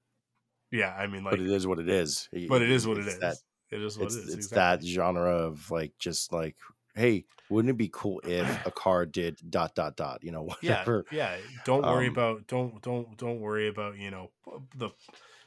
yeah, 0.70 0.94
I 0.94 1.06
mean, 1.06 1.24
like, 1.24 1.32
but 1.32 1.40
it 1.40 1.51
is 1.51 1.66
what 1.66 1.78
it 1.78 1.89
is. 1.89 2.28
But 2.48 2.62
it 2.62 2.70
is 2.70 2.86
what 2.86 2.98
it 2.98 3.06
it 3.06 3.09
is. 3.09 3.18
That, 3.20 3.36
it 3.70 3.82
is 3.82 3.97
what 3.97 4.06
it's 4.06 4.16
it 4.16 4.20
is. 4.20 4.24
it's 4.26 4.47
exactly. 4.47 4.89
that 4.89 4.93
genre 4.93 5.31
of 5.31 5.70
like 5.70 5.93
just 5.98 6.32
like, 6.32 6.56
hey, 6.95 7.27
wouldn't 7.49 7.71
it 7.71 7.77
be 7.79 7.91
cool 7.93 8.21
if 8.25 8.59
a 8.65 8.71
car 8.71 9.07
did 9.07 9.39
dot 9.51 9.75
dot 9.75 9.97
dot? 9.97 10.23
You 10.25 10.33
know, 10.33 10.43
yeah 10.61 10.87
whatever. 10.87 11.07
yeah 11.11 11.41
don't 11.65 11.87
worry 11.87 12.07
Um, 12.07 12.09
about 12.09 12.47
don't 12.47 12.81
don't 12.83 13.16
don't 13.16 13.41
worry 13.41 13.69
about 13.69 13.97
you 13.99 14.11
know 14.11 14.31
the 14.75 14.91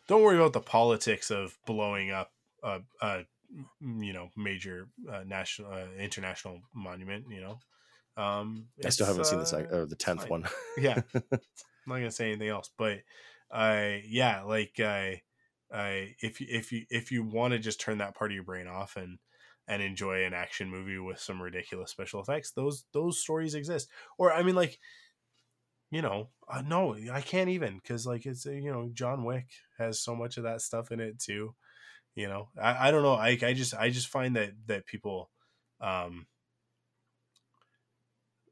don't 0.08 0.24
worry 0.24 0.38
about 0.38 0.54
the 0.54 0.62
politics 0.62 1.32
of 1.32 1.58
blowing 1.66 2.12
up 2.12 2.34
a, 2.64 2.82
a 3.02 3.26
you 3.82 4.14
know 4.14 4.30
major 4.36 4.90
uh, 5.10 5.24
national 5.26 5.72
uh, 5.72 5.88
international 5.98 6.62
monument 6.74 7.28
you 7.30 7.42
know 7.42 7.60
um 8.22 8.70
I 8.84 8.90
still 8.90 9.08
haven't 9.08 9.26
seen 9.26 9.40
the 9.40 9.46
sec- 9.46 9.72
uh, 9.72 9.76
or 9.76 9.86
the 9.86 9.96
tenth 9.96 10.30
one. 10.30 10.46
yeah 10.76 11.02
i'm 11.86 11.92
not 11.94 11.96
gonna 11.98 12.12
say 12.12 12.30
anything 12.32 12.50
else 12.50 12.70
but 12.78 13.00
i 13.52 14.04
yeah 14.08 14.42
like 14.44 14.80
i 14.80 15.22
i 15.72 16.16
if 16.22 16.42
you 16.42 16.48
if 16.50 16.72
you 16.72 16.86
if 16.90 17.12
you 17.12 17.24
want 17.24 17.54
to 17.54 17.60
just 17.60 17.80
turn 17.80 18.00
that 18.00 18.16
part 18.16 18.32
of 18.32 18.36
your 18.36 18.44
brain 18.44 18.68
off 18.68 18.96
and 18.96 19.20
and 19.68 19.82
enjoy 19.82 20.24
an 20.24 20.34
action 20.34 20.70
movie 20.70 20.98
with 20.98 21.20
some 21.20 21.42
ridiculous 21.42 21.92
special 21.92 22.22
effects 22.22 22.52
those 22.52 22.86
those 22.94 23.20
stories 23.20 23.56
exist. 23.56 23.90
Or 24.18 24.34
i 24.34 24.44
mean 24.44 24.56
like 24.56 24.80
you 25.90 26.02
know 26.02 26.30
uh, 26.48 26.62
no 26.62 26.96
i 27.12 27.22
can't 27.22 27.50
even 27.50 27.78
because 27.78 28.06
like 28.06 28.26
it's 28.26 28.46
uh, 28.46 28.52
you 28.52 28.72
know 28.72 28.90
john 28.94 29.24
wick 29.24 29.48
has 29.78 30.00
so 30.00 30.16
much 30.16 30.38
of 30.38 30.44
that 30.44 30.62
stuff 30.62 30.92
in 30.92 31.00
it 31.00 31.20
too 31.20 31.56
you 32.16 32.28
know? 32.28 32.50
I, 32.62 32.90
I 32.90 32.92
don't 32.92 33.04
know 33.04 33.14
I, 33.14 33.30
I 33.30 33.54
just 33.54 33.74
i 33.76 33.90
just 33.90 34.10
find 34.10 34.36
that 34.38 34.54
that 34.68 34.86
people 34.88 35.32
um 35.82 36.28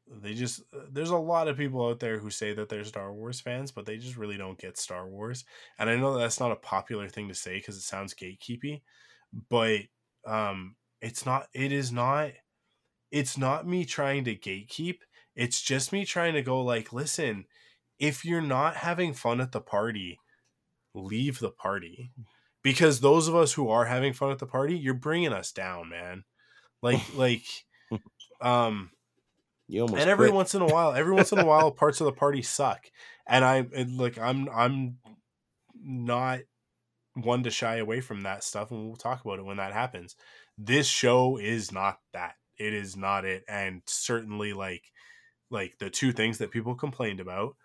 they 0.08 0.34
just 0.36 0.62
uh, 0.74 0.86
there's 0.92 1.10
a 1.10 1.18
lot 1.18 1.48
of 1.48 1.58
people 1.58 1.88
out 1.88 2.00
there 2.00 2.20
who 2.20 2.30
say 2.30 2.54
that 2.54 2.70
they're 2.70 2.84
star 2.84 3.12
wars 3.12 3.40
fans 3.42 3.72
but 3.72 3.86
they 3.86 3.98
just 3.98 4.18
really 4.18 4.38
don't 4.38 4.60
get 4.60 4.78
star 4.78 5.08
wars. 5.08 5.46
And 5.80 5.90
i 5.90 5.96
know 5.96 6.14
that 6.14 6.20
that's 6.20 6.40
not 6.40 6.52
a 6.52 6.56
popular 6.58 7.10
thing 7.10 7.28
to 7.30 7.36
say 7.36 7.56
because 7.58 7.76
it 7.76 7.82
sounds 7.82 8.14
gatekeepy 8.14 8.84
but 9.50 9.82
um 10.26 10.76
it's 11.02 11.26
not 11.26 11.48
it 11.54 11.72
is 11.72 11.92
not 11.92 12.32
it's 13.12 13.38
not 13.38 13.68
me 13.68 13.86
trying 13.86 14.24
to 14.26 14.36
gatekeep. 14.36 15.00
It's 15.36 15.62
just 15.62 15.92
me 15.94 16.06
trying 16.06 16.34
to 16.34 16.42
go 16.42 16.62
like 16.62 16.94
listen 16.94 17.46
if 18.00 18.26
you're 18.26 18.42
not 18.42 18.78
having 18.78 19.14
fun 19.14 19.42
at 19.42 19.52
the 19.52 19.62
party 19.62 20.22
leave 20.94 21.40
the 21.40 21.52
party. 21.52 22.12
Because 22.64 23.00
those 23.02 23.28
of 23.28 23.36
us 23.36 23.54
who 23.54 23.70
are 23.70 23.86
having 23.86 24.14
fun 24.14 24.32
at 24.32 24.40
the 24.40 24.48
party 24.48 24.78
you're 24.78 24.94
bringing 24.94 25.34
us 25.34 25.52
down 25.52 25.90
man. 25.90 26.24
Like 26.82 27.02
like 27.16 27.46
um 28.42 28.92
You 29.68 29.82
almost 29.82 30.00
and 30.00 30.10
every 30.10 30.30
quit. 30.30 30.32
once 30.32 30.56
in 30.56 30.62
a 30.62 30.68
while 30.68 30.94
every 30.94 31.14
once 31.14 31.32
in 31.32 31.40
a 31.40 31.44
while 31.46 31.72
parts 31.72 32.02
of 32.02 32.06
the 32.06 32.12
party 32.12 32.42
suck. 32.42 32.86
And 33.28 33.44
i 33.46 33.66
it, 33.72 33.90
like 33.92 34.18
i'm 34.20 34.50
i'm 34.50 34.98
not 35.84 36.42
one 37.16 37.44
to 37.44 37.52
shy 37.52 37.78
away 37.78 38.02
from 38.02 38.22
that 38.24 38.44
stuff 38.44 38.72
and 38.72 38.88
we'll 38.88 38.96
talk 38.98 39.24
about 39.26 39.40
it 39.40 39.46
when 39.46 39.58
that 39.58 39.74
happens 39.74 40.16
this 40.58 40.88
show 40.88 41.38
is 41.38 41.72
not 41.72 42.00
that 42.14 42.36
it 42.58 42.74
is 42.74 42.96
not 42.96 43.26
it 43.26 43.44
and 43.48 43.82
certainly 43.86 44.54
like 44.54 44.84
like 45.50 45.78
the 45.80 45.90
two 45.90 46.12
things 46.12 46.38
that 46.38 46.52
people 46.52 46.76
complained 46.76 47.20
about 47.20 47.56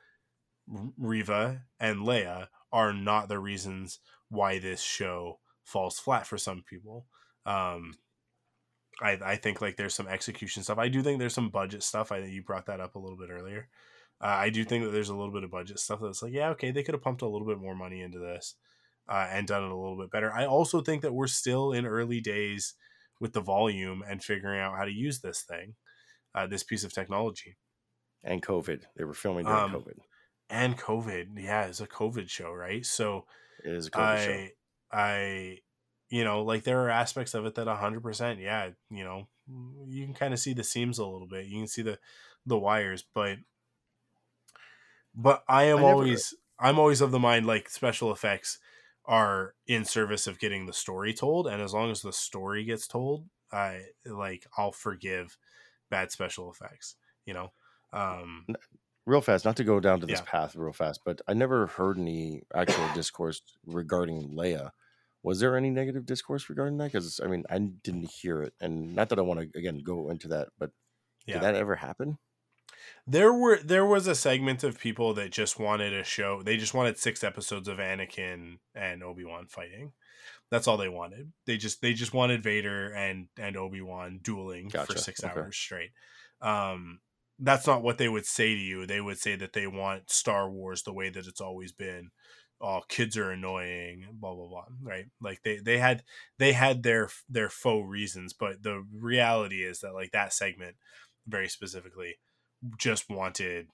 reva 0.98 1.62
and 1.78 2.00
leia 2.00 2.48
are 2.72 2.92
not 2.92 3.28
the 3.28 3.38
reasons 3.38 4.00
why 4.28 4.58
this 4.58 4.80
show 4.80 5.38
falls 5.64 5.98
flat 5.98 6.26
for 6.26 6.38
some 6.38 6.62
people 6.68 7.06
um 7.46 7.92
I, 9.00 9.18
I 9.24 9.36
think 9.36 9.60
like 9.60 9.76
there's 9.76 9.94
some 9.94 10.08
execution 10.08 10.62
stuff. 10.62 10.78
I 10.78 10.88
do 10.88 11.02
think 11.02 11.18
there's 11.18 11.32
some 11.32 11.48
budget 11.48 11.82
stuff. 11.82 12.12
I 12.12 12.20
think 12.20 12.34
you 12.34 12.42
brought 12.42 12.66
that 12.66 12.80
up 12.80 12.96
a 12.96 12.98
little 12.98 13.16
bit 13.16 13.30
earlier. 13.30 13.68
Uh, 14.20 14.26
I 14.26 14.50
do 14.50 14.64
think 14.64 14.84
that 14.84 14.90
there's 14.90 15.08
a 15.08 15.14
little 15.14 15.32
bit 15.32 15.44
of 15.44 15.50
budget 15.50 15.78
stuff 15.78 16.00
that's 16.02 16.22
like, 16.22 16.34
yeah, 16.34 16.50
okay, 16.50 16.70
they 16.70 16.82
could 16.82 16.94
have 16.94 17.02
pumped 17.02 17.22
a 17.22 17.28
little 17.28 17.46
bit 17.46 17.58
more 17.58 17.74
money 17.74 18.02
into 18.02 18.18
this 18.18 18.56
uh, 19.10 19.26
and 19.30 19.46
done 19.46 19.64
it 19.64 19.70
a 19.70 19.76
little 19.76 19.98
bit 19.98 20.10
better. 20.10 20.32
I 20.32 20.46
also 20.46 20.80
think 20.80 21.02
that 21.02 21.12
we're 21.12 21.26
still 21.26 21.72
in 21.72 21.84
early 21.84 22.20
days 22.20 22.74
with 23.18 23.32
the 23.34 23.40
volume 23.42 24.02
and 24.08 24.22
figuring 24.24 24.60
out 24.60 24.76
how 24.78 24.84
to 24.86 24.92
use 24.92 25.20
this 25.20 25.42
thing, 25.42 25.74
uh, 26.34 26.46
this 26.46 26.62
piece 26.62 26.84
of 26.84 26.92
technology. 26.92 27.56
and 28.22 28.42
COVID. 28.42 28.82
They 28.96 29.04
were 29.04 29.14
filming 29.14 29.46
during 29.46 29.58
Um, 29.60 29.72
COVID. 29.72 29.98
And 30.48 30.78
COVID, 30.78 31.42
yeah, 31.42 31.66
it's 31.66 31.80
a 31.80 31.86
COVID 31.86 32.28
show, 32.28 32.52
right? 32.52 32.84
So 32.84 33.26
It 33.64 33.72
is 33.72 33.86
a 33.86 33.90
COVID 33.90 34.00
I, 34.02 34.24
show. 34.26 34.48
I, 34.92 35.58
you 36.10 36.24
know, 36.24 36.42
like 36.42 36.64
there 36.64 36.80
are 36.84 36.90
aspects 36.90 37.34
of 37.34 37.46
it 37.46 37.54
that 37.54 37.66
hundred 37.68 38.02
percent, 38.02 38.40
yeah, 38.40 38.70
you 38.90 39.04
know, 39.04 39.28
you 39.86 40.04
can 40.04 40.14
kind 40.14 40.32
of 40.34 40.40
see 40.40 40.52
the 40.54 40.64
seams 40.64 40.98
a 40.98 41.04
little 41.06 41.26
bit. 41.28 41.46
You 41.46 41.60
can 41.60 41.66
see 41.68 41.82
the, 41.82 41.98
the 42.46 42.58
wires, 42.58 43.04
but, 43.14 43.38
but 45.14 45.42
I 45.48 45.64
am 45.64 45.78
I 45.78 45.80
never- 45.82 45.92
always, 45.92 46.34
I'm 46.58 46.78
always 46.78 47.00
of 47.00 47.10
the 47.10 47.18
mind 47.18 47.46
like 47.46 47.68
special 47.70 48.12
effects 48.12 48.58
are 49.04 49.54
in 49.66 49.84
service 49.84 50.26
of 50.26 50.38
getting 50.38 50.66
the 50.66 50.72
story 50.72 51.14
told, 51.14 51.46
and 51.46 51.62
as 51.62 51.74
long 51.74 51.90
as 51.90 52.02
the 52.02 52.12
story 52.12 52.64
gets 52.64 52.86
told, 52.86 53.28
I 53.52 53.86
like 54.04 54.46
I'll 54.56 54.72
forgive 54.72 55.38
bad 55.90 56.12
special 56.12 56.50
effects. 56.50 56.96
You 57.26 57.34
know, 57.34 57.52
um, 57.92 58.48
Real 59.06 59.20
fast, 59.22 59.44
not 59.44 59.56
to 59.56 59.64
go 59.64 59.80
down 59.80 60.00
to 60.00 60.06
this 60.06 60.20
Yeah. 60.20 60.24
path 60.24 60.54
real 60.54 60.72
fast, 60.72 61.00
but 61.04 61.20
I 61.26 61.32
never 61.34 61.66
heard 61.66 61.98
any 61.98 62.42
actual 62.54 62.88
discourse 62.94 63.40
regarding 63.66 64.30
Leia. 64.30 64.70
Was 65.22 65.40
there 65.40 65.56
any 65.56 65.70
negative 65.70 66.06
discourse 66.06 66.48
regarding 66.48 66.76
that? 66.78 66.92
Because 66.92 67.18
I 67.20 67.26
mean, 67.26 67.44
I 67.50 67.58
didn't 67.58 68.10
hear 68.10 68.42
it, 68.42 68.54
and 68.60 68.94
not 68.94 69.08
that 69.08 69.18
I 69.18 69.22
want 69.22 69.40
to 69.52 69.58
again 69.58 69.78
go 69.78 70.10
into 70.10 70.28
that, 70.28 70.50
but 70.58 70.72
yeah. 71.26 71.34
did 71.34 71.42
that 71.42 71.54
ever 71.56 71.76
happen? 71.76 72.18
There 73.06 73.32
were 73.32 73.58
there 73.62 73.84
was 73.86 74.06
a 74.06 74.14
segment 74.14 74.62
of 74.64 74.78
people 74.78 75.14
that 75.14 75.32
just 75.32 75.58
wanted 75.58 75.92
a 75.92 76.04
show. 76.04 76.42
They 76.42 76.56
just 76.56 76.74
wanted 76.74 76.98
six 76.98 77.24
episodes 77.24 77.68
of 77.68 77.78
Anakin 77.78 78.58
and 78.74 79.02
Obi 79.02 79.24
Wan 79.24 79.46
fighting. 79.46 79.92
That's 80.50 80.68
all 80.68 80.76
they 80.76 80.88
wanted. 80.88 81.32
They 81.46 81.56
just 81.56 81.82
they 81.82 81.94
just 81.94 82.14
wanted 82.14 82.42
Vader 82.42 82.92
and 82.94 83.28
and 83.38 83.56
Obi 83.56 83.80
Wan 83.80 84.20
dueling 84.22 84.74
for 84.78 84.96
six 84.96 85.24
Okay. 85.24 85.24
hours 85.24 85.56
straight. 85.56 85.92
Um, 86.40 87.00
that's 87.38 87.66
not 87.66 87.82
what 87.82 87.98
they 87.98 88.08
would 88.08 88.26
say 88.26 88.54
to 88.54 88.60
you. 88.60 88.86
They 88.86 89.00
would 89.00 89.18
say 89.18 89.36
that 89.36 89.52
they 89.54 89.66
want 89.66 90.10
Star 90.10 90.50
Wars 90.50 90.82
the 90.82 90.92
way 90.92 91.10
that 91.10 91.26
it's 91.26 91.40
always 91.40 91.72
been. 91.72 92.10
Oh, 92.60 92.82
kids 92.88 93.16
are 93.16 93.30
annoying. 93.30 94.08
Blah 94.12 94.34
blah 94.34 94.48
blah. 94.48 94.66
Right? 94.82 95.06
Like 95.20 95.42
they 95.42 95.58
they 95.58 95.78
had 95.78 96.04
they 96.38 96.52
had 96.52 96.82
their 96.82 97.08
their 97.28 97.48
faux 97.48 97.88
reasons, 97.88 98.34
but 98.34 98.62
the 98.62 98.84
reality 98.92 99.62
is 99.64 99.80
that 99.80 99.94
like 99.94 100.12
that 100.12 100.32
segment 100.32 100.76
very 101.26 101.48
specifically 101.48 102.16
just 102.78 103.08
wanted 103.08 103.68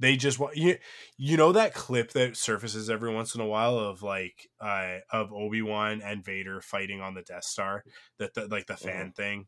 they 0.00 0.16
just 0.16 0.38
want 0.38 0.56
you 0.56 0.76
you 1.16 1.36
know 1.36 1.52
that 1.52 1.74
clip 1.74 2.10
that 2.12 2.36
surfaces 2.36 2.90
every 2.90 3.12
once 3.14 3.34
in 3.34 3.40
a 3.40 3.46
while 3.46 3.78
of 3.78 4.02
like 4.02 4.48
uh 4.60 4.96
of 5.12 5.32
Obi-Wan 5.32 6.02
and 6.02 6.24
Vader 6.24 6.60
fighting 6.60 7.00
on 7.00 7.14
the 7.14 7.22
Death 7.22 7.44
Star? 7.44 7.84
That 8.18 8.34
the, 8.34 8.48
like 8.48 8.66
the 8.66 8.76
fan 8.76 9.12
thing? 9.12 9.46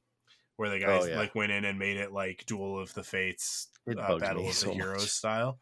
Where 0.57 0.71
the 0.71 0.79
guys 0.79 1.05
Oh, 1.05 1.07
yeah. 1.07 1.17
like 1.17 1.35
went 1.35 1.51
in 1.51 1.65
and 1.65 1.79
made 1.79 1.97
it 1.97 2.13
like 2.13 2.45
Duel 2.47 2.79
of 2.79 2.95
the 2.95 3.03
Fates 3.03 3.69
uh, 3.89 4.19
Battle 4.19 4.43
of 4.43 4.47
the 4.47 4.53
so 4.53 4.73
Heroes 4.73 5.01
much. 5.01 5.09
style. 5.09 5.59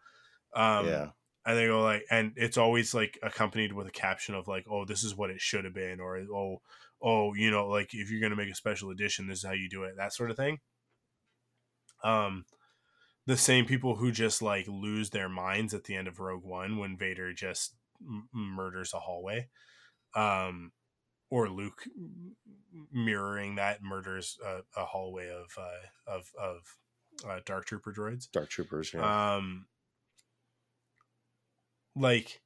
Um 0.55 0.87
yeah, 0.87 1.07
and 1.47 1.57
they 1.57 1.67
go 1.67 1.83
like 1.83 2.05
and 2.11 2.33
it's 2.37 2.59
always 2.59 2.93
like 2.93 3.19
accompanied 3.23 3.73
with 3.73 3.87
a 3.87 3.93
caption 3.93 4.35
of 4.35 4.47
like 4.47 4.67
oh 4.71 4.85
this 4.85 5.03
is 5.05 5.17
what 5.17 5.31
it 5.31 5.41
should 5.41 5.65
have 5.65 5.73
been 5.75 6.01
or 6.01 6.19
oh 6.35 6.61
oh 7.01 7.33
you 7.35 7.51
know 7.51 7.67
like 7.69 7.95
if 7.95 8.11
you're 8.11 8.21
gonna 8.21 8.37
make 8.37 8.51
a 8.51 8.55
special 8.55 8.91
edition 8.91 9.27
this 9.27 9.39
is 9.39 9.45
how 9.47 9.53
you 9.53 9.71
do 9.71 9.85
it 9.85 9.95
that 9.97 10.13
sort 10.13 10.31
of 10.31 10.37
thing. 10.37 10.59
Um 12.05 12.45
the 13.27 13.37
same 13.37 13.65
people 13.65 13.97
who 13.97 14.11
just 14.11 14.43
like 14.43 14.67
lose 14.69 15.11
their 15.11 15.29
minds 15.29 15.75
at 15.75 15.85
the 15.85 15.95
end 15.95 16.09
of 16.09 16.21
rogue 16.21 16.45
one 16.45 16.77
when 16.79 16.97
vader 16.97 17.33
just 17.33 17.75
m- 18.01 18.29
murders 18.33 18.93
a 18.95 19.01
hallway 19.01 19.49
um 20.15 20.73
or 21.31 21.49
luke 21.49 21.85
mirroring 22.93 23.55
that 23.57 23.83
murders 23.83 24.39
a, 24.45 24.61
a 24.81 24.85
hallway 24.85 25.29
of 25.29 25.47
uh 25.59 26.13
of 26.13 26.31
of 26.41 26.77
uh, 27.29 27.41
dark 27.45 27.67
trooper 27.67 27.93
droids 27.93 28.31
Dark 28.31 28.49
Troopers. 28.49 28.93
Yeah. 28.93 29.37
um 29.37 29.67
like 31.95 32.41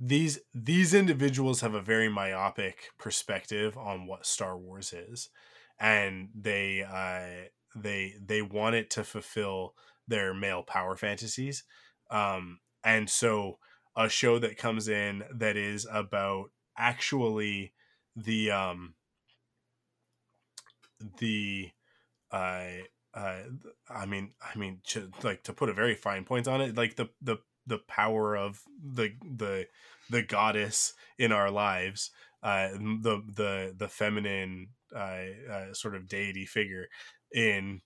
these 0.00 0.40
these 0.54 0.94
individuals 0.94 1.60
have 1.60 1.74
a 1.74 1.80
very 1.80 2.08
myopic 2.08 2.90
perspective 2.98 3.76
on 3.76 4.06
what 4.06 4.26
Star 4.26 4.56
Wars 4.58 4.92
is 4.92 5.28
and 5.78 6.28
they 6.34 6.82
uh 6.82 7.48
they 7.74 8.14
they 8.24 8.42
want 8.42 8.74
it 8.74 8.90
to 8.90 9.04
fulfill 9.04 9.74
their 10.06 10.34
male 10.34 10.62
power 10.62 10.96
fantasies 10.96 11.64
um 12.10 12.58
and 12.84 13.08
so 13.08 13.58
a 13.96 14.08
show 14.08 14.38
that 14.38 14.56
comes 14.56 14.88
in 14.88 15.22
that 15.32 15.56
is 15.56 15.86
about 15.90 16.50
actually 16.76 17.72
the 18.16 18.50
um 18.50 18.94
the 21.18 21.70
uh 22.32 22.66
uh 23.14 23.42
i 23.88 24.06
mean 24.06 24.32
i 24.42 24.56
mean 24.58 24.80
to, 24.84 25.10
like 25.22 25.42
to 25.42 25.52
put 25.52 25.68
a 25.68 25.74
very 25.74 25.94
fine 25.94 26.24
point 26.24 26.48
on 26.48 26.60
it 26.60 26.76
like 26.76 26.96
the 26.96 27.08
the 27.22 27.36
the 27.66 27.78
power 27.78 28.36
of 28.36 28.60
the 28.82 29.12
the 29.22 29.66
the 30.10 30.22
goddess 30.22 30.94
in 31.18 31.32
our 31.32 31.50
lives 31.50 32.10
uh 32.42 32.68
the 32.68 33.22
the 33.34 33.74
the 33.76 33.88
feminine 33.88 34.68
uh, 34.94 35.24
uh 35.50 35.72
sort 35.72 35.94
of 35.94 36.08
deity 36.08 36.44
figure 36.44 36.86
in 37.34 37.82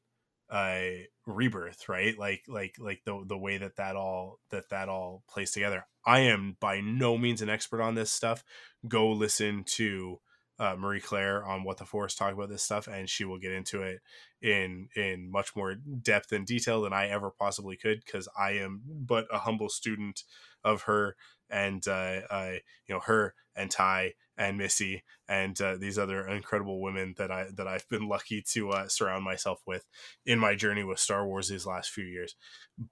uh 0.50 0.80
rebirth 1.26 1.88
right? 1.88 2.18
Like 2.18 2.44
like 2.48 2.76
like 2.78 3.02
the 3.04 3.24
the 3.26 3.36
way 3.36 3.58
that 3.58 3.76
that 3.76 3.96
all 3.96 4.38
that 4.50 4.68
that 4.70 4.88
all 4.88 5.24
plays 5.28 5.50
together. 5.50 5.86
I 6.06 6.20
am 6.20 6.56
by 6.60 6.80
no 6.80 7.18
means 7.18 7.42
an 7.42 7.50
expert 7.50 7.82
on 7.82 7.94
this 7.94 8.10
stuff. 8.10 8.44
Go 8.86 9.10
listen 9.10 9.64
to 9.76 10.20
uh, 10.60 10.74
Marie 10.76 11.00
Claire 11.00 11.44
on 11.44 11.62
what 11.62 11.76
the 11.78 11.84
Forest 11.84 12.18
talk 12.18 12.32
about 12.32 12.48
this 12.48 12.64
stuff, 12.64 12.88
and 12.88 13.08
she 13.08 13.24
will 13.24 13.38
get 13.38 13.52
into 13.52 13.82
it 13.82 14.00
in 14.42 14.88
in 14.96 15.30
much 15.30 15.54
more 15.54 15.74
depth 15.74 16.32
and 16.32 16.46
detail 16.46 16.82
than 16.82 16.92
I 16.92 17.08
ever 17.08 17.30
possibly 17.30 17.76
could 17.76 18.02
because 18.04 18.28
I 18.38 18.52
am 18.52 18.82
but 18.86 19.26
a 19.32 19.38
humble 19.38 19.68
student 19.68 20.24
of 20.64 20.82
her 20.82 21.16
and 21.50 21.86
uh, 21.86 22.20
uh, 22.30 22.52
you 22.86 22.94
know 22.94 23.00
her 23.00 23.34
and 23.56 23.70
Ty 23.70 24.14
and 24.36 24.56
Missy 24.56 25.02
and 25.28 25.60
uh, 25.60 25.76
these 25.76 25.98
other 25.98 26.26
incredible 26.26 26.80
women 26.80 27.14
that 27.18 27.30
I 27.30 27.46
that 27.56 27.66
I've 27.66 27.88
been 27.88 28.08
lucky 28.08 28.42
to 28.52 28.70
uh, 28.70 28.88
surround 28.88 29.24
myself 29.24 29.60
with 29.66 29.84
in 30.24 30.38
my 30.38 30.54
journey 30.54 30.84
with 30.84 30.98
Star 30.98 31.26
Wars 31.26 31.48
these 31.48 31.66
last 31.66 31.90
few 31.90 32.04
years. 32.04 32.34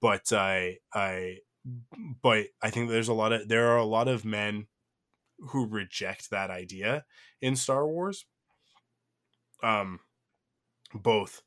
But 0.00 0.32
I 0.32 0.78
I 0.92 1.38
but 2.22 2.46
I 2.62 2.70
think 2.70 2.90
there's 2.90 3.08
a 3.08 3.14
lot 3.14 3.32
of 3.32 3.48
there 3.48 3.68
are 3.68 3.78
a 3.78 3.84
lot 3.84 4.08
of 4.08 4.24
men 4.24 4.66
who 5.38 5.66
reject 5.66 6.30
that 6.30 6.50
idea 6.50 7.04
in 7.40 7.56
Star 7.56 7.86
Wars. 7.86 8.26
Um, 9.62 10.00
both 10.94 11.42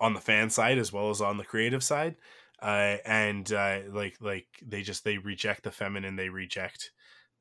on 0.00 0.14
the 0.14 0.20
fan 0.20 0.50
side 0.50 0.78
as 0.78 0.92
well 0.92 1.10
as 1.10 1.20
on 1.20 1.36
the 1.38 1.44
creative 1.44 1.82
side. 1.82 2.16
Uh, 2.60 2.96
and 3.04 3.52
uh, 3.52 3.80
like 3.90 4.16
like 4.20 4.46
they 4.64 4.82
just 4.82 5.04
they 5.04 5.18
reject 5.18 5.62
the 5.62 5.70
feminine, 5.70 6.16
they 6.16 6.28
reject 6.28 6.90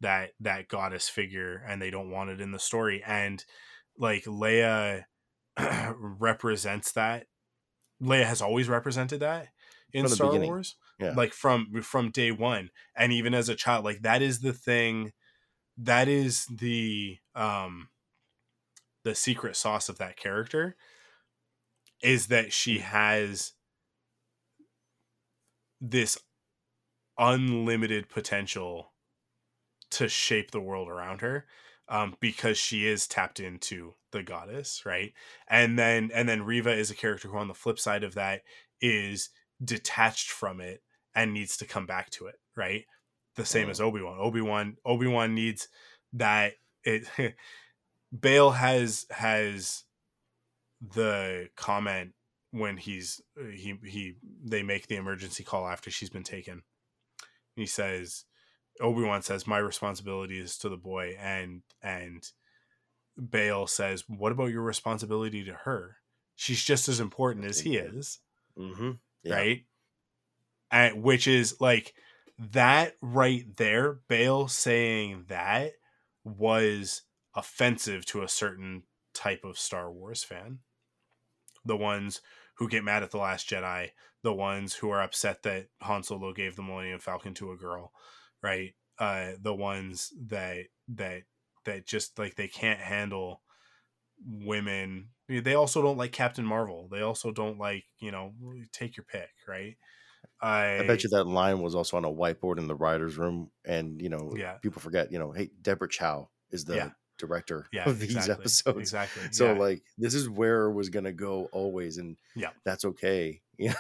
that 0.01 0.31
that 0.41 0.67
goddess 0.67 1.07
figure, 1.07 1.63
and 1.67 1.81
they 1.81 1.89
don't 1.89 2.11
want 2.11 2.29
it 2.29 2.41
in 2.41 2.51
the 2.51 2.59
story. 2.59 3.01
And 3.05 3.43
like 3.97 4.25
Leia 4.25 5.03
represents 5.97 6.91
that. 6.93 7.27
Leia 8.01 8.25
has 8.25 8.41
always 8.41 8.67
represented 8.67 9.21
that 9.21 9.47
in 9.93 10.07
Star 10.09 10.27
beginning. 10.27 10.49
Wars. 10.49 10.75
Yeah. 10.99 11.13
Like 11.15 11.33
from 11.33 11.81
from 11.81 12.11
day 12.11 12.31
one, 12.31 12.69
and 12.95 13.13
even 13.13 13.33
as 13.33 13.49
a 13.49 13.55
child, 13.55 13.85
like 13.85 14.01
that 14.01 14.21
is 14.21 14.39
the 14.39 14.53
thing 14.53 15.13
that 15.77 16.07
is 16.07 16.45
the 16.45 17.17
um 17.35 17.89
the 19.03 19.15
secret 19.15 19.55
sauce 19.55 19.87
of 19.87 19.97
that 19.97 20.17
character 20.17 20.75
is 22.01 22.27
that 22.27 22.51
she 22.51 22.79
has 22.79 23.53
this 25.81 26.17
unlimited 27.17 28.09
potential 28.09 28.93
to 29.91 30.07
shape 30.09 30.51
the 30.51 30.59
world 30.59 30.89
around 30.89 31.21
her 31.21 31.45
um, 31.87 32.15
because 32.19 32.57
she 32.57 32.87
is 32.87 33.07
tapped 33.07 33.39
into 33.39 33.93
the 34.11 34.23
goddess 34.23 34.85
right 34.85 35.13
and 35.47 35.77
then 35.77 36.09
and 36.13 36.27
then 36.27 36.41
reva 36.41 36.71
is 36.71 36.89
a 36.89 36.95
character 36.95 37.27
who 37.27 37.37
on 37.37 37.47
the 37.47 37.53
flip 37.53 37.77
side 37.77 38.03
of 38.03 38.15
that 38.15 38.41
is 38.81 39.29
detached 39.63 40.29
from 40.29 40.59
it 40.59 40.81
and 41.13 41.33
needs 41.33 41.55
to 41.57 41.65
come 41.65 41.85
back 41.85 42.09
to 42.09 42.25
it 42.25 42.35
right 42.55 42.85
the 43.35 43.45
same 43.45 43.69
as 43.69 43.81
Obi 43.81 44.01
Wan. 44.01 44.17
Obi 44.19 44.41
Wan 44.41 44.77
Obi 44.85 45.07
Wan 45.07 45.35
needs 45.35 45.67
that 46.13 46.53
it. 46.83 47.07
Bail 48.17 48.51
has 48.51 49.05
has 49.11 49.83
the 50.81 51.49
comment 51.55 52.13
when 52.55 52.77
he's 52.77 53.21
he 53.53 53.77
he 53.83 54.15
they 54.41 54.63
make 54.63 54.87
the 54.87 54.95
emergency 54.95 55.43
call 55.43 55.67
after 55.67 55.91
she's 55.91 56.09
been 56.09 56.23
taken. 56.23 56.63
He 57.55 57.65
says 57.65 58.23
Obi 58.79 59.03
Wan 59.03 59.21
says 59.21 59.45
my 59.45 59.57
responsibility 59.57 60.39
is 60.39 60.57
to 60.59 60.69
the 60.69 60.77
boy 60.77 61.17
and 61.19 61.63
and 61.81 62.23
Bail 63.29 63.67
says 63.67 64.05
what 64.07 64.31
about 64.31 64.51
your 64.51 64.61
responsibility 64.61 65.43
to 65.43 65.53
her? 65.53 65.97
She's 66.35 66.63
just 66.63 66.87
as 66.87 67.01
important 67.01 67.45
as 67.45 67.59
he 67.59 67.75
is, 67.75 68.19
mm-hmm. 68.57 68.91
yeah. 69.23 69.35
right? 69.35 69.65
And 70.71 71.03
which 71.03 71.27
is 71.27 71.59
like 71.59 71.93
that 72.37 72.95
right 73.01 73.45
there, 73.57 73.99
Bail 74.07 74.47
saying 74.47 75.25
that 75.27 75.73
was 76.23 77.01
offensive 77.35 78.05
to 78.05 78.21
a 78.21 78.29
certain 78.29 78.83
type 79.13 79.43
of 79.43 79.59
Star 79.59 79.91
Wars 79.91 80.23
fan. 80.23 80.59
The 81.65 81.77
ones 81.77 82.21
who 82.57 82.69
get 82.69 82.83
mad 82.83 83.03
at 83.03 83.11
The 83.11 83.17
Last 83.17 83.49
Jedi, 83.49 83.89
the 84.23 84.33
ones 84.33 84.75
who 84.75 84.89
are 84.89 85.01
upset 85.01 85.43
that 85.43 85.67
Han 85.81 86.03
Solo 86.03 86.33
gave 86.33 86.55
the 86.55 86.63
Millennium 86.63 86.99
Falcon 86.99 87.33
to 87.35 87.51
a 87.51 87.57
girl, 87.57 87.91
right? 88.41 88.73
Uh, 88.97 89.31
the 89.41 89.53
ones 89.53 90.13
that 90.27 90.65
that 90.89 91.23
that 91.65 91.85
just 91.85 92.17
like 92.17 92.35
they 92.35 92.47
can't 92.47 92.79
handle 92.79 93.41
women. 94.25 95.09
They 95.27 95.55
also 95.55 95.81
don't 95.81 95.97
like 95.97 96.11
Captain 96.11 96.45
Marvel. 96.45 96.87
They 96.91 97.01
also 97.01 97.31
don't 97.31 97.57
like 97.57 97.83
you 97.99 98.11
know 98.11 98.33
take 98.71 98.97
your 98.97 99.05
pick, 99.05 99.29
right? 99.47 99.75
I, 100.41 100.79
I 100.79 100.87
bet 100.87 101.03
you 101.03 101.09
that 101.11 101.25
line 101.25 101.61
was 101.61 101.75
also 101.75 101.97
on 101.97 102.05
a 102.05 102.11
whiteboard 102.11 102.57
in 102.57 102.67
the 102.67 102.75
writers' 102.75 103.17
room, 103.17 103.51
and 103.65 104.01
you 104.01 104.09
know, 104.09 104.33
yeah. 104.35 104.57
people 104.61 104.81
forget. 104.81 105.11
You 105.11 105.19
know, 105.19 105.31
hey, 105.31 105.49
Deborah 105.61 105.89
Chow 105.89 106.29
is 106.51 106.65
the 106.65 106.75
yeah. 106.75 106.89
Director 107.17 107.65
yeah, 107.73 107.87
of 107.87 107.99
these 107.99 108.15
exactly. 108.15 108.43
episodes. 108.43 108.77
Exactly. 108.79 109.23
So 109.31 109.53
yeah. 109.53 109.59
like, 109.59 109.83
this 109.97 110.13
is 110.13 110.29
where 110.29 110.65
it 110.65 110.73
was 110.73 110.89
gonna 110.89 111.13
go 111.13 111.49
always, 111.51 111.97
and 111.97 112.17
yeah, 112.35 112.49
that's 112.63 112.85
okay. 112.85 113.41
Yeah. 113.57 113.73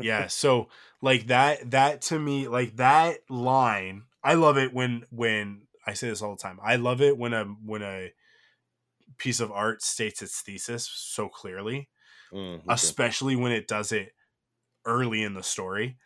yeah. 0.00 0.26
So 0.26 0.70
like 1.00 1.28
that, 1.28 1.70
that 1.70 2.02
to 2.02 2.18
me, 2.18 2.48
like 2.48 2.74
that 2.78 3.18
line, 3.30 4.02
I 4.24 4.34
love 4.34 4.58
it 4.58 4.74
when 4.74 5.04
when 5.12 5.68
I 5.86 5.92
say 5.92 6.08
this 6.08 6.20
all 6.20 6.34
the 6.34 6.42
time. 6.42 6.58
I 6.60 6.74
love 6.74 7.00
it 7.00 7.16
when 7.16 7.32
a 7.32 7.44
when 7.44 7.82
a 7.82 8.12
piece 9.18 9.38
of 9.38 9.52
art 9.52 9.82
states 9.82 10.20
its 10.20 10.40
thesis 10.40 10.90
so 10.92 11.28
clearly, 11.28 11.88
mm, 12.32 12.54
okay. 12.56 12.64
especially 12.68 13.36
when 13.36 13.52
it 13.52 13.68
does 13.68 13.92
it 13.92 14.12
early 14.84 15.22
in 15.22 15.34
the 15.34 15.44
story. 15.44 15.96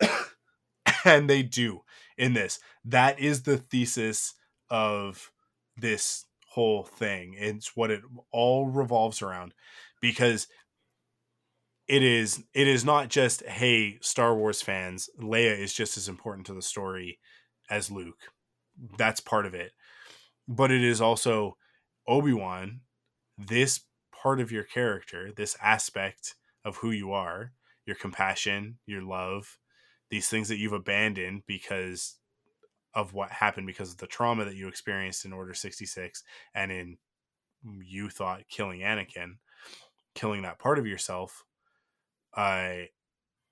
and 1.04 1.28
they 1.28 1.42
do 1.42 1.82
in 2.16 2.34
this. 2.34 2.58
That 2.84 3.18
is 3.18 3.42
the 3.42 3.58
thesis 3.58 4.34
of 4.70 5.30
this 5.80 6.26
whole 6.50 6.84
thing. 6.84 7.34
It's 7.38 7.76
what 7.76 7.90
it 7.90 8.00
all 8.32 8.68
revolves 8.68 9.22
around 9.22 9.54
because 10.00 10.46
it 11.88 12.02
is 12.02 12.42
it 12.54 12.68
is 12.68 12.84
not 12.84 13.08
just 13.08 13.44
hey 13.44 13.98
Star 14.00 14.34
Wars 14.34 14.62
fans, 14.62 15.10
Leia 15.20 15.58
is 15.58 15.72
just 15.72 15.96
as 15.96 16.08
important 16.08 16.46
to 16.46 16.54
the 16.54 16.62
story 16.62 17.18
as 17.68 17.90
Luke. 17.90 18.32
That's 18.96 19.20
part 19.20 19.46
of 19.46 19.54
it. 19.54 19.72
But 20.48 20.70
it 20.70 20.82
is 20.82 21.00
also 21.00 21.56
Obi-Wan, 22.08 22.80
this 23.38 23.80
part 24.12 24.40
of 24.40 24.50
your 24.50 24.64
character, 24.64 25.30
this 25.36 25.56
aspect 25.62 26.34
of 26.64 26.78
who 26.78 26.90
you 26.90 27.12
are 27.12 27.52
your 27.90 27.96
compassion, 27.96 28.78
your 28.86 29.02
love, 29.02 29.58
these 30.10 30.28
things 30.28 30.48
that 30.48 30.58
you've 30.58 30.72
abandoned 30.72 31.42
because 31.44 32.19
of 32.94 33.12
what 33.12 33.30
happened 33.30 33.66
because 33.66 33.92
of 33.92 33.98
the 33.98 34.06
trauma 34.06 34.44
that 34.44 34.56
you 34.56 34.68
experienced 34.68 35.24
in 35.24 35.32
Order 35.32 35.54
66 35.54 36.22
and 36.54 36.72
in 36.72 36.98
you 37.82 38.08
thought 38.08 38.48
killing 38.48 38.80
Anakin, 38.80 39.36
killing 40.14 40.42
that 40.42 40.58
part 40.58 40.78
of 40.78 40.86
yourself, 40.86 41.44
uh, 42.34 42.72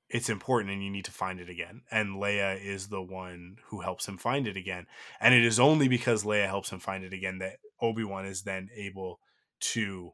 it's 0.08 0.30
important 0.30 0.72
and 0.72 0.82
you 0.82 0.90
need 0.90 1.04
to 1.04 1.10
find 1.10 1.38
it 1.38 1.50
again. 1.50 1.82
And 1.90 2.16
Leia 2.16 2.62
is 2.62 2.88
the 2.88 3.02
one 3.02 3.56
who 3.66 3.80
helps 3.80 4.08
him 4.08 4.16
find 4.16 4.48
it 4.48 4.56
again. 4.56 4.86
And 5.20 5.34
it 5.34 5.44
is 5.44 5.60
only 5.60 5.86
because 5.86 6.24
Leia 6.24 6.46
helps 6.46 6.70
him 6.70 6.80
find 6.80 7.04
it 7.04 7.12
again 7.12 7.38
that 7.38 7.58
Obi-Wan 7.82 8.24
is 8.24 8.42
then 8.42 8.70
able 8.74 9.20
to 9.60 10.12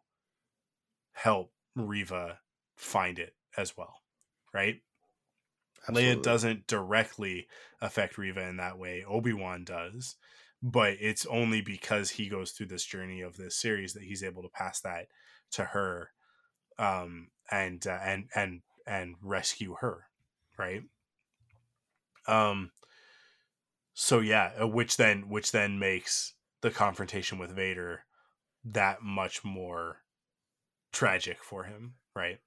help 1.13 1.53
Reva 1.77 2.41
find 2.77 3.21
it 3.21 3.35
as 3.57 3.77
well 3.77 4.01
right? 4.55 4.77
Absolutely. 5.89 6.17
Leia 6.17 6.23
doesn't 6.23 6.67
directly 6.67 7.47
affect 7.81 8.19
Reva 8.19 8.49
in 8.49 8.57
that 8.57 8.79
way. 8.79 9.05
Obi 9.07 9.33
Wan 9.33 9.65
does, 9.65 10.17
but 10.63 10.95
it's 11.01 11.27
only 11.27 11.61
because 11.61 12.11
he 12.11 12.29
goes 12.29 12.53
through 12.53 12.67
this 12.67 12.85
journey 12.85 13.21
of 13.21 13.37
this 13.37 13.57
series 13.57 13.93
that 13.93 14.03
he's 14.03 14.23
able 14.23 14.43
to 14.43 14.49
pass 14.49 14.81
that 14.81 15.09
to 15.53 15.65
her, 15.65 16.11
um, 16.79 17.29
and 17.51 17.87
uh, 17.87 17.99
and 18.03 18.29
and 18.35 18.63
and 18.87 19.17
rescue 19.23 19.77
her, 19.81 20.09
right? 20.59 20.83
Um. 22.27 22.71
So 23.93 24.21
yeah, 24.21 24.53
uh, 24.61 24.67
which 24.67 24.97
then 24.97 25.29
which 25.29 25.53
then 25.53 25.79
makes 25.79 26.35
the 26.63 26.71
confrontation 26.71 27.39
with 27.39 27.55
Vader 27.55 28.05
that 28.65 29.03
much 29.03 29.45
more 29.45 29.99
tragic 30.93 31.45
for 31.45 31.65
him, 31.65 31.95
right? 32.17 32.39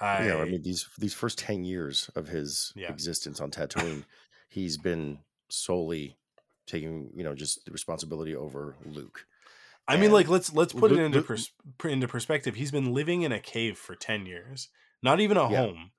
I, 0.00 0.26
yeah, 0.26 0.36
I 0.36 0.44
mean 0.44 0.62
these 0.62 0.88
these 0.98 1.14
first 1.14 1.38
ten 1.38 1.64
years 1.64 2.10
of 2.14 2.28
his 2.28 2.72
yeah. 2.76 2.90
existence 2.90 3.40
on 3.40 3.50
Tatooine, 3.50 4.04
he's 4.48 4.76
been 4.76 5.18
solely 5.48 6.16
taking 6.66 7.10
you 7.14 7.24
know 7.24 7.34
just 7.34 7.64
the 7.64 7.72
responsibility 7.72 8.34
over 8.34 8.76
Luke. 8.84 9.26
I 9.88 9.96
mean, 9.96 10.10
like 10.10 10.28
let's 10.28 10.52
let's 10.52 10.72
put 10.72 10.92
it 10.92 10.98
into 10.98 11.22
pers- 11.22 11.52
into 11.84 12.08
perspective. 12.08 12.56
He's 12.56 12.72
been 12.72 12.92
living 12.92 13.22
in 13.22 13.32
a 13.32 13.38
cave 13.38 13.78
for 13.78 13.94
ten 13.94 14.26
years, 14.26 14.68
not 15.02 15.20
even 15.20 15.36
a 15.36 15.48
Yeah, 15.48 15.66
home. 15.66 15.92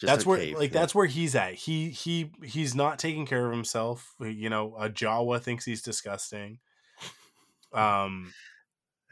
just 0.00 0.10
that's 0.10 0.26
where 0.26 0.38
cave, 0.38 0.56
like 0.56 0.72
yeah. 0.72 0.80
that's 0.80 0.94
where 0.94 1.06
he's 1.06 1.34
at. 1.34 1.54
He 1.54 1.90
he 1.90 2.32
he's 2.42 2.74
not 2.74 2.98
taking 2.98 3.26
care 3.26 3.44
of 3.46 3.52
himself. 3.52 4.14
You 4.18 4.48
know, 4.48 4.74
a 4.78 4.88
Jawa 4.88 5.40
thinks 5.40 5.64
he's 5.64 5.82
disgusting. 5.82 6.58
Um, 7.74 8.34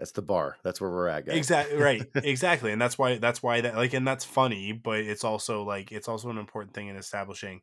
that's 0.01 0.13
the 0.13 0.23
bar. 0.23 0.57
That's 0.65 0.81
where 0.81 0.91
we're 0.91 1.09
at, 1.09 1.27
guys. 1.27 1.37
exactly 1.37 1.77
right, 1.77 2.03
exactly, 2.17 2.73
and 2.73 2.81
that's 2.81 2.99
why 2.99 3.19
that's 3.19 3.43
why 3.43 3.61
that 3.61 3.77
like 3.77 3.95
and 3.95 4.09
that's 4.09 4.25
funny, 4.25 4.73
but 4.73 4.99
it's 5.01 5.23
also 5.25 5.63
like 5.63 5.93
it's 5.93 6.09
also 6.09 6.31
an 6.31 6.39
important 6.39 6.75
thing 6.75 6.89
in 6.89 6.97
establishing 6.97 7.61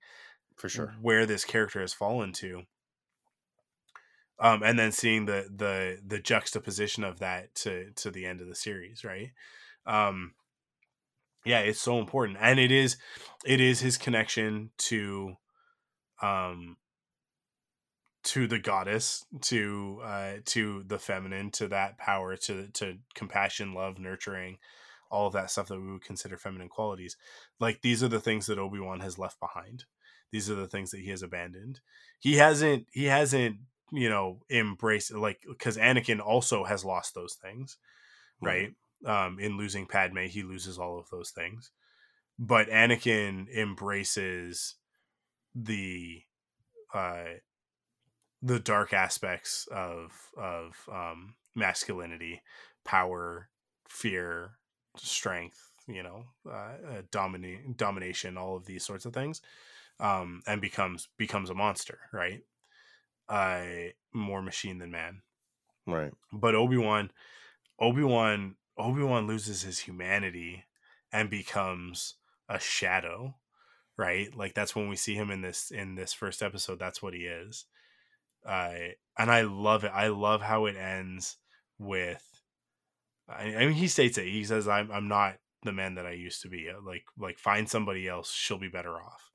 for 0.55 0.69
sure. 0.69 0.95
where 1.01 1.25
this 1.25 1.43
character 1.43 1.81
has 1.81 1.93
fallen 1.93 2.31
to 2.33 2.63
um 4.39 4.61
and 4.63 4.77
then 4.77 4.91
seeing 4.91 5.25
the 5.25 5.47
the 5.55 5.99
the 6.05 6.19
juxtaposition 6.19 7.03
of 7.03 7.19
that 7.19 7.53
to 7.55 7.91
to 7.91 8.11
the 8.11 8.25
end 8.25 8.41
of 8.41 8.47
the 8.47 8.55
series 8.55 9.03
right 9.03 9.31
um 9.85 10.33
yeah 11.45 11.59
it's 11.59 11.79
so 11.79 11.99
important 11.99 12.37
and 12.41 12.59
it 12.59 12.71
is 12.71 12.97
it 13.45 13.59
is 13.61 13.79
his 13.79 13.97
connection 13.97 14.71
to 14.77 15.35
um 16.21 16.77
to 18.27 18.45
the 18.45 18.59
goddess 18.59 19.25
to 19.39 20.01
uh 20.03 20.33
to 20.43 20.83
the 20.85 20.99
feminine 20.99 21.49
to 21.49 21.65
that 21.69 21.97
power 21.97 22.35
to 22.35 22.67
to 22.73 22.97
compassion 23.15 23.73
love 23.73 23.97
nurturing 23.99 24.57
all 25.09 25.27
of 25.27 25.33
that 25.33 25.49
stuff 25.49 25.69
that 25.69 25.79
we 25.79 25.93
would 25.93 26.03
consider 26.03 26.35
feminine 26.35 26.67
qualities. 26.67 27.15
Like 27.57 27.81
these 27.81 28.03
are 28.03 28.09
the 28.09 28.19
things 28.19 28.47
that 28.47 28.59
obi-wan 28.59 28.99
has 28.99 29.17
left 29.17 29.39
behind. 29.39 29.85
These 30.29 30.49
are 30.49 30.55
the 30.55 30.67
things 30.67 30.91
that 30.91 30.99
he 30.99 31.09
has 31.11 31.23
abandoned. 31.23 31.79
He 32.19 32.35
hasn't 32.35 32.87
he 32.91 33.05
hasn't 33.05 33.59
you 33.93 34.09
know 34.09 34.41
embraced 34.49 35.13
like 35.13 35.39
because 35.47 35.77
anakin 35.77 36.19
also 36.19 36.65
has 36.65 36.83
lost 36.83 37.15
those 37.15 37.35
things 37.35 37.77
right? 38.41 38.73
Um 39.05 39.39
in 39.39 39.57
losing 39.57 39.85
padme 39.85 40.25
he 40.25 40.43
loses 40.43 40.77
all 40.77 40.99
of 40.99 41.09
those 41.09 41.31
things. 41.31 41.71
But 42.37 42.67
anakin 42.67 43.47
embraces 43.55 44.75
the 45.55 46.23
uh 46.93 47.23
the 48.41 48.59
dark 48.59 48.93
aspects 48.93 49.67
of 49.71 50.11
of 50.37 50.87
um 50.91 51.35
masculinity 51.55 52.41
power 52.85 53.49
fear 53.89 54.51
strength 54.95 55.71
you 55.87 56.03
know 56.03 56.25
uh, 56.49 57.01
dominate 57.11 57.77
domination 57.77 58.37
all 58.37 58.55
of 58.55 58.65
these 58.65 58.85
sorts 58.85 59.05
of 59.05 59.13
things 59.13 59.41
um 59.99 60.41
and 60.45 60.61
becomes 60.61 61.09
becomes 61.17 61.49
a 61.49 61.55
monster 61.55 61.99
right? 62.13 62.41
Uh 63.29 63.91
more 64.13 64.41
machine 64.41 64.77
than 64.77 64.91
man. 64.91 65.21
Right. 65.85 66.11
but 66.33 66.53
obi-wan 66.55 67.11
obi-wan 67.79 68.55
obi-wan 68.77 69.25
loses 69.25 69.61
his 69.63 69.79
humanity 69.79 70.65
and 71.11 71.29
becomes 71.29 72.15
a 72.49 72.59
shadow 72.59 73.35
right? 73.97 74.27
Like 74.35 74.53
that's 74.53 74.75
when 74.75 74.89
we 74.89 74.95
see 74.95 75.15
him 75.15 75.31
in 75.31 75.41
this 75.41 75.71
in 75.71 75.95
this 75.95 76.13
first 76.13 76.43
episode 76.43 76.77
that's 76.77 77.01
what 77.01 77.15
he 77.15 77.21
is 77.21 77.65
uh 78.47 78.73
and 79.17 79.29
i 79.31 79.41
love 79.41 79.83
it. 79.83 79.91
I 79.93 80.07
love 80.07 80.41
how 80.41 80.65
it 80.65 80.75
ends 80.77 81.37
with 81.77 82.23
i, 83.27 83.43
I 83.43 83.65
mean 83.65 83.73
he 83.73 83.87
states 83.87 84.17
it. 84.17 84.27
He 84.27 84.43
says 84.43 84.67
i'm 84.67 84.91
i'm 84.91 85.07
not 85.07 85.35
the 85.63 85.73
man 85.73 85.95
that 85.95 86.05
i 86.05 86.11
used 86.11 86.41
to 86.43 86.49
be. 86.49 86.69
Like 86.85 87.03
like 87.17 87.39
find 87.39 87.69
somebody 87.69 88.07
else. 88.07 88.31
She'll 88.33 88.57
be 88.59 88.69
better 88.69 88.95
off. 88.95 89.31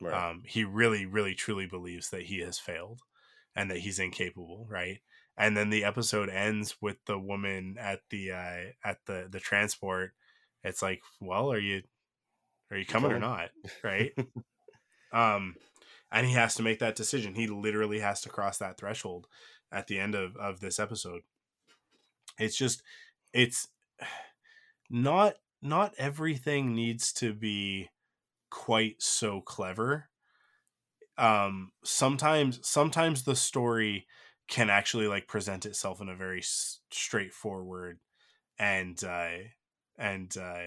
Right. 0.00 0.30
um, 0.30 0.42
he 0.46 0.64
really 0.64 1.06
really 1.06 1.34
truly 1.34 1.66
believes 1.66 2.10
that 2.10 2.22
he 2.24 2.40
has 2.40 2.58
failed 2.58 3.00
and 3.56 3.70
that 3.70 3.78
he's 3.78 3.98
incapable 3.98 4.66
right? 4.70 5.00
And 5.36 5.56
then 5.56 5.70
the 5.70 5.82
episode 5.84 6.28
ends 6.28 6.76
with 6.80 6.96
the 7.06 7.18
woman 7.18 7.76
at 7.78 8.00
the 8.10 8.30
uh 8.32 8.60
at 8.84 8.98
the 9.06 9.26
the 9.30 9.40
transport. 9.40 10.12
It's 10.62 10.82
like 10.82 11.02
well 11.20 11.50
are 11.52 11.58
you 11.58 11.82
are 12.70 12.76
you 12.76 12.86
coming 12.86 13.12
or 13.12 13.18
not? 13.18 13.50
Right? 13.82 14.12
Um 15.12 15.54
and 16.12 16.26
he 16.26 16.34
has 16.34 16.54
to 16.56 16.62
make 16.62 16.78
that 16.80 16.96
decision. 16.96 17.34
He 17.34 17.46
literally 17.46 18.00
has 18.00 18.20
to 18.22 18.28
cross 18.28 18.58
that 18.58 18.78
threshold 18.78 19.28
at 19.72 19.86
the 19.88 19.98
end 19.98 20.14
of 20.14 20.36
of 20.36 20.60
this 20.60 20.78
episode. 20.78 21.22
It's 22.38 22.56
just 22.56 22.82
it's 23.32 23.68
not 24.90 25.36
not 25.62 25.94
everything 25.98 26.74
needs 26.74 27.12
to 27.14 27.32
be 27.34 27.90
quite 28.50 29.02
so 29.02 29.40
clever. 29.42 30.10
Um 31.16 31.72
sometimes 31.84 32.66
sometimes 32.68 33.22
the 33.22 33.36
story 33.36 34.06
can 34.48 34.68
actually 34.68 35.06
like 35.06 35.28
present 35.28 35.64
itself 35.64 36.00
in 36.00 36.08
a 36.08 36.16
very 36.16 36.40
s- 36.40 36.80
straightforward 36.90 38.00
and 38.58 39.02
uh 39.04 39.38
and 39.98 40.36
uh 40.36 40.66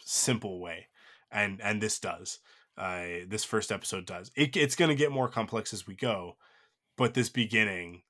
simple 0.00 0.60
way 0.60 0.88
and 1.30 1.60
and 1.60 1.80
this 1.80 1.98
does 2.00 2.40
uh 2.78 3.24
this 3.28 3.44
first 3.44 3.70
episode 3.70 4.06
does. 4.06 4.30
It, 4.36 4.56
it's 4.56 4.76
going 4.76 4.88
to 4.88 4.94
get 4.94 5.12
more 5.12 5.28
complex 5.28 5.72
as 5.72 5.86
we 5.86 5.94
go 5.94 6.36
but 6.96 7.14
this 7.14 7.28
beginning 7.28 8.02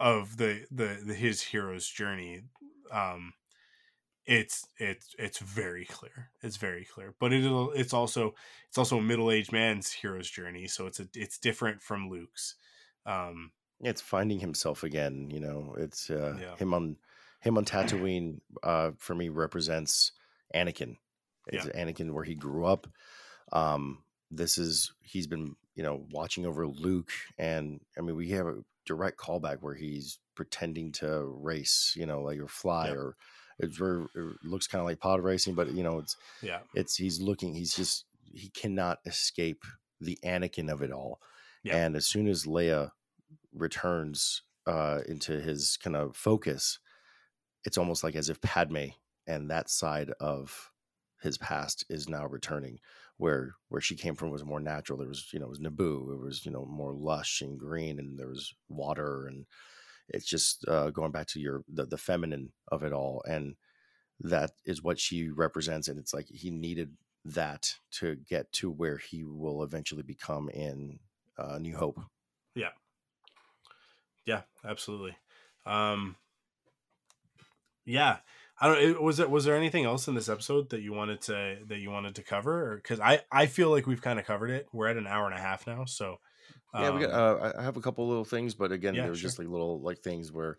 of 0.00 0.36
the, 0.36 0.66
the 0.70 1.00
the 1.06 1.14
his 1.14 1.40
hero's 1.42 1.86
journey 1.86 2.42
um 2.92 3.34
it's 4.26 4.66
it's 4.78 5.14
it's 5.18 5.38
very 5.38 5.84
clear. 5.84 6.30
It's 6.42 6.56
very 6.56 6.84
clear. 6.84 7.14
But 7.20 7.32
it 7.32 7.44
it's 7.74 7.92
also 7.92 8.34
it's 8.68 8.78
also 8.78 8.98
a 8.98 9.02
middle-aged 9.02 9.52
man's 9.52 9.92
hero's 9.92 10.30
journey 10.30 10.66
so 10.66 10.86
it's 10.86 10.98
a 11.00 11.08
it's 11.14 11.38
different 11.38 11.82
from 11.82 12.08
luke's 12.08 12.54
um 13.06 13.52
it's 13.80 14.00
finding 14.00 14.40
himself 14.40 14.82
again 14.82 15.28
you 15.30 15.40
know? 15.40 15.74
It's 15.78 16.08
uh 16.10 16.38
Yeah. 16.40 16.56
him 16.56 16.72
on 16.72 16.96
him 17.40 17.58
on 17.58 17.64
tatooine 17.64 18.40
uh 18.62 18.92
for 18.96 19.14
me 19.14 19.28
represents 19.28 20.12
anakin. 20.54 20.96
It's 21.48 21.66
anakin 21.66 22.12
where 22.12 22.24
he 22.24 22.34
grew 22.34 22.64
up 22.64 22.86
um 23.52 24.02
this 24.30 24.58
is 24.58 24.92
he's 25.02 25.26
been 25.26 25.54
you 25.74 25.82
know 25.82 26.04
watching 26.10 26.46
over 26.46 26.66
luke 26.66 27.10
and 27.38 27.80
i 27.98 28.00
mean 28.00 28.16
we 28.16 28.30
have 28.30 28.46
a 28.46 28.62
direct 28.86 29.18
callback 29.18 29.58
where 29.60 29.74
he's 29.74 30.18
pretending 30.34 30.92
to 30.92 31.22
race 31.40 31.94
you 31.96 32.06
know 32.06 32.22
like 32.22 32.38
or 32.40 32.48
fly 32.48 32.88
Yeah. 32.88 32.94
or 32.94 33.16
it's 33.58 33.76
very 33.76 34.04
it 34.14 34.34
looks 34.44 34.66
kind 34.66 34.80
of 34.80 34.86
like 34.86 34.98
pod 35.00 35.20
racing 35.22 35.54
but 35.54 35.72
you 35.72 35.82
know 35.84 35.98
it's 35.98 36.16
yeah 36.42 36.58
it's 36.74 36.96
he's 36.96 37.20
looking 37.20 37.54
he's 37.54 37.74
just 37.74 38.04
he 38.32 38.48
cannot 38.48 38.98
escape 39.06 39.62
the 40.00 40.18
anakin 40.24 40.70
of 40.70 40.82
it 40.82 40.90
all 40.90 41.20
Yeah. 41.62 41.76
and 41.76 41.94
as 41.96 42.06
soon 42.06 42.26
as 42.28 42.44
leia 42.46 42.90
returns 43.52 44.42
uh 44.66 45.00
into 45.06 45.40
his 45.40 45.76
kind 45.76 45.96
of 45.96 46.16
focus 46.16 46.78
it's 47.64 47.78
almost 47.78 48.02
like 48.04 48.16
as 48.16 48.28
if 48.28 48.40
padme 48.40 48.86
and 49.26 49.50
that 49.50 49.70
side 49.70 50.10
of 50.20 50.70
his 51.22 51.38
past 51.38 51.84
is 51.88 52.08
now 52.08 52.26
returning 52.26 52.78
where 53.16 53.54
where 53.68 53.80
she 53.80 53.96
came 53.96 54.14
from 54.14 54.30
was 54.30 54.44
more 54.44 54.60
natural. 54.60 54.98
There 54.98 55.08
was 55.08 55.28
you 55.32 55.38
know 55.38 55.46
it 55.46 55.50
was 55.50 55.60
naboo 55.60 56.12
it 56.14 56.20
was 56.20 56.44
you 56.44 56.52
know 56.52 56.64
more 56.64 56.92
lush 56.92 57.40
and 57.40 57.58
green 57.58 57.98
and 57.98 58.18
there 58.18 58.28
was 58.28 58.54
water 58.68 59.26
and 59.26 59.46
it's 60.08 60.26
just 60.26 60.66
uh 60.68 60.90
going 60.90 61.12
back 61.12 61.26
to 61.28 61.40
your 61.40 61.64
the, 61.68 61.86
the 61.86 61.96
feminine 61.96 62.52
of 62.68 62.82
it 62.82 62.92
all 62.92 63.22
and 63.26 63.56
that 64.20 64.52
is 64.64 64.82
what 64.82 64.98
she 65.00 65.28
represents 65.30 65.88
and 65.88 65.98
it's 65.98 66.14
like 66.14 66.26
he 66.28 66.50
needed 66.50 66.96
that 67.24 67.74
to 67.90 68.16
get 68.16 68.52
to 68.52 68.70
where 68.70 68.98
he 68.98 69.24
will 69.24 69.62
eventually 69.62 70.02
become 70.02 70.48
in 70.50 70.98
uh, 71.38 71.58
new 71.58 71.74
hope. 71.74 71.98
Yeah. 72.54 72.70
Yeah, 74.26 74.42
absolutely. 74.64 75.16
Um 75.66 76.16
yeah 77.86 78.18
i 78.60 78.66
don't 78.68 78.78
it- 78.82 79.02
was 79.02 79.18
it 79.20 79.30
was 79.30 79.44
there 79.44 79.56
anything 79.56 79.84
else 79.84 80.06
in 80.08 80.14
this 80.14 80.28
episode 80.28 80.70
that 80.70 80.80
you 80.80 80.92
wanted 80.92 81.20
to 81.22 81.58
that 81.66 81.78
you 81.78 81.90
wanted 81.90 82.14
to 82.14 82.22
cover 82.22 82.76
because 82.76 83.00
i 83.00 83.20
i 83.32 83.46
feel 83.46 83.70
like 83.70 83.86
we've 83.86 84.02
kind 84.02 84.18
of 84.18 84.24
covered 84.24 84.50
it 84.50 84.66
we're 84.72 84.86
at 84.88 84.96
an 84.96 85.06
hour 85.06 85.26
and 85.26 85.34
a 85.34 85.40
half 85.40 85.66
now 85.66 85.84
so 85.84 86.18
yeah 86.74 86.90
we 86.90 87.00
got 87.00 87.12
um, 87.12 87.40
uh, 87.42 87.48
i 87.52 87.60
I 87.60 87.62
have 87.62 87.76
a 87.76 87.80
couple 87.80 88.06
little 88.08 88.24
things 88.24 88.54
but 88.54 88.72
again 88.72 88.94
Yeah, 88.94 89.02
there 89.02 89.10
was 89.10 89.20
sure. 89.20 89.28
just 89.28 89.38
like 89.38 89.48
little 89.48 89.80
like 89.80 89.98
things 90.00 90.30
where 90.32 90.56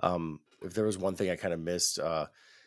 um 0.00 0.40
if 0.62 0.74
there 0.74 0.84
was 0.86 0.98
one 0.98 1.14
thing 1.14 1.30
i 1.30 1.36
kind 1.36 1.54
of 1.54 1.60
missed 1.60 1.98
uh 1.98 2.26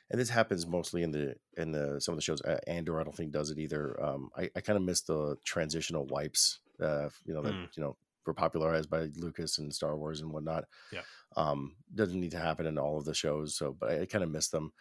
and 0.09 0.19
this 0.19 0.29
happens 0.29 0.67
mostly 0.67 1.03
in 1.03 1.11
the 1.11 1.35
in 1.57 1.71
the 1.71 1.99
some 2.01 2.13
of 2.13 2.17
the 2.17 2.21
shows 2.21 2.41
uh, 2.41 2.59
andor 2.67 2.99
i 2.99 3.03
don't 3.03 3.15
think 3.15 3.31
does 3.31 3.49
it 3.51 3.57
either 3.59 4.01
um 4.03 4.29
i, 4.37 4.49
I 4.55 4.61
kind 4.61 4.77
of 4.77 4.83
missed 4.83 5.07
the 5.07 5.37
transitional 5.45 6.05
wipes 6.07 6.59
uh 6.81 7.09
you 7.25 7.33
know 7.33 7.41
that 7.43 7.53
Mm. 7.53 7.67
you 7.77 7.83
know 7.83 7.95
were 8.25 8.33
popularized 8.35 8.89
by 8.89 9.09
lucas 9.15 9.57
and 9.57 9.73
star 9.73 9.97
wars 9.97 10.21
and 10.21 10.31
whatnot 10.31 10.65
Yeah. 10.93 11.01
Um 11.35 11.75
doesn't 11.93 12.19
need 12.19 12.31
to 12.31 12.39
happen 12.39 12.65
in 12.65 12.77
all 12.77 12.97
of 12.97 13.05
the 13.05 13.13
shows 13.13 13.55
so 13.55 13.75
but 13.79 13.91
i, 13.91 14.01
I 14.01 14.05
kind 14.05 14.23
of 14.23 14.29
missed 14.29 14.51
them 14.51 14.71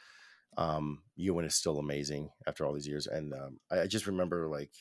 um 0.56 1.02
ewan 1.16 1.44
is 1.44 1.54
still 1.54 1.78
amazing 1.78 2.30
after 2.46 2.64
all 2.64 2.72
these 2.72 2.88
years 2.88 3.06
and 3.06 3.32
um 3.32 3.60
I, 3.70 3.82
I 3.82 3.86
just 3.86 4.06
remember 4.06 4.48
like 4.48 4.72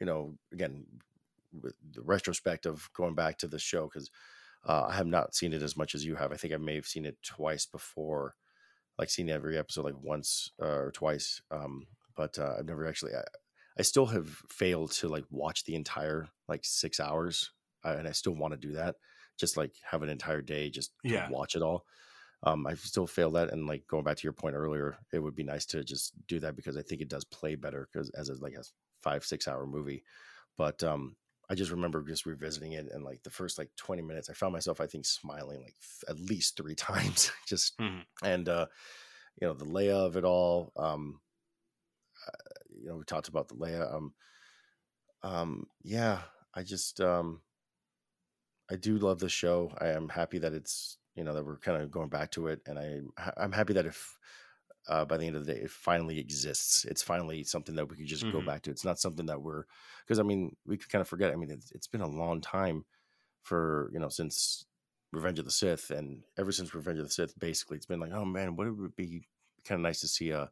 you 0.00 0.06
know 0.06 0.34
again 0.52 0.86
the 1.62 2.02
retrospect 2.02 2.66
of 2.66 2.88
going 2.94 3.14
back 3.14 3.38
to 3.38 3.48
the 3.48 3.58
show 3.58 3.84
because 3.84 4.10
uh, 4.66 4.86
I 4.88 4.94
have 4.94 5.06
not 5.06 5.34
seen 5.34 5.52
it 5.52 5.62
as 5.62 5.76
much 5.76 5.94
as 5.94 6.04
you 6.04 6.16
have. 6.16 6.32
I 6.32 6.36
think 6.36 6.54
I 6.54 6.58
may 6.58 6.74
have 6.74 6.86
seen 6.86 7.04
it 7.04 7.16
twice 7.22 7.66
before, 7.66 8.34
like 8.98 9.10
seen 9.10 9.30
every 9.30 9.58
episode 9.58 9.84
like 9.84 10.02
once 10.02 10.50
uh, 10.60 10.66
or 10.66 10.90
twice. 10.90 11.42
Um, 11.50 11.86
but 12.16 12.38
uh, 12.38 12.54
I've 12.58 12.66
never 12.66 12.86
actually. 12.86 13.12
I, 13.14 13.22
I 13.78 13.82
still 13.82 14.06
have 14.06 14.28
failed 14.48 14.92
to 14.92 15.08
like 15.08 15.24
watch 15.30 15.64
the 15.64 15.74
entire 15.74 16.28
like 16.48 16.60
six 16.64 17.00
hours 17.00 17.50
I, 17.82 17.94
and 17.94 18.06
I 18.08 18.12
still 18.12 18.34
want 18.34 18.52
to 18.52 18.68
do 18.68 18.74
that. 18.74 18.96
Just 19.38 19.56
like 19.56 19.76
have 19.84 20.02
an 20.02 20.08
entire 20.08 20.42
day 20.42 20.70
just 20.70 20.92
Yeah. 21.02 21.30
watch 21.30 21.56
it 21.56 21.62
all. 21.62 21.86
Um, 22.42 22.66
I 22.66 22.74
still 22.74 23.06
fail 23.06 23.30
that, 23.32 23.50
and 23.52 23.66
like 23.66 23.86
going 23.86 24.04
back 24.04 24.18
to 24.18 24.24
your 24.24 24.32
point 24.34 24.54
earlier, 24.56 24.98
it 25.12 25.20
would 25.20 25.34
be 25.34 25.44
nice 25.44 25.66
to 25.66 25.82
just 25.84 26.14
do 26.26 26.40
that 26.40 26.56
because 26.56 26.76
I 26.76 26.82
think 26.82 27.00
it 27.00 27.08
does 27.08 27.24
play 27.24 27.54
better 27.54 27.88
because 27.92 28.10
as 28.10 28.28
a, 28.28 28.34
like 28.34 28.54
a 28.54 28.64
five 29.00 29.24
six 29.24 29.48
hour 29.48 29.66
movie. 29.66 30.04
But 30.56 30.82
um, 30.84 31.16
I 31.48 31.54
just 31.54 31.70
remember 31.70 32.02
just 32.02 32.26
revisiting 32.26 32.72
it 32.72 32.88
and 32.90 33.04
like 33.04 33.22
the 33.22 33.30
first 33.30 33.58
like 33.58 33.70
20 33.76 34.02
minutes, 34.02 34.30
I 34.30 34.34
found 34.34 34.52
myself, 34.52 34.80
I 34.80 34.86
think, 34.86 35.06
smiling 35.06 35.62
like 35.62 35.76
th- 35.80 36.04
at 36.08 36.20
least 36.20 36.56
three 36.56 36.74
times. 36.76 37.32
just 37.46 37.78
Mhm. 37.78 38.04
and 38.22 38.48
uh, 38.48 38.66
you 39.40 39.48
know 39.48 39.54
the 39.54 39.66
Leia 39.66 40.06
of 40.06 40.16
it 40.16 40.24
all. 40.24 40.72
Um, 40.76 41.20
uh, 42.26 42.30
you 42.70 42.86
know, 42.88 42.96
we 42.96 43.04
talked 43.04 43.28
about 43.28 43.48
the 43.48 43.54
Leia. 43.54 43.92
Um, 43.92 44.14
um, 45.22 45.66
yeah, 45.82 46.22
I 46.54 46.62
just 46.62 47.00
um, 47.00 47.42
I 48.70 48.76
do 48.76 48.96
love 48.98 49.18
the 49.18 49.28
show. 49.28 49.72
I 49.80 49.88
am 49.88 50.08
happy 50.08 50.38
that 50.38 50.54
it's 50.54 50.98
you 51.14 51.24
know 51.24 51.34
that 51.34 51.44
we're 51.44 51.58
kind 51.58 51.82
of 51.82 51.90
going 51.90 52.08
back 52.08 52.30
to 52.32 52.48
it, 52.48 52.60
and 52.66 52.78
I 52.78 53.00
I'm 53.36 53.52
happy 53.52 53.72
that 53.74 53.86
if 53.86 54.18
uh, 54.88 55.04
by 55.04 55.16
the 55.16 55.26
end 55.26 55.36
of 55.36 55.46
the 55.46 55.54
day 55.54 55.60
it 55.60 55.70
finally 55.70 56.18
exists, 56.18 56.84
it's 56.84 57.02
finally 57.02 57.42
something 57.44 57.74
that 57.76 57.88
we 57.88 57.96
can 57.96 58.06
just 58.06 58.30
go 58.30 58.40
Mhm. 58.40 58.46
back 58.46 58.62
to. 58.62 58.70
It's 58.70 58.84
not 58.84 58.98
something 58.98 59.26
that 59.26 59.40
we're 59.42 59.64
because 60.04 60.18
I 60.18 60.22
mean 60.22 60.56
we 60.66 60.76
could 60.76 60.90
kind 60.90 61.00
of 61.02 61.08
forget. 61.08 61.32
I 61.32 61.36
mean 61.36 61.50
it's, 61.50 61.70
it's 61.72 61.86
been 61.86 62.00
a 62.00 62.06
long 62.08 62.40
time 62.40 62.84
for 63.42 63.90
you 63.92 63.98
know 64.00 64.08
since 64.08 64.66
Revenge 65.12 65.38
of 65.38 65.44
the 65.44 65.50
Sith, 65.50 65.90
and 65.90 66.24
ever 66.38 66.52
since 66.52 66.74
Revenge 66.74 66.98
of 66.98 67.06
the 67.06 67.12
Sith, 67.12 67.38
basically 67.38 67.76
it's 67.76 67.86
been 67.86 68.00
like 68.00 68.12
oh 68.12 68.24
man, 68.24 68.56
what 68.56 68.74
would 68.76 68.90
it 68.90 68.96
be 68.96 69.28
kind 69.64 69.78
of 69.78 69.82
nice 69.82 70.00
to 70.00 70.08
see 70.08 70.30
a 70.30 70.50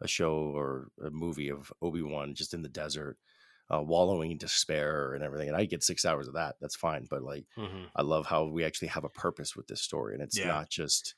a 0.00 0.08
show 0.08 0.34
or 0.34 0.90
a 1.04 1.10
movie 1.10 1.48
of 1.50 1.72
Obi 1.80 2.02
Wan 2.02 2.34
just 2.34 2.52
in 2.52 2.62
the 2.62 2.68
desert. 2.68 3.16
Uh, 3.72 3.80
wallowing 3.82 4.30
in 4.30 4.38
despair 4.38 5.14
and 5.14 5.24
everything, 5.24 5.48
and 5.48 5.56
I 5.56 5.64
get 5.64 5.82
six 5.82 6.04
hours 6.04 6.28
of 6.28 6.34
that. 6.34 6.56
That's 6.60 6.76
fine, 6.76 7.06
but 7.08 7.22
like 7.22 7.46
Mhm. 7.56 7.92
I 7.96 8.02
love 8.02 8.26
how 8.26 8.44
we 8.46 8.62
actually 8.64 8.88
have 8.88 9.04
a 9.04 9.08
purpose 9.08 9.56
with 9.56 9.68
this 9.68 9.80
story, 9.80 10.14
and 10.14 10.22
it's 10.22 10.42
Yeah. 10.42 10.44
not 10.44 10.68
just 10.68 11.14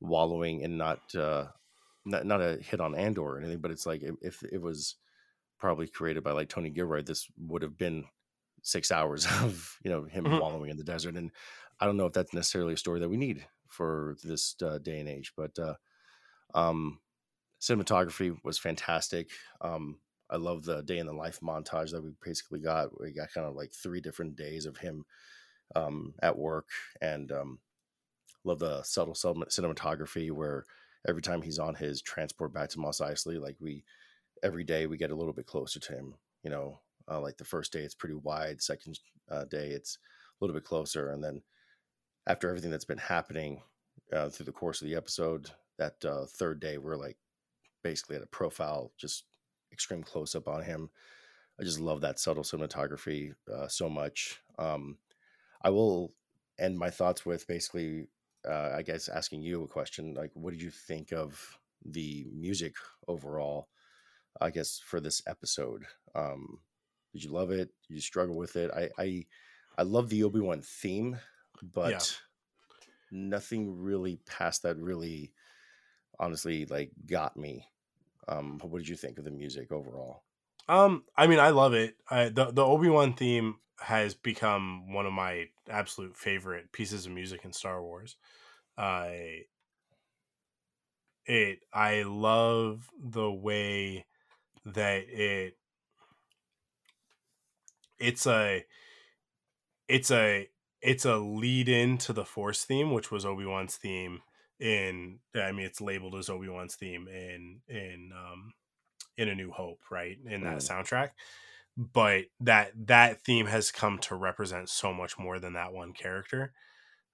wallowing 0.00 0.62
and 0.64 0.78
not 0.78 1.14
uh, 1.16 1.48
not 2.04 2.24
not 2.26 2.40
a 2.40 2.56
hit 2.58 2.80
on 2.80 2.94
Andor 2.94 3.22
or 3.22 3.38
anything. 3.38 3.60
But 3.60 3.72
it's 3.72 3.86
like 3.86 4.02
if, 4.22 4.42
it 4.44 4.60
was 4.62 4.96
probably 5.58 5.88
created 5.88 6.24
by 6.24 6.32
like 6.32 6.48
Tony 6.48 6.70
Gilroy, 6.70 7.02
this 7.02 7.28
would 7.36 7.62
have 7.62 7.76
been 7.76 8.06
six 8.62 8.92
hours 8.92 9.26
of 9.42 9.78
you 9.84 9.90
know 9.90 10.04
him 10.04 10.30
Mhm. 10.30 10.38
wallowing 10.38 10.70
in 10.70 10.76
the 10.76 10.84
desert. 10.84 11.16
And 11.16 11.32
I 11.80 11.86
don't 11.86 11.96
know 11.96 12.06
if 12.06 12.12
that's 12.12 12.34
necessarily 12.34 12.74
a 12.74 12.78
story 12.78 13.00
that 13.00 13.08
we 13.08 13.16
need 13.16 13.46
for 13.68 14.16
this 14.22 14.56
uh, 14.62 14.78
day 14.78 15.00
and 15.00 15.08
age. 15.08 15.32
But 15.36 15.58
uh, 15.58 15.76
um, 16.54 17.00
cinematography 17.60 18.38
was 18.44 18.58
fantastic. 18.58 19.30
Um, 19.60 20.00
I 20.30 20.36
love 20.36 20.64
the 20.64 20.82
day 20.82 20.98
in 20.98 21.06
the 21.06 21.12
life 21.12 21.40
montage 21.42 21.90
that 21.92 22.02
we 22.02 22.10
basically 22.24 22.60
got. 22.60 23.00
We 23.00 23.12
got 23.12 23.32
kind 23.32 23.46
of 23.46 23.54
like 23.54 23.72
three 23.72 24.00
different 24.00 24.36
days 24.36 24.66
of 24.66 24.76
him 24.76 25.04
um, 25.74 26.14
at 26.22 26.38
work, 26.38 26.68
and 27.00 27.30
um, 27.32 27.58
love 28.44 28.58
the 28.58 28.82
subtle 28.82 29.14
cinematography 29.14 30.30
where 30.30 30.64
every 31.08 31.22
time 31.22 31.42
he's 31.42 31.58
on 31.58 31.74
his 31.74 32.02
transport 32.02 32.52
back 32.52 32.68
to 32.70 32.78
Mos 32.78 33.00
Eisley, 33.00 33.40
like 33.40 33.56
we 33.60 33.84
every 34.42 34.64
day 34.64 34.86
we 34.86 34.96
get 34.96 35.10
a 35.10 35.16
little 35.16 35.32
bit 35.32 35.46
closer 35.46 35.80
to 35.80 35.92
him. 35.92 36.14
You 36.42 36.50
know, 36.50 36.80
uh, 37.10 37.20
like 37.20 37.36
the 37.36 37.44
first 37.44 37.72
day 37.72 37.80
it's 37.80 37.94
pretty 37.94 38.16
wide, 38.16 38.60
second 38.60 38.98
uh, 39.30 39.44
day 39.44 39.68
it's 39.68 39.98
a 40.40 40.44
little 40.44 40.54
bit 40.54 40.64
closer, 40.64 41.10
and 41.10 41.22
then 41.22 41.42
after 42.26 42.48
everything 42.48 42.70
that's 42.70 42.84
been 42.84 42.98
happening 42.98 43.62
uh, 44.12 44.28
through 44.28 44.46
the 44.46 44.52
course 44.52 44.82
of 44.82 44.88
the 44.88 44.94
episode, 44.94 45.50
that 45.78 46.04
uh, 46.04 46.26
third 46.26 46.60
day 46.60 46.76
we're 46.76 46.96
like 46.96 47.16
basically 47.82 48.16
at 48.16 48.22
a 48.22 48.26
profile, 48.26 48.92
just 48.98 49.24
extreme 49.78 50.02
close 50.02 50.34
up 50.34 50.48
on 50.48 50.64
him. 50.64 50.90
I 51.60 51.62
just 51.62 51.78
love 51.78 52.00
that 52.00 52.18
subtle 52.18 52.42
cinematography 52.42 53.34
uh, 53.52 53.68
so 53.68 53.88
much. 53.88 54.40
Um, 54.58 54.98
I 55.62 55.70
will 55.70 56.12
end 56.58 56.76
my 56.76 56.90
thoughts 56.90 57.24
with 57.24 57.46
basically, 57.46 58.08
uh, 58.44 58.70
I 58.74 58.82
guess, 58.82 59.08
asking 59.08 59.42
you 59.42 59.62
a 59.62 59.68
question 59.68 60.14
like, 60.14 60.32
what 60.34 60.50
did 60.50 60.60
you 60.60 60.70
think 60.70 61.12
of 61.12 61.60
the 61.84 62.26
music 62.34 62.74
overall? 63.06 63.68
I 64.40 64.50
guess 64.50 64.80
for 64.84 65.00
this 65.00 65.22
episode, 65.28 65.84
um, 66.16 66.58
did 67.12 67.22
you 67.22 67.30
love 67.30 67.52
it? 67.52 67.70
Did 67.86 67.94
you 67.94 68.00
struggle 68.00 68.36
with 68.36 68.56
it? 68.56 68.70
I 68.74 68.88
I, 69.00 69.26
I 69.78 69.82
love 69.82 70.08
the 70.08 70.24
Obi 70.24 70.40
Wan 70.40 70.60
theme, 70.60 71.18
but 71.62 72.20
nothing 73.12 73.80
really 73.80 74.18
past 74.26 74.62
that 74.64 74.76
really, 74.76 75.32
honestly, 76.18 76.66
like 76.66 76.90
got 77.06 77.36
me. 77.36 77.66
Um, 78.28 78.60
what 78.62 78.78
did 78.78 78.88
you 78.88 78.96
think 78.96 79.18
of 79.18 79.24
the 79.24 79.30
music 79.30 79.72
overall? 79.72 80.22
Um, 80.68 81.04
I 81.16 81.26
mean, 81.26 81.38
I 81.38 81.50
love 81.50 81.72
it. 81.72 81.96
I, 82.10 82.28
the 82.28 82.50
the 82.50 82.64
Obi 82.64 82.88
Wan 82.88 83.14
theme 83.14 83.56
has 83.80 84.14
become 84.14 84.92
one 84.92 85.06
of 85.06 85.12
my 85.12 85.46
absolute 85.68 86.16
favorite 86.16 86.72
pieces 86.72 87.06
of 87.06 87.12
music 87.12 87.44
in 87.44 87.52
Star 87.52 87.82
Wars. 87.82 88.16
I 88.76 89.44
it 91.26 91.60
I 91.72 92.02
love 92.02 92.88
the 93.02 93.30
way 93.30 94.06
that 94.66 95.04
it 95.08 95.56
it's 97.98 98.26
a 98.26 98.64
it's 99.88 100.10
a 100.10 100.48
it's 100.82 101.04
a 101.04 101.16
lead 101.16 101.68
in 101.68 101.98
to 101.98 102.12
the 102.12 102.24
Force 102.24 102.64
theme, 102.64 102.92
which 102.92 103.10
was 103.10 103.24
Obi 103.24 103.46
Wan's 103.46 103.76
theme 103.76 104.20
in. 104.60 105.20
I 105.34 105.52
mean, 105.52 105.66
it's 105.66 105.80
labeled 105.80 106.14
as 106.16 106.28
Obi 106.30 106.48
Wan's 106.48 106.76
theme 106.76 107.08
in 107.08 107.62
in 107.68 108.12
um 108.16 108.52
in 109.16 109.28
A 109.28 109.34
New 109.34 109.52
Hope, 109.52 109.80
right? 109.90 110.18
In 110.26 110.44
that 110.44 110.58
Mm. 110.58 110.62
soundtrack. 110.62 111.12
But 111.76 112.26
that 112.40 112.72
that 112.88 113.22
theme 113.22 113.46
has 113.46 113.70
come 113.72 113.98
to 114.00 114.16
represent 114.16 114.68
so 114.68 114.92
much 114.92 115.18
more 115.18 115.38
than 115.40 115.54
that 115.54 115.72
one 115.72 115.92
character. 115.94 116.52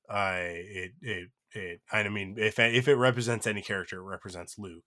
Uh 0.08 0.38
it 0.40 0.92
it 1.02 1.30
it 1.52 1.82
I 1.92 2.08
mean 2.08 2.36
if 2.38 2.58
if 2.58 2.88
it 2.88 2.96
represents 2.96 3.46
any 3.46 3.62
character, 3.62 3.98
it 3.98 4.04
represents 4.04 4.58
Luke. 4.58 4.84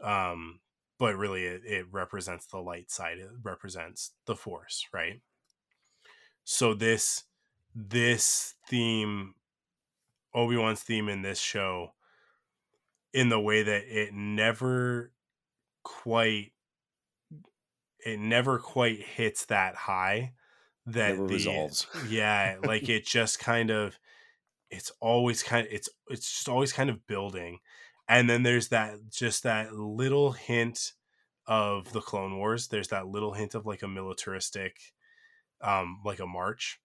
Um 0.00 0.60
but 0.98 1.16
really 1.16 1.44
it, 1.46 1.64
it 1.64 1.86
represents 1.92 2.46
the 2.46 2.58
light 2.60 2.90
side, 2.90 3.18
it 3.18 3.30
represents 3.42 4.14
the 4.26 4.36
force, 4.36 4.86
right? 4.92 5.22
So 6.44 6.74
this 6.74 7.24
this 7.74 8.54
theme 8.68 9.34
Obi-Wan's 10.34 10.82
theme 10.82 11.08
in 11.08 11.22
this 11.22 11.40
show 11.40 11.94
in 13.12 13.28
the 13.28 13.40
way 13.40 13.62
that 13.62 13.84
it 13.84 14.12
never 14.12 15.12
quite 15.82 16.52
it 18.04 18.18
never 18.18 18.58
quite 18.58 19.00
hits 19.00 19.46
that 19.46 19.74
high 19.74 20.34
that 20.86 21.16
Never 21.16 21.26
the 21.26 21.34
resolves. 21.34 21.86
yeah 21.92 22.56
like 22.64 22.88
it 22.88 23.06
just 23.06 23.38
kind 23.38 23.70
of 23.70 23.98
it's 24.70 24.92
always 25.00 25.42
kind 25.42 25.66
of 25.66 25.72
it's 25.72 25.88
it's 26.08 26.30
just 26.30 26.48
always 26.48 26.72
kind 26.72 26.90
of 26.90 27.06
building 27.06 27.60
and 28.08 28.28
then 28.28 28.42
there's 28.42 28.68
that 28.68 28.98
just 29.10 29.42
that 29.44 29.74
little 29.74 30.32
hint 30.32 30.92
of 31.46 31.92
the 31.92 32.00
clone 32.00 32.38
wars 32.38 32.68
there's 32.68 32.88
that 32.88 33.06
little 33.08 33.34
hint 33.34 33.54
of 33.54 33.66
like 33.66 33.82
a 33.82 33.88
militaristic 33.88 34.78
um 35.62 36.00
like 36.04 36.20
a 36.20 36.26
march 36.26 36.80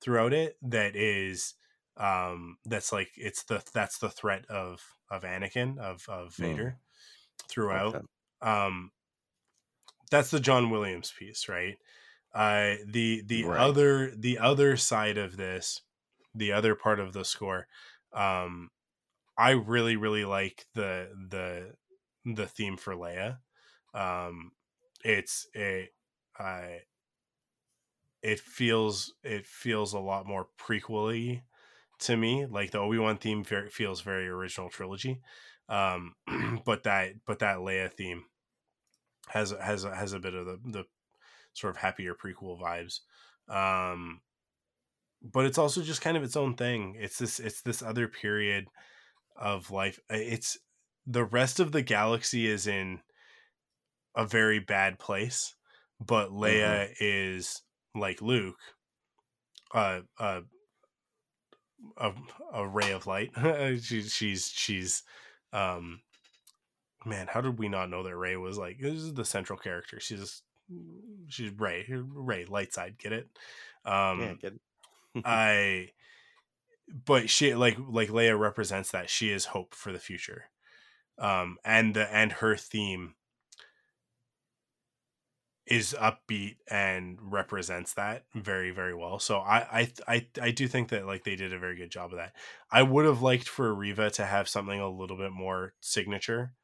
throughout 0.00 0.32
it 0.32 0.56
that 0.62 0.96
is 0.96 1.54
um 1.96 2.58
that's 2.64 2.92
like 2.92 3.10
it's 3.16 3.44
the 3.44 3.64
that's 3.74 3.98
the 3.98 4.10
threat 4.10 4.46
of 4.46 4.82
of 5.10 5.22
anakin 5.22 5.78
of 5.78 6.08
of 6.08 6.34
Mm. 6.38 6.66
vader 6.66 6.78
throughout 7.48 7.96
Okay. 7.96 8.00
um 8.42 8.92
that's 10.10 10.30
the 10.30 10.40
john 10.40 10.70
williams 10.70 11.12
piece 11.18 11.48
right 11.48 11.78
uh 12.34 12.76
the 12.86 13.22
the 13.26 13.46
Right. 13.46 13.54
other 13.54 14.14
the 14.16 14.38
other 14.38 14.76
side 14.76 15.18
of 15.18 15.36
this 15.36 15.82
the 16.34 16.52
other 16.52 16.74
part 16.74 17.00
of 17.00 17.12
the 17.12 17.24
score 17.24 17.68
um 18.12 18.70
i 19.38 19.52
really 19.52 19.96
really 19.96 20.24
like 20.24 20.66
the 20.74 21.10
the 21.30 21.74
the 22.34 22.46
theme 22.48 22.76
for 22.76 22.94
leia 22.94 23.40
um 23.94 24.52
it's 25.04 25.48
it 25.54 25.90
i 26.38 26.80
it 28.22 28.40
feels 28.40 29.14
it 29.22 29.46
feels 29.46 29.92
a 29.92 29.98
lot 29.98 30.26
more 30.26 30.48
prequely 30.58 31.42
to 31.98 32.16
me 32.16 32.46
like 32.46 32.70
the 32.70 32.78
obi-wan 32.78 33.16
theme 33.16 33.44
very, 33.44 33.68
feels 33.70 34.00
very 34.00 34.28
original 34.28 34.68
trilogy 34.68 35.20
um 35.68 36.14
but 36.64 36.82
that 36.82 37.12
but 37.26 37.38
that 37.38 37.58
leia 37.58 37.92
theme 37.92 38.24
has 39.28 39.54
has 39.62 39.84
has 39.84 40.12
a 40.12 40.18
bit 40.18 40.34
of 40.34 40.46
the 40.46 40.58
the 40.64 40.84
sort 41.52 41.70
of 41.70 41.76
happier 41.76 42.14
prequel 42.14 42.60
vibes 42.60 43.00
um 43.54 44.20
but 45.22 45.46
it's 45.46 45.58
also 45.58 45.80
just 45.82 46.02
kind 46.02 46.16
of 46.16 46.22
its 46.22 46.36
own 46.36 46.54
thing. 46.54 46.96
It's 46.98 47.18
this 47.18 47.40
it's 47.40 47.62
this 47.62 47.82
other 47.82 48.06
period 48.08 48.66
of 49.36 49.70
life. 49.70 49.98
It's 50.10 50.58
the 51.06 51.24
rest 51.24 51.60
of 51.60 51.72
the 51.72 51.82
galaxy 51.82 52.46
is 52.46 52.66
in 52.66 53.00
a 54.14 54.26
very 54.26 54.58
bad 54.58 54.98
place 54.98 55.54
but 56.04 56.30
leia 56.30 56.88
is 57.00 57.62
like 57.94 58.22
luke 58.22 58.58
uh 59.74 60.00
uh 60.18 60.40
a, 61.96 62.12
a 62.52 62.66
ray 62.66 62.92
of 62.92 63.06
light. 63.06 63.32
She's 63.82 64.12
she's 64.12 64.48
she's 64.48 65.02
um 65.52 66.00
man 67.06 67.26
how 67.28 67.40
did 67.40 67.58
we 67.58 67.68
not 67.68 67.90
know 67.90 68.02
that 68.02 68.16
ray 68.16 68.36
was 68.36 68.58
like 68.58 68.78
this 68.78 68.94
is 68.94 69.14
the 69.14 69.24
central 69.24 69.58
character. 69.58 70.00
She's 70.00 70.42
she's 71.28 71.50
ray 71.52 71.86
ray 71.90 72.44
light 72.46 72.72
side 72.72 72.98
get 72.98 73.12
it? 73.12 73.28
Um 73.84 74.20
yeah, 74.20 74.34
get 74.40 74.52
I 75.24 75.90
but 77.06 77.30
she 77.30 77.54
like 77.54 77.76
like 77.78 78.08
Leia 78.08 78.38
represents 78.38 78.90
that 78.90 79.10
she 79.10 79.30
is 79.30 79.46
hope 79.46 79.74
for 79.74 79.92
the 79.92 79.98
future. 79.98 80.44
Um 81.18 81.58
and 81.64 81.94
the 81.94 82.12
and 82.12 82.32
her 82.32 82.56
theme 82.56 83.14
is 85.66 85.96
upbeat 85.98 86.56
and 86.68 87.18
represents 87.22 87.94
that 87.94 88.24
very 88.34 88.70
very 88.70 88.94
well. 88.94 89.18
So 89.18 89.38
I 89.38 89.58
I 89.80 89.92
I 90.06 90.26
I 90.42 90.50
do 90.50 90.68
think 90.68 90.90
that 90.90 91.06
like 91.06 91.24
they 91.24 91.36
did 91.36 91.52
a 91.52 91.58
very 91.58 91.76
good 91.76 91.90
job 91.90 92.12
of 92.12 92.18
that. 92.18 92.34
I 92.70 92.82
would 92.82 93.04
have 93.06 93.22
liked 93.22 93.48
for 93.48 93.74
Reva 93.74 94.10
to 94.10 94.26
have 94.26 94.48
something 94.48 94.80
a 94.80 94.90
little 94.90 95.16
bit 95.16 95.32
more 95.32 95.74
signature, 95.80 96.54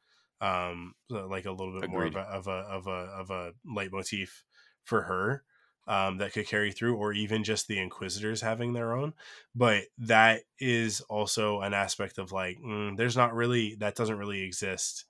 um, 0.41 0.95
like 1.09 1.47
a 1.47 1.53
little 1.53 1.73
bit 1.81 1.85
Agreed. 1.85 1.91
more 1.91 2.07
of 2.07 2.17
a 2.17 2.21
of 2.21 2.47
a 2.47 2.51
of 2.51 2.87
a 2.87 2.91
of 2.91 3.31
a 3.31 3.53
leitmotif 3.65 4.45
for 4.85 5.03
her. 5.03 5.45
Um, 5.87 6.19
that 6.19 6.33
could 6.33 6.47
carry 6.47 6.71
through, 6.71 6.97
or 6.97 7.13
even 7.13 7.43
just 7.43 7.67
the 7.67 7.79
Inquisitors 7.79 8.43
having 8.43 8.75
their 8.75 8.93
own. 8.93 9.13
But 9.57 9.87
that 9.99 10.43
is 10.61 11.01
also 11.01 11.63
an 11.63 11.75
aspect 11.75 12.19
of 12.19 12.31
like, 12.31 12.59
mm, 12.59 12.97
there's 12.97 13.17
not 13.17 13.35
really 13.35 13.75
that 13.77 13.97
doesn't 13.97 14.19
really 14.19 14.43
exist 14.43 15.07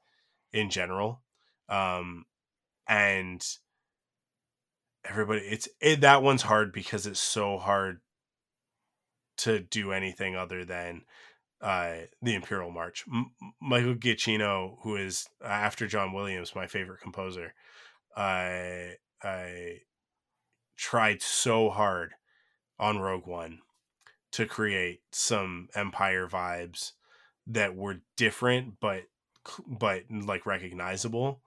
in 0.53 0.71
general, 0.71 1.23
um, 1.69 2.25
and 2.89 3.47
everybody 5.05 5.41
it's 5.41 5.69
it, 5.81 6.01
that 6.03 6.23
one's 6.23 6.43
hard 6.43 6.73
because 6.73 7.07
it's 7.07 7.21
so 7.21 7.59
hard 7.59 8.01
to 9.39 9.61
do 9.61 9.93
anything 9.93 10.37
other 10.37 10.65
than 10.65 11.03
uh, 11.63 11.95
the 12.23 12.35
Imperial 12.35 12.71
March. 12.71 13.05
M- 13.11 13.33
Michael 13.61 13.95
Giacchino, 13.95 14.77
who 14.83 14.97
is 14.97 15.29
uh, 15.43 15.49
after 15.49 15.87
John 15.87 16.13
Williams, 16.13 16.55
my 16.55 16.67
favorite 16.67 17.01
composer, 17.01 17.55
I 18.17 18.95
I 19.23 19.79
tried 20.77 21.23
so 21.23 21.71
hard 21.71 22.13
on 22.79 22.99
Rogue 22.99 23.27
One 23.27 23.61
to 24.33 24.47
create 24.47 25.01
some 25.13 25.69
Empire 25.75 26.27
vibes 26.29 26.93
that 27.47 27.75
were 27.75 28.01
different, 28.17 28.75
but 28.81 29.05
but 29.67 30.05
like 30.11 30.47
recognizable 30.47 31.43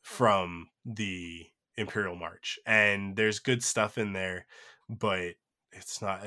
from 0.00 0.68
the 0.84 1.46
Imperial 1.76 2.16
March, 2.16 2.58
and 2.66 3.16
there's 3.16 3.38
good 3.38 3.62
stuff 3.62 3.98
in 3.98 4.12
there, 4.12 4.46
but 4.88 5.34
it's 5.72 6.02
not. 6.02 6.22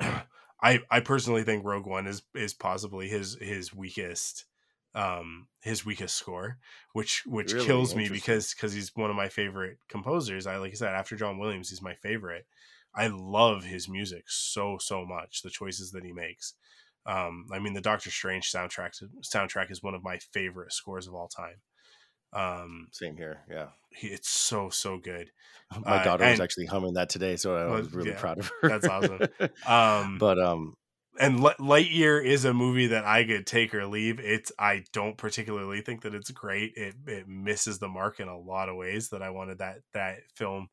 I 0.60 0.80
I 0.90 1.00
personally 1.00 1.44
think 1.44 1.64
Rogue 1.64 1.86
One 1.86 2.06
is 2.06 2.22
is 2.34 2.54
possibly 2.54 3.08
his 3.08 3.36
his 3.40 3.74
weakest 3.74 4.46
um 4.94 5.48
his 5.60 5.84
weakest 5.84 6.16
score 6.16 6.58
which 6.94 7.24
which 7.26 7.52
really? 7.52 7.66
kills 7.66 7.94
me 7.94 8.08
because 8.08 8.54
because 8.54 8.72
he's 8.72 8.96
one 8.96 9.10
of 9.10 9.16
my 9.16 9.28
favorite 9.28 9.78
composers 9.86 10.46
i 10.46 10.56
like 10.56 10.72
i 10.72 10.74
said 10.74 10.94
after 10.94 11.14
john 11.14 11.38
williams 11.38 11.68
he's 11.68 11.82
my 11.82 11.94
favorite 11.94 12.46
i 12.94 13.06
love 13.06 13.64
his 13.64 13.86
music 13.86 14.24
so 14.30 14.78
so 14.78 15.04
much 15.04 15.42
the 15.42 15.50
choices 15.50 15.92
that 15.92 16.04
he 16.04 16.12
makes 16.12 16.54
um 17.04 17.46
i 17.52 17.58
mean 17.58 17.74
the 17.74 17.82
doctor 17.82 18.10
strange 18.10 18.50
soundtrack 18.50 19.02
soundtrack 19.22 19.70
is 19.70 19.82
one 19.82 19.94
of 19.94 20.02
my 20.02 20.18
favorite 20.18 20.72
scores 20.72 21.06
of 21.06 21.14
all 21.14 21.28
time 21.28 21.60
um, 22.32 22.88
Same 22.92 23.16
here. 23.16 23.40
Yeah, 23.50 23.68
it's 24.02 24.28
so 24.28 24.70
so 24.70 24.98
good. 24.98 25.30
My 25.84 25.96
uh, 25.96 26.04
daughter 26.04 26.24
uh, 26.24 26.30
was 26.30 26.40
actually 26.40 26.66
humming 26.66 26.94
that 26.94 27.08
today, 27.08 27.36
so 27.36 27.56
I 27.56 27.66
was 27.66 27.92
really 27.92 28.10
yeah, 28.10 28.20
proud 28.20 28.38
of 28.38 28.50
her. 28.60 28.68
That's 28.68 28.86
awesome. 28.86 29.20
Um, 29.66 30.18
but 30.18 30.38
um, 30.38 30.74
and 31.18 31.40
Lightyear 31.40 32.24
is 32.24 32.44
a 32.44 32.54
movie 32.54 32.88
that 32.88 33.04
I 33.04 33.24
could 33.24 33.46
take 33.46 33.74
or 33.74 33.86
leave. 33.86 34.20
It's 34.20 34.52
I 34.58 34.84
don't 34.92 35.16
particularly 35.16 35.80
think 35.80 36.02
that 36.02 36.14
it's 36.14 36.30
great. 36.30 36.72
It 36.76 36.94
it 37.06 37.28
misses 37.28 37.78
the 37.78 37.88
mark 37.88 38.20
in 38.20 38.28
a 38.28 38.38
lot 38.38 38.68
of 38.68 38.76
ways 38.76 39.08
that 39.10 39.22
I 39.22 39.30
wanted 39.30 39.58
that 39.58 39.78
that 39.94 40.18
film 40.34 40.68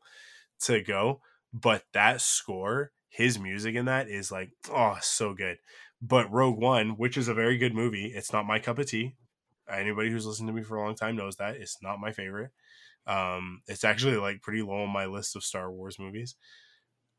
to 0.64 0.82
go. 0.82 1.22
But 1.54 1.84
that 1.94 2.22
score, 2.22 2.92
his 3.10 3.40
music 3.40 3.76
in 3.76 3.86
that 3.86 4.10
is 4.10 4.32
like 4.32 4.52
oh 4.72 4.98
so 5.02 5.34
good. 5.34 5.58
But 6.02 6.32
Rogue 6.32 6.60
One, 6.60 6.92
which 6.92 7.18
is 7.18 7.28
a 7.28 7.34
very 7.34 7.58
good 7.58 7.74
movie, 7.74 8.12
it's 8.14 8.32
not 8.32 8.46
my 8.46 8.60
cup 8.60 8.78
of 8.78 8.88
tea 8.88 9.16
anybody 9.72 10.10
who's 10.10 10.26
listened 10.26 10.48
to 10.48 10.54
me 10.54 10.64
for 10.64 10.78
a 10.78 10.84
long 10.84 10.96
time 10.96 11.16
knows 11.16 11.38
that 11.38 11.56
it's 11.56 11.78
not 11.82 12.00
my 12.00 12.12
favorite. 12.12 12.52
Um, 13.08 13.62
it's 13.68 13.84
actually 13.84 14.18
like 14.18 14.42
pretty 14.42 14.62
low 14.62 14.84
on 14.84 14.90
my 14.90 15.06
list 15.06 15.36
of 15.36 15.44
Star 15.44 15.72
Wars 15.72 16.00
movies. 16.00 16.36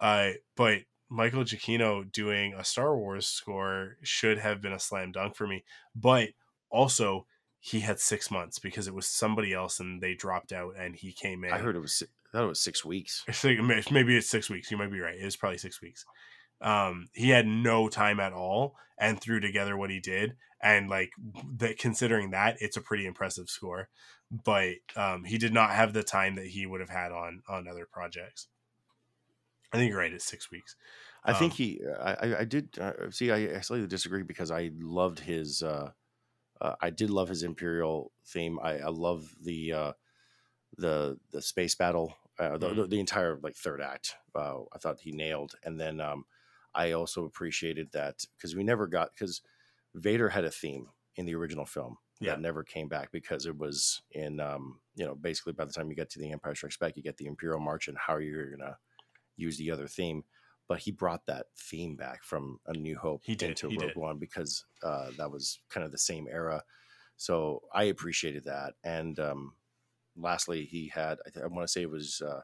Uh, 0.01 0.31
but 0.57 0.81
Michael 1.09 1.45
Giacchino 1.45 2.11
doing 2.11 2.55
a 2.55 2.65
Star 2.65 2.97
Wars 2.97 3.27
score 3.27 3.97
should 4.03 4.39
have 4.39 4.61
been 4.61 4.73
a 4.73 4.81
slam 4.81 5.13
dunk 5.13 5.37
for 5.37 5.47
me. 5.47 5.65
But 5.95 6.31
also, 6.71 7.27
he 7.61 7.81
had 7.81 8.01
six 8.01 8.31
months 8.31 8.59
because 8.59 8.87
it 8.87 8.95
was 8.95 9.07
somebody 9.07 9.53
else 9.53 9.81
and 9.81 10.01
they 10.01 10.15
dropped 10.15 10.53
out 10.53 10.75
and 10.79 10.95
he 10.97 11.13
came 11.13 11.45
in. 11.45 11.53
I 11.53 11.59
heard 11.59 11.77
it 11.77 11.81
was. 11.81 12.03
I 12.03 12.39
thought 12.39 12.45
it 12.45 12.49
was 12.49 12.61
six 12.61 12.85
weeks. 12.85 13.25
Maybe 13.91 14.17
it's 14.17 14.29
six 14.29 14.51
weeks. 14.51 14.71
You 14.71 14.77
might 14.77 14.91
be 14.91 15.01
right. 15.01 15.19
It 15.19 15.25
was 15.25 15.37
probably 15.37 15.59
six 15.59 15.81
weeks. 15.81 16.05
Um, 16.61 17.09
he 17.13 17.31
had 17.31 17.47
no 17.47 17.89
time 17.89 18.21
at 18.21 18.33
all 18.33 18.77
and 18.99 19.21
threw 19.21 19.41
together 19.41 19.77
what 19.77 19.91
he 19.91 20.01
did. 20.01 20.37
And 20.63 20.89
like 20.89 21.11
that, 21.59 21.79
considering 21.79 22.31
that, 22.31 22.57
it's 22.61 22.77
a 22.77 22.81
pretty 22.81 23.07
impressive 23.07 23.49
score. 23.49 23.89
But 24.31 24.77
um, 24.97 25.25
he 25.25 25.39
did 25.39 25.53
not 25.53 25.71
have 25.71 25.93
the 25.93 26.03
time 26.03 26.35
that 26.37 26.47
he 26.47 26.67
would 26.67 26.81
have 26.81 26.91
had 26.91 27.13
on 27.13 27.43
on 27.49 27.69
other 27.69 27.87
projects. 27.91 28.49
I 29.73 29.77
think 29.77 29.91
you're 29.91 29.99
right. 29.99 30.13
It's 30.13 30.25
six 30.25 30.51
weeks. 30.51 30.75
I 31.25 31.33
um, 31.33 31.39
think 31.39 31.53
he. 31.53 31.81
I 32.01 32.37
I 32.41 32.45
did 32.45 32.77
uh, 32.81 33.11
see. 33.11 33.31
I, 33.31 33.57
I, 33.57 33.61
slightly 33.61 33.87
disagree 33.87 34.23
because 34.23 34.51
I 34.51 34.71
loved 34.81 35.21
his. 35.21 35.63
Uh, 35.63 35.91
uh, 36.61 36.75
I 36.81 36.91
did 36.91 37.11
love 37.11 37.29
his 37.29 37.43
Imperial 37.43 38.13
theme. 38.27 38.59
I, 38.61 38.79
I 38.79 38.89
love 38.89 39.29
the 39.41 39.73
uh, 39.73 39.93
the 40.77 41.19
the 41.33 41.43
space 41.43 41.75
battle. 41.75 42.17
Uh, 42.39 42.59
the, 42.59 42.69
mm-hmm. 42.69 42.81
the, 42.81 42.87
the, 42.89 43.01
entire 43.01 43.39
like 43.43 43.57
third 43.57 43.81
act. 43.81 44.17
Uh, 44.35 44.61
I 44.75 44.79
thought 44.79 45.01
he 45.01 45.13
nailed, 45.13 45.55
and 45.65 45.81
then 45.81 46.01
um, 46.01 46.25
I 46.77 46.93
also 46.93 47.25
appreciated 47.25 47.89
that 47.93 48.25
because 48.37 48.55
we 48.55 48.63
never 48.63 48.87
got 48.87 49.11
because 49.15 49.41
Vader 49.95 50.29
had 50.29 50.45
a 50.45 50.51
theme 50.51 50.89
in 51.17 51.25
the 51.25 51.35
original 51.35 51.65
film 51.65 51.97
yeah. 52.21 52.33
that 52.33 52.41
never 52.41 52.63
came 52.63 52.89
back 52.89 53.11
because 53.11 53.47
it 53.47 53.57
was 53.57 54.03
in 54.13 54.41
um, 54.41 54.81
you 54.95 55.05
know 55.05 55.15
basically 55.15 55.55
by 55.55 55.65
the 55.65 55.73
time 55.73 55.89
you 55.89 55.97
get 55.97 56.11
to 56.11 56.19
the 56.19 56.31
Empire 56.31 56.55
Strikes 56.55 56.77
Back, 56.77 56.97
you 56.97 57.03
get 57.03 57.17
the 57.17 57.27
Imperial 57.27 57.61
March 57.61 57.89
and 57.89 57.97
how 57.99 58.19
you're 58.19 58.57
gonna 58.57 58.77
use 59.37 59.57
the 59.57 59.71
other 59.71 59.89
theme. 59.89 60.23
But 60.69 60.81
he 60.81 60.91
brought 60.91 61.25
that 61.27 61.47
theme 61.57 61.95
back 61.95 62.25
from 62.25 62.59
A 62.67 62.73
New 62.73 62.99
Hope 62.99 63.23
he 63.25 63.37
did, 63.37 63.51
into 63.51 63.69
he 63.69 63.77
Rogue 63.77 63.89
did. 63.89 63.97
One 63.97 64.19
because 64.19 64.65
uh, 64.83 65.11
that 65.17 65.31
was 65.31 65.61
kind 65.71 65.87
of 65.87 65.93
the 65.93 65.99
same 65.99 66.27
era. 66.29 66.63
So 67.17 67.63
I 67.73 67.85
appreciated 67.85 68.45
that. 68.47 68.75
And 68.83 69.19
um, 69.21 69.53
lastly, 70.17 70.65
he 70.65 70.91
had 70.93 71.19
I, 71.25 71.31
th- 71.31 71.45
I 71.45 71.47
want 71.47 71.67
to 71.67 71.73
say 71.73 71.83
it 71.83 71.91
was 71.91 72.21
uh, 72.21 72.41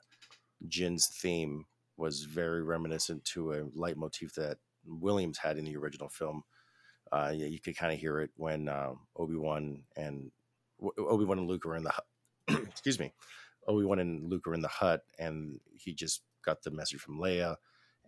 Jyn's 0.68 1.08
theme 1.08 1.66
was 1.96 2.24
very 2.24 2.62
reminiscent 2.62 3.24
to 3.24 3.52
a 3.52 3.64
leitmotif 3.74 4.34
that 4.34 4.58
Williams 4.84 5.38
had 5.38 5.58
in 5.58 5.64
the 5.64 5.76
original 5.76 6.08
film. 6.08 6.42
Uh, 7.10 7.32
yeah, 7.34 7.46
you 7.46 7.60
could 7.60 7.76
kind 7.76 7.92
of 7.92 7.98
hear 7.98 8.20
it 8.20 8.30
when 8.36 8.68
uh, 8.68 8.92
Obi 9.16 9.36
Wan 9.36 9.82
and 9.96 10.30
Obi 10.98 11.24
Wan 11.24 11.38
and 11.38 11.48
Luke 11.48 11.66
are 11.66 11.76
in 11.76 11.84
the 11.84 11.92
excuse 12.48 12.98
me, 12.98 13.12
Obi 13.66 13.84
Wan 13.84 13.98
and 13.98 14.30
Luke 14.30 14.46
are 14.46 14.54
in 14.54 14.62
the 14.62 14.68
hut, 14.68 15.02
and 15.18 15.60
he 15.74 15.92
just 15.92 16.22
got 16.44 16.62
the 16.62 16.70
message 16.70 17.00
from 17.00 17.18
Leia, 17.18 17.56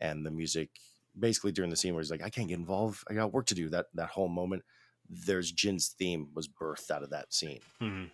and 0.01 0.25
the 0.25 0.31
music 0.31 0.71
basically 1.19 1.53
during 1.53 1.71
the 1.71 1.77
scene 1.77 1.95
where 1.95 2.03
he's 2.03 2.11
like, 2.11 2.23
"I 2.23 2.31
can't 2.31 2.49
get 2.49 2.59
involved. 2.59 3.05
I 3.09 3.15
got 3.15 3.33
work 3.33 3.47
to 3.47 3.55
do." 3.55 3.69
That 3.69 3.87
that 3.95 4.09
whole 4.09 4.29
moment, 4.29 4.65
there's 5.09 5.53
Jyn's 5.53 5.89
theme 5.89 6.29
was 6.35 6.49
birthed 6.49 6.91
out 6.91 7.03
of 7.03 7.11
that 7.11 7.33
scene. 7.33 7.61
Mm-hmm. 7.81 8.07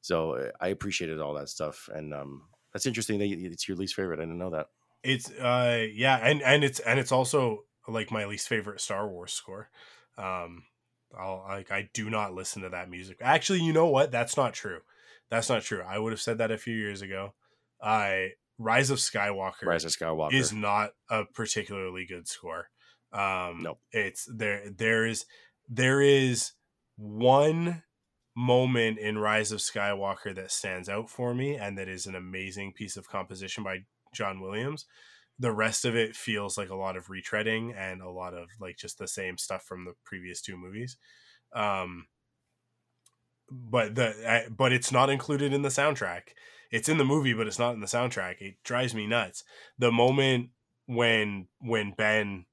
So 0.00 0.32
uh, 0.32 0.50
I 0.60 0.68
appreciated 0.68 1.20
all 1.20 1.34
that 1.34 1.48
stuff, 1.48 1.88
and 1.92 2.14
um, 2.14 2.42
that's 2.72 2.86
interesting 2.86 3.18
that 3.18 3.26
it's 3.26 3.68
your 3.68 3.76
least 3.76 3.94
favorite. 3.94 4.20
I 4.20 4.22
didn't 4.22 4.38
know 4.38 4.50
that. 4.50 4.68
It's 5.02 5.30
uh 5.30 5.86
yeah, 5.92 6.16
and 6.16 6.42
and 6.42 6.64
it's 6.64 6.78
and 6.80 6.98
it's 6.98 7.12
also 7.12 7.64
like 7.88 8.10
my 8.10 8.24
least 8.24 8.48
favorite 8.48 8.80
Star 8.80 9.08
Wars 9.08 9.32
score. 9.32 9.68
Um 10.16 10.64
I'll 11.18 11.44
like 11.48 11.70
I 11.70 11.90
do 11.92 12.08
not 12.08 12.34
listen 12.34 12.62
to 12.62 12.68
that 12.70 12.90
music. 12.90 13.18
Actually, 13.20 13.60
you 13.60 13.72
know 13.72 13.86
what? 13.86 14.10
That's 14.10 14.36
not 14.36 14.54
true. 14.54 14.80
That's 15.30 15.48
not 15.48 15.62
true. 15.62 15.82
I 15.86 15.98
would 15.98 16.12
have 16.12 16.20
said 16.20 16.38
that 16.38 16.50
a 16.50 16.58
few 16.58 16.76
years 16.76 17.02
ago. 17.02 17.34
I 17.82 18.32
Rise 18.58 18.90
of 18.90 18.98
Skywalker 18.98 19.64
Rise 19.64 19.84
of 19.84 19.90
Skywalker 19.90 20.34
is 20.34 20.52
not 20.52 20.92
a 21.10 21.24
particularly 21.24 22.06
good 22.06 22.28
score. 22.28 22.68
Um 23.12 23.62
nope. 23.62 23.78
it's 23.92 24.28
there 24.32 24.70
there 24.70 25.04
is 25.04 25.26
there 25.68 26.00
is 26.00 26.52
one 26.96 27.82
moment 28.34 28.98
in 28.98 29.18
Rise 29.18 29.52
of 29.52 29.60
Skywalker 29.60 30.34
that 30.34 30.50
stands 30.50 30.88
out 30.88 31.10
for 31.10 31.34
me 31.34 31.56
and 31.56 31.76
that 31.76 31.88
is 31.88 32.06
an 32.06 32.14
amazing 32.14 32.72
piece 32.72 32.96
of 32.96 33.08
composition 33.08 33.64
by 33.64 33.84
John 34.12 34.40
Williams. 34.40 34.86
The 35.38 35.52
rest 35.52 35.84
of 35.84 35.96
it 35.96 36.14
feels 36.14 36.56
like 36.56 36.70
a 36.70 36.76
lot 36.76 36.96
of 36.96 37.06
retreading 37.06 37.74
and 37.76 38.00
a 38.00 38.10
lot 38.10 38.34
of 38.34 38.48
like 38.60 38.76
just 38.76 38.98
the 38.98 39.08
same 39.08 39.38
stuff 39.38 39.64
from 39.64 39.84
the 39.84 39.94
previous 40.04 40.40
two 40.40 40.56
movies. 40.56 40.96
Um, 41.54 42.06
but 43.50 43.94
the 43.94 44.46
but 44.56 44.72
it's 44.72 44.92
not 44.92 45.10
included 45.10 45.52
in 45.52 45.62
the 45.62 45.68
soundtrack. 45.68 46.22
It's 46.70 46.88
in 46.88 46.98
the 46.98 47.04
movie, 47.04 47.34
but 47.34 47.46
it's 47.46 47.58
not 47.58 47.74
in 47.74 47.80
the 47.80 47.86
soundtrack. 47.86 48.40
It 48.40 48.56
drives 48.64 48.94
me 48.94 49.06
nuts. 49.06 49.44
The 49.78 49.92
moment 49.92 50.50
when 50.86 51.48
when 51.60 51.92
Ben 51.92 52.46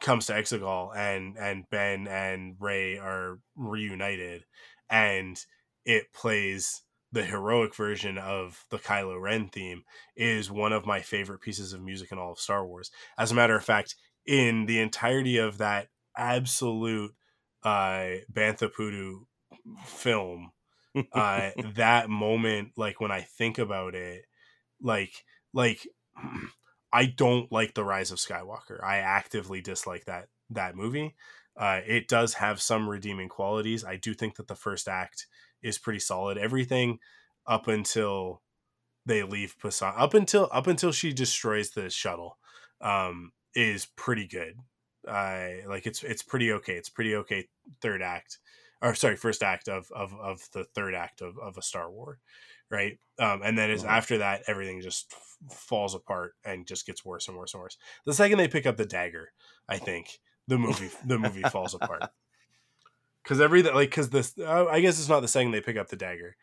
comes 0.00 0.26
to 0.26 0.32
Exegol 0.32 0.96
and 0.96 1.36
and 1.36 1.68
Ben 1.70 2.06
and 2.06 2.56
Rey 2.58 2.98
are 2.98 3.38
reunited 3.56 4.44
and 4.88 5.38
it 5.84 6.12
plays 6.12 6.82
the 7.12 7.24
heroic 7.24 7.74
version 7.74 8.16
of 8.16 8.64
the 8.70 8.78
Kylo 8.78 9.20
Ren 9.20 9.48
theme 9.48 9.84
is 10.16 10.50
one 10.50 10.72
of 10.72 10.86
my 10.86 11.02
favorite 11.02 11.42
pieces 11.42 11.72
of 11.72 11.82
music 11.82 12.10
in 12.10 12.18
all 12.18 12.32
of 12.32 12.40
Star 12.40 12.66
Wars. 12.66 12.90
As 13.18 13.30
a 13.30 13.34
matter 13.34 13.54
of 13.54 13.64
fact, 13.64 13.96
in 14.26 14.66
the 14.66 14.80
entirety 14.80 15.36
of 15.36 15.58
that 15.58 15.88
absolute 16.16 17.12
uh 17.64 18.16
Bantha 18.32 18.72
Poodoo 18.72 19.20
film, 19.84 20.52
uh 21.12 21.50
that 21.74 22.08
moment, 22.08 22.72
like 22.76 23.00
when 23.00 23.12
I 23.12 23.20
think 23.20 23.58
about 23.58 23.94
it, 23.94 24.24
like 24.80 25.24
like 25.52 25.86
I 26.92 27.06
don't 27.06 27.50
like 27.50 27.74
the 27.74 27.84
Rise 27.84 28.10
of 28.10 28.18
Skywalker. 28.18 28.82
I 28.82 28.98
actively 28.98 29.60
dislike 29.60 30.06
that 30.06 30.28
that 30.50 30.76
movie. 30.76 31.14
Uh, 31.54 31.80
it 31.86 32.08
does 32.08 32.34
have 32.34 32.62
some 32.62 32.88
redeeming 32.88 33.28
qualities. 33.28 33.84
I 33.84 33.96
do 33.96 34.14
think 34.14 34.36
that 34.36 34.48
the 34.48 34.54
first 34.54 34.88
act 34.88 35.26
is 35.62 35.78
pretty 35.78 36.00
solid. 36.00 36.38
Everything 36.38 36.98
up 37.46 37.68
until 37.68 38.42
they 39.06 39.22
leave 39.22 39.56
Pasaana, 39.62 39.94
up 39.96 40.14
until 40.14 40.48
up 40.52 40.66
until 40.66 40.92
she 40.92 41.12
destroys 41.12 41.70
the 41.70 41.90
shuttle, 41.90 42.38
um, 42.80 43.32
is 43.54 43.86
pretty 43.96 44.26
good. 44.26 44.56
Uh, 45.06 45.48
like 45.66 45.86
it's 45.86 46.02
it's 46.02 46.22
pretty 46.22 46.52
okay. 46.52 46.74
It's 46.74 46.88
pretty 46.88 47.16
okay. 47.16 47.48
Third 47.80 48.02
act, 48.02 48.38
or 48.80 48.94
sorry, 48.94 49.16
first 49.16 49.42
act 49.42 49.68
of 49.68 49.90
of 49.94 50.14
of 50.14 50.48
the 50.52 50.64
third 50.64 50.94
act 50.94 51.20
of 51.20 51.38
of 51.38 51.56
a 51.58 51.62
Star 51.62 51.90
War, 51.90 52.18
right? 52.70 52.98
Um, 53.18 53.42
and 53.42 53.58
then 53.58 53.70
is 53.70 53.84
after 53.84 54.18
that 54.18 54.42
everything 54.46 54.80
just 54.80 55.12
f- 55.12 55.56
falls 55.56 55.94
apart 55.94 56.34
and 56.44 56.66
just 56.66 56.86
gets 56.86 57.04
worse 57.04 57.26
and 57.28 57.36
worse 57.36 57.54
and 57.54 57.62
worse. 57.62 57.76
The 58.06 58.14
second 58.14 58.38
they 58.38 58.48
pick 58.48 58.66
up 58.66 58.76
the 58.76 58.86
dagger, 58.86 59.32
I 59.68 59.78
think 59.78 60.20
the 60.46 60.58
movie 60.58 60.90
the 61.04 61.18
movie 61.18 61.42
falls 61.42 61.74
apart 61.74 62.10
because 63.22 63.40
everything 63.40 63.74
like 63.74 63.90
because 63.90 64.10
this 64.10 64.34
uh, 64.38 64.66
I 64.66 64.80
guess 64.80 64.98
it's 64.98 65.08
not 65.08 65.20
the 65.20 65.28
second 65.28 65.52
they 65.52 65.60
pick 65.60 65.76
up 65.76 65.88
the 65.88 65.96
dagger. 65.96 66.36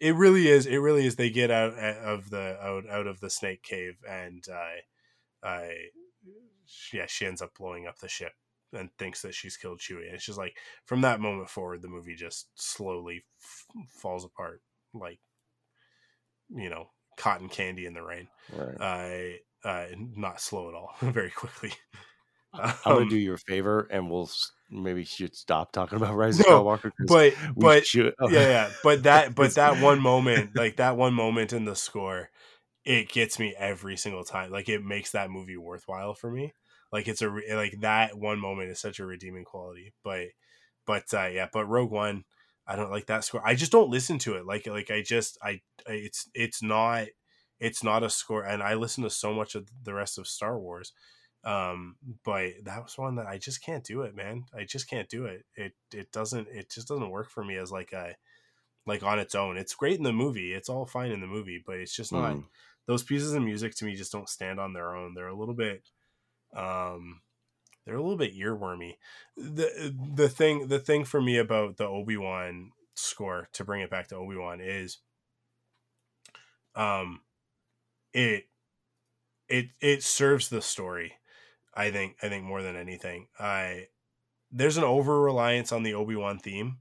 It 0.00 0.14
really 0.16 0.48
is. 0.48 0.66
It 0.66 0.78
really 0.78 1.06
is. 1.06 1.16
They 1.16 1.30
get 1.30 1.50
out 1.50 1.74
of 1.74 2.30
the 2.30 2.58
out 2.60 2.88
out 2.90 3.06
of 3.06 3.20
the 3.20 3.30
snake 3.30 3.62
cave 3.62 3.94
and 4.08 4.44
uh, 4.48 5.46
uh, 5.46 5.68
yeah, 6.92 7.06
she 7.06 7.26
ends 7.26 7.42
up 7.42 7.54
blowing 7.58 7.86
up 7.86 7.98
the 7.98 8.08
ship 8.08 8.32
and 8.72 8.90
thinks 8.98 9.22
that 9.22 9.34
she's 9.34 9.56
killed 9.56 9.78
Chewie. 9.78 10.06
And 10.06 10.14
it's 10.14 10.26
just 10.26 10.38
like 10.38 10.56
from 10.84 11.02
that 11.02 11.20
moment 11.20 11.48
forward, 11.48 11.82
the 11.82 11.88
movie 11.88 12.16
just 12.16 12.48
slowly 12.54 13.24
f- 13.40 13.66
falls 13.88 14.24
apart, 14.24 14.62
like 14.92 15.20
you 16.50 16.68
know, 16.68 16.88
cotton 17.16 17.48
candy 17.48 17.86
in 17.86 17.94
the 17.94 18.02
rain. 18.02 18.28
Right. 18.52 19.38
Uh, 19.64 19.68
uh, 19.68 19.86
not 19.96 20.40
slow 20.40 20.68
at 20.68 20.74
all, 20.74 20.94
very 21.00 21.30
quickly. 21.30 21.72
I'm 22.52 22.74
gonna 22.84 23.00
Um, 23.02 23.08
do 23.08 23.16
you 23.16 23.34
a 23.34 23.38
favor, 23.38 23.88
and 23.90 24.10
we'll 24.10 24.30
maybe 24.70 25.04
should 25.04 25.34
stop 25.36 25.72
talking 25.72 25.96
about 25.96 26.14
Rise 26.16 26.40
of 26.40 26.46
No, 26.46 26.64
Skywalker. 26.64 26.82
'cause 26.96 27.06
but 27.08 27.34
but 27.56 27.86
should- 27.86 28.14
oh. 28.20 28.28
yeah, 28.28 28.40
yeah. 28.48 28.70
But 28.82 29.02
that 29.04 29.34
but 29.36 29.54
that 29.54 29.80
one 29.80 30.00
moment, 30.10 30.54
like 30.56 30.76
that 30.76 30.96
one 30.96 31.14
moment 31.14 31.52
in 31.52 31.64
the 31.64 31.76
score, 31.76 32.30
it 32.84 33.08
gets 33.08 33.38
me 33.38 33.54
every 33.58 33.96
single 33.96 34.24
time. 34.24 34.50
Like 34.50 34.68
it 34.68 34.82
makes 34.84 35.12
that 35.12 35.30
movie 35.30 35.56
worthwhile 35.56 36.14
for 36.14 36.30
me. 36.30 36.52
Like 36.92 37.08
it's 37.08 37.22
a 37.22 37.28
like 37.54 37.80
that 37.80 38.16
one 38.18 38.38
moment 38.40 38.70
is 38.70 38.80
such 38.80 39.00
a 39.00 39.06
redeeming 39.06 39.44
quality. 39.44 39.92
But 40.04 40.26
but 40.86 41.04
uh, 41.14 41.26
yeah, 41.26 41.48
but 41.52 41.66
Rogue 41.66 41.90
One, 41.90 42.24
I 42.66 42.76
don't 42.76 42.90
like 42.90 43.06
that 43.06 43.24
score. 43.24 43.42
I 43.44 43.54
just 43.54 43.72
don't 43.72 43.90
listen 43.90 44.18
to 44.20 44.34
it. 44.34 44.46
Like 44.46 44.66
like 44.66 44.90
I 44.90 45.02
just 45.02 45.38
I- 45.42 45.62
it's 45.86 46.28
it's 46.34 46.62
not 46.62 47.06
it's 47.60 47.82
not 47.82 48.02
a 48.02 48.10
score. 48.10 48.44
And 48.44 48.62
I 48.62 48.74
listen 48.74 49.02
to 49.04 49.10
so 49.10 49.32
much 49.32 49.54
of 49.54 49.68
the 49.82 49.94
rest 49.94 50.18
of 50.18 50.26
Star 50.26 50.58
Wars. 50.58 50.92
Um, 51.44 51.96
but 52.24 52.52
that 52.64 52.82
was 52.82 52.96
one 52.98 53.16
that 53.16 53.26
I 53.26 53.38
just 53.38 53.62
can't 53.62 53.84
do 53.84 54.02
it, 54.02 54.14
man. 54.14 54.46
I 54.54 54.64
just 54.64 54.88
can't 54.88 55.08
do 55.08 55.26
it. 55.26 55.44
It 55.56 55.74
it 55.92 56.10
doesn't 56.12 56.48
it 56.48 56.70
just 56.70 56.88
doesn't 56.88 57.10
work 57.10 57.30
for 57.30 57.44
me 57.44 57.56
as 57.56 57.70
like 57.70 57.92
a 57.92 58.16
like 58.86 59.02
on 59.02 59.18
its 59.18 59.34
own. 59.34 59.56
It's 59.56 59.74
great 59.74 59.98
in 59.98 60.04
the 60.04 60.12
movie. 60.12 60.52
It's 60.54 60.68
all 60.68 60.86
fine 60.86 61.10
in 61.12 61.20
the 61.20 61.26
movie, 61.26 61.62
but 61.64 61.78
it's 61.78 61.94
just 61.96 62.12
not 62.12 62.36
Mhm. 62.36 62.48
those 62.86 63.02
pieces 63.02 63.34
of 63.34 63.42
music 63.42 63.74
to 63.76 63.84
me 63.86 63.94
just 63.96 64.12
don't 64.12 64.28
stand 64.28 64.60
on 64.60 64.72
their 64.74 64.94
own. 64.94 65.14
They're 65.14 65.28
a 65.28 65.36
little 65.38 65.54
bit 65.54 65.88
um 66.54 67.22
they're 67.84 67.96
a 67.96 68.02
little 68.02 68.18
bit 68.18 68.34
earwormy. 68.36 68.98
The 69.36 69.94
the 70.14 70.28
thing 70.28 70.68
the 70.68 70.78
thing 70.80 71.04
for 71.04 71.22
me 71.22 71.38
about 71.38 71.76
the 71.78 71.86
Obi-Wan 71.86 72.72
score 72.94 73.48
to 73.54 73.64
bring 73.64 73.82
it 73.82 73.90
back 73.90 74.08
to 74.08 74.16
Obi-Wan 74.16 74.60
is 74.60 75.00
um 76.74 77.22
it 78.12 78.48
it 79.48 79.70
it 79.80 80.02
serves 80.02 80.48
the 80.48 80.62
story. 80.62 81.16
I 81.76 81.90
think 81.90 82.16
I 82.22 82.28
think 82.28 82.44
more 82.44 82.62
than 82.62 82.76
anything. 82.76 83.28
I 83.38 83.88
there's 84.50 84.76
an 84.76 84.84
over 84.84 85.20
reliance 85.20 85.72
on 85.72 85.82
the 85.82 85.94
Obi-Wan 85.94 86.38
theme 86.38 86.78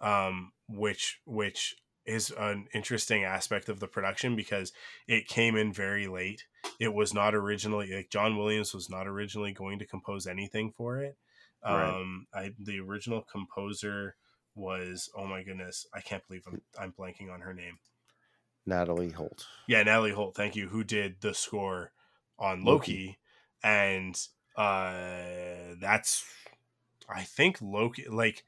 um 0.00 0.52
which 0.68 1.20
which 1.26 1.76
is 2.06 2.32
an 2.38 2.66
interesting 2.74 3.24
aspect 3.24 3.68
of 3.68 3.78
the 3.78 3.86
production 3.86 4.34
because 4.34 4.72
it 5.06 5.28
came 5.28 5.54
in 5.54 5.72
very 5.72 6.06
late. 6.06 6.44
It 6.78 6.94
was 6.94 7.12
not 7.12 7.34
originally 7.34 7.94
like 7.94 8.10
John 8.10 8.36
Williams 8.36 8.74
was 8.74 8.88
not 8.88 9.06
originally 9.06 9.52
going 9.52 9.78
to 9.78 9.86
compose 9.86 10.26
anything 10.26 10.72
for 10.72 10.98
it. 10.98 11.16
Right. 11.64 11.88
Um 11.88 12.26
I 12.34 12.52
the 12.58 12.80
original 12.80 13.22
composer 13.22 14.16
was 14.54 15.10
oh 15.16 15.26
my 15.26 15.42
goodness, 15.42 15.86
I 15.94 16.00
can't 16.00 16.26
believe 16.26 16.44
I'm 16.46 16.62
I'm 16.78 16.92
blanking 16.92 17.32
on 17.32 17.42
her 17.42 17.52
name. 17.52 17.78
Natalie 18.66 19.10
Holt. 19.10 19.46
Yeah, 19.66 19.82
Natalie 19.82 20.12
Holt, 20.12 20.36
thank 20.36 20.56
you, 20.56 20.68
who 20.68 20.84
did 20.84 21.20
the 21.20 21.34
score 21.34 21.92
on 22.38 22.64
Loki. 22.64 22.92
Loki, 22.92 23.18
and 23.62 24.16
uh 24.56 25.74
that's 25.80 26.24
I 27.08 27.22
think 27.22 27.58
Loki 27.60 28.06
like 28.08 28.44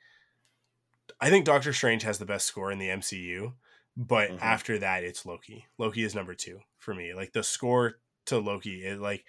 I 1.21 1.31
think 1.31 1.45
Doctor 1.45 1.73
Strange 1.73 2.03
has 2.03 2.19
the 2.19 2.27
best 2.27 2.47
score 2.47 2.73
in 2.73 2.79
the 2.79 2.89
MCU, 2.91 3.55
but 3.97 4.31
Mhm. 4.31 4.41
after 4.41 4.79
that 4.79 5.05
it's 5.05 5.25
Loki. 5.27 5.67
Loki 5.79 6.03
is 6.05 6.15
number 6.15 6.35
2 6.35 6.61
for 6.79 6.95
me. 6.95 7.15
Like 7.15 7.33
the 7.33 7.43
score 7.43 8.01
to 8.27 8.39
Loki 8.39 8.85
is 8.85 8.99
like 8.99 9.25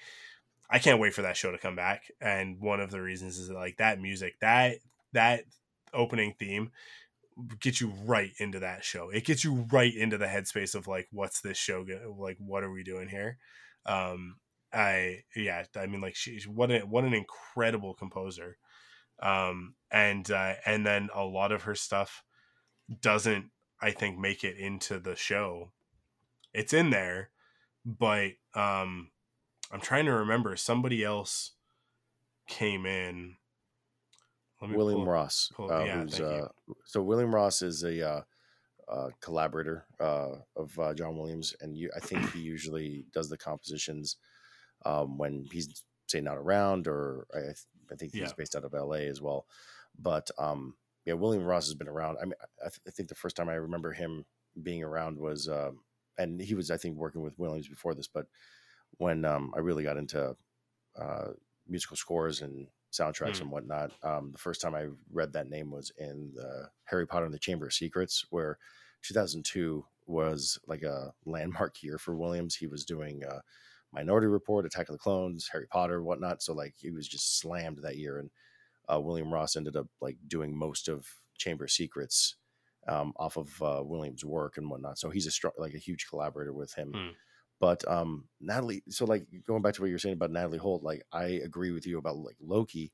I 0.69 0.79
can't 0.79 0.99
wait 0.99 1.13
for 1.13 1.21
that 1.23 1.37
show 1.37 1.51
to 1.51 1.57
come 1.57 1.75
back 1.75 2.09
and 2.21 2.59
one 2.59 2.79
of 2.79 2.89
the 2.91 3.01
reasons 3.01 3.37
is 3.37 3.47
that, 3.49 3.53
like 3.55 3.77
that 3.77 3.99
music, 3.99 4.39
that 4.39 4.79
that 5.13 5.45
opening 5.93 6.33
theme 6.39 6.71
gets 7.59 7.81
you 7.81 7.89
right 8.05 8.31
into 8.37 8.59
that 8.59 8.83
show. 8.83 9.09
It 9.09 9.25
gets 9.25 9.43
you 9.43 9.67
right 9.71 9.93
into 9.93 10.17
the 10.17 10.27
headspace 10.27 10.75
of 10.75 10.87
like, 10.87 11.07
what's 11.11 11.41
this 11.41 11.57
show? 11.57 11.83
Go- 11.83 12.15
like, 12.19 12.37
what 12.39 12.63
are 12.63 12.71
we 12.71 12.83
doing 12.83 13.09
here? 13.09 13.37
Um, 13.85 14.37
I 14.73 15.23
yeah, 15.35 15.63
I 15.75 15.85
mean, 15.85 16.01
like, 16.01 16.15
she 16.15 16.39
what 16.47 16.71
a, 16.71 16.79
what 16.79 17.03
an 17.03 17.13
incredible 17.13 17.93
composer. 17.93 18.57
Um, 19.21 19.75
and 19.91 20.29
uh, 20.29 20.55
and 20.65 20.85
then 20.85 21.09
a 21.13 21.23
lot 21.23 21.51
of 21.51 21.63
her 21.63 21.75
stuff 21.75 22.23
doesn't, 23.01 23.51
I 23.81 23.91
think, 23.91 24.17
make 24.17 24.43
it 24.43 24.57
into 24.57 24.99
the 24.99 25.15
show. 25.15 25.71
It's 26.53 26.73
in 26.73 26.89
there, 26.89 27.29
but 27.85 28.31
um, 28.55 29.11
I'm 29.71 29.81
trying 29.81 30.05
to 30.05 30.13
remember 30.13 30.55
somebody 30.55 31.03
else 31.03 31.51
came 32.47 32.85
in. 32.85 33.35
William 34.61 35.01
pull- 35.01 35.11
Ross, 35.11 35.51
pull- 35.53 35.71
uh, 35.71 35.83
yeah, 35.83 36.01
who's 36.01 36.17
thank 36.17 36.23
you. 36.23 36.43
uh, 36.43 36.47
so 36.85 37.01
William 37.01 37.33
Ross 37.33 37.61
is 37.61 37.83
a 37.83 38.09
uh, 38.09 38.21
uh, 38.87 39.09
collaborator 39.19 39.85
uh, 39.99 40.35
of 40.55 40.77
uh, 40.79 40.93
John 40.93 41.17
Williams, 41.17 41.55
and 41.61 41.75
you, 41.75 41.91
I 41.95 41.99
think 41.99 42.31
he 42.31 42.39
usually 42.39 43.05
does 43.13 43.29
the 43.29 43.37
compositions 43.37 44.17
um, 44.85 45.17
when 45.17 45.45
he's 45.51 45.83
say 46.07 46.21
not 46.21 46.37
around, 46.37 46.87
or 46.87 47.25
I, 47.33 47.39
th- 47.39 47.65
I 47.91 47.95
think 47.95 48.13
he's 48.13 48.21
Yeah. 48.21 48.31
based 48.37 48.55
out 48.55 48.63
of 48.65 48.73
L.A. 48.73 49.07
as 49.07 49.21
well. 49.21 49.45
But 49.97 50.29
um, 50.37 50.75
yeah, 51.05 51.13
William 51.13 51.43
Ross 51.45 51.65
has 51.67 51.75
been 51.75 51.87
around. 51.87 52.17
I 52.21 52.25
mean, 52.25 52.33
I, 52.61 52.69
th- 52.69 52.81
I 52.87 52.91
think 52.91 53.09
the 53.09 53.15
first 53.15 53.35
time 53.35 53.49
I 53.49 53.55
remember 53.55 53.91
him 53.91 54.25
being 54.61 54.83
around 54.83 55.17
was, 55.17 55.47
um, 55.49 55.79
and 56.17 56.39
he 56.41 56.53
was 56.55 56.69
I 56.71 56.77
think 56.77 56.97
working 56.97 57.21
with 57.23 57.37
Williams 57.39 57.67
before 57.67 57.93
this, 57.95 58.07
but 58.07 58.27
when 58.97 59.25
um, 59.25 59.53
I 59.55 59.59
really 59.59 59.83
got 59.83 59.97
into 59.97 60.35
uh, 60.95 61.29
musical 61.67 61.97
scores 61.97 62.41
and 62.41 62.67
soundtracks 62.91 63.37
Mm. 63.37 63.41
and 63.41 63.51
whatnot. 63.51 63.91
Um, 64.03 64.31
the 64.31 64.37
first 64.37 64.61
time 64.61 64.75
I 64.75 64.87
read 65.11 65.33
that 65.33 65.49
name 65.49 65.71
was 65.71 65.91
in 65.97 66.31
the 66.35 66.69
Harry 66.83 67.07
Potter 67.07 67.25
and 67.25 67.33
the 67.33 67.39
Chamber 67.39 67.65
of 67.65 67.73
Secrets, 67.73 68.25
where 68.29 68.59
2002 69.01 69.83
was 70.05 70.59
like 70.67 70.83
a 70.83 71.13
landmark 71.25 71.81
year 71.81 71.97
for 71.97 72.15
Williams. 72.15 72.55
He 72.55 72.67
was 72.67 72.85
doing 72.85 73.23
uh, 73.23 73.39
Minority 73.93 74.27
Report, 74.27 74.65
Attack 74.65 74.89
of 74.89 74.93
the 74.93 74.99
Clones, 74.99 75.49
Harry 75.51 75.67
Potter, 75.67 76.01
whatnot. 76.01 76.41
So 76.41 76.53
like 76.53 76.73
he 76.77 76.89
was 76.89 77.07
just 77.07 77.39
slammed 77.39 77.79
that 77.83 77.97
year, 77.97 78.19
and 78.19 78.29
uh, 78.91 78.99
William 78.99 79.33
Ross 79.33 79.55
ended 79.55 79.75
up 79.75 79.87
like 80.01 80.17
doing 80.27 80.55
most 80.55 80.87
of 80.87 81.07
Chamber 81.37 81.67
Secrets 81.67 82.35
um, 82.87 83.13
off 83.17 83.37
of 83.37 83.61
uh, 83.61 83.81
Williams' 83.83 84.25
work 84.25 84.57
and 84.57 84.69
whatnot. 84.69 84.97
So 84.97 85.09
he's 85.09 85.27
a 85.27 85.31
strong, 85.31 85.53
like 85.57 85.73
a 85.73 85.79
huge 85.79 86.07
collaborator 86.09 86.53
with 86.53 86.73
him. 86.73 86.91
Hmm. 86.93 87.09
But 87.59 87.87
um, 87.89 88.25
Natalie, 88.41 88.83
so 88.89 89.05
like 89.05 89.25
going 89.47 89.61
back 89.61 89.75
to 89.75 89.81
what 89.81 89.87
you 89.87 89.93
were 89.93 89.99
saying 89.99 90.13
about 90.13 90.31
Natalie 90.31 90.57
Holt, 90.57 90.83
like 90.83 91.03
I 91.11 91.25
agree 91.25 91.71
with 91.71 91.87
you 91.87 91.97
about 91.97 92.17
like 92.17 92.35
Loki. 92.41 92.91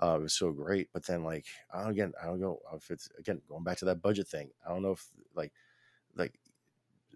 Uh, 0.00 0.16
it 0.18 0.22
was 0.22 0.34
so 0.34 0.52
great, 0.52 0.88
but 0.92 1.06
then 1.06 1.24
like 1.24 1.46
I 1.72 1.82
don't 1.82 1.90
again, 1.90 2.12
I 2.22 2.26
don't 2.26 2.40
know 2.40 2.58
if 2.74 2.90
it's 2.90 3.08
again 3.18 3.40
going 3.48 3.64
back 3.64 3.78
to 3.78 3.86
that 3.86 4.02
budget 4.02 4.28
thing. 4.28 4.50
I 4.64 4.70
don't 4.70 4.82
know 4.82 4.92
if 4.92 5.04
like 5.34 5.52
like 6.16 6.34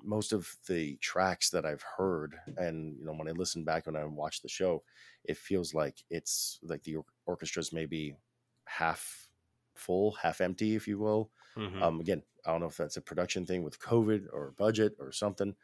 most 0.02 0.32
of 0.32 0.56
the 0.68 0.96
tracks 0.98 1.50
that 1.50 1.66
I've 1.66 1.82
heard, 1.82 2.38
and 2.56 2.98
you 2.98 3.04
know 3.04 3.12
when 3.14 3.28
I 3.28 3.32
listen 3.32 3.64
back 3.64 3.86
when 3.86 3.96
I 3.96 4.04
watch 4.04 4.42
the 4.42 4.48
show, 4.48 4.84
it 5.24 5.36
feels 5.36 5.74
like 5.74 6.04
it's 6.10 6.58
like 6.62 6.82
the 6.84 6.96
or- 6.96 7.06
orchestra's 7.26 7.72
maybe 7.72 8.16
half 8.64 9.30
full, 9.74 10.12
half 10.12 10.40
empty, 10.40 10.74
if 10.74 10.88
you 10.88 10.98
will. 10.98 11.30
Mhm. 11.56 11.82
Um, 11.82 12.00
again, 12.00 12.22
I 12.44 12.52
don't 12.52 12.60
know 12.60 12.66
if 12.68 12.76
that's 12.76 12.96
a 12.96 13.02
production 13.02 13.46
thing 13.46 13.62
with 13.62 13.78
COVID 13.80 14.28
or 14.32 14.52
budget 14.52 14.96
or 14.98 15.12
something, 15.12 15.56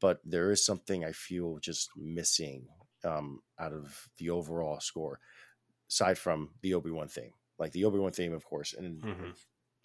but 0.00 0.20
there 0.24 0.50
is 0.50 0.64
something 0.64 1.04
I 1.04 1.12
feel 1.12 1.58
just 1.58 1.96
missing 1.96 2.68
um, 3.04 3.42
out 3.58 3.72
of 3.72 4.10
the 4.18 4.30
overall 4.30 4.78
score, 4.80 5.20
aside 5.88 6.18
from 6.18 6.54
the 6.62 6.74
Obi 6.74 6.90
Wan 6.90 7.08
theme. 7.08 7.32
Like 7.58 7.72
the 7.72 7.84
Obi 7.84 7.98
Wan 7.98 8.12
theme, 8.12 8.32
of 8.32 8.44
course, 8.44 8.74
and 8.74 9.02
Mhm. 9.02 9.36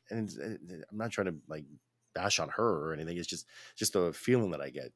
and 0.09 0.29
and 0.37 0.85
I'm 0.89 0.97
not 0.97 1.11
trying 1.11 1.27
to 1.27 1.37
like 1.47 1.65
bash 2.15 2.39
on 2.39 2.49
her 2.49 2.87
or 2.87 2.93
anything. 2.93 3.17
It's 3.17 3.27
just 3.27 3.45
just 3.75 3.95
a 3.95 4.11
feeling 4.13 4.51
that 4.51 4.61
I 4.61 4.69
get. 4.69 4.91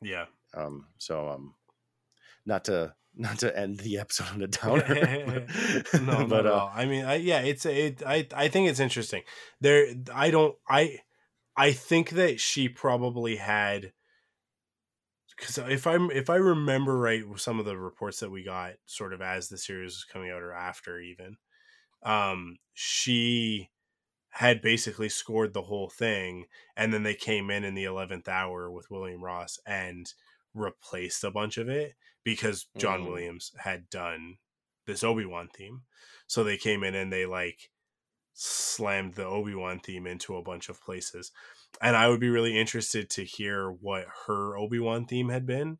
yeah 0.00 0.26
Um, 0.54 0.86
so 0.98 1.28
um, 1.28 1.54
not 2.46 2.64
to 2.64 2.94
not 3.16 3.40
to 3.40 3.56
end 3.58 3.78
the 3.78 3.98
episode 3.98 4.28
on 4.32 4.42
a 4.42 4.46
downer, 4.46 5.46
but, 5.92 6.02
no, 6.02 6.26
but 6.26 6.46
at 6.46 6.52
uh. 6.52 6.70
I 6.72 6.86
mean, 6.86 7.04
I, 7.04 7.16
yeah, 7.16 7.40
it's 7.40 7.66
it. 7.66 8.02
I 8.06 8.26
I 8.34 8.48
think 8.48 8.68
it's 8.68 8.80
interesting. 8.80 9.22
There, 9.60 9.86
I 10.14 10.30
don't. 10.30 10.56
I 10.68 11.00
I 11.56 11.72
think 11.72 12.10
that 12.10 12.40
she 12.40 12.68
probably 12.68 13.36
had 13.36 13.92
because 15.40 15.58
if 15.58 15.86
I'm 15.86 16.10
if 16.10 16.30
I 16.30 16.36
remember 16.36 16.96
right, 16.96 17.22
some 17.36 17.58
of 17.58 17.64
the 17.64 17.76
reports 17.76 18.20
that 18.20 18.30
we 18.30 18.44
got, 18.44 18.74
sort 18.86 19.12
of 19.12 19.20
as 19.20 19.48
the 19.48 19.58
series 19.58 19.92
was 19.92 20.04
coming 20.04 20.30
out 20.30 20.42
or 20.42 20.52
after, 20.52 21.00
even, 21.00 21.36
um, 22.02 22.58
she 22.74 23.70
had 24.34 24.62
basically 24.62 25.08
scored 25.08 25.52
the 25.54 25.62
whole 25.62 25.90
thing, 25.90 26.46
and 26.76 26.92
then 26.94 27.02
they 27.02 27.14
came 27.14 27.50
in 27.50 27.64
in 27.64 27.74
the 27.74 27.84
eleventh 27.84 28.28
hour 28.28 28.70
with 28.70 28.90
William 28.90 29.22
Ross 29.24 29.58
and 29.66 30.12
replaced 30.54 31.24
a 31.24 31.30
bunch 31.30 31.58
of 31.58 31.68
it 31.68 31.94
because 32.24 32.66
John 32.76 33.00
Mm. 33.00 33.06
Williams 33.08 33.52
had 33.58 33.88
done 33.90 34.38
this 34.86 35.04
Obi 35.04 35.24
Wan 35.24 35.48
theme. 35.48 35.82
So 36.26 36.44
they 36.44 36.56
came 36.56 36.84
in 36.84 36.94
and 36.94 37.12
they 37.12 37.26
like 37.26 37.70
slammed 38.34 39.14
the 39.14 39.24
Obi 39.26 39.54
Wan 39.54 39.80
theme 39.80 40.06
into 40.06 40.36
a 40.36 40.42
bunch 40.42 40.68
of 40.68 40.82
places. 40.82 41.32
And 41.80 41.96
I 41.96 42.08
would 42.08 42.20
be 42.20 42.28
really 42.28 42.58
interested 42.58 43.10
to 43.10 43.24
hear 43.24 43.70
what 43.70 44.06
her 44.26 44.56
Obi 44.56 44.78
Wan 44.78 45.06
theme 45.06 45.28
had 45.28 45.46
been. 45.46 45.78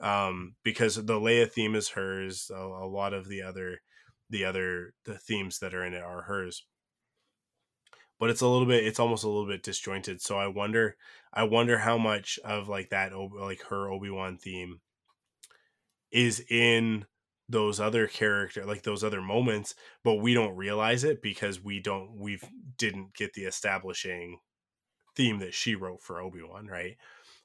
Um, 0.00 0.54
because 0.62 0.94
the 0.94 1.14
Leia 1.20 1.50
theme 1.50 1.74
is 1.74 1.90
hers. 1.90 2.50
A, 2.54 2.58
a 2.58 2.86
lot 2.88 3.12
of 3.12 3.28
the 3.28 3.42
other 3.42 3.80
the 4.30 4.44
other 4.44 4.94
the 5.04 5.18
themes 5.18 5.58
that 5.58 5.74
are 5.74 5.84
in 5.84 5.94
it 5.94 6.02
are 6.02 6.22
hers. 6.22 6.64
But 8.18 8.30
it's 8.30 8.40
a 8.40 8.48
little 8.48 8.66
bit 8.66 8.84
it's 8.84 9.00
almost 9.00 9.24
a 9.24 9.28
little 9.28 9.46
bit 9.46 9.62
disjointed. 9.62 10.20
So 10.20 10.38
I 10.38 10.48
wonder 10.48 10.96
I 11.32 11.44
wonder 11.44 11.78
how 11.78 11.98
much 11.98 12.38
of 12.44 12.68
like 12.68 12.90
that 12.90 13.12
like 13.16 13.62
her 13.64 13.90
Obi-Wan 13.90 14.38
theme 14.38 14.80
is 16.10 16.42
in 16.50 17.06
those 17.48 17.80
other 17.80 18.06
character 18.06 18.64
like 18.64 18.82
those 18.82 19.02
other 19.02 19.22
moments 19.22 19.74
but 20.04 20.16
we 20.16 20.34
don't 20.34 20.56
realize 20.56 21.02
it 21.02 21.22
because 21.22 21.62
we 21.62 21.80
don't 21.80 22.14
we've 22.16 22.44
didn't 22.76 23.14
get 23.14 23.32
the 23.32 23.44
establishing 23.44 24.38
theme 25.16 25.38
that 25.38 25.54
she 25.54 25.74
wrote 25.74 26.02
for 26.02 26.20
Obi-Wan 26.20 26.66
right 26.66 26.96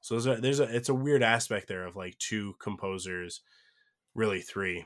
so 0.02 0.20
there's 0.20 0.38
a, 0.38 0.42
there's 0.42 0.60
a 0.60 0.76
it's 0.76 0.90
a 0.90 0.94
weird 0.94 1.24
aspect 1.24 1.68
there 1.68 1.86
of 1.86 1.96
like 1.96 2.18
two 2.18 2.54
composers 2.60 3.42
really 4.14 4.42
three 4.42 4.86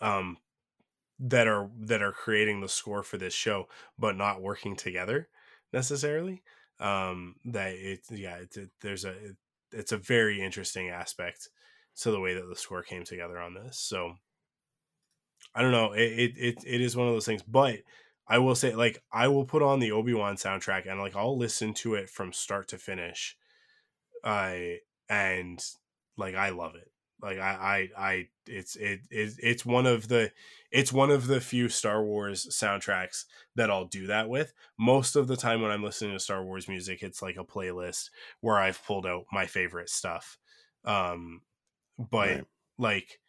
um 0.00 0.38
that 1.18 1.46
are 1.46 1.70
that 1.78 2.02
are 2.02 2.12
creating 2.12 2.60
the 2.60 2.68
score 2.68 3.02
for 3.02 3.16
this 3.16 3.34
show 3.34 3.66
but 3.98 4.16
not 4.16 4.42
working 4.42 4.74
together 4.76 5.28
necessarily 5.72 6.42
um 6.80 7.36
that 7.44 7.72
it 7.74 8.00
yeah 8.10 8.36
it's 8.36 8.56
it, 8.56 8.70
there's 8.80 9.04
a 9.04 9.10
it, 9.10 9.36
it's 9.72 9.92
a 9.92 9.96
very 9.96 10.40
interesting 10.40 10.88
aspect 10.88 11.48
to 11.96 12.10
the 12.10 12.20
way 12.20 12.34
that 12.34 12.48
the 12.48 12.56
score 12.56 12.82
came 12.82 13.04
together 13.04 13.38
on 13.38 13.54
this 13.54 13.78
so 13.78 14.14
i 15.54 15.62
don't 15.62 15.72
know 15.72 15.92
it 15.92 16.00
it 16.00 16.32
it, 16.36 16.56
it 16.66 16.80
is 16.80 16.96
one 16.96 17.06
of 17.06 17.14
those 17.14 17.26
things 17.26 17.42
but 17.42 17.78
i 18.28 18.38
will 18.38 18.54
say 18.54 18.74
like 18.74 19.02
i 19.12 19.28
will 19.28 19.44
put 19.44 19.62
on 19.62 19.78
the 19.80 19.92
obi-wan 19.92 20.36
soundtrack 20.36 20.90
and 20.90 21.00
like 21.00 21.16
i'll 21.16 21.36
listen 21.38 21.72
to 21.74 21.94
it 21.94 22.08
from 22.10 22.32
start 22.32 22.68
to 22.68 22.78
finish 22.78 23.36
i 24.24 24.78
and 25.08 25.64
like 26.16 26.34
i 26.34 26.50
love 26.50 26.74
it 26.74 26.91
like 27.22 27.38
i 27.38 27.88
i 27.96 28.08
i 28.10 28.28
it's 28.46 28.76
it, 28.76 29.00
it 29.10 29.34
it's 29.38 29.64
one 29.64 29.86
of 29.86 30.08
the 30.08 30.32
it's 30.70 30.92
one 30.92 31.10
of 31.10 31.26
the 31.26 31.40
few 31.40 31.68
star 31.68 32.02
wars 32.04 32.46
soundtracks 32.46 33.24
that 33.54 33.70
i'll 33.70 33.86
do 33.86 34.06
that 34.08 34.28
with 34.28 34.52
most 34.78 35.16
of 35.16 35.28
the 35.28 35.36
time 35.36 35.62
when 35.62 35.70
i'm 35.70 35.82
listening 35.82 36.12
to 36.12 36.20
star 36.20 36.44
wars 36.44 36.68
music 36.68 37.02
it's 37.02 37.22
like 37.22 37.36
a 37.36 37.44
playlist 37.44 38.10
where 38.40 38.58
i've 38.58 38.82
pulled 38.84 39.06
out 39.06 39.24
my 39.32 39.46
favorite 39.46 39.88
stuff 39.88 40.38
um 40.84 41.42
but 41.98 42.40
Right. 42.40 42.46
like 42.78 43.20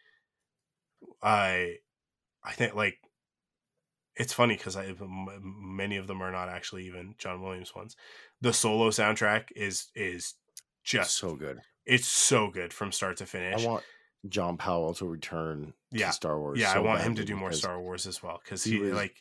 i 1.22 1.78
i 2.44 2.54
think 2.54 2.76
like 2.76 3.00
it's 4.16 4.34
funny 4.34 4.56
because 4.56 4.76
I 4.76 4.94
many 5.42 5.98
of 5.98 6.08
them 6.08 6.22
are 6.22 6.32
not 6.32 6.50
actually 6.50 6.86
even 6.86 7.16
john 7.18 7.42
williams 7.42 7.74
ones 7.76 7.96
the 8.42 8.54
solo 8.54 8.90
soundtrack 8.90 9.52
is 9.56 9.88
is 9.96 10.36
just 10.84 11.16
so 11.16 11.36
good. 11.38 11.62
It's 11.86 12.08
so 12.08 12.50
good 12.50 12.72
from 12.74 12.92
start 12.92 13.18
to 13.18 13.26
finish 13.26 13.64
I 13.64 13.68
want 13.68 13.84
John 14.30 14.58
Powell 14.58 14.94
to 14.96 15.06
return 15.06 15.74
Yeah. 15.92 16.08
to 16.08 16.14
Star 16.14 16.40
Wars. 16.40 16.60
yeah 16.60 16.74
i 16.74 16.80
want 16.80 17.02
him 17.02 17.16
to 17.16 17.26
do 17.26 17.36
more 17.36 17.52
star 17.52 17.80
wars 17.82 18.08
as 18.08 18.24
well 18.24 18.40
because 18.44 18.64
he 18.64 18.74
he, 18.74 18.80
was- 18.80 18.94
like 18.94 19.16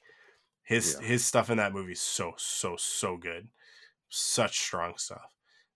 his 0.62 0.96
yeah. 1.00 1.06
his 1.08 1.24
stuff 1.24 1.50
in 1.50 1.56
that 1.58 1.72
movie 1.72 1.92
is 1.92 2.00
so 2.00 2.34
so 2.36 2.76
so 2.76 3.16
good 3.16 3.48
such 4.08 4.60
strong 4.60 4.94
stuff 4.96 5.30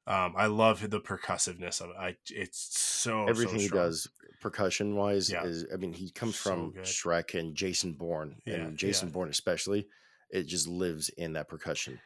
um 0.06 0.34
i 0.36 0.46
love 0.46 0.88
the 0.90 1.00
percussiveness 1.00 1.80
of 1.80 1.90
it 1.90 1.96
i 1.98 2.16
it's 2.30 2.78
so 2.78 3.24
so 3.24 3.26
Everything 3.28 3.58
he 3.60 3.68
does 3.68 4.08
percussion 4.40 4.94
wise 4.94 5.30
Yeah. 5.30 5.44
is 5.44 5.64
I 5.72 5.76
mean 5.76 5.92
he 5.92 6.10
comes 6.10 6.36
So 6.38 6.50
from 6.50 6.70
good. 6.72 6.84
Shrek 6.84 7.38
and 7.38 7.54
Jason 7.56 7.94
Bourne 7.94 8.36
Yeah, 8.44 8.54
and 8.56 8.76
Jason 8.76 9.08
yeah. 9.08 9.12
Bourne 9.14 9.28
especially 9.30 9.88
it 10.30 10.44
just 10.44 10.66
lives 10.68 11.08
in 11.10 11.32
that 11.34 11.48
percussion. 11.48 11.98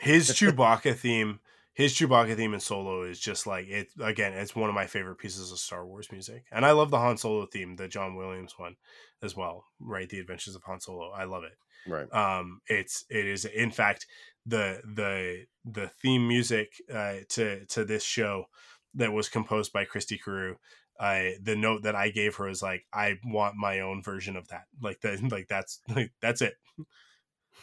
his 0.00 0.28
Chewbacca 0.38 0.96
theme, 0.96 1.40
his 1.76 1.92
Chewbacca 1.92 2.34
theme 2.36 2.54
in 2.54 2.60
Solo 2.60 3.02
is 3.02 3.20
just 3.20 3.46
like 3.46 3.68
it. 3.68 3.88
Again, 4.00 4.32
it's 4.32 4.56
one 4.56 4.70
of 4.70 4.74
my 4.74 4.86
favorite 4.86 5.18
pieces 5.18 5.52
of 5.52 5.58
Star 5.58 5.86
Wars 5.86 6.10
music, 6.10 6.44
and 6.50 6.64
I 6.64 6.70
love 6.70 6.90
the 6.90 6.98
Han 6.98 7.18
Solo 7.18 7.44
theme, 7.44 7.76
the 7.76 7.86
John 7.86 8.16
Williams 8.16 8.54
one, 8.56 8.76
as 9.22 9.36
well. 9.36 9.66
Right, 9.78 10.08
the 10.08 10.18
Adventures 10.18 10.54
of 10.54 10.62
Han 10.62 10.80
Solo. 10.80 11.10
I 11.10 11.24
love 11.24 11.44
it. 11.44 11.52
right. 11.86 12.10
Um, 12.14 12.62
it's 12.66 13.04
it 13.10 13.26
is 13.26 13.44
in 13.44 13.70
fact 13.70 14.06
the 14.46 14.80
the 14.94 15.44
the 15.66 15.88
theme 16.00 16.26
music 16.26 16.72
uh, 16.90 17.16
to 17.30 17.66
to 17.66 17.84
this 17.84 18.02
show 18.02 18.46
that 18.94 19.12
was 19.12 19.28
composed 19.28 19.70
by 19.70 19.84
Christy 19.84 20.16
Carew. 20.16 20.56
I 20.98 21.34
the 21.42 21.56
note 21.56 21.82
that 21.82 21.94
I 21.94 22.08
gave 22.08 22.36
her 22.36 22.48
is 22.48 22.62
like 22.62 22.86
I 22.90 23.18
want 23.22 23.56
my 23.56 23.80
own 23.80 24.02
version 24.02 24.36
of 24.36 24.48
that. 24.48 24.64
Like 24.80 25.02
that, 25.02 25.22
like 25.30 25.48
that's 25.48 25.80
like 25.94 26.12
that's 26.22 26.40
it 26.40 26.54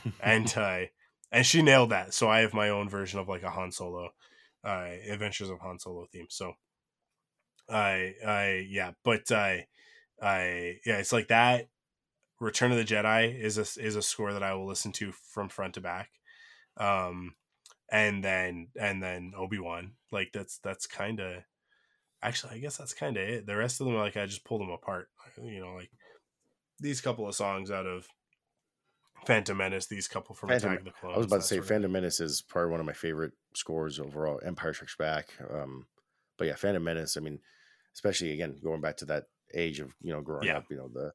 and 0.21 0.55
uh, 0.55 0.81
and 1.33 1.45
she 1.45 1.63
nailed 1.63 1.89
that. 1.89 2.13
So 2.13 2.29
I 2.29 2.41
have 2.41 2.53
my 2.53 2.69
own 2.69 2.87
version 2.87 3.19
of 3.19 3.27
like 3.27 3.41
a 3.41 3.49
Han 3.49 3.71
Solo, 3.71 4.09
uh, 4.63 4.87
Adventures 5.09 5.49
of 5.49 5.59
Han 5.59 5.79
Solo 5.79 6.05
theme. 6.11 6.27
So 6.29 6.53
I 7.69 8.13
I 8.25 8.67
yeah, 8.69 8.91
but 9.03 9.29
I 9.31 9.67
I 10.21 10.77
yeah, 10.85 10.99
it's 10.99 11.11
like 11.11 11.27
that. 11.27 11.67
Return 12.39 12.71
of 12.71 12.77
the 12.77 12.85
Jedi 12.85 13.37
is 13.37 13.57
a 13.57 13.81
is 13.81 13.95
a 13.95 14.01
score 14.01 14.33
that 14.33 14.43
I 14.43 14.53
will 14.53 14.67
listen 14.67 14.91
to 14.93 15.11
from 15.11 15.49
front 15.49 15.73
to 15.73 15.81
back, 15.81 16.09
um, 16.77 17.35
and 17.91 18.23
then 18.23 18.67
and 18.79 19.01
then 19.01 19.33
Obi 19.35 19.59
Wan 19.59 19.93
like 20.11 20.31
that's 20.33 20.59
that's 20.59 20.85
kind 20.85 21.19
of 21.19 21.43
actually 22.21 22.53
I 22.55 22.59
guess 22.59 22.77
that's 22.77 22.93
kind 22.93 23.17
of 23.17 23.27
it. 23.27 23.47
The 23.47 23.57
rest 23.57 23.81
of 23.81 23.87
them 23.87 23.95
like 23.95 24.17
I 24.17 24.27
just 24.27 24.45
pulled 24.45 24.61
them 24.61 24.69
apart. 24.69 25.09
You 25.41 25.61
know, 25.61 25.73
like 25.73 25.89
these 26.79 27.01
couple 27.01 27.27
of 27.27 27.35
songs 27.35 27.71
out 27.71 27.87
of 27.87 28.07
Phantom 29.25 29.57
Menace, 29.57 29.87
these 29.87 30.07
couple 30.07 30.35
from 30.35 30.49
Phantom- 30.49 30.69
Attack 30.71 30.79
of 30.79 30.85
the 30.85 30.91
Clones. 30.91 31.15
I 31.15 31.17
was 31.17 31.27
about 31.27 31.41
to 31.41 31.47
say 31.47 31.57
of- 31.57 31.67
Phantom 31.67 31.91
Menace 31.91 32.19
is 32.19 32.41
probably 32.41 32.71
one 32.71 32.79
of 32.79 32.85
my 32.85 32.93
favorite 32.93 33.33
scores 33.55 33.99
overall. 33.99 34.39
Empire 34.45 34.73
Strikes 34.73 34.95
Back. 34.97 35.29
Um, 35.51 35.87
but 36.37 36.47
yeah, 36.47 36.55
Phantom 36.55 36.83
Menace, 36.83 37.17
I 37.17 37.19
mean, 37.21 37.39
especially 37.93 38.31
again, 38.33 38.55
going 38.63 38.81
back 38.81 38.97
to 38.97 39.05
that 39.05 39.25
age 39.53 39.79
of, 39.79 39.93
you 40.01 40.11
know, 40.11 40.21
growing 40.21 40.47
Yeah. 40.47 40.57
up, 40.57 40.65
you 40.69 40.77
know, 40.77 40.89
the 40.93 41.11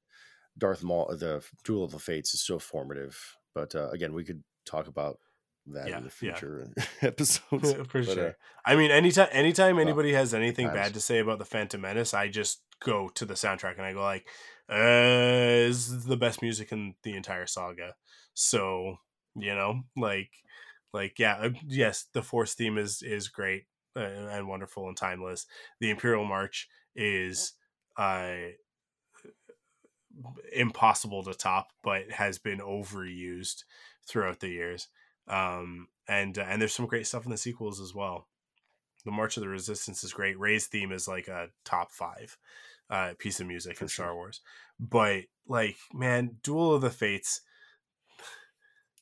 Darth 0.56 0.82
Maul, 0.82 1.14
the 1.16 1.44
Duel 1.64 1.85
of 1.85 1.93
the 1.93 1.98
Fates 1.98 2.35
is 2.35 2.43
so 2.44 2.59
formative. 2.59 3.36
But 3.55 3.74
uh, 3.74 3.89
again, 3.90 4.12
we 4.12 4.24
could 4.24 4.43
talk 4.64 4.86
about 4.86 5.18
that 5.66 5.89
Yeah, 5.89 5.98
in 5.98 6.05
the 6.05 6.12
yeah. 6.22 6.35
future 6.35 6.66
episodes. 7.02 7.72
for 7.72 7.85
But, 7.85 8.05
sure. 8.05 8.28
uh, 8.28 8.32
I 8.64 8.76
mean, 8.76 8.90
anytime 8.90 9.28
anytime 9.32 9.78
anybody 9.78 10.12
has 10.14 10.32
anything 10.35 10.66
times. 10.68 10.76
bad 10.78 10.94
to 10.94 11.01
say 11.01 11.18
about 11.18 11.39
the 11.39 11.44
Phantom 11.44 11.80
Menace, 11.80 12.14
I 12.14 12.28
just 12.28 12.62
go 12.80 13.09
to 13.10 13.24
the 13.24 13.35
soundtrack 13.35 13.76
and 13.76 13.82
I 13.86 13.93
go 13.93 14.02
like, 14.02 14.26
is 14.69 16.05
the 16.05 16.16
best 16.16 16.43
music 16.43 16.73
in 16.73 16.95
the 17.03 17.15
entire 17.16 17.47
saga." 17.47 17.95
So 18.35 18.99
you 19.35 19.55
know, 19.55 19.82
like, 19.97 20.32
like 20.93 21.19
yeah, 21.19 21.36
uh, 21.36 21.51
yes, 21.66 22.07
the 22.12 22.23
Force 22.23 22.55
theme 22.55 22.78
is 22.78 23.03
is 23.03 23.28
great 23.28 23.66
uh, 23.97 24.01
and 24.01 24.49
wonderful 24.49 24.89
and 24.89 24.97
timeless. 24.97 25.47
The 25.81 25.90
Imperial 25.90 26.24
March 26.24 26.69
is 26.95 27.55
uh 27.97 28.36
impossible 30.53 31.23
to 31.24 31.35
top, 31.35 31.73
but 31.82 32.11
has 32.11 32.39
been 32.39 32.59
overused 32.61 33.65
throughout 34.07 34.40
the 34.40 34.49
years. 34.49 34.89
Um, 35.27 35.89
and 36.09 36.39
uh, 36.39 36.47
and 36.49 36.61
there's 36.61 36.74
some 36.74 36.86
great 36.86 37.07
stuff 37.07 37.24
in 37.24 37.31
the 37.31 37.36
sequels 37.36 37.81
as 37.81 37.95
well. 37.95 38.28
The 39.05 39.11
March 39.11 39.36
of 39.36 39.43
the 39.43 39.49
Resistance 39.49 40.05
is 40.05 40.12
great. 40.12 40.39
Rey's 40.39 40.66
theme 40.66 40.93
is 40.93 41.09
like 41.09 41.28
a 41.28 41.51
top 41.65 41.93
five 41.93 42.36
uh, 42.90 43.12
piece 43.19 43.40
of 43.40 43.47
music 43.47 43.77
For 43.77 43.85
in 43.85 43.89
sure. 43.89 44.05
Star 44.06 44.15
Wars. 44.15 44.40
But 44.81 45.24
like, 45.47 45.77
man, 45.93 46.36
Duel 46.43 46.74
of 46.74 46.82
the 46.82 46.90
Fates. 46.90 47.40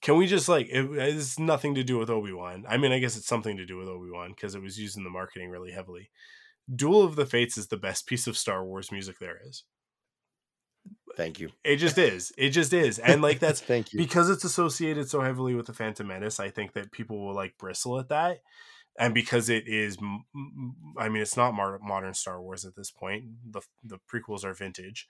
can 0.03 0.17
we 0.17 0.27
just 0.27 0.49
like 0.49 0.69
it, 0.69 0.85
it's 0.93 1.39
nothing 1.39 1.75
to 1.75 1.83
do 1.83 1.99
with 1.99 2.11
obi-wan 2.11 2.65
i 2.69 2.77
mean 2.77 2.93
i 2.93 2.99
guess 2.99 3.17
it's 3.17 3.27
something 3.27 3.57
to 3.57 3.65
do 3.67 3.77
with 3.79 3.89
obi-wan 3.89 4.31
because 4.31 4.55
it 4.55 4.63
was 4.63 4.79
used 4.79 4.97
in 4.97 5.05
the 5.05 5.11
marketing 5.11 5.49
really 5.51 5.73
heavily 5.73 6.11
duel 6.75 7.03
of 7.03 7.17
the 7.17 7.25
fates 7.27 7.57
is 7.57 7.69
the 7.69 7.77
best 7.79 8.07
piece 8.07 8.27
of 8.27 8.37
star 8.37 8.65
wars 8.65 8.93
music 8.93 9.19
there 9.19 9.39
is 9.49 9.65
Thank 11.17 11.41
you. 11.41 11.49
it 11.65 11.77
just 11.77 11.97
is 11.99 12.31
it 12.37 12.51
just 12.51 12.73
is 12.75 12.99
and 12.99 13.23
like 13.23 13.39
that's 13.41 13.61
Thank 13.73 13.93
you. 13.93 13.99
because 13.99 14.29
it's 14.29 14.45
associated 14.45 15.09
so 15.09 15.23
heavily 15.23 15.55
with 15.55 15.67
the 15.67 15.73
Phantom 15.73 16.07
Menace, 16.07 16.39
I 16.39 16.51
think 16.51 16.75
that 16.75 16.93
people 16.93 17.19
will 17.25 17.35
like 17.35 17.57
bristle 17.59 17.99
at 17.99 18.11
that, 18.11 18.41
and 18.99 19.15
because 19.15 19.49
it 19.49 19.69
is 19.69 19.99
i 20.99 21.09
mean, 21.09 21.23
it's 21.23 21.37
not 21.37 21.53
modern 21.55 22.15
Star 22.15 22.41
Wars 22.41 22.65
at 22.65 22.75
this 22.77 22.91
point. 22.91 23.25
the 23.51 23.63
The 23.85 23.99
prequels 24.13 24.45
are 24.45 24.55
vintage, 24.55 25.09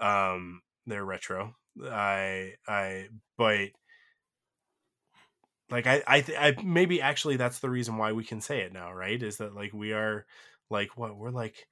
um, 0.00 0.62
they're 0.86 1.04
retro. 1.04 1.56
I, 1.82 2.54
I, 2.66 3.08
but 3.36 3.70
like 5.70 5.86
I, 5.86 6.02
I, 6.06 6.20
th- 6.20 6.38
I, 6.38 6.56
maybe 6.62 7.00
actually 7.00 7.36
that's 7.36 7.60
the 7.60 7.70
reason 7.70 7.96
why 7.96 8.12
we 8.12 8.24
can 8.24 8.40
say 8.40 8.60
it 8.60 8.72
now, 8.72 8.92
right? 8.92 9.22
Is 9.22 9.36
that 9.38 9.54
like 9.54 9.72
we 9.72 9.92
are, 9.92 10.26
like 10.70 10.96
what 10.96 11.16
we're 11.16 11.30
like, 11.30 11.66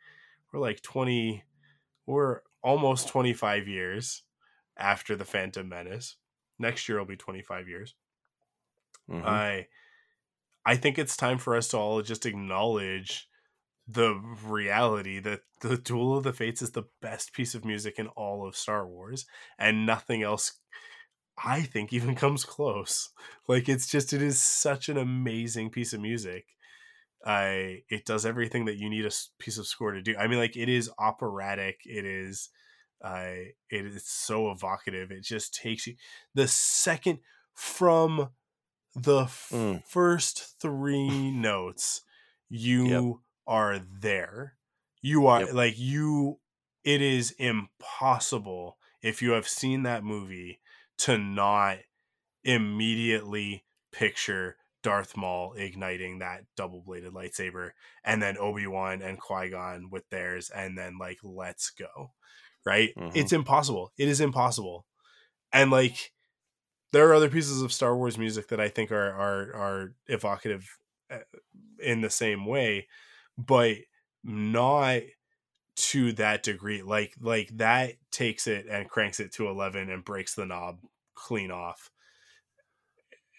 we're 0.52 0.60
like 0.60 0.82
twenty, 0.82 1.44
we're 2.06 2.40
almost 2.62 3.08
twenty 3.08 3.32
five 3.32 3.68
years 3.68 4.22
after 4.76 5.16
the 5.16 5.24
Phantom 5.24 5.68
Menace. 5.68 6.16
Next 6.58 6.88
year 6.88 6.98
will 6.98 7.06
be 7.06 7.16
25 7.16 7.68
years. 7.68 7.94
Mhm. 9.10 9.24
I 9.24 9.66
I 10.66 10.76
think 10.76 10.98
it's 10.98 11.16
time 11.16 11.38
for 11.38 11.56
us 11.56 11.68
to 11.68 11.78
all 11.78 12.02
just 12.02 12.26
acknowledge 12.26 13.28
the 13.88 14.20
reality 14.44 15.20
that 15.20 15.42
the 15.60 15.76
Duel 15.76 16.16
of 16.16 16.24
the 16.24 16.32
Fates 16.32 16.60
is 16.60 16.72
the 16.72 16.88
best 17.00 17.32
piece 17.32 17.54
of 17.54 17.64
music 17.64 17.98
in 17.98 18.08
all 18.08 18.46
of 18.46 18.56
Star 18.56 18.86
Wars 18.86 19.26
and 19.58 19.86
nothing 19.86 20.24
else 20.24 20.54
I 21.42 21.62
think 21.62 21.92
even 21.92 22.14
comes 22.16 22.44
close. 22.44 23.10
Like 23.48 23.68
it's 23.68 23.86
just 23.86 24.12
it 24.12 24.22
is 24.22 24.40
such 24.40 24.88
an 24.88 24.96
amazing 24.96 25.70
piece 25.70 25.92
of 25.92 26.00
music. 26.00 26.46
I 27.24 27.82
it 27.88 28.04
does 28.04 28.26
everything 28.26 28.64
that 28.66 28.76
you 28.76 28.88
need 28.88 29.06
a 29.06 29.12
piece 29.38 29.58
of 29.58 29.66
score 29.66 29.92
to 29.92 30.02
do. 30.02 30.16
I 30.16 30.26
mean 30.26 30.38
like 30.38 30.56
it 30.56 30.68
is 30.68 30.90
operatic, 30.98 31.80
it 31.84 32.04
is 32.04 32.48
uh 33.04 33.34
it 33.70 33.86
is 33.86 34.04
so 34.06 34.50
evocative. 34.50 35.10
It 35.10 35.22
just 35.22 35.54
takes 35.54 35.86
you 35.86 35.94
the 36.34 36.48
second 36.48 37.20
from 37.54 38.30
the 38.96 39.24
f- 39.24 39.50
Mm. 39.52 39.84
first 39.86 40.60
three 40.60 41.30
notes 41.30 42.02
you 42.48 43.22
are 43.46 43.78
there 43.78 44.56
you 45.02 45.26
are 45.26 45.40
Yep. 45.42 45.52
like 45.54 45.78
you 45.78 46.40
it 46.84 47.02
is 47.02 47.32
impossible 47.32 48.78
if 49.02 49.20
you 49.22 49.32
have 49.32 49.48
seen 49.48 49.82
that 49.82 50.02
movie 50.04 50.60
to 50.98 51.18
not 51.18 51.78
immediately 52.44 53.64
picture 53.92 54.56
Darth 54.82 55.16
Maul 55.16 55.54
igniting 55.54 56.20
that 56.20 56.44
double-bladed 56.56 57.12
lightsaber 57.12 57.72
and 58.04 58.22
then 58.22 58.38
Obi-Wan 58.38 59.02
and 59.02 59.18
Qui-Gon 59.20 59.90
with 59.90 60.08
theirs 60.10 60.48
and 60.50 60.78
then 60.78 60.96
like 60.98 61.18
let's 61.22 61.70
go 61.70 62.12
right 62.64 62.94
Mhm. 62.96 63.12
it's 63.16 63.32
impossible 63.32 63.92
it 63.98 64.08
is 64.08 64.20
impossible 64.20 64.86
and 65.52 65.70
like 65.70 66.12
there 66.96 67.10
are 67.10 67.14
other 67.14 67.28
pieces 67.28 67.60
of 67.60 67.74
Star 67.74 67.94
Wars 67.94 68.16
music 68.16 68.48
that 68.48 68.58
I 68.58 68.70
think 68.70 68.90
are 68.90 69.12
are 69.12 69.54
are 69.54 69.94
evocative 70.06 70.78
uh, 71.10 71.18
in 71.78 72.00
the 72.00 72.08
same 72.08 72.46
way, 72.46 72.88
but 73.36 73.76
not 74.24 75.02
to 75.76 76.12
that 76.12 76.42
degree. 76.42 76.80
Like 76.80 77.14
like 77.20 77.50
that 77.58 77.96
takes 78.10 78.46
it 78.46 78.64
and 78.66 78.88
cranks 78.88 79.20
it 79.20 79.30
to 79.34 79.46
eleven 79.46 79.90
and 79.90 80.06
breaks 80.06 80.34
the 80.34 80.46
knob 80.46 80.78
clean 81.14 81.50
off. 81.50 81.90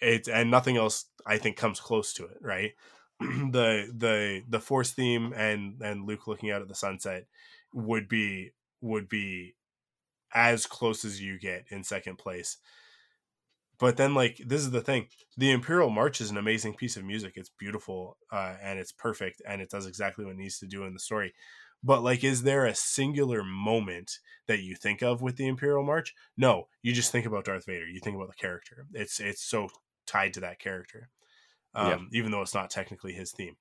It 0.03 0.27
and 0.27 0.51
nothing 0.51 0.77
else 0.77 1.05
I 1.25 1.39
think 1.39 1.57
comes 1.57 1.79
close 1.79 2.13
to 2.13 2.25
it. 2.25 2.37
Right. 2.39 2.73
the 3.19 3.91
the 3.91 4.43
the 4.47 4.59
force 4.59 4.91
theme 4.91 5.33
and 5.35 5.81
and 5.81 6.05
Luke 6.05 6.27
looking 6.27 6.51
out 6.51 6.61
at 6.61 6.67
the 6.67 6.75
sunset 6.75 7.25
would 7.73 8.07
be 8.07 8.51
would 8.81 9.09
be 9.09 9.55
as 10.31 10.67
close 10.67 11.03
as 11.03 11.19
you 11.19 11.39
get 11.39 11.65
in 11.71 11.83
second 11.83 12.19
place 12.19 12.57
but 13.79 13.97
then 13.97 14.13
like 14.13 14.41
this 14.45 14.61
is 14.61 14.71
the 14.71 14.81
thing 14.81 15.07
the 15.37 15.51
imperial 15.51 15.89
march 15.89 16.21
is 16.21 16.29
an 16.31 16.37
amazing 16.37 16.73
piece 16.75 16.97
of 16.97 17.03
music 17.03 17.33
it's 17.35 17.49
beautiful 17.49 18.17
uh, 18.31 18.55
and 18.61 18.79
it's 18.79 18.91
perfect 18.91 19.41
and 19.47 19.61
it 19.61 19.69
does 19.69 19.85
exactly 19.85 20.25
what 20.25 20.31
it 20.33 20.37
needs 20.37 20.59
to 20.59 20.67
do 20.67 20.83
in 20.83 20.93
the 20.93 20.99
story 20.99 21.33
but 21.83 22.01
like 22.03 22.23
is 22.23 22.43
there 22.43 22.65
a 22.65 22.75
singular 22.75 23.43
moment 23.43 24.19
that 24.47 24.61
you 24.61 24.75
think 24.75 25.01
of 25.03 25.21
with 25.21 25.35
the 25.37 25.47
imperial 25.47 25.83
march 25.83 26.15
no 26.37 26.67
you 26.81 26.93
just 26.93 27.11
think 27.11 27.25
about 27.25 27.45
darth 27.45 27.65
vader 27.65 27.87
you 27.87 27.99
think 27.99 28.15
about 28.15 28.27
the 28.29 28.33
character 28.35 28.87
it's 28.93 29.19
it's 29.19 29.43
so 29.43 29.69
tied 30.05 30.33
to 30.33 30.39
that 30.39 30.59
character 30.59 31.09
um, 31.75 32.09
Yeah. 32.09 32.09
even 32.13 32.31
though 32.31 32.41
it's 32.41 32.55
not 32.55 32.69
technically 32.69 33.13
his 33.13 33.31
theme 33.31 33.57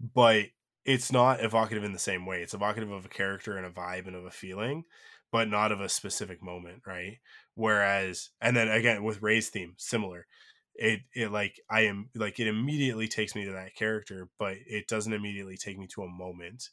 but 0.00 0.46
it's 0.84 1.12
not 1.12 1.42
evocative 1.44 1.84
in 1.84 1.92
the 1.92 1.98
same 1.98 2.26
way 2.26 2.42
it's 2.42 2.54
evocative 2.54 2.90
of 2.90 3.04
a 3.04 3.08
character 3.08 3.56
and 3.56 3.66
a 3.66 3.70
vibe 3.70 4.06
and 4.06 4.16
of 4.16 4.24
a 4.24 4.30
feeling 4.30 4.84
but 5.32 5.48
not 5.48 5.72
of 5.72 5.80
a 5.80 5.88
specific 5.88 6.40
moment 6.42 6.82
right 6.86 7.18
whereas 7.54 8.30
and 8.40 8.56
then 8.56 8.68
again 8.68 9.02
with 9.02 9.20
rey's 9.22 9.48
theme 9.48 9.74
similar 9.78 10.26
it 10.74 11.00
it 11.14 11.32
like 11.32 11.58
i 11.68 11.80
am 11.80 12.08
like 12.14 12.38
it 12.38 12.46
immediately 12.46 13.08
takes 13.08 13.34
me 13.34 13.44
to 13.44 13.52
that 13.52 13.74
character 13.74 14.28
but 14.38 14.56
it 14.66 14.86
doesn't 14.86 15.12
immediately 15.12 15.56
take 15.56 15.76
me 15.78 15.86
to 15.86 16.02
a 16.02 16.08
moment 16.08 16.68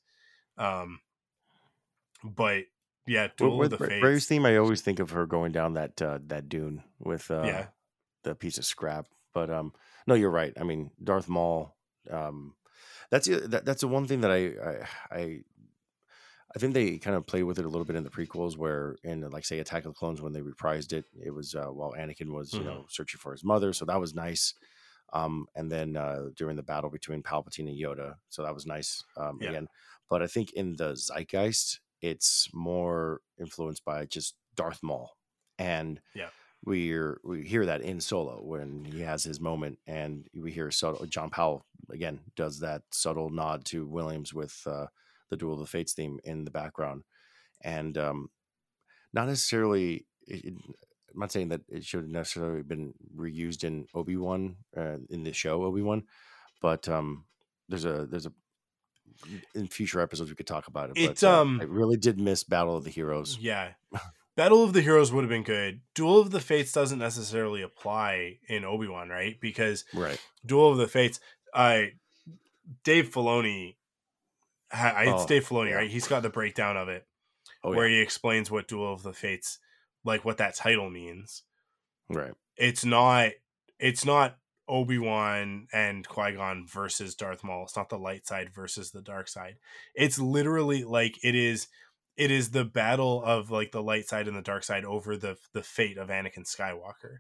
um 0.58 1.00
but 2.24 2.64
yeah 3.08 3.28
duel 3.38 3.58
with 3.58 3.74
of 3.74 3.80
the 3.80 3.88
fates 3.88 4.04
Rey's 4.04 4.26
theme, 4.28 4.46
I 4.46 4.58
always 4.58 4.82
think 4.82 5.00
of 5.00 5.12
her 5.12 5.26
going 5.26 5.52
down 5.52 5.74
that 5.74 6.02
uh, 6.02 6.20
that 6.28 6.48
dune 6.50 6.84
with 7.00 7.32
uh, 7.32 7.44
yeah 7.46 7.66
the 8.24 8.36
piece 8.36 8.58
of 8.58 8.66
scrap. 8.66 9.08
But 9.34 9.50
um, 9.50 9.74
no, 10.06 10.14
you're 10.16 10.30
right. 10.30 10.54
I 10.60 10.64
mean, 10.64 10.92
Darth 11.04 11.30
Maul. 11.30 11.76
Um, 12.10 12.56
that's 13.10 13.28
the- 13.28 13.48
that, 13.48 13.66
that's 13.66 13.82
the 13.82 13.88
one 13.88 14.06
thing 14.08 14.22
that 14.22 14.32
I, 14.32 14.38
I 14.38 14.88
I 15.20 15.40
I 16.56 16.60
think 16.60 16.74
they 16.74 16.98
kind 16.98 17.16
of 17.16 17.28
play 17.28 17.44
with 17.44 17.60
it 17.60 17.66
a 17.66 17.70
little 17.70 17.86
bit 17.86 17.96
in 17.96 18.04
the 18.04 18.10
prequels, 18.10 18.58
where 18.58 18.96
in 19.04 19.22
like 19.30 19.46
say 19.46 19.60
Attack 19.60 19.86
of 19.86 19.94
the 19.94 19.98
Clones 20.00 20.22
when 20.22 20.34
they 20.34 20.42
reprised 20.42 20.94
it, 20.94 21.06
it 21.24 21.32
was 21.32 21.54
uh, 21.56 21.68
while 21.68 21.94
Anakin 21.94 22.32
was 22.34 22.54
you 22.54 22.64
know 22.64 22.86
searching 22.90 23.20
for 23.20 23.32
his 23.32 23.44
mother, 23.44 23.72
so 23.74 23.86
that 23.86 24.00
was 24.00 24.14
nice. 24.16 24.54
Um, 25.14 25.48
and 25.56 25.72
then 25.72 25.96
uh, 25.98 26.30
during 26.36 26.56
the 26.56 26.64
battle 26.64 26.90
between 26.90 27.24
Palpatine 27.24 27.68
and 27.68 27.80
Yoda, 27.80 28.16
so 28.30 28.44
that 28.44 28.54
was 28.54 28.66
nice 28.66 29.04
um, 29.18 29.40
Yeah. 29.42 29.50
again. 29.50 29.68
But 30.10 30.22
I 30.22 30.28
think 30.28 30.54
in 30.54 30.76
the 30.76 30.96
zeitgeist, 30.96 31.80
it's 32.02 32.48
more 32.54 33.22
influenced 33.40 33.84
by 33.86 34.06
just 34.06 34.36
Darth 34.56 34.82
Maul, 34.84 35.18
and 35.60 36.00
Yeah. 36.16 36.30
we're 36.66 37.20
we 37.24 37.44
hear 37.44 37.66
that 37.68 37.82
in 37.82 38.00
Solo 38.02 38.42
when 38.44 38.86
he 38.86 39.02
has 39.02 39.24
his 39.24 39.40
moment, 39.40 39.78
and 39.86 40.28
we 40.34 40.52
hear 40.52 40.72
subtle. 40.72 41.06
John 41.06 41.30
Powell 41.30 41.66
again 41.92 42.20
does 42.36 42.60
that 42.62 42.84
subtle 42.92 43.30
nod 43.30 43.66
to 43.66 43.88
Williams 43.88 44.34
with 44.34 44.62
uh, 44.66 44.88
the 45.30 45.38
Duel 45.38 45.54
of 45.54 45.60
the 45.60 45.66
Fates 45.66 45.94
theme 45.94 46.20
in 46.24 46.46
the 46.46 46.52
background, 46.52 47.04
and 47.64 47.98
um, 47.98 48.30
not 49.14 49.28
necessarily. 49.28 50.06
It, 50.28 50.46
it- 50.46 50.54
I'm 51.12 51.22
not 51.22 51.32
saying 51.32 51.50
that 51.50 51.62
it 51.68 51.84
should 51.84 52.02
have 52.02 52.10
necessarily 52.10 52.62
been 52.62 52.94
reused 53.18 53.64
in 53.64 53.88
Obi 53.96 54.16
Wan 54.16 54.58
uh, 54.78 54.98
in 55.10 55.24
the 55.24 55.34
show 55.34 55.64
Obi 55.64 55.82
Wan, 55.82 56.04
but 56.62 56.88
um, 56.88 57.26
there's 57.68 57.84
a 57.84 58.06
there's 58.06 58.28
a 58.28 58.32
in 59.56 59.68
future 59.68 60.02
episodes 60.02 60.30
we 60.30 60.36
could 60.36 60.46
talk 60.46 60.68
about 60.68 60.92
it. 60.92 60.98
It, 61.00 61.08
but 61.08 61.24
uh, 61.24 61.42
um, 61.42 61.60
I 61.62 61.64
really 61.66 61.98
did 61.98 62.20
miss 62.20 62.44
Battle 62.44 62.78
of 62.78 62.84
the 62.84 62.92
Heroes. 62.92 63.40
Yeah. 63.42 63.70
Battle 64.38 64.64
of 64.64 64.74
the 64.74 64.82
Heroes 64.82 65.12
would 65.12 65.24
have 65.24 65.30
been 65.30 65.42
good. 65.44 65.82
Duel 65.96 66.20
of 66.20 66.30
the 66.30 66.40
Fates 66.40 66.72
doesn't 66.72 67.00
necessarily 67.00 67.64
apply 67.64 68.38
in 68.48 68.64
Obi 68.64 68.88
Wan, 68.88 69.10
right? 69.10 69.36
Because 69.42 69.86
Right. 69.96 70.22
Duel 70.46 70.72
of 70.72 70.78
the 70.78 70.88
Fates, 70.88 71.20
I 71.56 71.94
Dave 72.84 73.10
Filoni, 73.10 73.78
I- 74.72 75.04
it's 75.14 75.24
Oh, 75.24 75.28
Dave 75.28 75.48
Filoni, 75.48 75.70
yeah. 75.70 75.76
right? 75.78 75.90
He's 75.90 76.08
got 76.08 76.22
the 76.24 76.30
breakdown 76.30 76.78
of 76.78 76.90
it 76.90 77.06
Oh 77.64 77.72
where 77.72 77.88
yeah. 77.88 77.98
he 77.98 78.02
explains 78.02 78.50
what 78.52 78.68
Duel 78.68 78.94
of 78.94 79.04
the 79.04 79.14
Fates, 79.14 79.60
like 80.04 80.24
what 80.26 80.38
that 80.38 80.56
title 80.56 80.90
means. 80.90 81.44
Right. 82.10 82.34
It's 82.58 82.84
not, 82.86 83.32
it's 83.80 84.06
not 84.06 84.38
Obi 84.68 84.98
Wan 85.00 85.68
and 85.74 86.08
Qui 86.08 86.34
Gon 86.34 86.66
versus 86.68 87.16
Darth 87.16 87.44
Maul. 87.44 87.64
It's 87.64 87.76
not 87.76 87.90
the 87.90 87.98
light 87.98 88.28
side 88.28 88.50
versus 88.54 88.92
the 88.92 89.02
dark 89.02 89.28
side. 89.28 89.56
It's 89.96 90.20
literally 90.20 90.84
like 90.84 91.18
it 91.24 91.36
is. 91.36 91.68
It 92.18 92.32
is 92.32 92.52
the 92.52 92.66
battle 92.66 93.24
of 93.24 93.50
like 93.50 93.72
the 93.72 93.82
light 93.82 94.06
side 94.08 94.28
and 94.28 94.36
the 94.36 94.42
dark 94.42 94.64
side 94.64 94.84
over 94.86 95.16
the 95.18 95.38
the 95.54 95.64
fate 95.64 95.98
of 95.98 96.10
Anakin 96.10 96.46
Skywalker. 96.46 97.20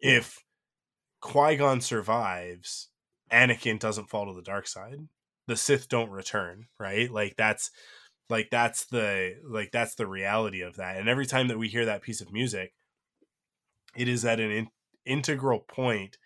If 0.00 0.42
Qui 1.20 1.56
Gon 1.56 1.80
survives, 1.80 2.88
Anakin 3.30 3.78
doesn't 3.78 4.08
fall 4.08 4.26
to 4.26 4.32
the 4.34 4.42
dark 4.42 4.66
side. 4.66 5.06
The 5.50 5.56
Sith 5.56 5.88
don't 5.88 6.10
return, 6.10 6.66
right? 6.78 7.10
Like 7.10 7.34
that's 7.36 7.72
like 8.28 8.50
that's 8.52 8.86
the 8.86 9.34
like 9.44 9.72
that's 9.72 9.96
the 9.96 10.06
reality 10.06 10.60
of 10.60 10.76
that. 10.76 10.96
And 10.96 11.08
every 11.08 11.26
time 11.26 11.48
that 11.48 11.58
we 11.58 11.66
hear 11.66 11.84
that 11.86 12.02
piece 12.02 12.20
of 12.20 12.32
music, 12.32 12.72
it 13.96 14.06
is 14.06 14.24
at 14.24 14.38
an 14.38 14.52
in- 14.52 14.68
integral 15.04 15.58
point 15.58 16.18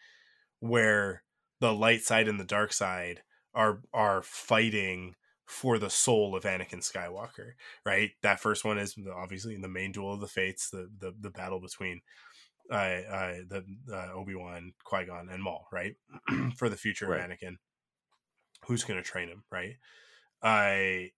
where 0.60 1.22
the 1.59 1.72
light 1.72 2.02
side 2.02 2.28
and 2.28 2.38
the 2.38 2.44
dark 2.44 2.74
side 2.74 3.22
are 3.55 3.80
are 3.94 4.20
fighting 4.20 5.14
for 5.46 5.78
the 5.78 5.88
soul 5.88 6.36
of 6.36 6.44
Anakin 6.44 6.86
Skywalker, 6.86 7.52
right? 7.86 8.10
That 8.22 8.40
first 8.40 8.62
one 8.62 8.76
is 8.76 8.94
obviously 9.16 9.55
in 9.55 9.62
the 9.62 9.68
main 9.68 9.90
duel 9.90 10.12
of 10.12 10.20
the 10.20 10.28
fates, 10.28 10.68
the 10.68 10.90
the, 10.98 11.14
the 11.18 11.30
battle 11.30 11.62
between 11.62 12.02
uh, 12.70 12.74
uh 12.74 13.34
the 13.48 13.64
uh, 13.90 14.12
Obi 14.12 14.34
Wan, 14.34 14.72
Qui 14.84 15.06
Gon, 15.06 15.30
and 15.30 15.42
Maul, 15.42 15.66
right, 15.72 15.94
for 16.59 16.68
the 16.68 16.76
future 16.76 17.06
Right. 17.06 17.20
of 17.20 17.30
Anakin. 17.30 17.56
Who's 18.66 18.84
going 18.84 19.02
to 19.02 19.08
train 19.08 19.28
him, 19.28 19.44
right? 19.50 19.76
I 20.42 21.12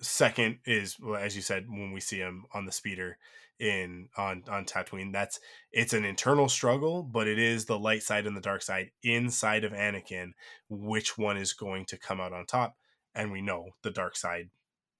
second 0.00 0.58
is 0.64 0.98
well, 1.00 1.16
as 1.16 1.34
you 1.34 1.42
said 1.42 1.66
when 1.68 1.92
we 1.92 2.00
see 2.00 2.18
him 2.18 2.46
on 2.54 2.66
the 2.66 2.72
speeder 2.72 3.18
in 3.58 4.08
on 4.16 4.44
on 4.48 4.64
Tatooine. 4.64 5.12
That's 5.12 5.40
it's 5.72 5.92
an 5.92 6.04
internal 6.04 6.48
struggle, 6.48 7.02
but 7.02 7.26
it 7.26 7.38
is 7.38 7.64
the 7.64 7.78
light 7.78 8.02
side 8.02 8.26
and 8.26 8.36
the 8.36 8.40
dark 8.40 8.62
side 8.62 8.90
inside 9.02 9.64
of 9.64 9.72
Anakin. 9.72 10.32
Which 10.68 11.18
one 11.18 11.36
is 11.36 11.52
going 11.52 11.86
to 11.86 11.98
come 11.98 12.20
out 12.20 12.32
on 12.32 12.46
top? 12.46 12.76
And 13.14 13.32
we 13.32 13.42
know 13.42 13.70
the 13.82 13.90
dark 13.90 14.16
side 14.16 14.50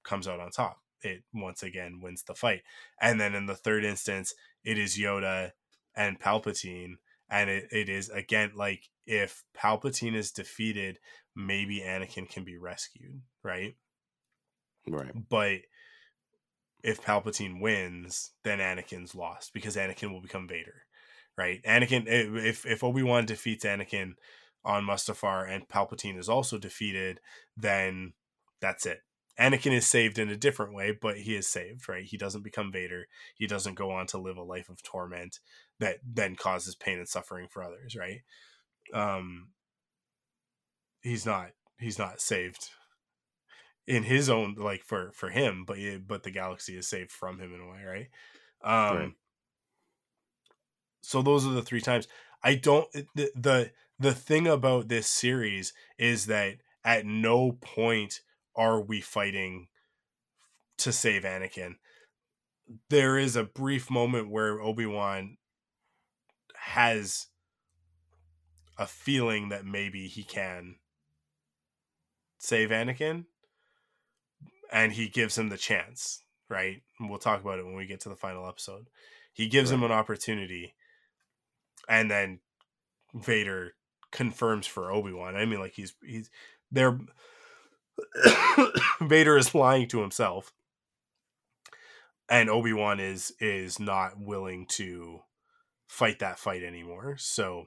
comes 0.03 0.27
out 0.27 0.41
on 0.41 0.51
top. 0.51 0.79
It 1.03 1.23
once 1.33 1.63
again 1.63 2.01
wins 2.03 2.25
the 2.25 2.35
fight. 2.35 2.63
And 3.01 3.21
then 3.21 3.35
in 3.35 3.47
the 3.47 3.55
third 3.55 3.85
instance, 3.85 4.35
it 4.65 4.79
is 4.79 4.99
Yoda 4.99 5.53
and 5.95 6.19
Palpatine. 6.19 6.95
And 7.31 7.51
it, 7.51 7.69
it 7.71 7.89
is 7.89 8.09
again 8.09 8.53
like 8.57 8.89
if 9.07 9.45
Palpatine 9.57 10.15
is 10.15 10.33
defeated, 10.33 10.99
maybe 11.39 11.81
Anakin 11.81 12.29
can 12.29 12.45
be 12.45 12.59
rescued, 12.59 13.23
right? 13.45 13.77
Right. 14.89 15.13
But 15.29 15.61
if 16.83 17.01
Palpatine 17.01 17.61
wins, 17.61 18.33
then 18.45 18.59
Anakin's 18.59 19.15
lost 19.15 19.55
because 19.55 19.77
Anakin 19.77 20.13
will 20.13 20.21
become 20.21 20.49
Vader, 20.49 20.83
right? 21.37 21.63
Anakin, 21.63 22.05
if 22.07 22.67
if 22.67 22.83
Obi 22.83 23.03
Wan 23.03 23.25
defeats 23.25 23.65
Anakin 23.65 24.15
on 24.65 24.85
Mustafar 24.85 25.49
and 25.49 25.69
Palpatine 25.69 26.19
is 26.19 26.29
also 26.29 26.59
defeated, 26.59 27.21
then 27.57 28.15
that's 28.61 28.85
it. 28.85 29.01
Anakin 29.39 29.73
is 29.73 29.87
saved 29.87 30.19
in 30.19 30.29
a 30.31 30.37
different 30.37 30.75
way, 30.75 30.91
but 31.01 31.19
he 31.19 31.37
is 31.37 31.47
saved, 31.47 31.89
right? 31.89 32.05
He 32.05 32.17
doesn't 32.17 32.43
become 32.43 32.73
Vader. 32.73 33.07
He 33.37 33.47
doesn't 33.47 33.75
go 33.75 33.93
on 33.93 34.09
to 34.09 34.19
live 34.19 34.37
a 34.37 34.43
life 34.43 34.69
of 34.69 34.83
torment 34.83 35.39
that 35.79 35.99
then 36.05 36.35
causes 36.35 36.75
pain 36.75 36.99
and 36.99 37.09
suffering 37.09 37.47
for 37.49 37.63
others, 37.63 37.95
right? 37.95 38.23
Um, 38.93 39.51
he's 41.03 41.27
not. 41.27 41.51
He's 41.79 41.99
not 41.99 42.21
saved 42.21 42.71
in 43.89 44.03
his 44.03 44.29
own 44.29 44.55
like 44.59 44.85
for 44.85 45.11
for 45.13 45.31
him, 45.31 45.65
but 45.67 45.79
but 46.07 46.23
the 46.23 46.31
galaxy 46.31 46.77
is 46.77 46.87
saved 46.87 47.11
from 47.11 47.39
him 47.39 47.55
in 47.55 47.61
a 47.61 47.67
way, 47.67 47.85
right? 47.85 48.09
Um, 48.63 48.97
Right. 48.97 49.13
So 51.01 51.23
those 51.23 51.47
are 51.47 51.53
the 51.53 51.63
three 51.63 51.81
times. 51.81 52.07
I 52.45 52.55
don't 52.55 52.91
the, 53.15 53.31
the 53.35 53.71
the 53.99 54.13
thing 54.13 54.47
about 54.47 54.89
this 54.89 55.07
series 55.09 55.73
is 55.99 56.27
that 56.27 56.57
at 56.85 57.07
no 57.07 57.53
point 57.53 58.21
are 58.55 58.81
we 58.81 59.01
fighting 59.01 59.69
to 60.79 60.93
save 60.93 61.23
Anakin. 61.23 61.77
There 62.91 63.17
is 63.17 63.37
a 63.37 63.45
brief 63.45 63.91
moment 63.91 64.31
where 64.31 64.61
Obi-Wan 64.61 65.39
has 66.55 67.29
a 68.77 68.87
feeling 68.87 69.49
that 69.49 69.65
maybe 69.65 70.07
he 70.09 70.23
can 70.23 70.77
save 72.39 72.71
Anakin 72.71 73.27
and 74.73 74.93
he 74.93 75.09
gives 75.09 75.37
him 75.37 75.49
the 75.49 75.57
chance, 75.57 76.23
right? 76.49 76.83
And 76.99 77.09
we'll 77.09 77.19
talk 77.19 77.41
about 77.41 77.59
it 77.59 77.65
when 77.65 77.77
we 77.77 77.87
get 77.87 78.01
to 78.01 78.09
the 78.09 78.17
final 78.17 78.49
episode. 78.49 78.89
He 79.33 79.49
gives 79.49 79.71
him 79.71 79.83
an 79.83 79.93
opportunity 79.93 80.75
and 81.89 82.11
then 82.11 82.41
Vader 83.15 83.75
confirms 84.11 84.67
for 84.67 84.91
Obi-Wan. 84.91 85.37
I 85.37 85.45
mean 85.45 85.61
like 85.61 85.75
he's 85.75 85.95
he's 86.03 86.31
there 86.71 86.99
Vader 89.01 89.37
is 89.37 89.55
lying 89.55 89.89
to 89.89 90.01
himself. 90.01 90.53
And 92.31 92.51
Obi-Wan 92.51 93.01
is 93.01 93.33
is 93.41 93.81
not 93.81 94.21
willing 94.21 94.67
to 94.71 95.21
fight 95.87 96.19
that 96.19 96.39
fight 96.39 96.63
anymore. 96.63 97.17
So 97.19 97.67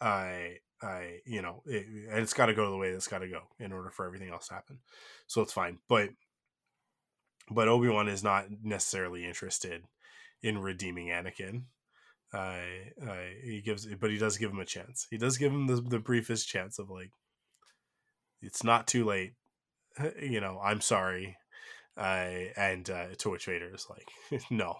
I 0.00 0.58
I 0.82 1.20
you 1.24 1.42
know, 1.42 1.62
it, 1.66 1.86
it's 1.88 2.34
got 2.34 2.46
to 2.46 2.54
go 2.54 2.70
the 2.70 2.76
way 2.76 2.88
it's 2.88 3.08
got 3.08 3.18
to 3.18 3.28
go 3.28 3.42
in 3.58 3.72
order 3.72 3.90
for 3.90 4.06
everything 4.06 4.30
else 4.30 4.48
to 4.48 4.54
happen. 4.54 4.78
So 5.26 5.42
it's 5.42 5.52
fine. 5.52 5.78
But 5.88 6.10
but 7.50 7.68
Obi-Wan 7.68 8.08
is 8.08 8.24
not 8.24 8.46
necessarily 8.62 9.24
interested 9.24 9.84
in 10.42 10.58
redeeming 10.58 11.08
Anakin. 11.08 11.64
I 12.32 12.92
I 13.06 13.34
he 13.42 13.60
gives 13.64 13.86
but 13.86 14.10
he 14.10 14.18
does 14.18 14.38
give 14.38 14.50
him 14.50 14.60
a 14.60 14.64
chance. 14.64 15.06
He 15.10 15.18
does 15.18 15.38
give 15.38 15.52
him 15.52 15.66
the, 15.66 15.76
the 15.76 15.98
briefest 15.98 16.48
chance 16.48 16.78
of 16.78 16.90
like 16.90 17.10
it's 18.42 18.64
not 18.64 18.86
too 18.86 19.04
late. 19.04 19.34
You 20.20 20.40
know, 20.40 20.60
I'm 20.62 20.80
sorry. 20.80 21.36
Uh, 21.96 22.50
and 22.56 22.90
uh, 22.90 23.14
to 23.18 23.30
which 23.30 23.46
Vader 23.46 23.72
is 23.72 23.86
like, 23.88 24.42
"No, 24.50 24.74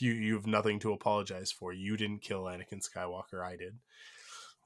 you 0.00 0.12
you 0.12 0.34
have 0.34 0.46
nothing 0.46 0.80
to 0.80 0.92
apologize 0.92 1.52
for. 1.52 1.72
You 1.72 1.96
didn't 1.96 2.22
kill 2.22 2.44
Anakin 2.44 2.82
Skywalker. 2.82 3.44
I 3.44 3.56
did. 3.56 3.78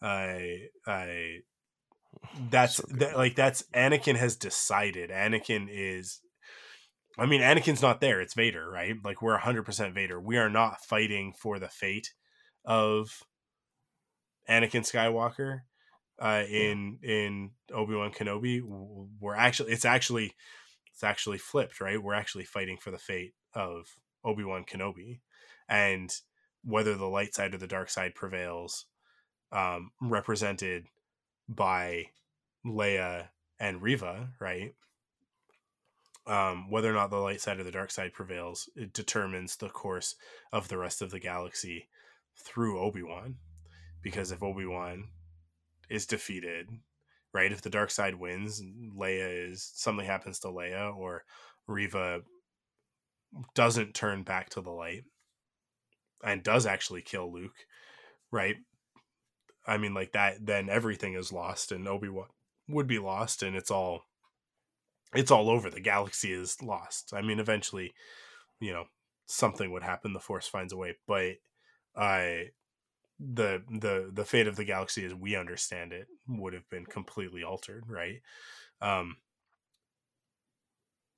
I 0.03 0.69
I 0.87 1.39
that's 2.51 2.77
So 2.77 2.85
that, 2.91 3.17
like 3.17 3.35
that's 3.35 3.65
Anakin 3.75 4.17
has 4.17 4.37
decided. 4.37 5.11
Anakin 5.11 5.69
is. 5.71 6.21
I 7.19 7.27
mean, 7.27 7.41
Anakin's 7.41 7.83
not 7.83 8.01
there. 8.01 8.21
It's 8.21 8.35
Vader, 8.35 8.71
right? 8.71 8.95
Like 9.05 9.21
we're 9.21 9.37
hundred 9.39 9.65
percent 9.65 9.95
Vader. 9.95 10.21
We 10.21 10.39
are 10.39 10.51
not 10.51 10.81
fighting 10.85 11.33
for 11.39 11.59
the 11.59 11.69
fate 11.69 12.13
of 12.65 13.23
Anakin 14.49 14.83
Skywalker 14.83 15.61
uh, 16.21 16.45
in 16.49 16.99
in 17.03 17.51
Obi 17.73 17.95
Wan 17.95 18.13
Kenobi. 18.13 18.61
We're 19.21 19.35
actually 19.35 19.73
it's 19.73 19.85
actually 19.85 20.35
it's 20.93 21.05
actually 21.05 21.39
flipped, 21.39 21.81
right? 21.81 22.03
We're 22.03 22.15
actually 22.15 22.45
fighting 22.45 22.77
for 22.77 22.91
the 22.91 22.99
fate 22.99 23.33
of 23.55 23.87
Obi 24.25 24.45
Wan 24.45 24.65
Kenobi, 24.65 25.21
and 25.69 26.11
whether 26.63 26.95
the 26.95 27.07
light 27.07 27.35
side 27.35 27.55
or 27.55 27.59
the 27.59 27.67
dark 27.67 27.91
side 27.91 28.15
prevails, 28.15 28.87
um, 29.53 29.91
represented 30.01 30.87
by 31.49 32.07
Leia 32.65 33.29
and 33.59 33.83
Reva, 33.83 34.31
right? 34.41 34.75
Um, 36.27 36.71
whether 36.71 36.91
or 36.91 36.95
not 36.95 37.11
the 37.11 37.17
light 37.17 37.41
side 37.41 37.59
or 37.59 37.65
the 37.65 37.73
dark 37.73 37.91
side 37.91 38.13
prevails, 38.13 38.69
it 38.77 38.93
determines 38.93 39.57
the 39.57 39.69
course 39.69 40.15
of 40.53 40.69
the 40.69 40.79
rest 40.79 41.03
of 41.03 41.11
the 41.11 41.21
galaxy 41.21 41.89
through 42.37 42.81
Obi 42.81 43.03
Wan. 43.03 43.37
Because 44.03 44.31
if 44.31 44.43
Obi 44.43 44.67
Wan 44.67 45.09
is 45.89 46.07
defeated, 46.07 46.69
right? 47.33 47.53
If 47.53 47.63
the 47.63 47.71
dark 47.71 47.91
side 47.91 48.15
wins, 48.15 48.63
Leia 48.97 49.51
is 49.51 49.71
something 49.75 50.07
happens 50.07 50.39
to 50.41 50.49
Leia, 50.49 50.97
or 50.97 51.25
Reva 51.67 52.23
doesn't 53.55 53.95
turn 53.95 54.23
back 54.23 54.51
to 54.51 54.61
the 54.61 54.71
light 54.71 55.05
and 56.25 56.43
does 56.43 56.67
actually 56.67 57.03
kill 57.03 57.33
Luke, 57.33 57.55
right? 58.31 58.57
I 59.67 59.77
mean, 59.77 59.95
like 59.95 60.13
that, 60.13 60.47
then 60.47 60.69
everything 60.69 61.15
is 61.15 61.33
lost, 61.33 61.73
and 61.73 61.87
Obi 61.87 62.09
Wan 62.09 62.29
would 62.69 62.87
be 62.87 62.99
lost, 62.99 63.43
and 63.43 63.57
it's 63.57 63.71
all 63.71 64.05
it's 65.15 65.31
all 65.31 65.51
over. 65.51 65.71
The 65.71 65.81
galaxy 65.81 66.33
is 66.33 66.63
lost. 66.63 67.13
I 67.15 67.23
mean, 67.23 67.41
eventually, 67.41 67.93
you 68.61 68.73
know, 68.73 68.85
something 69.27 69.71
would 69.73 69.83
happen. 69.83 70.13
The 70.13 70.21
Force 70.21 70.47
finds 70.47 70.73
a 70.73 70.77
way, 70.77 70.97
but 71.07 71.37
I 71.97 72.51
the 73.19 73.63
the 73.71 74.11
the 74.13 74.25
fate 74.25 74.47
of 74.47 74.57
the 74.57 74.65
galaxy 74.65 75.05
as 75.05 75.15
we 75.15 75.37
understand 75.37 75.93
it 75.93 76.07
would 76.27 76.55
have 76.55 76.69
been 76.71 76.87
completely 76.87 77.43
altered, 77.43 77.85
right? 77.89 78.23
Um, 78.81 79.17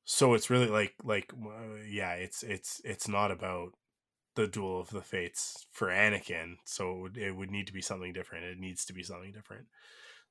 so 0.05 0.35
it's 0.35 0.51
really 0.51 0.67
like 0.69 0.95
like 1.05 1.33
yeah, 1.89 2.15
it's 2.15 2.43
it's 2.43 2.81
it's 2.85 3.09
not 3.09 3.31
about 3.31 3.73
the 4.35 4.47
duel 4.47 4.81
of 4.81 4.91
the 4.91 5.03
fates 5.03 5.67
for 5.71 5.89
Anakin. 5.89 6.55
So 6.65 6.91
it 6.91 7.01
would, 7.01 7.19
it 7.19 7.37
would 7.37 7.51
need 7.51 7.67
to 7.67 7.73
be 7.73 7.83
something 7.83 8.13
different. 8.13 8.45
It 8.45 8.59
needs 8.59 8.85
to 8.87 8.93
be 8.93 9.03
something 9.03 9.33
different. 9.33 9.67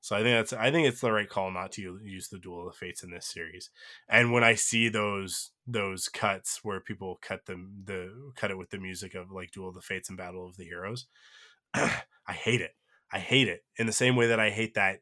So 0.02 0.16
I 0.16 0.22
think 0.22 0.36
that's 0.36 0.52
I 0.52 0.72
think 0.72 0.88
it's 0.88 1.00
the 1.00 1.12
right 1.12 1.28
call 1.28 1.52
not 1.52 1.70
to 1.72 2.00
use 2.02 2.28
the 2.28 2.38
duel 2.38 2.66
of 2.66 2.72
the 2.72 2.78
fates 2.78 3.04
in 3.04 3.12
this 3.12 3.26
series. 3.26 3.70
And 4.08 4.32
when 4.32 4.42
I 4.42 4.56
see 4.56 4.88
those 4.88 5.52
those 5.64 6.08
cuts 6.08 6.58
where 6.64 6.80
people 6.80 7.20
cut 7.22 7.46
them 7.46 7.84
the 7.84 8.32
cut 8.34 8.50
it 8.50 8.58
with 8.58 8.70
the 8.70 8.78
music 8.78 9.14
of 9.14 9.30
like 9.30 9.52
duel 9.52 9.68
of 9.68 9.76
the 9.76 9.80
fates 9.80 10.08
and 10.08 10.18
battle 10.18 10.44
of 10.44 10.56
the 10.56 10.64
heroes, 10.64 11.06
I 11.74 12.02
hate 12.26 12.60
it. 12.60 12.72
I 13.12 13.20
hate 13.20 13.46
it 13.46 13.64
in 13.76 13.86
the 13.86 13.92
same 13.92 14.16
way 14.16 14.26
that 14.26 14.40
I 14.40 14.50
hate 14.50 14.74
that 14.74 14.98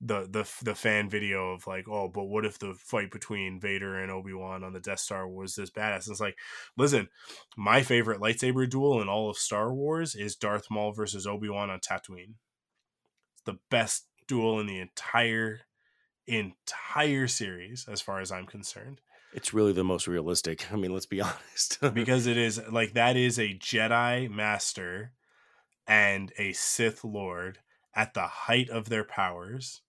the 0.00 0.26
the 0.30 0.48
the 0.62 0.74
fan 0.74 1.08
video 1.08 1.52
of 1.52 1.66
like 1.66 1.88
oh 1.88 2.06
but 2.06 2.24
what 2.24 2.44
if 2.44 2.58
the 2.58 2.74
fight 2.74 3.10
between 3.10 3.58
Vader 3.58 3.96
and 3.98 4.10
Obi 4.10 4.34
Wan 4.34 4.62
on 4.62 4.72
the 4.74 4.80
Death 4.80 5.00
Star 5.00 5.26
was 5.26 5.54
this 5.54 5.70
badass? 5.70 6.06
And 6.06 6.12
it's 6.12 6.20
like, 6.20 6.36
listen, 6.76 7.08
my 7.56 7.82
favorite 7.82 8.20
lightsaber 8.20 8.68
duel 8.68 9.00
in 9.00 9.08
all 9.08 9.30
of 9.30 9.38
Star 9.38 9.72
Wars 9.72 10.14
is 10.14 10.36
Darth 10.36 10.66
Maul 10.70 10.92
versus 10.92 11.26
Obi 11.26 11.48
Wan 11.48 11.70
on 11.70 11.80
Tatooine. 11.80 12.34
It's 13.32 13.42
the 13.44 13.58
best 13.70 14.06
duel 14.28 14.60
in 14.60 14.66
the 14.66 14.80
entire 14.80 15.60
entire 16.26 17.28
series, 17.28 17.86
as 17.88 18.00
far 18.00 18.20
as 18.20 18.32
I'm 18.32 18.46
concerned, 18.46 19.00
It's 19.32 19.54
really 19.54 19.72
the 19.72 19.84
most 19.84 20.08
realistic. 20.08 20.72
I 20.72 20.76
mean, 20.76 20.92
let's 20.92 21.06
be 21.06 21.20
honest. 21.22 21.78
because 21.94 22.26
it 22.26 22.36
is 22.36 22.60
like 22.70 22.92
that 22.94 23.16
is 23.16 23.38
a 23.38 23.54
Jedi 23.54 24.28
Master 24.30 25.12
and 25.86 26.32
a 26.36 26.52
Sith 26.52 27.04
Lord 27.04 27.60
at 27.94 28.12
the 28.14 28.26
height 28.26 28.68
of 28.68 28.88
their 28.88 29.04
powers 29.04 29.82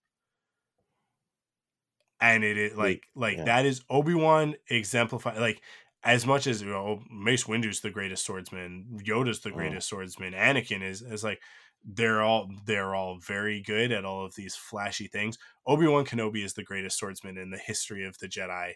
and 2.20 2.44
it 2.44 2.56
is 2.58 2.76
like 2.76 3.06
like 3.14 3.38
yeah. 3.38 3.44
that 3.44 3.66
is 3.66 3.82
obi-wan 3.90 4.54
exemplified 4.70 5.38
like 5.38 5.62
as 6.04 6.24
much 6.24 6.46
as 6.46 6.62
you 6.62 6.68
know, 6.68 7.02
Mace 7.10 7.44
Windu's 7.44 7.80
the 7.80 7.90
greatest 7.90 8.24
swordsman, 8.24 9.00
Yoda's 9.04 9.40
the 9.40 9.50
Mm. 9.52 9.54
greatest 9.56 9.88
swordsman, 9.88 10.32
Anakin 10.32 10.80
is 10.82 11.02
is 11.02 11.24
like 11.24 11.42
they're 11.84 12.22
all 12.22 12.50
they're 12.66 12.94
all 12.94 13.18
very 13.18 13.60
good 13.60 13.90
at 13.92 14.04
all 14.04 14.24
of 14.24 14.34
these 14.36 14.54
flashy 14.54 15.08
things. 15.08 15.38
Obi 15.66 15.86
Wan 15.88 16.04
Kenobi 16.04 16.44
is 16.44 16.54
the 16.54 16.62
greatest 16.62 16.98
swordsman 16.98 17.36
in 17.36 17.50
the 17.50 17.58
history 17.58 18.04
of 18.04 18.18
the 18.18 18.28
Jedi, 18.28 18.74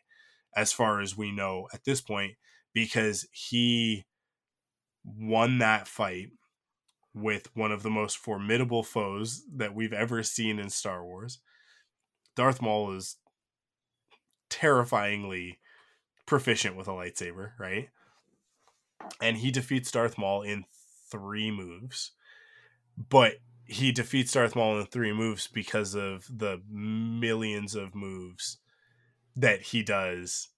as 0.56 0.73
far 0.73 1.01
as 1.01 1.16
we 1.16 1.31
know 1.32 1.69
at 1.73 1.85
this 1.85 2.01
point, 2.01 2.35
because 2.73 3.27
he 3.32 4.05
won 5.05 5.59
that 5.59 5.89
fight 5.89 6.31
with 7.14 7.55
one 7.56 7.73
of 7.73 7.82
the 7.82 7.90
most 7.90 8.16
formidable 8.19 8.82
foes 8.82 9.44
that 9.52 9.74
we've 9.74 9.93
ever 9.93 10.23
seen 10.23 10.59
in 10.59 10.70
Star 10.70 11.05
Wars. 11.05 11.40
Darth 12.36 12.62
Maul 12.62 12.93
is 12.93 13.16
terrifyingly 14.53 15.59
proficient 16.27 16.77
with 16.77 16.87
a 16.87 16.93
lightsaber, 16.93 17.53
right? 17.59 17.89
And 19.20 19.39
he 19.39 19.51
defeats 19.51 19.91
Darth 19.91 20.19
Maul 20.19 20.43
in 20.43 20.65
three 21.11 21.51
moves. 21.51 22.12
But 23.09 23.37
he 23.65 23.91
defeats 23.93 24.33
Darth 24.33 24.55
Maul 24.55 24.79
in 24.79 24.87
three 24.87 25.12
moves 25.12 25.47
because 25.47 25.95
of 25.95 26.27
the 26.29 26.61
millions 26.69 27.74
of 27.74 27.95
moves 27.95 28.59
that 29.35 29.62
he 29.62 29.83
does 29.83 30.49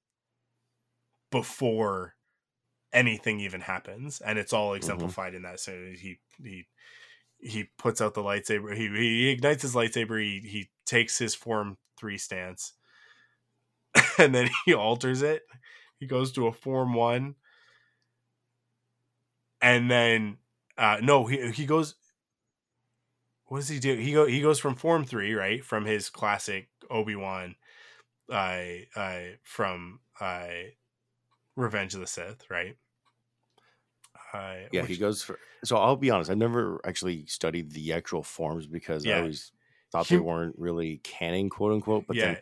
before 1.31 2.15
anything 2.93 3.39
even 3.39 3.61
happens. 3.61 4.21
And 4.21 4.39
it's 4.39 4.53
all 4.53 4.71
mm-hmm. 4.71 4.79
exemplified 4.79 5.35
in 5.35 5.43
that. 5.43 5.61
So 5.61 5.73
he 5.73 6.19
he 6.43 6.67
he 7.39 7.69
puts 7.79 8.01
out 8.01 8.15
the 8.15 8.23
lightsaber. 8.23 8.77
He 8.77 8.89
he 8.89 9.31
ignites 9.31 9.63
his 9.63 9.75
lightsaber. 9.75 10.21
He 10.21 10.41
he 10.49 10.71
takes 10.85 11.19
his 11.19 11.35
form 11.35 11.77
three 11.97 12.19
stance, 12.19 12.73
and 14.19 14.35
then 14.35 14.51
he 14.65 14.75
alters 14.75 15.23
it. 15.23 15.43
He 15.99 16.07
goes 16.07 16.33
to 16.33 16.47
a 16.47 16.53
form 16.53 16.95
one, 16.95 17.37
and 19.61 19.91
then 19.91 20.39
uh 20.77 20.99
no, 21.03 21.27
he 21.27 21.51
he 21.53 21.67
goes. 21.67 21.95
What 23.47 23.59
does 23.59 23.69
he 23.69 23.79
do? 23.79 23.97
He 23.97 24.13
go 24.13 24.27
he 24.27 24.41
goes 24.41 24.59
from 24.59 24.75
form 24.75 25.05
three, 25.05 25.35
right, 25.35 25.65
from 25.65 25.85
his 25.85 26.11
classic 26.11 26.71
Obi 26.91 27.15
Wan, 27.15 27.57
uh, 28.31 28.63
uh, 28.97 29.23
from 29.45 30.01
uh, 30.21 30.49
Revenge 31.57 31.95
of 31.95 32.01
the 32.01 32.07
Sith, 32.07 32.49
right? 32.51 32.79
Uh, 34.33 34.65
Yeah, 34.73 34.83
he 34.83 34.97
goes 34.97 35.23
for. 35.23 35.39
So 35.65 35.77
I'll 35.77 35.97
be 35.97 36.11
honest. 36.11 36.31
I 36.31 36.35
never 36.35 36.81
actually 36.85 37.27
studied 37.27 37.73
the 37.73 37.93
actual 37.93 38.23
forms 38.23 38.67
because 38.67 39.05
Yeah. 39.05 39.15
I 39.17 39.19
always 39.21 39.53
thought 39.93 40.09
He- 40.09 40.17
they 40.17 40.21
weren't 40.21 40.59
really 40.59 40.99
canon, 40.99 41.51
quote 41.51 41.73
unquote. 41.73 42.07
But 42.07 42.17
yeah, 42.17 42.27
then 42.27 42.39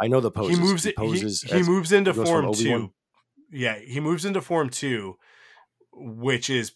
I 0.00 0.08
know 0.08 0.20
the 0.20 0.30
poses. 0.30 0.58
he 0.58 0.64
moves. 0.64 0.84
He, 0.84 0.92
poses 0.92 1.42
he 1.42 1.52
as- 1.60 1.68
moves 1.68 1.92
into 1.92 2.12
he 2.12 2.24
form 2.24 2.52
two. 2.54 2.92
Yeah, 3.52 3.78
he 3.78 4.00
moves 4.00 4.24
into 4.24 4.40
form 4.40 4.70
two, 4.70 5.16
which 5.92 6.48
is 6.48 6.72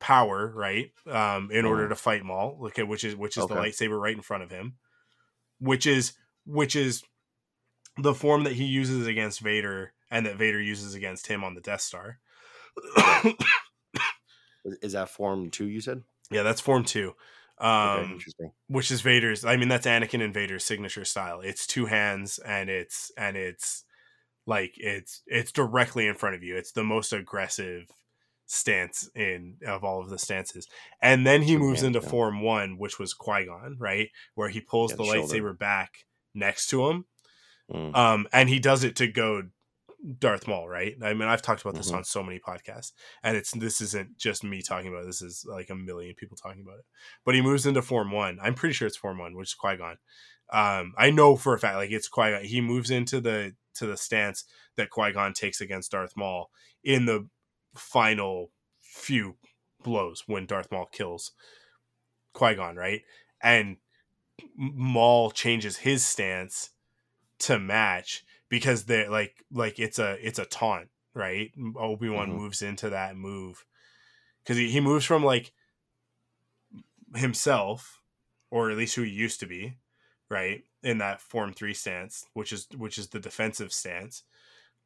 power, 0.00 0.52
right? 0.54 0.90
Um, 1.06 1.50
in 1.52 1.64
order 1.64 1.86
Mhm. 1.86 1.90
to 1.90 1.94
fight 1.96 2.24
Maul. 2.24 2.58
Okay, 2.66 2.82
which 2.82 3.04
is 3.04 3.14
which 3.16 3.36
is 3.36 3.46
the 3.46 3.54
lightsaber 3.54 4.00
right 4.00 4.14
in 4.16 4.22
front 4.22 4.42
of 4.42 4.50
him, 4.50 4.74
which 5.60 5.86
is 5.86 6.14
which 6.44 6.74
is 6.76 7.02
the 7.98 8.14
form 8.14 8.44
that 8.44 8.54
he 8.54 8.64
uses 8.64 9.06
against 9.06 9.40
Vader 9.40 9.92
and 10.10 10.26
that 10.26 10.36
Vader 10.36 10.60
uses 10.60 10.94
against 10.94 11.28
him 11.28 11.42
on 11.44 11.54
the 11.54 11.60
Death 11.60 11.80
Star. 11.80 12.18
Is 14.82 14.92
that 14.92 15.08
form 15.10 15.50
two? 15.50 15.66
You 15.66 15.80
said. 15.80 16.02
yeah, 16.30 16.42
that's 16.42 16.60
form 16.60 16.84
two. 16.84 17.14
Okay, 17.60 17.66
Um, 18.04 18.12
interesting. 18.12 18.52
which 18.68 18.90
is 18.90 19.00
Vader's. 19.00 19.44
I 19.44 19.56
mean, 19.56 19.68
that's 19.68 19.86
Anakin 19.86 20.22
and 20.22 20.34
Vader's 20.34 20.64
signature 20.64 21.04
style. 21.04 21.40
It's 21.40 21.66
two 21.66 21.86
hands, 21.86 22.38
and 22.38 22.68
it's 22.68 23.10
and 23.16 23.36
it's 23.36 23.84
like 24.46 24.74
it's 24.76 25.22
it's 25.26 25.52
directly 25.52 26.06
in 26.06 26.14
front 26.14 26.34
of 26.36 26.42
you. 26.42 26.56
It's 26.56 26.72
the 26.72 26.84
most 26.84 27.12
aggressive 27.12 27.90
stance 28.46 29.08
in 29.14 29.56
of 29.66 29.82
all 29.84 30.00
of 30.00 30.08
the 30.10 30.18
stances. 30.18 30.68
And 31.02 31.26
then 31.26 31.42
he 31.42 31.54
Two 31.54 31.58
moves 31.60 31.80
hands, 31.80 31.96
into 31.96 32.06
yeah. 32.06 32.10
form 32.10 32.42
one, 32.42 32.78
which 32.78 32.98
was 32.98 33.12
Qui 33.14 33.46
Gon, 33.46 33.76
right, 33.78 34.10
where 34.34 34.48
he 34.48 34.60
pulls 34.60 34.92
Yeah, 34.92 34.98
the 34.98 35.04
the 35.04 35.08
lightsaber 35.10 35.58
back 35.58 36.04
next 36.34 36.68
to 36.68 36.88
him, 36.88 37.06
Mm. 37.72 37.96
um, 37.96 38.28
and 38.32 38.48
he 38.48 38.60
does 38.60 38.84
it 38.84 38.94
to 38.96 39.08
goad 39.08 39.50
Darth 40.18 40.46
Maul, 40.46 40.68
right? 40.68 40.94
I 41.02 41.14
mean, 41.14 41.28
I've 41.28 41.42
talked 41.42 41.62
about 41.62 41.74
this 41.74 41.90
Mhm. 41.90 41.96
on 41.96 42.04
so 42.04 42.22
many 42.22 42.38
podcasts, 42.38 42.92
and 43.22 43.36
it's 43.36 43.50
this 43.52 43.80
isn't 43.80 44.18
just 44.18 44.44
me 44.44 44.62
talking 44.62 44.88
about 44.88 45.02
it. 45.04 45.06
This 45.06 45.22
is 45.22 45.44
like 45.48 45.70
a 45.70 45.74
million 45.74 46.14
people 46.14 46.36
talking 46.36 46.62
about 46.62 46.78
it. 46.78 46.84
But 47.24 47.34
he 47.34 47.40
moves 47.40 47.66
into 47.66 47.82
Form 47.82 48.10
One. 48.12 48.38
I'm 48.40 48.54
pretty 48.54 48.74
sure 48.74 48.86
it's 48.86 48.96
Form 48.96 49.18
One, 49.18 49.34
which 49.34 49.48
is 49.50 49.54
Qui 49.54 49.76
Gon. 49.76 49.98
Um, 50.50 50.94
I 50.96 51.10
know 51.10 51.36
for 51.36 51.54
a 51.54 51.58
fact, 51.58 51.76
like 51.76 51.90
it's 51.90 52.08
Qui 52.08 52.30
Gon. 52.30 52.44
He 52.44 52.60
moves 52.60 52.90
into 52.90 53.20
the 53.20 53.56
to 53.74 53.86
the 53.86 53.96
stance 53.96 54.44
that 54.76 54.90
Qui 54.90 55.12
Gon 55.12 55.32
takes 55.32 55.60
against 55.60 55.90
Darth 55.90 56.16
Maul 56.16 56.50
in 56.84 57.06
the 57.06 57.28
final 57.74 58.52
few 58.80 59.36
blows 59.82 60.24
when 60.26 60.46
Darth 60.46 60.70
Maul 60.70 60.86
kills 60.86 61.32
Qui 62.32 62.54
Gon, 62.54 62.76
right? 62.76 63.02
And 63.40 63.78
Maul 64.54 65.30
changes 65.30 65.78
his 65.78 66.04
stance 66.04 66.70
to 67.38 67.58
match 67.58 68.24
because 68.48 68.84
they're 68.84 69.10
like 69.10 69.44
like 69.50 69.78
it's 69.78 69.98
a 69.98 70.16
it's 70.26 70.38
a 70.38 70.46
taunt, 70.46 70.90
right? 71.14 71.52
Obi 71.76 72.08
Wan 72.08 72.30
Mhm. 72.30 72.36
moves 72.36 72.62
into 72.62 72.90
that 72.90 73.16
move 73.16 73.64
because 74.42 74.56
he, 74.56 74.70
he 74.70 74.80
moves 74.80 75.04
from 75.04 75.24
like 75.24 75.52
himself, 77.14 78.02
or 78.50 78.70
at 78.70 78.76
least 78.76 78.94
who 78.96 79.02
he 79.02 79.10
used 79.10 79.40
to 79.40 79.46
be, 79.46 79.78
right? 80.28 80.64
In 80.82 80.98
that 80.98 81.20
form 81.20 81.52
three 81.52 81.74
stance, 81.74 82.26
which 82.34 82.52
is 82.52 82.68
which 82.76 82.98
is 82.98 83.08
the 83.08 83.20
defensive 83.20 83.72
stance, 83.72 84.24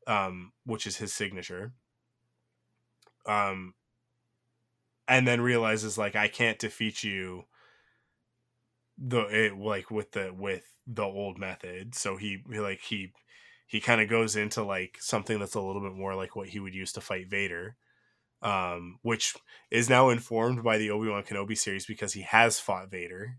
um, 0.06 0.52
which 0.64 0.86
is 0.86 0.98
his 0.98 1.12
signature. 1.12 1.74
Um, 3.26 3.74
and 5.08 5.26
then 5.26 5.40
realizes 5.40 5.98
like 5.98 6.16
I 6.16 6.28
can't 6.28 6.58
defeat 6.58 7.02
you 7.02 7.44
the 8.98 9.20
it, 9.46 9.56
like 9.56 9.90
with 9.90 10.12
the 10.12 10.32
with 10.32 10.76
the 10.86 11.02
old 11.04 11.38
method 11.38 11.94
so 11.94 12.16
he 12.16 12.42
like 12.48 12.80
he 12.80 13.12
he 13.70 13.80
kind 13.80 14.00
of 14.00 14.08
goes 14.10 14.34
into 14.34 14.64
like 14.64 14.98
something 15.00 15.38
that's 15.38 15.54
a 15.54 15.60
little 15.60 15.80
bit 15.80 15.94
more 15.94 16.16
like 16.16 16.34
what 16.34 16.48
he 16.48 16.58
would 16.58 16.74
use 16.74 16.92
to 16.92 17.00
fight 17.00 17.30
Vader 17.30 17.76
um 18.42 18.98
which 19.02 19.36
is 19.70 19.88
now 19.88 20.08
informed 20.08 20.64
by 20.64 20.76
the 20.76 20.90
Obi-Wan 20.90 21.22
Kenobi 21.22 21.56
series 21.56 21.86
because 21.86 22.14
he 22.14 22.22
has 22.22 22.58
fought 22.58 22.90
Vader 22.90 23.36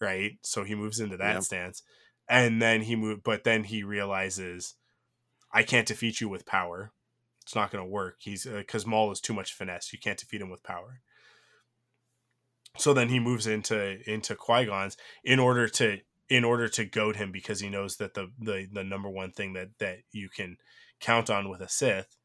right? 0.00 0.32
So 0.42 0.62
he 0.62 0.74
moves 0.74 1.00
into 1.00 1.16
that 1.16 1.34
Yep. 1.34 1.42
stance. 1.42 1.82
And 2.28 2.60
then 2.62 2.82
he 2.82 2.94
moved 2.96 3.22
but 3.24 3.44
then 3.44 3.64
he 3.64 3.82
realizes 3.82 4.74
I 5.52 5.62
can't 5.62 5.88
defeat 5.88 6.20
you 6.20 6.28
with 6.28 6.46
power. 6.46 6.92
It's 7.42 7.54
not 7.54 7.70
going 7.70 7.82
to 7.82 7.90
work. 7.90 8.16
He's 8.20 8.44
because 8.44 8.86
Maul 8.86 9.10
is 9.10 9.20
too 9.20 9.32
much 9.32 9.54
finesse. 9.54 9.92
You 9.92 9.98
can't 9.98 10.18
defeat 10.18 10.40
him 10.40 10.50
with 10.50 10.62
power. 10.62 11.00
So 12.76 12.92
then 12.92 13.08
he 13.08 13.18
moves 13.20 13.46
into 13.46 13.98
into 14.10 14.34
Qui-Gon's 14.36 14.96
in 15.24 15.38
order 15.38 15.66
to 15.68 15.98
in 16.28 16.44
order 16.44 16.68
to 16.68 16.84
goad 16.84 17.16
him 17.16 17.30
because 17.30 17.60
he 17.60 17.68
knows 17.68 17.96
that 17.96 18.14
the 18.14 18.30
the 18.38 18.66
the 18.72 18.84
number 18.84 19.08
one 19.08 19.30
thing 19.30 19.52
that 19.52 19.68
that 19.78 19.98
you 20.12 20.28
can 20.28 20.56
count 21.00 21.30
on 21.30 21.48
with 21.48 21.60
a 21.60 21.68
Sith, 21.68 22.16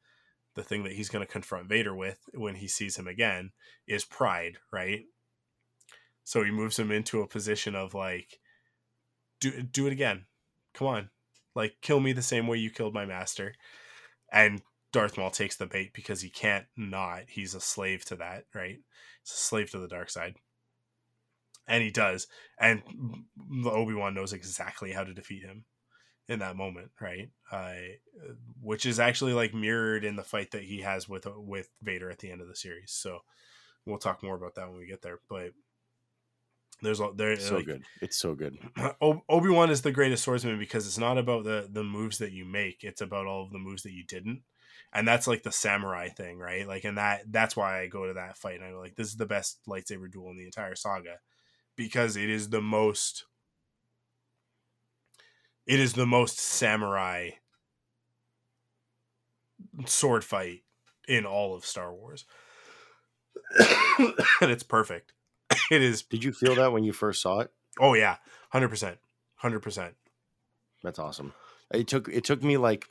the 0.55 0.63
thing 0.63 0.83
that 0.83 0.93
he's 0.93 1.09
going 1.09 1.25
to 1.25 1.31
confront 1.31 1.69
Vader 1.69 1.95
with 1.95 2.17
when 2.33 2.55
he 2.55 2.67
sees 2.67 2.97
him 2.97 3.07
again 3.07 3.51
is 3.87 4.05
pride, 4.05 4.57
right? 4.71 5.01
So 6.23 6.43
he 6.43 6.51
moves 6.51 6.79
him 6.79 6.91
into 6.91 7.21
a 7.21 7.27
position 7.27 7.75
of 7.75 7.93
like 7.93 8.39
do 9.39 9.61
do 9.61 9.87
it 9.87 9.93
again. 9.93 10.25
Come 10.73 10.87
on. 10.87 11.09
Like 11.55 11.75
kill 11.81 11.99
me 11.99 12.13
the 12.13 12.21
same 12.21 12.47
way 12.47 12.57
you 12.57 12.69
killed 12.69 12.93
my 12.93 13.05
master. 13.05 13.53
And 14.31 14.61
Darth 14.93 15.17
Maul 15.17 15.31
takes 15.31 15.55
the 15.55 15.65
bait 15.65 15.91
because 15.93 16.21
he 16.21 16.29
can't 16.29 16.65
not. 16.77 17.23
He's 17.27 17.55
a 17.55 17.61
slave 17.61 18.05
to 18.05 18.15
that, 18.17 18.45
right? 18.53 18.79
He's 19.23 19.33
a 19.33 19.37
slave 19.37 19.71
to 19.71 19.79
the 19.79 19.87
dark 19.87 20.09
side. 20.09 20.35
And 21.67 21.83
he 21.83 21.91
does. 21.91 22.27
And 22.59 22.81
Obi 23.65 23.93
Wan 23.93 24.13
knows 24.13 24.33
exactly 24.33 24.91
how 24.91 25.03
to 25.03 25.13
defeat 25.13 25.43
him 25.43 25.65
in 26.27 26.39
that 26.39 26.55
moment, 26.55 26.91
right? 26.99 27.29
Uh, 27.51 27.73
which 28.61 28.85
is 28.85 28.99
actually 28.99 29.33
like 29.33 29.53
mirrored 29.53 30.03
in 30.03 30.15
the 30.15 30.23
fight 30.23 30.51
that 30.51 30.63
he 30.63 30.81
has 30.81 31.07
with 31.07 31.27
with 31.35 31.69
Vader 31.81 32.09
at 32.09 32.19
the 32.19 32.31
end 32.31 32.41
of 32.41 32.47
the 32.47 32.55
series. 32.55 32.91
So 32.91 33.19
we'll 33.85 33.97
talk 33.97 34.23
more 34.23 34.35
about 34.35 34.55
that 34.55 34.69
when 34.69 34.77
we 34.77 34.87
get 34.87 35.01
there. 35.01 35.19
But 35.29 35.51
there's 36.81 36.99
a 36.99 37.11
there 37.15 37.35
so 37.37 37.57
like, 37.57 37.65
good. 37.65 37.83
It's 38.01 38.17
so 38.17 38.33
good. 38.33 38.57
Obi 39.01 39.49
Wan 39.49 39.69
is 39.69 39.81
the 39.81 39.91
greatest 39.91 40.23
swordsman 40.23 40.57
because 40.57 40.87
it's 40.87 40.97
not 40.97 41.17
about 41.17 41.43
the 41.43 41.67
the 41.71 41.83
moves 41.83 42.17
that 42.19 42.31
you 42.31 42.45
make; 42.45 42.83
it's 42.83 43.01
about 43.01 43.27
all 43.27 43.43
of 43.43 43.51
the 43.51 43.59
moves 43.59 43.83
that 43.83 43.91
you 43.91 44.03
didn't, 44.03 44.41
and 44.93 45.07
that's 45.07 45.27
like 45.27 45.43
the 45.43 45.51
samurai 45.51 46.09
thing, 46.09 46.37
right? 46.37 46.67
Like, 46.67 46.83
and 46.83 46.97
that 46.97 47.23
that's 47.31 47.55
why 47.55 47.81
I 47.81 47.87
go 47.87 48.07
to 48.07 48.13
that 48.13 48.37
fight 48.37 48.55
and 48.55 48.65
I'm 48.65 48.75
like, 48.75 48.95
this 48.95 49.07
is 49.07 49.17
the 49.17 49.25
best 49.25 49.59
lightsaber 49.67 50.11
duel 50.11 50.31
in 50.31 50.37
the 50.37 50.45
entire 50.45 50.75
saga 50.75 51.17
because 51.75 52.15
it 52.15 52.29
is 52.29 52.49
the 52.49 52.61
most, 52.61 53.25
it 55.65 55.79
is 55.79 55.93
the 55.93 56.05
most 56.05 56.39
samurai 56.39 57.31
sword 59.85 60.23
fight 60.23 60.63
in 61.07 61.25
all 61.25 61.55
of 61.55 61.65
Star 61.65 61.93
Wars, 61.93 62.25
and 63.59 64.51
it's 64.51 64.63
perfect. 64.63 65.13
It 65.69 65.81
is. 65.81 66.01
Did 66.03 66.23
you 66.23 66.33
feel 66.33 66.55
that 66.55 66.73
when 66.73 66.83
you 66.83 66.91
first 66.91 67.21
saw 67.21 67.39
it? 67.39 67.51
Oh 67.79 67.93
yeah, 67.93 68.17
hundred 68.49 68.69
percent, 68.69 68.97
hundred 69.35 69.61
percent. 69.61 69.95
That's 70.83 70.99
awesome. 70.99 71.33
It 71.73 71.87
took 71.87 72.09
it 72.09 72.23
took 72.23 72.43
me 72.43 72.57
like 72.57 72.87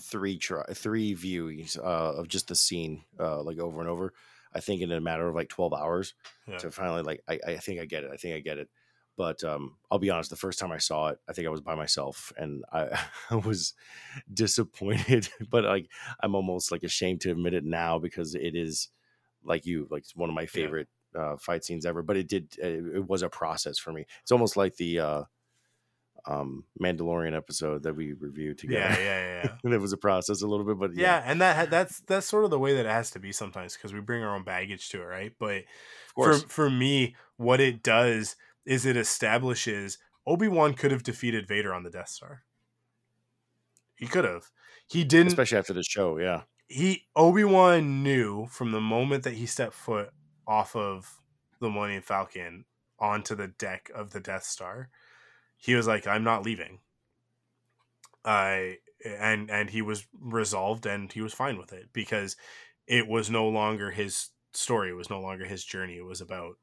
three 0.00 0.36
try 0.36 0.64
three 0.72 1.14
views 1.14 1.76
uh, 1.76 2.14
of 2.16 2.28
just 2.28 2.48
the 2.48 2.54
scene 2.54 3.04
uh, 3.20 3.42
like 3.42 3.58
over 3.58 3.80
and 3.80 3.88
over. 3.88 4.12
I 4.56 4.60
think 4.60 4.80
in 4.80 4.90
a 4.90 5.00
matter 5.00 5.28
of 5.28 5.34
like 5.34 5.48
twelve 5.50 5.74
hours 5.74 6.14
Yeah. 6.48 6.56
to 6.58 6.70
finally 6.70 7.02
like 7.02 7.22
I, 7.28 7.38
I 7.46 7.56
think 7.58 7.80
I 7.80 7.84
get 7.84 8.04
it. 8.04 8.10
I 8.12 8.16
think 8.16 8.34
I 8.34 8.40
get 8.40 8.58
it. 8.58 8.68
But 9.16 9.42
um, 9.44 9.76
I'll 9.90 9.98
be 9.98 10.10
honest. 10.10 10.30
The 10.30 10.36
first 10.36 10.58
time 10.58 10.72
I 10.72 10.78
saw 10.78 11.08
it, 11.08 11.18
I 11.28 11.32
think 11.32 11.46
I 11.46 11.50
was 11.50 11.62
by 11.62 11.74
myself, 11.74 12.32
and 12.36 12.64
I, 12.72 12.88
I 13.30 13.36
was 13.36 13.74
disappointed. 14.32 15.28
but 15.50 15.64
like, 15.64 15.88
I'm 16.20 16.34
almost 16.34 16.72
like 16.72 16.82
ashamed 16.82 17.20
to 17.22 17.30
admit 17.30 17.54
it 17.54 17.64
now 17.64 17.98
because 17.98 18.34
it 18.34 18.54
is 18.54 18.88
like 19.44 19.64
you, 19.66 19.86
like 19.90 20.04
one 20.14 20.28
of 20.28 20.34
my 20.34 20.46
favorite 20.46 20.88
uh, 21.14 21.36
fight 21.38 21.64
scenes 21.64 21.86
ever. 21.86 22.02
But 22.02 22.16
it 22.16 22.28
did. 22.28 22.58
It, 22.58 22.96
it 22.96 23.08
was 23.08 23.22
a 23.22 23.28
process 23.28 23.78
for 23.78 23.92
me. 23.92 24.06
It's 24.22 24.32
almost 24.32 24.56
like 24.56 24.76
the 24.76 25.00
uh, 25.00 25.22
um, 26.26 26.64
Mandalorian 26.82 27.36
episode 27.36 27.84
that 27.84 27.94
we 27.94 28.12
reviewed 28.12 28.58
together. 28.58 28.80
Yeah, 28.80 28.98
yeah, 28.98 29.42
yeah, 29.44 29.56
and 29.64 29.72
it 29.72 29.78
was 29.78 29.92
a 29.92 29.96
process 29.96 30.42
a 30.42 30.46
little 30.46 30.66
bit, 30.66 30.78
but 30.78 30.94
yeah, 30.94 31.18
yeah, 31.18 31.22
and 31.26 31.40
that 31.40 31.70
that's 31.70 32.00
that's 32.00 32.26
sort 32.26 32.44
of 32.44 32.50
the 32.50 32.58
way 32.58 32.74
that 32.74 32.86
it 32.86 32.92
has 32.92 33.10
to 33.12 33.20
be 33.20 33.32
sometimes 33.32 33.74
because 33.74 33.92
we 33.92 34.00
bring 34.00 34.22
our 34.22 34.34
own 34.34 34.44
baggage 34.44 34.88
to 34.90 35.02
it, 35.02 35.06
right? 35.06 35.32
But 35.38 35.64
for 36.14 36.34
for 36.34 36.70
me, 36.70 37.14
what 37.36 37.60
it 37.60 37.82
does 37.82 38.36
is 38.64 38.84
it 38.84 38.96
establishes 38.96 39.98
Obi 40.26 40.48
Wan 40.48 40.74
could 40.74 40.90
have 40.90 41.02
defeated 41.02 41.46
Vader 41.46 41.72
on 41.72 41.84
the 41.84 41.90
Death 41.90 42.08
Star. 42.08 42.42
He 43.96 44.06
could 44.06 44.24
have. 44.24 44.50
He 44.88 45.04
didn't. 45.04 45.28
especially 45.28 45.58
after 45.58 45.72
the 45.72 45.82
show. 45.82 46.18
Yeah, 46.18 46.42
he 46.68 47.06
Obi 47.14 47.44
Wan 47.44 48.02
knew 48.02 48.46
from 48.46 48.72
the 48.72 48.80
moment 48.80 49.24
that 49.24 49.34
he 49.34 49.46
stepped 49.46 49.74
foot 49.74 50.10
off 50.46 50.74
of 50.74 51.20
the 51.60 51.70
Millennium 51.70 52.02
Falcon 52.02 52.64
onto 52.98 53.34
the 53.34 53.48
deck 53.48 53.90
of 53.94 54.10
the 54.10 54.20
Death 54.20 54.44
Star, 54.44 54.90
he 55.56 55.74
was 55.74 55.86
like, 55.86 56.06
"I'm 56.06 56.24
not 56.24 56.44
leaving." 56.44 56.80
I 58.24 58.78
and 59.04 59.50
and 59.50 59.70
he 59.70 59.82
was 59.82 60.06
resolved 60.18 60.86
and 60.86 61.12
he 61.12 61.20
was 61.20 61.32
fine 61.32 61.58
with 61.58 61.72
it 61.72 61.90
because 61.92 62.36
it 62.86 63.06
was 63.06 63.30
no 63.30 63.48
longer 63.48 63.90
his 63.90 64.30
story. 64.52 64.90
It 64.90 64.96
was 64.96 65.10
no 65.10 65.20
longer 65.20 65.44
his 65.44 65.64
journey. 65.64 65.96
It 65.96 66.04
was 66.04 66.20
about 66.20 66.54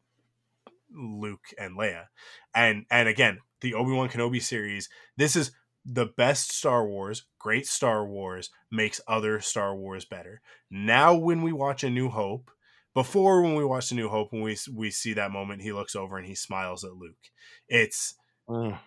Luke 0.92 1.46
and 1.58 1.78
Leia, 1.78 2.06
and 2.54 2.86
and 2.90 3.08
again 3.08 3.40
the 3.62 3.74
Obi 3.74 3.92
Wan 3.92 4.10
Kenobi 4.10 4.42
series. 4.42 4.90
This 5.18 5.36
is 5.36 5.52
the 5.86 6.06
best 6.06 6.52
Star 6.52 6.86
Wars, 6.88 7.26
great 7.40 7.66
Star 7.66 8.06
Wars 8.06 8.50
makes 8.72 9.02
other 9.08 9.40
Star 9.40 9.76
Wars 9.76 10.06
better. 10.06 10.42
Now, 10.70 11.14
when 11.14 11.42
we 11.42 11.52
watch 11.52 11.84
A 11.84 11.90
New 11.90 12.10
Hope, 12.10 12.52
before 12.94 13.42
when 13.42 13.56
we 13.56 13.66
watch 13.66 13.92
A 13.92 13.96
New 13.96 14.10
Hope, 14.10 14.32
when 14.32 14.42
we 14.42 14.58
we 14.72 14.92
see 14.92 15.14
that 15.14 15.32
moment, 15.32 15.62
he 15.62 15.74
looks 15.74 15.96
over 15.96 16.18
and 16.18 16.28
he 16.28 16.36
smiles 16.36 16.84
at 16.84 16.94
Luke. 16.94 17.32
It's 17.68 18.16
Mm. 18.50 18.80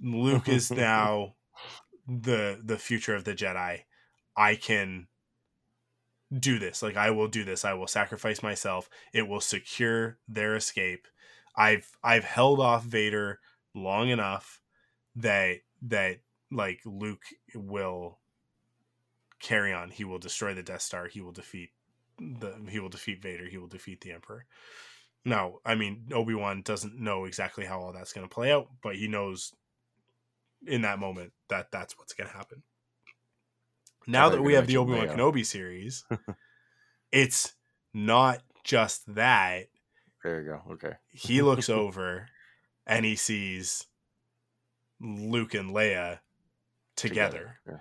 Luke 0.00 0.48
is 0.48 0.70
now 0.70 1.34
the 2.06 2.60
the 2.62 2.78
future 2.78 3.14
of 3.14 3.24
the 3.24 3.34
Jedi. 3.34 3.80
I 4.36 4.54
can 4.56 5.08
do 6.36 6.58
this. 6.58 6.82
Like 6.82 6.96
I 6.96 7.10
will 7.10 7.28
do 7.28 7.44
this. 7.44 7.64
I 7.64 7.74
will 7.74 7.86
sacrifice 7.86 8.42
myself. 8.42 8.88
It 9.12 9.28
will 9.28 9.40
secure 9.40 10.18
their 10.28 10.56
escape. 10.56 11.06
I've 11.56 11.90
I've 12.02 12.24
held 12.24 12.60
off 12.60 12.84
Vader 12.84 13.40
long 13.74 14.08
enough 14.08 14.60
that 15.16 15.58
that 15.82 16.18
like 16.50 16.80
Luke 16.84 17.24
will 17.54 18.18
carry 19.40 19.72
on. 19.72 19.90
He 19.90 20.04
will 20.04 20.18
destroy 20.18 20.54
the 20.54 20.62
Death 20.62 20.82
Star. 20.82 21.06
He 21.06 21.20
will 21.20 21.32
defeat 21.32 21.70
the 22.18 22.54
he 22.68 22.80
will 22.80 22.88
defeat 22.88 23.22
Vader. 23.22 23.46
He 23.46 23.58
will 23.58 23.68
defeat 23.68 24.00
the 24.00 24.12
Emperor. 24.12 24.46
Now, 25.24 25.58
I 25.64 25.74
mean, 25.76 26.08
Obi 26.12 26.34
Wan 26.34 26.62
doesn't 26.62 26.98
know 26.98 27.24
exactly 27.26 27.64
how 27.64 27.80
all 27.80 27.92
that's 27.92 28.12
going 28.12 28.28
to 28.28 28.34
play 28.34 28.50
out, 28.52 28.68
but 28.82 28.96
he 28.96 29.06
knows 29.08 29.52
in 30.66 30.82
that 30.82 30.98
moment 30.98 31.32
that 31.48 31.70
that's 31.70 31.96
what's 31.98 32.12
going 32.12 32.28
to 32.28 32.36
happen. 32.36 32.62
Now 34.06 34.28
that 34.30 34.42
we 34.42 34.54
have 34.54 34.66
the 34.66 34.76
Obi 34.78 34.94
Wan. 34.94 35.08
Kenobi 35.08 35.46
series, 35.46 36.04
it's 37.12 37.52
not 37.94 38.42
just 38.64 39.14
that. 39.14 39.66
there 40.24 40.40
you 40.40 40.48
go. 40.48 40.62
Okay, 40.72 40.92
He 41.08 41.40
looks 41.42 41.68
over 41.68 42.26
and 42.86 43.04
he 43.04 43.14
sees 43.14 43.86
Luke 45.00 45.54
and 45.54 45.70
Leia 45.70 46.18
together. 46.96 47.58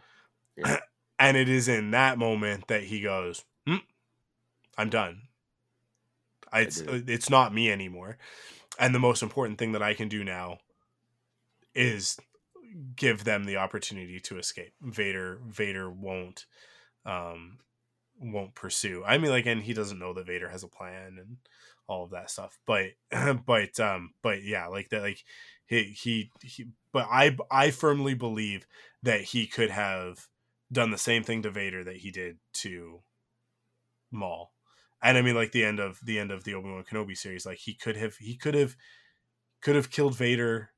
Yeah. 0.58 0.80
And 1.18 1.38
it 1.38 1.48
is 1.48 1.70
in 1.70 1.92
that 1.92 2.18
moment 2.20 2.68
that 2.68 2.84
he 2.84 3.00
goes, 3.02 3.46
"Hmm, 3.66 3.78
I'm 4.78 4.90
done. 4.90 5.22
I, 6.52 6.62
it's, 6.62 6.82
did 6.82 7.10
it's 7.10 7.30
not 7.30 7.54
me 7.54 7.72
anymore. 7.72 8.18
And 8.80 8.96
the 8.96 9.00
most 9.00 9.24
important 9.24 9.58
thing 9.58 9.74
that 9.74 9.84
I 9.84 9.94
can 9.94 10.08
do 10.08 10.24
now 10.24 10.58
is 11.74 12.18
give 12.96 13.24
them 13.24 13.46
the 13.46 13.58
opportunity 13.58 14.20
to 14.20 14.38
escape. 14.38 14.74
Vader 14.82 15.40
Vader 15.48 15.90
won't 15.90 16.46
um 17.06 17.60
won't 18.20 18.56
pursue. 18.56 19.04
I 19.06 19.18
mean 19.18 19.32
like 19.32 19.46
and 19.46 19.64
he 19.64 19.74
doesn't 19.74 20.00
know 20.00 20.14
that 20.14 20.28
Vader 20.28 20.50
has 20.50 20.64
a 20.64 20.68
plan 20.68 21.18
and 21.20 21.38
all 21.88 22.04
of 22.04 22.12
that 22.12 22.30
stuff. 22.30 22.58
But 22.66 22.92
but 23.46 23.80
um 23.80 24.12
but 24.22 24.44
yeah, 24.44 24.68
like 24.68 24.90
that 24.90 25.02
like 25.02 25.24
he 25.66 25.84
he, 25.84 26.32
he 26.42 26.68
but 26.92 27.08
I 27.10 27.38
I 27.50 27.72
firmly 27.72 28.14
believe 28.14 28.66
that 29.04 29.22
he 29.22 29.48
could 29.48 29.70
have 29.70 30.28
done 30.72 30.92
the 30.92 30.98
same 30.98 31.24
thing 31.24 31.42
to 31.44 31.52
Vader 31.52 31.84
that 31.84 31.98
he 31.98 32.12
did 32.12 32.38
to 32.54 33.02
Maul. 34.12 34.52
And 35.04 35.18
I 35.18 35.22
mean 35.22 35.36
like 35.36 35.52
the 35.52 35.66
end 35.66 35.80
of 35.80 36.00
the 36.04 36.20
end 36.20 36.32
of 36.32 36.44
the 36.44 36.54
Obi-Wan 36.56 36.84
Kenobi 36.84 37.18
series 37.18 37.46
like 37.46 37.60
he 37.60 37.74
could 37.74 37.96
have 37.98 38.18
he 38.18 38.38
could 38.38 38.56
have 38.56 38.76
could 39.62 39.76
have 39.76 39.92
killed 39.92 40.16
Vader 40.18 40.72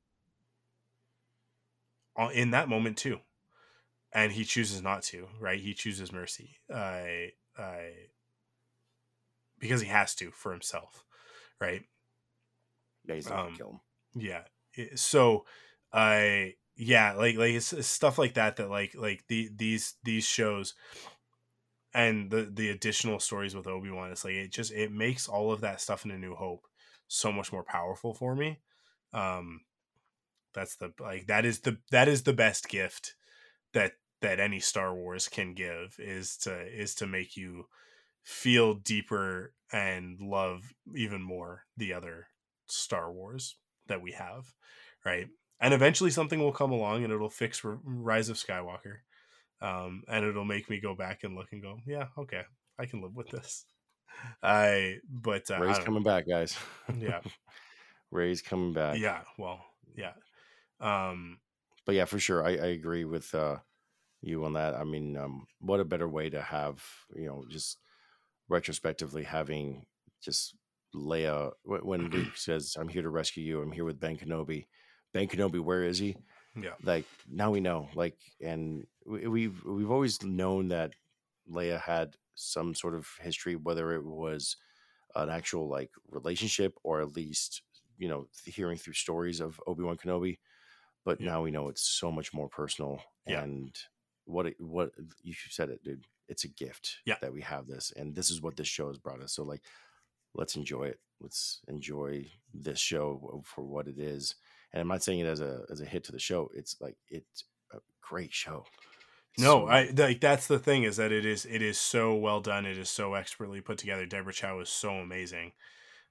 in 2.32 2.50
that 2.50 2.68
moment 2.68 2.98
too. 2.98 3.20
And 4.12 4.32
he 4.32 4.44
chooses 4.44 4.82
not 4.82 5.02
to, 5.04 5.28
right? 5.40 5.60
He 5.60 5.74
chooses 5.74 6.12
mercy. 6.12 6.58
I 6.72 7.32
I 7.58 8.08
because 9.58 9.80
he 9.80 9.88
has 9.88 10.14
to 10.16 10.30
for 10.30 10.52
himself, 10.52 11.04
right? 11.60 11.84
yeah, 13.04 13.14
he's 13.14 13.28
not 13.28 13.42
Um, 13.42 13.54
kill 13.54 13.70
him. 13.70 13.80
yeah 14.14 14.44
so 14.96 15.46
i 15.92 16.54
yeah 16.76 17.12
like 17.14 17.36
like 17.36 17.52
it's, 17.54 17.72
it's 17.72 17.88
stuff 17.88 18.18
like 18.18 18.34
that 18.34 18.56
that 18.56 18.70
like 18.70 18.94
like 18.94 19.24
the 19.28 19.50
these 19.54 19.96
these 20.04 20.24
shows 20.26 20.74
and 21.94 22.30
the 22.30 22.50
the 22.52 22.70
additional 22.70 23.18
stories 23.18 23.54
with 23.54 23.66
obi-wan 23.66 24.10
it's 24.10 24.24
like 24.24 24.34
it 24.34 24.52
just 24.52 24.72
it 24.72 24.92
makes 24.92 25.28
all 25.28 25.52
of 25.52 25.60
that 25.60 25.80
stuff 25.80 26.04
in 26.04 26.10
a 26.10 26.18
new 26.18 26.34
hope 26.34 26.66
so 27.08 27.30
much 27.30 27.52
more 27.52 27.64
powerful 27.64 28.14
for 28.14 28.34
me 28.34 28.58
um 29.12 29.60
that's 30.54 30.76
the 30.76 30.92
like 31.00 31.26
that 31.26 31.44
is 31.44 31.60
the 31.60 31.78
that 31.90 32.08
is 32.08 32.22
the 32.22 32.32
best 32.32 32.68
gift 32.68 33.14
that 33.72 33.92
that 34.20 34.40
any 34.40 34.60
star 34.60 34.94
wars 34.94 35.28
can 35.28 35.54
give 35.54 35.96
is 35.98 36.36
to 36.36 36.52
is 36.66 36.94
to 36.94 37.06
make 37.06 37.36
you 37.36 37.66
feel 38.24 38.74
deeper 38.74 39.52
and 39.72 40.20
love 40.20 40.72
even 40.96 41.20
more 41.20 41.64
the 41.76 41.92
other 41.92 42.28
Star 42.66 43.12
Wars 43.12 43.56
that 43.86 44.02
we 44.02 44.12
have, 44.12 44.54
right? 45.04 45.28
And 45.60 45.74
eventually 45.74 46.10
something 46.10 46.40
will 46.40 46.52
come 46.52 46.72
along 46.72 47.04
and 47.04 47.12
it'll 47.12 47.30
fix 47.30 47.62
Rise 47.64 48.28
of 48.28 48.36
Skywalker. 48.36 48.98
Um, 49.60 50.02
and 50.08 50.24
it'll 50.24 50.44
make 50.44 50.68
me 50.68 50.80
go 50.80 50.94
back 50.94 51.24
and 51.24 51.34
look 51.34 51.48
and 51.52 51.62
go, 51.62 51.78
yeah, 51.86 52.06
okay, 52.18 52.42
I 52.78 52.86
can 52.86 53.02
live 53.02 53.14
with 53.14 53.28
this. 53.30 53.64
I, 54.42 54.98
but 55.10 55.50
uh, 55.50 55.58
Rey's 55.58 55.78
coming 55.78 56.02
back, 56.02 56.28
guys. 56.28 56.56
yeah, 56.98 57.20
Rey's 58.10 58.42
coming 58.42 58.72
back. 58.72 58.98
yeah, 58.98 59.20
well, 59.38 59.64
yeah. 59.96 60.12
Um, 60.80 61.38
but 61.86 61.94
yeah, 61.94 62.04
for 62.04 62.18
sure, 62.18 62.44
I, 62.44 62.50
I 62.50 62.66
agree 62.68 63.04
with 63.04 63.34
uh, 63.34 63.56
you 64.20 64.44
on 64.44 64.54
that. 64.54 64.74
I 64.74 64.84
mean, 64.84 65.16
um, 65.16 65.46
what 65.60 65.80
a 65.80 65.84
better 65.84 66.08
way 66.08 66.30
to 66.30 66.40
have 66.40 66.84
you 67.14 67.26
know 67.26 67.44
just 67.48 67.78
retrospectively 68.48 69.24
having 69.24 69.86
just 70.22 70.54
Leia 70.94 71.52
wh- 71.62 71.84
when 71.84 72.10
Luke 72.10 72.32
says, 72.36 72.76
"I'm 72.78 72.88
here 72.88 73.02
to 73.02 73.10
rescue 73.10 73.42
you. 73.42 73.60
I'm 73.60 73.72
here 73.72 73.84
with 73.84 74.00
Ben 74.00 74.16
Kenobi." 74.16 74.66
Ben 75.12 75.28
Kenobi, 75.28 75.60
where 75.60 75.84
is 75.84 75.98
he? 75.98 76.16
Yeah, 76.60 76.74
Like 76.82 77.04
now 77.30 77.50
we 77.50 77.60
know. 77.60 77.88
Like, 77.94 78.16
and 78.40 78.86
we, 79.06 79.26
we've 79.26 79.64
we've 79.64 79.90
always 79.90 80.22
known 80.22 80.68
that 80.68 80.92
Leia 81.50 81.80
had 81.80 82.16
some 82.34 82.74
sort 82.74 82.94
of 82.94 83.08
history, 83.20 83.56
whether 83.56 83.92
it 83.92 84.04
was 84.04 84.56
an 85.14 85.28
actual 85.30 85.68
like 85.68 85.90
relationship 86.10 86.74
or 86.82 87.00
at 87.00 87.14
least 87.16 87.62
you 87.98 88.08
know 88.08 88.26
hearing 88.44 88.76
through 88.76 88.94
stories 88.94 89.40
of 89.40 89.60
Obi 89.66 89.82
Wan 89.82 89.96
Kenobi. 89.96 90.38
But 91.04 91.20
Yeah. 91.20 91.32
now 91.32 91.42
we 91.42 91.50
know 91.50 91.68
it's 91.68 91.82
so 91.86 92.10
much 92.10 92.32
more 92.32 92.48
personal. 92.48 93.02
Yeah. 93.26 93.42
And 93.42 93.76
what 94.24 94.46
it, 94.46 94.56
what 94.60 94.92
you 95.22 95.34
said 95.50 95.68
it, 95.70 95.82
dude. 95.84 96.06
It's 96.26 96.44
a 96.44 96.48
gift 96.48 96.96
Yeah. 97.04 97.16
that 97.20 97.34
we 97.34 97.42
have 97.42 97.66
this, 97.66 97.92
and 97.94 98.14
this 98.14 98.30
is 98.30 98.40
what 98.40 98.56
this 98.56 98.66
show 98.66 98.88
has 98.88 98.98
brought 98.98 99.20
us. 99.20 99.34
So 99.34 99.44
like, 99.44 99.60
let's 100.34 100.56
enjoy 100.56 100.84
it. 100.84 100.98
Let's 101.20 101.60
enjoy 101.68 102.30
this 102.54 102.78
show 102.78 103.42
for 103.44 103.62
what 103.64 103.86
it 103.88 103.98
is. 103.98 104.34
And 104.74 104.80
I'm 104.80 104.88
not 104.88 105.04
saying 105.04 105.20
it 105.20 105.26
as 105.26 105.40
a 105.40 105.62
as 105.70 105.80
a 105.80 105.84
hit 105.84 106.02
to 106.04 106.12
the 106.12 106.18
show. 106.18 106.50
It's 106.52 106.76
like 106.80 106.96
it's 107.08 107.44
a 107.72 107.78
great 108.02 108.32
show. 108.32 108.64
It's 109.32 109.42
No, 109.42 109.66
so- 109.66 109.68
I 109.68 109.90
like 109.96 110.20
that's 110.20 110.48
the 110.48 110.58
thing 110.58 110.82
is 110.82 110.96
that 110.96 111.12
it 111.12 111.24
is 111.24 111.46
it 111.46 111.62
is 111.62 111.78
so 111.78 112.14
well 112.16 112.40
done. 112.40 112.66
It 112.66 112.76
is 112.76 112.90
so 112.90 113.14
expertly 113.14 113.60
put 113.60 113.78
together. 113.78 114.04
Deborah 114.04 114.32
Chow 114.32 114.58
is 114.58 114.68
so 114.68 114.90
amazing, 114.94 115.52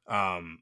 um, 0.07 0.59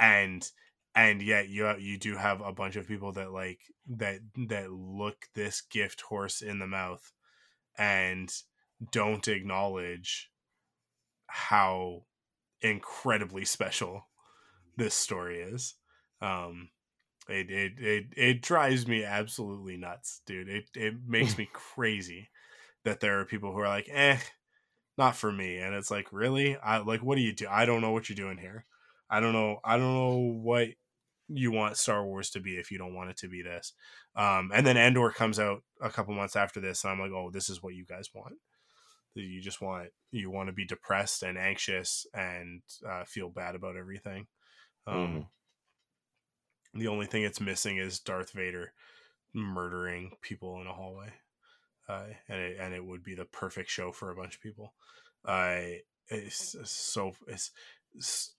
and 0.00 0.50
and 0.96 1.22
yet 1.22 1.48
you 1.48 1.72
you 1.78 1.96
do 1.96 2.16
have 2.16 2.40
a 2.40 2.52
bunch 2.52 2.74
of 2.74 2.88
people 2.88 3.12
that 3.12 3.30
like 3.30 3.60
that 3.86 4.18
that 4.48 4.72
look 4.72 5.28
this 5.34 5.60
gift 5.60 6.00
horse 6.00 6.42
in 6.42 6.58
the 6.58 6.66
mouth 6.66 7.12
and 7.78 8.32
don't 8.90 9.28
acknowledge 9.28 10.28
how 11.28 12.02
incredibly 12.62 13.44
special 13.44 14.08
this 14.76 14.94
story 14.94 15.40
is. 15.40 15.74
Um, 16.20 16.70
it, 17.28 17.50
it 17.50 17.72
it 17.78 18.04
it 18.16 18.42
drives 18.42 18.86
me 18.86 19.04
absolutely 19.04 19.76
nuts, 19.76 20.20
dude. 20.26 20.48
It 20.48 20.64
it 20.74 20.94
makes 21.06 21.38
me 21.38 21.48
crazy 21.52 22.30
that 22.84 23.00
there 23.00 23.20
are 23.20 23.24
people 23.24 23.52
who 23.52 23.58
are 23.58 23.68
like, 23.68 23.88
eh, 23.90 24.18
not 24.98 25.16
for 25.16 25.32
me. 25.32 25.58
And 25.58 25.74
it's 25.74 25.90
like, 25.90 26.12
really? 26.12 26.56
I 26.56 26.78
like 26.78 27.02
what 27.02 27.16
do 27.16 27.22
you 27.22 27.32
do? 27.32 27.46
I 27.50 27.64
don't 27.64 27.80
know 27.80 27.92
what 27.92 28.08
you're 28.08 28.16
doing 28.16 28.38
here. 28.38 28.66
I 29.10 29.20
don't 29.20 29.32
know. 29.32 29.58
I 29.64 29.76
don't 29.76 29.94
know 29.94 30.16
what 30.42 30.68
you 31.28 31.50
want 31.50 31.76
Star 31.76 32.04
Wars 32.04 32.30
to 32.30 32.40
be 32.40 32.56
if 32.56 32.70
you 32.70 32.78
don't 32.78 32.94
want 32.94 33.10
it 33.10 33.16
to 33.18 33.28
be 33.28 33.42
this. 33.42 33.72
Um, 34.16 34.50
and 34.52 34.66
then 34.66 34.76
Andor 34.76 35.10
comes 35.10 35.38
out 35.38 35.62
a 35.80 35.90
couple 35.90 36.14
months 36.14 36.36
after 36.36 36.60
this, 36.60 36.84
and 36.84 36.92
I'm 36.92 37.00
like, 37.00 37.12
oh, 37.12 37.30
this 37.32 37.48
is 37.48 37.62
what 37.62 37.74
you 37.74 37.84
guys 37.86 38.10
want. 38.14 38.34
You 39.14 39.40
just 39.40 39.60
want 39.62 39.90
you 40.10 40.30
want 40.30 40.48
to 40.48 40.52
be 40.52 40.64
depressed 40.64 41.22
and 41.22 41.38
anxious 41.38 42.04
and 42.12 42.62
uh, 42.88 43.04
feel 43.04 43.30
bad 43.30 43.54
about 43.54 43.76
everything. 43.76 44.26
Um, 44.86 44.96
mm-hmm. 44.96 45.20
The 46.74 46.88
only 46.88 47.06
thing 47.06 47.22
it's 47.22 47.40
missing 47.40 47.76
is 47.76 48.00
Darth 48.00 48.32
Vader 48.32 48.72
murdering 49.32 50.12
people 50.22 50.60
in 50.60 50.66
a 50.66 50.72
hallway, 50.72 51.12
uh, 51.88 52.06
and 52.28 52.40
it, 52.40 52.56
and 52.60 52.74
it 52.74 52.84
would 52.84 53.02
be 53.02 53.14
the 53.14 53.24
perfect 53.24 53.70
show 53.70 53.92
for 53.92 54.10
a 54.10 54.16
bunch 54.16 54.36
of 54.36 54.42
people. 54.42 54.74
Uh, 55.24 55.60
it's 56.08 56.56
so 56.64 57.12
it's 57.28 57.50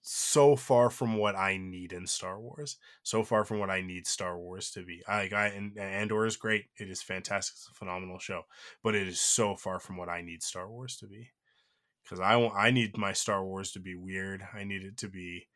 so 0.02 0.56
far 0.56 0.90
from 0.90 1.16
what 1.16 1.36
I 1.36 1.58
need 1.58 1.94
in 1.94 2.08
Star 2.08 2.40
Wars. 2.40 2.78
So 3.04 3.24
far 3.24 3.46
from 3.46 3.60
what 3.60 3.70
I 3.70 3.82
need 3.82 4.06
Star 4.06 4.38
Wars 4.38 4.70
to 4.72 4.84
be. 4.84 5.02
I, 5.08 5.30
I 5.34 5.48
and 5.48 5.78
Andor 5.78 6.26
is 6.26 6.36
great. 6.36 6.66
It 6.78 6.90
is 6.90 7.02
fantastic. 7.02 7.56
It's 7.56 7.70
a 7.70 7.74
phenomenal 7.74 8.20
show, 8.20 8.44
but 8.84 8.96
it 8.96 9.08
is 9.08 9.20
so 9.20 9.56
far 9.56 9.80
from 9.80 9.98
what 9.98 10.10
I 10.10 10.22
need 10.22 10.44
Star 10.44 10.70
Wars 10.70 10.98
to 10.98 11.08
be. 11.08 11.32
Because 12.04 12.20
I 12.20 12.36
want, 12.36 12.54
I 12.56 12.70
need 12.70 12.98
my 12.98 13.14
Star 13.14 13.44
Wars 13.44 13.72
to 13.72 13.80
be 13.80 13.96
weird. 13.96 14.44
I 14.54 14.64
need 14.64 14.84
it 14.84 14.98
to 14.98 15.08
be 15.08 15.48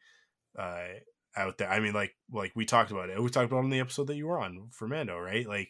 uh, 0.58 1.00
out 1.36 1.58
there. 1.58 1.70
I 1.70 1.80
mean, 1.80 1.94
like 1.94 2.16
like 2.32 2.52
we 2.56 2.66
talked 2.66 2.92
about 2.92 3.10
it. 3.10 3.22
We 3.22 3.30
talked 3.30 3.52
about 3.52 3.62
it 3.62 3.66
in 3.66 3.70
the 3.70 3.80
episode 3.80 4.08
that 4.08 4.16
you 4.16 4.28
were 4.28 4.40
on 4.40 4.70
for 4.72 4.88
Mando, 4.88 5.18
right? 5.18 5.48
Like 5.48 5.70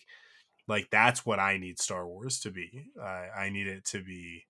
like 0.68 0.90
that's 0.92 1.26
what 1.26 1.40
I 1.40 1.58
need 1.58 1.80
Star 1.80 2.08
Wars 2.08 2.40
to 2.42 2.52
be. 2.52 2.88
Uh, 3.00 3.26
I 3.38 3.50
need 3.50 3.68
it 3.68 3.86
to 3.86 4.04
be 4.04 4.46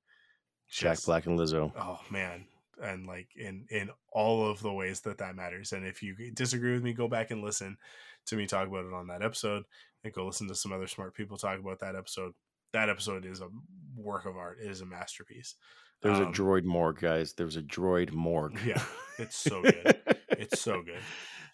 just, 0.70 0.82
Jack 0.82 1.06
Black 1.06 1.26
and 1.26 1.40
Lizzo. 1.40 1.72
Oh 1.78 2.00
man, 2.10 2.46
and 2.82 3.06
like 3.06 3.28
in 3.36 3.66
in 3.70 3.90
all 4.12 4.50
of 4.50 4.62
the 4.62 4.72
ways 4.72 5.02
that 5.02 5.18
that 5.18 5.36
matters 5.36 5.72
and 5.72 5.86
if 5.86 6.02
you 6.02 6.16
disagree 6.34 6.74
with 6.74 6.84
me 6.84 6.94
go 6.94 7.08
back 7.08 7.32
and 7.32 7.44
listen 7.44 7.78
to 8.26 8.36
me 8.36 8.46
talk 8.46 8.68
about 8.68 8.86
it 8.86 8.94
on 8.94 9.08
that 9.08 9.22
episode 9.22 9.64
and 10.04 10.14
go 10.14 10.26
listen 10.26 10.48
to 10.48 10.56
some 10.56 10.72
other 10.72 10.88
smart 10.88 11.14
people 11.14 11.38
talk 11.38 11.60
about 11.60 11.80
that 11.80 11.96
episode 11.96 12.34
that 12.74 12.90
episode 12.90 13.26
is 13.26 13.42
a 13.42 13.48
work 13.96 14.26
of 14.26 14.38
art 14.38 14.58
it 14.64 14.70
is 14.70 14.82
a 14.82 14.86
masterpiece 14.86 15.56
there's 16.02 16.20
um, 16.20 16.28
a 16.28 16.32
droid 16.32 16.64
morgue 16.64 17.00
guys 17.00 17.34
there's 17.34 17.58
a 17.58 17.62
droid 17.62 18.12
morgue 18.12 18.58
yeah 18.66 18.82
it's 19.20 19.38
so 19.38 19.62
good 19.62 19.98
it's 20.40 20.62
so 20.62 20.82
good 20.82 21.02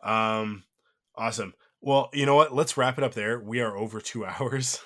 um 0.10 0.64
awesome 1.16 1.53
well 1.82 2.10
you 2.14 2.26
know 2.26 2.36
what 2.36 2.53
let's 2.53 2.78
wrap 2.78 2.98
it 2.98 3.03
up 3.03 3.14
there 3.14 3.40
we 3.40 3.60
are 3.60 3.76
over 3.76 3.99
two 3.99 4.26
hours 4.26 4.80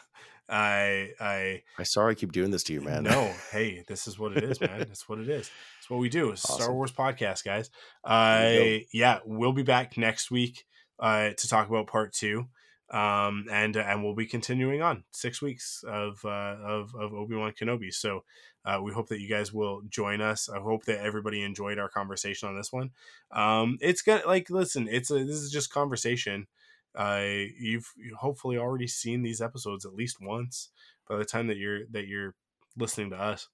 I 0.49 1.11
I 1.19 1.61
I 1.77 1.83
sorry 1.83 2.11
I 2.11 2.15
keep 2.15 2.31
doing 2.31 2.49
this 2.49 2.63
to 2.63 2.73
you, 2.73 2.81
man. 2.81 3.03
No, 3.03 3.31
hey, 3.51 3.83
this 3.87 4.07
is 4.07 4.17
what 4.17 4.35
it 4.35 4.43
is, 4.43 4.59
man. 4.59 4.81
It's 4.89 5.07
what 5.07 5.19
it 5.19 5.29
is. 5.29 5.51
It's 5.77 5.89
what 5.89 5.99
we 5.99 6.09
do. 6.09 6.31
It's 6.31 6.43
awesome. 6.45 6.63
Star 6.63 6.73
Wars 6.73 6.91
podcast, 6.91 7.43
guys. 7.43 7.69
I 8.03 8.87
yeah, 8.91 9.19
we'll 9.25 9.53
be 9.53 9.63
back 9.63 9.95
next 9.95 10.31
week 10.31 10.65
uh, 10.97 11.31
to 11.37 11.47
talk 11.47 11.69
about 11.69 11.85
part 11.85 12.13
two, 12.13 12.47
um, 12.89 13.45
and 13.51 13.77
uh, 13.77 13.81
and 13.81 14.03
we'll 14.03 14.15
be 14.15 14.25
continuing 14.25 14.81
on 14.81 15.03
six 15.11 15.39
weeks 15.39 15.83
of 15.87 16.19
uh, 16.25 16.29
of 16.63 16.95
of 16.95 17.13
Obi 17.13 17.35
Wan 17.35 17.53
Kenobi. 17.53 17.93
So. 17.93 18.23
Uh, 18.65 18.79
we 18.81 18.91
hope 18.91 19.07
that 19.07 19.21
you 19.21 19.29
guys 19.29 19.53
will 19.53 19.81
join 19.89 20.21
us. 20.21 20.49
I 20.49 20.59
hope 20.59 20.85
that 20.85 20.99
everybody 20.99 21.43
enjoyed 21.43 21.79
our 21.79 21.89
conversation 21.89 22.49
on 22.49 22.55
this 22.55 22.71
one. 22.71 22.91
Um, 23.31 23.77
it's 23.81 24.01
gonna 24.01 24.25
like 24.25 24.49
listen. 24.49 24.87
It's 24.89 25.11
a 25.11 25.23
this 25.23 25.37
is 25.37 25.51
just 25.51 25.71
conversation 25.71 26.47
uh, 26.95 27.23
you've 27.57 27.91
hopefully 28.17 28.57
already 28.57 28.87
seen 28.87 29.21
these 29.21 29.41
episodes 29.41 29.85
at 29.85 29.93
least 29.93 30.17
once 30.21 30.69
by 31.07 31.17
the 31.17 31.25
time 31.25 31.47
that 31.47 31.57
you're 31.57 31.85
that 31.91 32.07
you're 32.07 32.35
listening 32.77 33.11
to 33.11 33.15
us. 33.15 33.47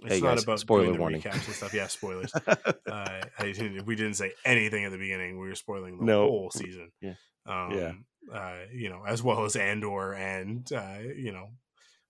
It's 0.00 0.16
hey 0.16 0.20
not 0.20 0.34
guys, 0.34 0.42
about 0.42 0.60
spoiler 0.60 0.84
doing 0.84 0.94
the 0.94 1.00
warning. 1.00 1.22
recaps 1.22 1.46
and 1.46 1.54
stuff. 1.54 1.72
Yeah, 1.72 1.86
spoilers. 1.86 2.32
uh, 2.90 3.20
didn't, 3.40 3.86
we 3.86 3.96
didn't 3.96 4.14
say 4.14 4.32
anything 4.44 4.84
at 4.84 4.92
the 4.92 4.98
beginning. 4.98 5.38
We 5.40 5.48
were 5.48 5.54
spoiling 5.54 5.98
the 5.98 6.04
no. 6.04 6.28
whole 6.28 6.50
season. 6.50 6.92
Yeah. 7.00 7.14
Um, 7.46 7.72
yeah. 7.72 7.92
Uh, 8.30 8.66
you 8.74 8.90
know, 8.90 9.04
as 9.06 9.22
well 9.22 9.44
as 9.44 9.56
Andor 9.56 10.12
and 10.12 10.70
uh, 10.72 10.98
you 11.16 11.32
know 11.32 11.50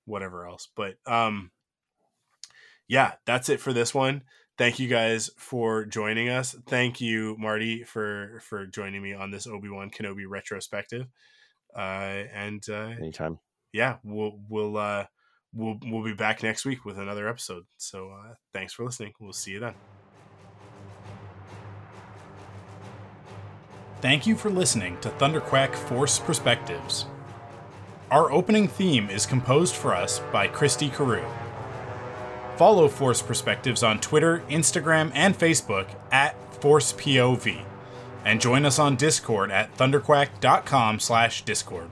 whatever 0.06 0.48
else. 0.48 0.66
But 0.74 0.96
um, 1.06 1.52
yeah, 2.88 3.12
that's 3.24 3.48
it 3.48 3.60
for 3.60 3.72
this 3.72 3.94
one 3.94 4.22
thank 4.58 4.78
you 4.78 4.88
guys 4.88 5.30
for 5.36 5.84
joining 5.84 6.28
us. 6.28 6.56
Thank 6.66 7.00
you, 7.00 7.36
Marty, 7.38 7.84
for 7.84 8.40
for 8.42 8.66
joining 8.66 9.02
me 9.02 9.14
on 9.14 9.30
this 9.30 9.46
Obi 9.46 9.68
Wan 9.68 9.90
Kenobi 9.90 10.24
retrospective. 10.28 11.06
Uh, 11.76 12.24
and 12.32 12.62
uh, 12.68 12.94
anytime, 12.98 13.38
yeah, 13.72 13.96
we'll 14.02 14.38
we'll 14.48 14.76
uh, 14.76 15.06
we'll 15.52 15.78
we'll 15.84 16.04
be 16.04 16.14
back 16.14 16.42
next 16.42 16.64
week 16.64 16.84
with 16.84 16.98
another 16.98 17.28
episode. 17.28 17.64
So 17.76 18.10
uh, 18.10 18.34
thanks 18.52 18.72
for 18.72 18.84
listening. 18.84 19.12
We'll 19.20 19.32
see 19.32 19.52
you 19.52 19.60
then. 19.60 19.74
Thank 24.00 24.26
you 24.26 24.36
for 24.36 24.50
listening 24.50 24.98
to 25.00 25.08
Thunderquack 25.08 25.74
Force 25.74 26.18
Perspectives. 26.18 27.06
Our 28.10 28.30
opening 28.30 28.68
theme 28.68 29.10
is 29.10 29.26
composed 29.26 29.74
for 29.74 29.94
us 29.94 30.20
by 30.30 30.46
Christy 30.46 30.90
Carew. 30.90 31.24
Follow 32.56 32.88
Force 32.88 33.22
Perspectives 33.22 33.82
on 33.82 34.00
Twitter, 34.00 34.42
Instagram, 34.48 35.10
and 35.14 35.38
Facebook 35.38 35.88
at 36.10 36.34
ForcePOV. 36.60 37.64
And 38.24 38.40
join 38.40 38.64
us 38.64 38.78
on 38.78 38.96
Discord 38.96 39.50
at 39.50 39.76
thunderquack.com 39.76 40.98
slash 40.98 41.42
discord. 41.42 41.90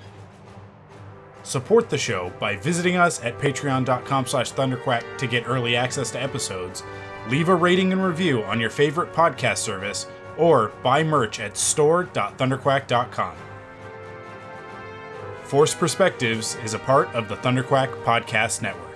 Support 1.43 1.91
the 1.91 1.99
show 1.99 2.33
by 2.41 2.57
visiting 2.57 2.97
us 2.97 3.23
at 3.23 3.39
patreon.com 3.39 4.27
slash 4.27 4.53
thunderquack 4.53 5.19
to 5.19 5.27
get 5.27 5.47
early 5.47 5.77
access 5.77 6.11
to 6.13 6.23
episodes, 6.23 6.83
leave 7.29 7.51
a 7.51 7.55
rating 7.55 7.93
and 7.93 8.03
review 8.03 8.43
on 8.45 8.59
your 8.59 8.71
favorite 8.71 9.13
podcast 9.13 9.59
service, 9.59 10.07
or 10.39 10.73
buy 10.83 11.05
merch 11.05 11.39
at 11.39 11.57
store.thunderquack.com. 11.57 13.37
Force 15.45 15.75
Perspectives 15.75 16.57
is 16.65 16.73
a 16.73 16.79
part 16.79 17.15
of 17.15 17.29
the 17.29 17.37
Thunderquack 17.37 18.03
Podcast 18.03 18.63
Network. 18.63 18.94